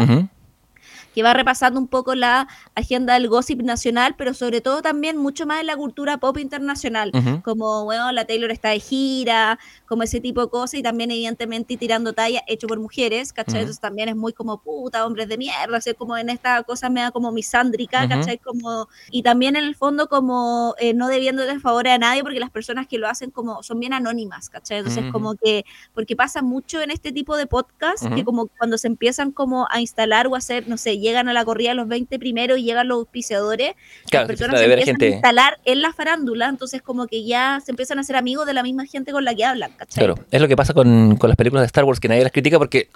que 1.14 1.24
va 1.24 1.34
repasando 1.34 1.80
un 1.80 1.88
poco 1.88 2.16
la 2.16 2.48
agenda 2.76 3.16
del 3.16 3.28
gossip 3.28 3.62
nacional, 3.62 4.16
pero 4.18 4.34
sobre 4.34 4.62
todo 4.62 4.82
también 4.82 5.18
mucho 5.18 5.46
más 5.46 5.62
en 5.62 5.68
la 5.68 5.76
cultura 5.76 6.18
pop 6.18 6.38
internacional, 6.38 7.12
como, 7.44 7.86
bueno, 7.86 8.12
la 8.12 8.26
Taylor 8.26 8.52
está 8.52 8.70
de 8.70 8.80
gira, 8.80 9.60
como 9.88 10.04
ese 10.04 10.20
tipo 10.20 10.42
de 10.42 10.50
cosas, 10.50 10.76
y 10.76 10.84
también 10.84 11.12
evidentemente 11.12 11.78
tirando 11.78 12.14
talla 12.14 12.44
hecho 12.48 12.68
por 12.68 12.80
mujeres, 12.80 13.34
¿cachai? 13.34 13.62
Entonces 13.62 13.80
también 13.80 14.10
es 14.10 14.16
muy 14.16 14.34
como, 14.34 14.60
puta, 14.60 15.06
hombres 15.06 15.28
de 15.28 15.38
mierda, 15.38 15.78
así 15.78 15.94
como 15.94 16.18
en 16.18 16.30
esta 16.30 16.62
cosa 16.64 16.90
me 16.90 17.02
da 17.02 17.12
como 17.12 17.32
misándrica, 17.32 18.08
¿cachai? 18.08 18.38
Como, 18.38 18.88
y 19.12 19.24
también 19.24 19.56
en 19.56 19.64
el 19.64 19.76
fondo 19.76 20.08
como 20.08 20.76
eh, 20.80 20.94
no 20.94 21.08
debiendo 21.08 21.44
de 21.44 21.60
favor 21.60 21.88
a 21.88 21.98
nadie, 21.98 22.24
porque 22.24 22.40
las 22.40 22.52
personas 22.52 22.88
que 22.88 22.98
lo 22.98 23.08
hacen 23.08 23.32
como 23.32 23.64
son 23.64 23.80
bien 23.80 23.94
anónimas, 23.94 24.50
¿cachai? 24.50 24.80
Entonces 24.80 25.12
como 25.12 25.36
que, 25.36 25.66
porque 25.94 26.16
pasa 26.16 26.42
mucho 26.42 26.82
en 26.82 26.92
este 26.92 27.12
tipo 27.12 27.36
de 27.38 27.48
podcast, 27.48 28.08
que 28.14 28.24
como 28.24 28.48
cuando 28.48 28.78
se 28.78 28.88
empiezan 28.88 29.32
como 29.32 29.68
a 29.70 29.82
instalar 29.82 30.28
o 30.28 30.36
a 30.36 30.38
hacer, 30.38 30.68
no 30.68 30.77
sé, 30.78 31.00
llegan 31.00 31.30
a 31.30 31.34
la 31.34 31.46
corrida 31.46 31.74
los 31.74 31.88
20 31.88 32.20
primeros 32.20 32.58
y 32.60 32.64
llegan 32.64 32.88
los 32.88 33.00
auspiciadores, 33.00 33.74
las 34.12 34.28
personas 34.28 34.60
se 34.60 34.66
empiezan 34.66 35.02
a 35.02 35.06
instalar 35.06 35.60
en 35.66 35.82
la 35.82 35.94
farándula, 35.94 36.48
entonces 36.48 36.82
como 36.82 37.08
que 37.08 37.26
ya 37.26 37.62
se 37.64 37.72
empiezan 37.72 38.00
a 38.00 38.04
ser 38.04 38.16
amigos 38.16 38.46
de 38.46 38.54
la 38.54 38.64
misma 38.64 38.86
gente 38.86 39.12
con 39.12 39.26
la 39.26 39.36
que 39.36 39.46
hablan, 39.46 39.72
¿cachai? 39.72 40.06
Claro, 40.06 40.24
es 40.32 40.42
lo 40.42 40.48
que 40.48 40.56
pasa 40.56 40.74
con, 40.74 41.18
con 41.18 41.30
las 41.30 41.38
películas 41.38 41.64
de 41.64 41.68
Star 41.68 41.84
Wars, 41.84 42.00
que 42.00 42.08
nadie 42.08 42.24
las 42.24 42.32
critica 42.32 42.58
porque 42.58 42.90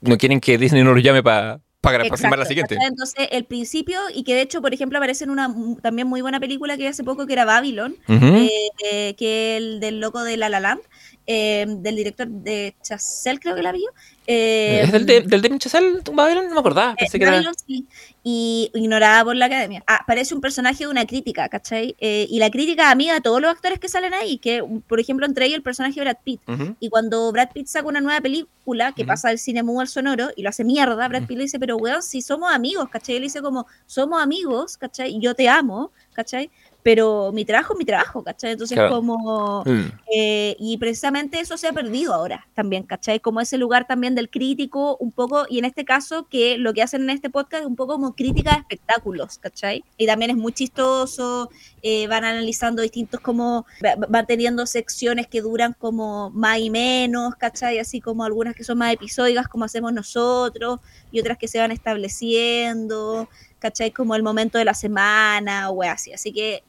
no 0.00 0.16
quieren 0.16 0.40
que 0.40 0.58
Disney 0.58 0.82
no 0.82 0.94
los 0.94 1.02
llame 1.02 1.22
para 1.22 1.60
para 1.80 2.02
aproximar 2.04 2.38
la 2.38 2.44
siguiente. 2.44 2.76
Entonces, 2.80 3.28
el 3.30 3.44
principio, 3.44 3.98
y 4.12 4.24
que 4.24 4.34
de 4.34 4.42
hecho, 4.42 4.60
por 4.60 4.74
ejemplo, 4.74 4.98
aparece 4.98 5.24
en 5.24 5.30
una 5.30 5.54
también 5.80 6.08
muy 6.08 6.20
buena 6.20 6.40
película 6.40 6.76
que 6.76 6.88
hace 6.88 7.04
poco 7.04 7.26
que 7.26 7.32
era 7.32 7.44
Babylon, 7.44 7.96
eh, 8.08 8.50
eh, 8.90 9.14
que 9.14 9.56
el 9.56 9.80
del 9.80 10.00
loco 10.00 10.24
de 10.24 10.36
La 10.36 10.48
La 10.48 10.60
Land, 10.60 10.80
eh, 11.30 11.66
del 11.68 11.94
director 11.94 12.26
de 12.26 12.74
Chazelle, 12.82 13.38
creo 13.38 13.54
que 13.54 13.60
la 13.62 13.70
vio. 13.70 13.90
Eh, 14.26 14.80
¿Es 14.84 14.92
del, 14.92 15.04
de, 15.04 15.20
del 15.20 15.58
Chazelle, 15.58 16.00
Babylon? 16.10 16.48
No 16.48 16.54
me 16.54 16.60
acordaba. 16.60 16.94
Pensé 16.94 17.18
que 17.18 17.26
Babylon, 17.26 17.52
sí. 17.66 17.86
Y 18.24 18.70
ignorada 18.72 19.24
por 19.24 19.36
la 19.36 19.44
academia. 19.44 19.84
Ah, 19.86 20.04
parece 20.06 20.34
un 20.34 20.40
personaje 20.40 20.84
de 20.84 20.90
una 20.90 21.06
crítica, 21.06 21.50
¿cachai? 21.50 21.94
Eh, 22.00 22.26
y 22.30 22.38
la 22.38 22.50
crítica 22.50 22.90
amiga 22.90 23.12
de 23.12 23.20
todos 23.20 23.42
los 23.42 23.50
actores 23.50 23.78
que 23.78 23.90
salen 23.90 24.14
ahí, 24.14 24.38
que 24.38 24.64
por 24.86 25.00
ejemplo 25.00 25.26
entre 25.26 25.44
ellos 25.44 25.56
el 25.56 25.62
personaje 25.62 25.96
de 25.96 26.00
Brad 26.00 26.16
Pitt. 26.24 26.40
Y 26.80 26.88
cuando 26.88 27.30
Brad 27.30 27.50
Pitt 27.52 27.66
saca 27.66 27.86
una 27.86 28.00
nueva 28.00 28.22
película 28.22 28.92
que 28.92 29.04
pasa 29.04 29.28
del 29.28 29.38
cine 29.38 29.62
mudo 29.62 29.80
al 29.80 29.88
sonoro 29.88 30.28
y 30.34 30.42
lo 30.42 30.48
hace 30.48 30.64
mierda, 30.64 31.08
Brad 31.08 31.26
Pitt 31.26 31.36
le 31.36 31.44
dice, 31.44 31.58
pero 31.58 31.76
weón, 31.76 32.02
si 32.02 32.22
somos 32.22 32.50
amigos, 32.50 32.88
¿cachai? 32.88 33.16
Él 33.16 33.22
dice 33.22 33.42
como, 33.42 33.66
somos 33.86 34.22
amigos, 34.22 34.78
¿cachai? 34.78 35.18
Yo 35.20 35.34
te 35.34 35.48
amo, 35.48 35.90
¿cachai? 36.14 36.50
Pero 36.82 37.32
mi 37.32 37.44
trabajo 37.44 37.74
es 37.74 37.78
mi 37.78 37.84
trabajo, 37.84 38.22
¿cachai? 38.22 38.52
Entonces, 38.52 38.78
como, 38.88 39.62
mm. 39.66 39.84
eh, 40.14 40.56
y 40.58 40.76
precisamente 40.78 41.40
eso 41.40 41.56
se 41.56 41.66
ha 41.66 41.72
perdido 41.72 42.14
ahora 42.14 42.46
también, 42.54 42.84
¿cachai? 42.84 43.20
Como 43.20 43.40
ese 43.40 43.58
lugar 43.58 43.86
también 43.86 44.14
del 44.14 44.30
crítico, 44.30 44.96
un 44.98 45.10
poco, 45.10 45.44
y 45.48 45.58
en 45.58 45.64
este 45.64 45.84
caso, 45.84 46.28
que 46.28 46.56
lo 46.56 46.72
que 46.72 46.82
hacen 46.82 47.02
en 47.02 47.10
este 47.10 47.30
podcast 47.30 47.62
es 47.62 47.66
un 47.66 47.76
poco 47.76 47.94
como 47.94 48.14
crítica 48.14 48.52
de 48.52 48.58
espectáculos, 48.58 49.38
¿cachai? 49.38 49.84
Y 49.96 50.06
también 50.06 50.30
es 50.30 50.36
muy 50.36 50.52
chistoso, 50.52 51.50
eh, 51.82 52.06
van 52.06 52.24
analizando 52.24 52.82
distintos 52.82 53.20
como, 53.20 53.66
van 54.08 54.26
teniendo 54.26 54.64
secciones 54.64 55.26
que 55.26 55.42
duran 55.42 55.74
como 55.78 56.30
más 56.30 56.58
y 56.58 56.70
menos, 56.70 57.34
¿cachai? 57.34 57.78
Así 57.80 58.00
como 58.00 58.24
algunas 58.24 58.54
que 58.54 58.64
son 58.64 58.78
más 58.78 58.92
episódicas 58.94 59.48
como 59.48 59.64
hacemos 59.64 59.92
nosotros, 59.92 60.80
y 61.10 61.20
otras 61.20 61.38
que 61.38 61.48
se 61.48 61.58
van 61.58 61.72
estableciendo, 61.72 63.28
¿cachai? 63.58 63.90
Como 63.90 64.14
el 64.14 64.22
momento 64.22 64.58
de 64.58 64.64
la 64.64 64.74
semana 64.74 65.70
o 65.70 65.82
así. 65.82 66.12
Así 66.12 66.32
que 66.32 66.62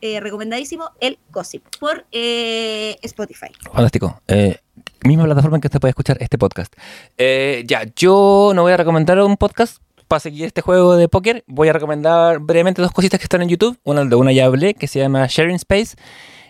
eh, 0.00 0.20
recomendadísimo 0.20 0.90
el 1.00 1.18
Gossip 1.30 1.64
por 1.80 2.06
eh, 2.12 2.96
Spotify. 3.02 3.48
Fantástico. 3.72 4.20
Eh, 4.28 4.58
misma 5.04 5.24
plataforma 5.24 5.56
en 5.56 5.60
que 5.60 5.68
usted 5.68 5.80
puede 5.80 5.90
escuchar 5.90 6.16
este 6.20 6.38
podcast. 6.38 6.74
ya, 7.18 7.84
yo 7.96 8.52
no 8.54 8.62
voy 8.62 8.72
a 8.72 8.76
recomendar 8.76 9.20
un 9.20 9.36
podcast 9.36 9.78
para 10.08 10.20
seguir 10.20 10.46
este 10.46 10.60
juego 10.60 10.96
de 10.96 11.08
póker. 11.08 11.44
Voy 11.46 11.68
a 11.68 11.72
recomendar 11.72 12.38
brevemente 12.38 12.82
dos 12.82 12.92
cositas 12.92 13.18
que 13.18 13.24
están 13.24 13.42
en 13.42 13.48
YouTube. 13.48 13.78
Una 13.84 14.04
de 14.04 14.14
una 14.14 14.32
ya 14.32 14.46
hablé, 14.46 14.74
que 14.74 14.86
se 14.86 15.00
llama 15.00 15.26
Sharing 15.26 15.56
Space. 15.56 15.96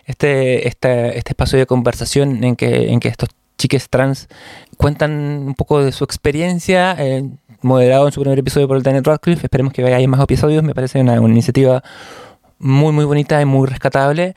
Este, 0.05 0.67
este, 0.67 1.17
este 1.17 1.31
espacio 1.31 1.57
de 1.57 1.65
conversación 1.65 2.43
en 2.43 2.55
que, 2.55 2.91
en 2.91 2.99
que 2.99 3.07
estos 3.07 3.29
chiques 3.57 3.89
trans 3.89 4.27
cuentan 4.77 5.11
un 5.11 5.55
poco 5.55 5.83
de 5.83 5.91
su 5.91 6.03
experiencia, 6.03 6.97
moderado 7.61 8.07
en 8.07 8.11
su 8.11 8.21
primer 8.21 8.39
episodio 8.39 8.67
por 8.67 8.77
el 8.77 8.83
Daniel 8.83 9.03
Radcliffe. 9.03 9.45
Esperemos 9.45 9.73
que 9.73 9.83
haya 9.83 10.07
más 10.07 10.21
episodios. 10.21 10.63
Me 10.63 10.75
parece 10.75 10.99
una, 10.99 11.19
una 11.19 11.33
iniciativa 11.33 11.83
muy, 12.59 12.91
muy 12.91 13.05
bonita 13.05 13.41
y 13.41 13.45
muy 13.45 13.67
rescatable. 13.67 14.35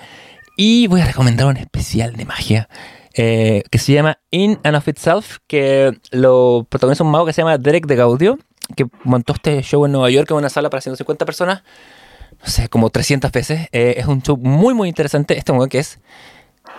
Y 0.56 0.86
voy 0.88 1.00
a 1.00 1.06
recomendar 1.06 1.46
un 1.46 1.56
especial 1.56 2.14
de 2.14 2.24
magia 2.24 2.68
eh, 3.14 3.62
que 3.70 3.78
se 3.78 3.92
llama 3.92 4.18
In 4.30 4.58
and 4.62 4.76
of 4.76 4.86
Itself, 4.86 5.38
que 5.46 5.98
lo 6.10 6.66
protagoniza 6.68 7.04
un 7.04 7.10
mago 7.10 7.26
que 7.26 7.32
se 7.32 7.42
llama 7.42 7.58
Derek 7.58 7.86
de 7.86 7.96
Gaudio, 7.96 8.38
que 8.76 8.86
montó 9.02 9.32
este 9.32 9.62
show 9.62 9.84
en 9.86 9.92
Nueva 9.92 10.10
York 10.10 10.30
en 10.30 10.36
una 10.36 10.48
sala 10.48 10.70
para 10.70 10.80
150 10.80 11.24
personas, 11.24 11.62
no 12.40 12.46
sé, 12.46 12.68
como 12.68 12.90
300 12.90 13.32
veces. 13.32 13.68
Eh, 13.72 13.94
es 13.98 14.06
un 14.06 14.22
show 14.22 14.36
muy, 14.36 14.74
muy 14.74 14.88
interesante. 14.88 15.36
Este 15.36 15.52
mago 15.52 15.66
que 15.66 15.78
es 15.80 15.98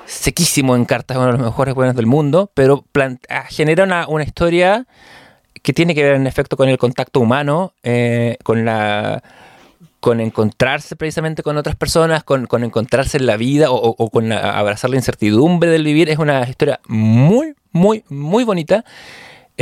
sequísimo 0.10 0.76
en 0.76 0.86
cartas, 0.86 1.18
uno 1.18 1.28
de 1.28 1.34
los 1.34 1.42
mejores 1.42 1.76
buenos 1.76 1.96
del 1.96 2.08
mundo, 2.08 2.52
pero 2.54 2.84
ah, 3.30 3.46
genera 3.48 4.08
una, 4.08 4.24
historia 4.24 4.88
que 5.62 5.72
tiene 5.72 5.94
que 5.94 6.04
ver 6.04 6.16
en 6.16 6.26
efecto 6.26 6.58
con 6.58 6.68
el 6.68 6.78
contacto 6.78 7.20
humano, 7.20 7.74
eh, 7.84 8.38
con 8.44 8.66
la 8.66 9.22
con 10.00 10.22
encontrarse 10.22 10.96
precisamente 10.96 11.44
con 11.44 11.58
otras 11.58 11.76
personas, 11.76 12.24
con, 12.24 12.48
encontrarse 12.64 13.18
en 13.18 13.26
la 13.26 13.36
vida 13.36 13.68
o, 13.70 14.10
con 14.10 14.32
abrazar 14.32 14.90
la 14.90 14.96
incertidumbre 14.96 15.70
del 15.70 15.84
vivir. 15.84 16.10
Es 16.10 16.20
una 16.20 16.48
historia 16.48 16.80
muy, 16.88 17.54
muy, 17.74 18.06
muy 18.08 18.46
bonita. 18.46 18.86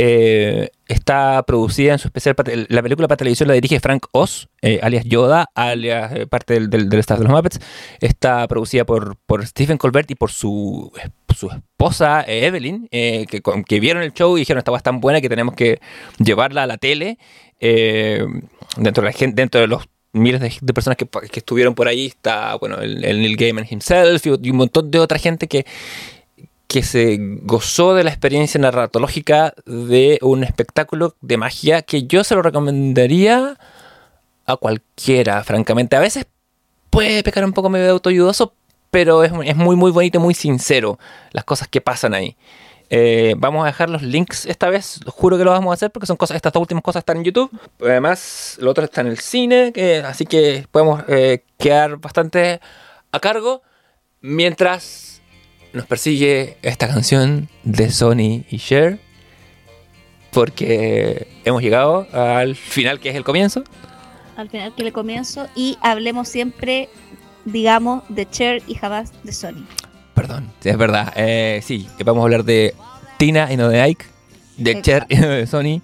Eh, 0.00 0.70
está 0.86 1.42
producida 1.42 1.94
en 1.94 1.98
su 1.98 2.06
especial. 2.06 2.36
La 2.68 2.82
película 2.82 3.08
para 3.08 3.16
televisión 3.16 3.48
la 3.48 3.54
dirige 3.54 3.80
Frank 3.80 4.06
Oz, 4.12 4.48
eh, 4.62 4.78
alias 4.80 5.04
Yoda, 5.04 5.46
alias 5.56 6.12
eh, 6.14 6.26
parte 6.28 6.54
del, 6.54 6.70
del, 6.70 7.00
staff 7.00 7.18
de 7.18 7.24
los 7.24 7.32
Muppets. 7.32 7.58
Está 8.00 8.46
producida 8.46 8.84
por, 8.84 9.16
por 9.26 9.44
Stephen 9.44 9.76
Colbert 9.76 10.08
y 10.12 10.14
por 10.14 10.30
su, 10.30 10.92
su 11.36 11.50
esposa 11.50 12.24
Evelyn, 12.28 12.86
que, 12.86 13.26
que, 13.66 13.80
vieron 13.80 14.04
el 14.04 14.12
show 14.12 14.36
y 14.36 14.42
dijeron: 14.42 14.58
Esta 14.58 14.78
tan 14.78 15.00
buena 15.00 15.20
que 15.20 15.28
tenemos 15.28 15.56
que 15.56 15.80
llevarla 16.18 16.62
a 16.62 16.66
la 16.68 16.78
tele. 16.78 17.18
dentro, 17.58 19.02
de 19.02 19.08
la 19.08 19.12
gente, 19.12 19.42
dentro 19.42 19.60
de 19.60 19.66
los 19.66 19.88
miles 20.12 20.40
de, 20.40 20.72
personas 20.72 20.96
que, 20.96 21.08
estuvieron 21.32 21.74
por 21.74 21.88
ahí. 21.88 22.06
Está, 22.06 22.54
bueno, 22.54 22.78
el, 22.80 23.00
Neil 23.00 23.36
Gaiman 23.36 23.66
himself 23.68 24.24
y, 24.26 24.30
un 24.30 24.56
montón 24.56 24.92
de 24.92 25.00
otra 25.00 25.18
gente 25.18 25.48
que, 25.48 25.66
que 26.68 26.82
se 26.82 27.16
gozó 27.18 27.94
de 27.94 28.04
la 28.04 28.10
experiencia 28.10 28.60
narratológica 28.60 29.54
de 29.64 30.18
un 30.20 30.44
espectáculo 30.44 31.16
de 31.22 31.38
magia 31.38 31.80
que 31.82 32.04
yo 32.04 32.22
se 32.24 32.34
lo 32.34 32.42
recomendaría 32.42 33.58
a 34.44 34.56
cualquiera, 34.56 35.42
francamente. 35.44 35.96
A 35.96 36.00
veces 36.00 36.26
puede 36.90 37.22
pecar 37.22 37.44
un 37.44 37.54
poco 37.54 37.70
medio 37.70 37.86
de 37.86 37.92
autoayudoso, 37.92 38.52
pero 38.90 39.24
es, 39.24 39.32
es 39.44 39.56
muy, 39.56 39.76
muy 39.76 39.90
bonito 39.90 40.20
muy 40.20 40.34
sincero 40.34 40.98
las 41.32 41.44
cosas 41.44 41.68
que 41.68 41.80
pasan 41.80 42.12
ahí. 42.12 42.36
Eh, 42.90 43.34
vamos 43.38 43.64
a 43.64 43.66
dejar 43.66 43.90
los 43.90 44.02
links 44.02 44.46
esta 44.46 44.68
vez, 44.70 45.00
juro 45.06 45.36
que 45.36 45.44
lo 45.44 45.50
vamos 45.50 45.70
a 45.70 45.74
hacer 45.74 45.90
porque 45.90 46.06
son 46.06 46.16
cosas, 46.16 46.36
estas 46.36 46.52
dos 46.54 46.62
últimas 46.62 46.82
cosas 46.82 47.00
están 47.00 47.18
en 47.18 47.24
YouTube. 47.24 47.50
Además, 47.80 48.56
lo 48.60 48.70
otro 48.70 48.84
está 48.84 49.00
en 49.00 49.08
el 49.08 49.18
cine, 49.18 49.72
así 50.04 50.26
que 50.26 50.66
podemos 50.70 51.02
eh, 51.08 51.44
quedar 51.58 51.96
bastante 51.96 52.60
a 53.10 53.20
cargo 53.20 53.62
mientras 54.20 55.07
nos 55.78 55.86
persigue 55.86 56.58
esta 56.62 56.88
canción 56.88 57.48
de 57.62 57.90
Sony 57.90 58.44
y 58.50 58.58
Cher. 58.58 58.98
Porque 60.30 61.26
hemos 61.46 61.62
llegado 61.62 62.06
al 62.12 62.54
final 62.54 63.00
que 63.00 63.08
es 63.08 63.16
el 63.16 63.24
comienzo. 63.24 63.64
Al 64.36 64.50
final 64.50 64.74
que 64.74 64.82
es 64.82 64.86
el 64.88 64.92
comienzo 64.92 65.48
y 65.56 65.78
hablemos 65.80 66.28
siempre, 66.28 66.90
digamos, 67.46 68.02
de 68.10 68.28
Cher 68.28 68.62
y 68.66 68.74
jamás 68.74 69.12
de 69.24 69.32
Sony 69.32 69.66
perdón, 70.18 70.50
es 70.64 70.76
verdad. 70.76 71.12
Eh, 71.14 71.60
sí, 71.62 71.88
vamos 72.04 72.22
a 72.22 72.24
hablar 72.24 72.44
de 72.44 72.74
Tina 73.18 73.52
y 73.52 73.56
no 73.56 73.68
de 73.68 73.80
Ike, 73.82 74.04
de 74.56 74.82
Cher 74.82 75.06
y 75.08 75.14
no 75.14 75.28
de 75.28 75.46
Sony. 75.46 75.80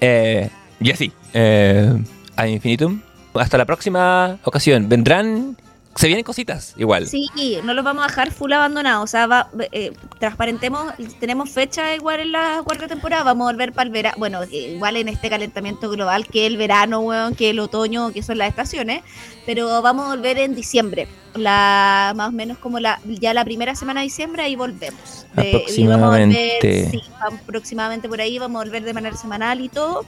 Eh, 0.00 0.50
y 0.80 0.90
así, 0.90 1.12
eh, 1.32 1.96
a 2.34 2.48
infinitum. 2.48 3.00
Hasta 3.34 3.56
la 3.56 3.64
próxima 3.64 4.40
ocasión. 4.42 4.88
Vendrán 4.88 5.56
se 5.96 6.06
vienen 6.08 6.24
cositas 6.24 6.74
igual. 6.76 7.06
Sí, 7.06 7.28
no 7.64 7.72
los 7.72 7.84
vamos 7.84 8.04
a 8.04 8.08
dejar 8.08 8.30
full 8.30 8.52
abandonados. 8.52 9.04
O 9.04 9.06
sea, 9.06 9.48
eh, 9.72 9.92
transparentemos, 10.18 10.92
tenemos 11.18 11.50
fecha 11.50 11.94
igual 11.94 12.20
en 12.20 12.32
la 12.32 12.60
cuarta 12.64 12.86
temporada. 12.86 13.24
Vamos 13.24 13.48
a 13.48 13.52
volver 13.52 13.72
para 13.72 13.86
el 13.86 13.92
verano. 13.92 14.16
Bueno, 14.18 14.44
igual 14.44 14.96
en 14.96 15.08
este 15.08 15.30
calentamiento 15.30 15.88
global 15.88 16.26
que 16.26 16.46
el 16.46 16.56
verano, 16.56 17.00
weón, 17.00 17.34
que 17.34 17.50
el 17.50 17.58
otoño, 17.60 18.12
que 18.12 18.22
son 18.22 18.38
las 18.38 18.48
estaciones. 18.48 19.02
Pero 19.46 19.80
vamos 19.80 20.06
a 20.06 20.16
volver 20.16 20.38
en 20.38 20.54
diciembre. 20.54 21.08
La, 21.34 22.12
más 22.14 22.28
o 22.28 22.32
menos 22.32 22.58
como 22.58 22.78
la 22.78 23.00
ya 23.04 23.34
la 23.34 23.44
primera 23.44 23.74
semana 23.74 24.00
de 24.00 24.04
diciembre, 24.04 24.42
ahí 24.42 24.56
volvemos. 24.56 25.26
aproximadamente. 25.34 26.90
sí, 26.90 27.02
aproximadamente 27.20 28.08
por 28.08 28.20
ahí. 28.20 28.38
Vamos 28.38 28.60
a 28.60 28.64
volver 28.64 28.82
de 28.82 28.92
manera 28.92 29.16
semanal 29.16 29.60
y 29.60 29.68
todo 29.68 30.04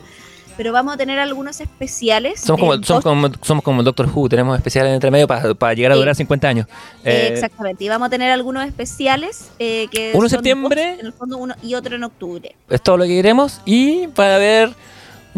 pero 0.58 0.72
vamos 0.72 0.92
a 0.92 0.96
tener 0.96 1.20
algunos 1.20 1.60
especiales. 1.60 2.40
Somos 2.40 2.60
como, 2.60 2.82
somos 2.82 3.04
como, 3.04 3.28
somos 3.42 3.64
como 3.64 3.82
Doctor 3.84 4.10
Who, 4.12 4.28
tenemos 4.28 4.56
especiales 4.56 4.92
entre 4.92 5.08
medio 5.08 5.28
para, 5.28 5.72
llegar 5.72 5.92
a 5.92 5.94
durar 5.94 6.16
50 6.16 6.48
años. 6.48 6.66
Eh, 7.04 7.30
exactamente, 7.32 7.84
y 7.84 7.88
vamos 7.88 8.08
a 8.08 8.10
tener 8.10 8.32
algunos 8.32 8.66
especiales 8.66 9.50
eh, 9.60 9.86
que 9.92 10.10
uno 10.14 10.24
en 10.24 10.30
septiembre 10.30 10.96
en 10.98 11.06
el 11.06 11.12
fondo 11.12 11.38
uno 11.38 11.54
y 11.62 11.76
otro 11.76 11.94
en 11.94 12.02
octubre. 12.02 12.56
Es 12.68 12.82
todo 12.82 12.96
lo 12.96 13.04
que 13.04 13.10
queremos 13.10 13.60
y 13.66 14.08
para 14.08 14.36
ver 14.38 14.70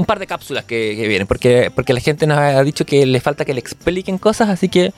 un 0.00 0.06
par 0.06 0.18
de 0.18 0.26
cápsulas 0.26 0.64
que, 0.64 0.94
vienen, 1.08 1.26
porque, 1.26 1.70
porque 1.74 1.92
la 1.92 2.00
gente 2.00 2.26
nos 2.26 2.38
ha 2.38 2.62
dicho 2.64 2.84
que 2.84 3.04
le 3.06 3.20
falta 3.20 3.44
que 3.44 3.54
le 3.54 3.60
expliquen 3.60 4.18
cosas, 4.18 4.48
así 4.48 4.68
que 4.68 4.92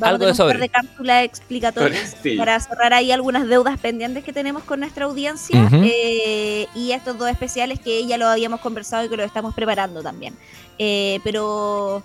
algo 0.00 0.26
de 0.26 0.34
sobre. 0.34 0.54
Un 0.54 0.60
par 0.60 0.60
de 0.60 0.68
cápsulas 0.68 1.24
explicatorias 1.24 2.16
para 2.36 2.58
cerrar 2.60 2.92
ahí 2.92 3.12
algunas 3.12 3.46
deudas 3.46 3.78
pendientes 3.78 4.24
que 4.24 4.32
tenemos 4.32 4.64
con 4.64 4.80
nuestra 4.80 5.04
audiencia 5.04 5.68
eh, 5.72 6.66
y 6.74 6.92
estos 6.92 7.18
dos 7.18 7.30
especiales 7.30 7.78
que 7.80 8.06
ya 8.06 8.18
lo 8.18 8.26
habíamos 8.26 8.60
conversado 8.60 9.04
y 9.04 9.08
que 9.08 9.16
lo 9.16 9.24
estamos 9.24 9.54
preparando 9.54 10.02
también. 10.02 10.34
Eh, 10.78 11.20
pero 11.22 12.02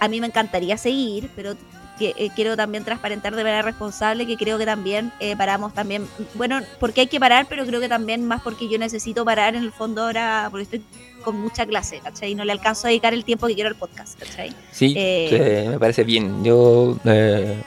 a 0.00 0.08
mí 0.08 0.20
me 0.20 0.26
encantaría 0.26 0.76
seguir, 0.76 1.30
pero 1.34 1.54
que, 1.98 2.14
eh, 2.16 2.30
quiero 2.34 2.56
también 2.56 2.84
transparentar 2.84 3.34
de 3.34 3.42
manera 3.42 3.62
responsable 3.62 4.26
que 4.26 4.36
creo 4.36 4.58
que 4.58 4.66
también 4.66 5.12
paramos 5.36 5.72
también, 5.74 6.06
bueno, 6.34 6.60
porque 6.80 7.02
hay 7.02 7.06
que 7.06 7.20
parar, 7.20 7.46
pero 7.48 7.64
creo 7.64 7.80
que 7.80 7.88
también 7.88 8.26
más 8.26 8.42
porque 8.42 8.68
yo 8.68 8.78
necesito 8.78 9.24
parar 9.24 9.54
en 9.54 9.62
el 9.62 9.72
fondo 9.72 10.02
ahora, 10.02 10.48
porque 10.50 10.64
estoy 10.64 10.82
con 11.22 11.40
mucha 11.40 11.66
clase, 11.66 12.00
¿cachai? 12.00 12.32
Y 12.32 12.34
no 12.34 12.44
le 12.44 12.52
alcanzo 12.52 12.86
a 12.86 12.90
dedicar 12.90 13.14
el 13.14 13.24
tiempo 13.24 13.46
que 13.46 13.54
quiero 13.54 13.68
al 13.68 13.76
podcast, 13.76 14.18
¿cachai? 14.18 14.54
Sí, 14.70 14.94
eh, 14.96 15.66
me 15.70 15.78
parece 15.78 16.04
bien. 16.04 16.44
Yo... 16.44 16.98
Eh... 17.04 17.62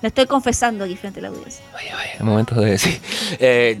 Lo 0.00 0.08
estoy 0.08 0.26
confesando 0.26 0.84
aquí 0.84 0.96
frente 0.96 1.18
a 1.18 1.22
la 1.24 1.28
audiencia. 1.28 1.64
Vaya, 1.72 1.96
vaya, 1.96 2.16
momentos 2.20 2.58
de 2.58 2.70
decir. 2.70 3.00
Eh, 3.40 3.80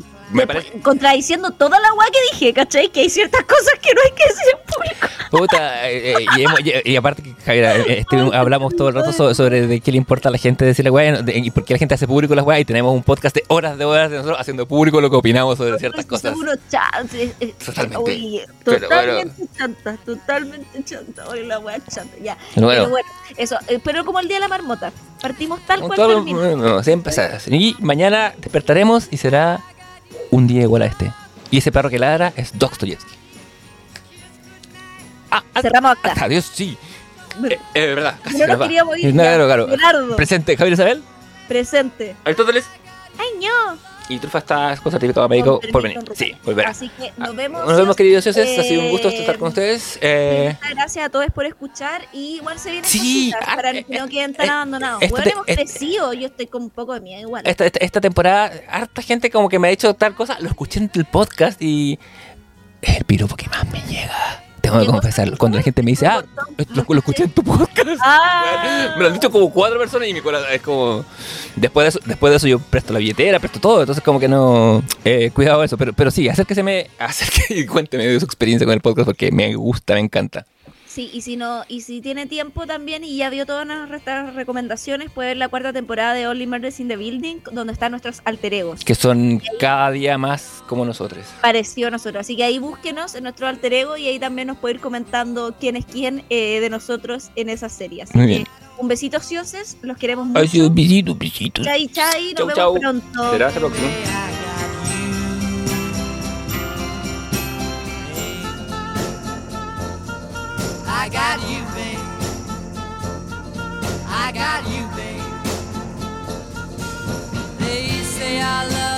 contradiciendo 0.82 1.50
toda 1.52 1.78
la 1.80 1.90
guay 1.92 2.10
que 2.10 2.18
dije, 2.32 2.52
¿cachai? 2.52 2.88
Que 2.90 3.00
hay 3.00 3.10
ciertas 3.10 3.42
cosas 3.44 3.74
que 3.80 3.94
no 3.94 4.00
hay 4.04 4.10
que 4.12 4.24
decir 4.24 4.46
en 4.52 4.74
público. 4.74 5.18
Puta, 5.30 5.90
eh, 5.90 6.14
eh, 6.14 6.82
y, 6.84 6.96
aparte, 6.96 7.22
Javier, 7.44 7.84
eh, 7.86 7.98
este, 8.00 8.16
hablamos 8.32 8.74
todo 8.74 8.88
el 8.88 8.94
rato 8.94 9.34
sobre, 9.34 9.66
de 9.66 9.80
qué 9.80 9.90
le 9.90 9.98
importa 9.98 10.28
a 10.28 10.32
la 10.32 10.38
gente 10.38 10.64
decirle 10.64 10.90
guay 10.90 11.14
y 11.26 11.50
por 11.50 11.64
qué 11.64 11.74
la 11.74 11.78
gente 11.78 11.94
hace 11.94 12.06
público 12.06 12.34
las 12.34 12.44
guay 12.44 12.62
y 12.62 12.64
tenemos 12.64 12.94
un 12.94 13.02
podcast 13.02 13.34
de 13.34 13.44
horas 13.48 13.76
de 13.78 13.84
horas 13.84 14.10
de 14.10 14.16
nosotros 14.16 14.40
haciendo 14.40 14.66
público 14.66 15.00
lo 15.00 15.10
que 15.10 15.16
opinamos 15.16 15.58
sobre 15.58 15.78
ciertas 15.78 16.06
cosas. 16.06 16.34
Totalmente. 17.64 18.46
totalmente 18.64 19.42
chanta, 19.56 19.96
totalmente 20.04 20.84
chanta. 20.84 21.28
Oye, 21.28 21.44
la 21.44 21.58
guay 21.58 21.80
chanta, 21.90 22.16
ya. 22.22 22.36
Pero 22.54 22.88
bueno, 22.88 23.08
eso, 23.36 23.56
pero 23.84 24.04
como 24.04 24.20
el 24.20 24.28
día 24.28 24.36
de 24.36 24.40
la 24.40 24.48
marmota, 24.48 24.92
partimos 25.20 25.60
tal 25.66 25.80
cual. 25.80 25.96
Todo, 25.96 26.24
no, 26.24 26.82
siempre 26.82 27.12
Y 27.48 27.76
mañana 27.80 28.34
despertaremos 28.38 29.08
y 29.10 29.16
será 29.16 29.60
un 30.30 30.46
día 30.46 30.62
igual 30.62 30.82
a 30.82 30.86
este. 30.86 31.12
Y 31.50 31.58
ese 31.58 31.72
perro 31.72 31.90
que 31.90 31.98
ladra 31.98 32.32
es 32.36 32.58
Dostoyevsky. 32.58 33.12
Ah, 35.30 35.42
ah, 35.54 35.62
Cerramos 35.62 35.92
acá. 35.92 36.14
Adiós, 36.24 36.50
sí. 36.52 36.76
Eh, 37.44 37.58
es 37.74 37.94
verdad. 37.94 38.16
no 38.38 38.46
nos 38.46 38.58
queríamos 38.58 38.98
ir. 38.98 39.12
Claro, 39.12 39.46
claro. 39.46 40.16
Presente, 40.16 40.56
Javier 40.56 40.74
Isabel. 40.74 41.02
Presente. 41.46 42.16
Aristóteles. 42.24 42.64
Ay, 43.18 43.26
no. 43.40 43.78
Y 44.08 44.18
Trufa 44.18 44.38
está 44.38 44.76
con 44.82 44.90
certificado 44.90 45.28
médico 45.28 45.60
por 45.70 45.82
venir. 45.82 45.98
Sí, 46.14 46.34
volver. 46.42 46.66
Así 46.66 46.88
que 46.88 47.12
nos 47.18 47.36
vemos. 47.36 47.66
Nos 47.66 47.76
vemos, 47.76 47.94
queridos 47.94 48.24
socios. 48.24 48.46
ha 48.58 48.62
sido 48.62 48.82
un 48.82 48.90
gusto 48.90 49.08
estar 49.08 49.36
con 49.38 49.48
ustedes. 49.48 49.98
Eh, 50.00 50.54
muchas 50.54 50.74
gracias 50.74 51.04
a 51.04 51.08
todos 51.10 51.26
por 51.34 51.44
escuchar. 51.44 52.02
Y 52.12 52.36
igual 52.36 52.58
se 52.58 52.70
vienen 52.70 52.88
sí, 52.88 53.32
cositas 53.32 53.56
para 53.56 53.72
que 53.74 53.98
no 53.98 54.08
queden 54.08 54.32
tan 54.32 54.48
abandonados. 54.48 55.02
Bueno, 55.10 55.30
hemos 55.30 55.46
crecido. 55.46 56.14
Yo 56.14 56.26
estoy 56.28 56.46
con 56.46 56.62
un 56.62 56.70
poco 56.70 56.94
de 56.94 57.00
miedo 57.00 57.20
igual. 57.20 57.42
Esta, 57.46 57.66
esta, 57.66 58.00
temporada, 58.00 58.50
harta 58.68 59.02
gente 59.02 59.30
como 59.30 59.48
que 59.48 59.58
me 59.58 59.68
ha 59.68 59.70
dicho 59.70 59.92
tal 59.94 60.14
cosa. 60.14 60.38
Lo 60.40 60.48
escuché 60.48 60.80
en 60.80 60.90
el 60.94 61.04
podcast 61.04 61.60
y 61.60 61.98
es 62.80 62.96
el 62.96 63.04
piropo 63.04 63.36
que 63.36 63.48
más 63.48 63.70
me 63.70 63.80
llega 63.82 64.42
tengo 64.70 64.84
que 64.84 64.90
confesarlo. 64.90 65.36
Cuando 65.36 65.58
la 65.58 65.64
gente 65.64 65.82
me 65.82 65.92
dice, 65.92 66.06
ah, 66.06 66.24
lo, 66.74 66.84
lo 66.88 66.98
escuché 66.98 67.24
en 67.24 67.30
tu 67.30 67.42
podcast. 67.42 68.00
Ah. 68.00 68.94
Me 68.96 69.02
lo 69.02 69.08
han 69.08 69.14
dicho 69.14 69.30
como 69.30 69.50
cuatro 69.50 69.78
personas 69.78 70.08
y 70.08 70.14
mi 70.14 70.20
corazón 70.20 70.48
es 70.52 70.60
como. 70.60 71.04
Después 71.56 71.84
de 71.84 71.88
eso, 71.88 72.00
después 72.04 72.30
de 72.30 72.36
eso 72.36 72.48
yo 72.48 72.58
presto 72.58 72.92
la 72.92 72.98
billetera, 72.98 73.38
presto 73.38 73.60
todo. 73.60 73.80
Entonces, 73.80 74.02
como 74.04 74.20
que 74.20 74.28
no. 74.28 74.82
Eh, 75.04 75.30
cuidado 75.32 75.62
eso. 75.64 75.76
Pero, 75.76 75.92
pero 75.92 76.10
sí, 76.10 76.28
acérquese, 76.28 76.90
acérquese 76.98 77.54
y 77.54 77.66
cuénteme 77.66 78.06
de 78.06 78.18
su 78.18 78.26
experiencia 78.26 78.66
con 78.66 78.74
el 78.74 78.80
podcast 78.80 79.06
porque 79.06 79.30
me 79.32 79.54
gusta, 79.54 79.94
me 79.94 80.00
encanta. 80.00 80.46
Sí, 80.88 81.10
y 81.12 81.20
si 81.20 81.36
no, 81.36 81.64
y 81.68 81.82
si 81.82 82.00
tiene 82.00 82.26
tiempo 82.26 82.66
también 82.66 83.04
y 83.04 83.16
ya 83.18 83.28
vio 83.28 83.44
todas 83.44 83.66
nuestras 83.66 84.34
recomendaciones, 84.34 85.10
puede 85.10 85.28
ver 85.28 85.36
la 85.36 85.48
cuarta 85.48 85.72
temporada 85.72 86.14
de 86.14 86.26
Only 86.26 86.46
Murders 86.46 86.80
in 86.80 86.88
the 86.88 86.96
Building, 86.96 87.36
donde 87.52 87.74
están 87.74 87.92
nuestros 87.92 88.22
alter 88.24 88.54
egos. 88.54 88.84
Que 88.84 88.94
son 88.94 89.42
cada 89.60 89.90
día 89.90 90.16
más 90.16 90.64
como 90.66 90.84
nosotros. 90.86 91.26
Parecido 91.42 91.88
a 91.88 91.90
nosotros. 91.90 92.22
Así 92.22 92.36
que 92.36 92.44
ahí 92.44 92.58
búsquenos 92.58 93.14
en 93.14 93.24
nuestro 93.24 93.46
alter 93.46 93.72
ego 93.74 93.96
y 93.98 94.06
ahí 94.06 94.18
también 94.18 94.48
nos 94.48 94.56
puede 94.56 94.76
ir 94.76 94.80
comentando 94.80 95.54
quién 95.60 95.76
es 95.76 95.84
quién 95.84 96.24
eh, 96.30 96.60
de 96.60 96.70
nosotros 96.70 97.30
en 97.36 97.50
esa 97.50 97.68
serie. 97.68 98.02
Así 98.04 98.16
Muy 98.16 98.26
que 98.26 98.44
un 98.78 98.88
besito 98.88 99.18
ocioses, 99.18 99.76
los 99.82 99.96
queremos 99.98 100.26
mucho. 100.26 100.40
Ay, 100.40 100.48
sí, 100.48 100.60
un 100.60 100.74
besito, 100.74 101.12
un 101.12 101.18
besito. 101.18 101.62
Chai, 101.62 101.88
chai, 101.88 102.32
nos 102.32 102.36
Chau, 102.36 102.46
vemos 102.46 102.56
chau. 102.56 102.78
pronto. 102.80 103.30
Será 103.32 103.48
hasta 103.48 103.60
la 103.60 103.66
próxima. 103.66 104.47
I 111.08 111.10
got 111.10 111.40
you, 111.48 111.64
babe. 111.74 111.98
I 114.06 114.30
got 114.30 114.68
you, 114.68 114.86
babe. 114.94 115.22
They 117.58 118.02
say 118.02 118.42
our 118.42 118.68
love 118.68 118.97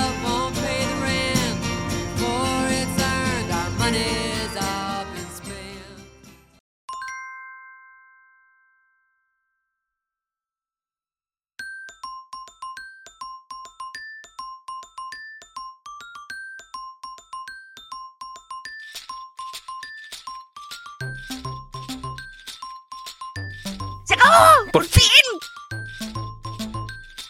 ¡Se 24.30 24.36
acabó! 24.36 24.70
Por 24.72 24.84
fin. 24.84 25.02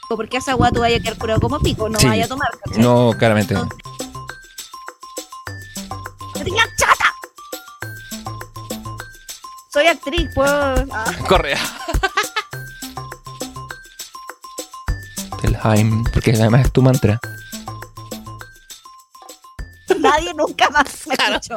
Porque 0.08 0.38
esa 0.38 0.52
agua 0.52 0.70
tú 0.72 0.80
vaya 0.80 0.96
a 0.96 1.00
quedar 1.00 1.16
curado 1.18 1.40
como 1.40 1.60
pico, 1.60 1.88
no 1.88 1.98
Sí. 1.98 2.06
vaya 2.06 2.24
a 2.24 2.28
tomar. 2.28 2.48
¿cachai? 2.64 2.82
No, 2.82 3.12
claramente. 3.18 3.54
no. 3.54 3.68
¡Niña 6.44 6.64
chata! 6.76 7.12
Soy 9.72 9.86
actriz, 9.86 10.28
pues. 10.34 10.50
ah. 10.50 11.12
Corre. 11.28 11.54
Telheim, 15.42 16.04
porque 16.12 16.32
además 16.32 16.66
es 16.66 16.72
tu 16.72 16.82
mantra. 16.82 17.20
Nadie 19.98 20.32
nunca 20.34 20.70
más 20.70 21.06
me 21.06 21.14
escuchó. 21.14 21.56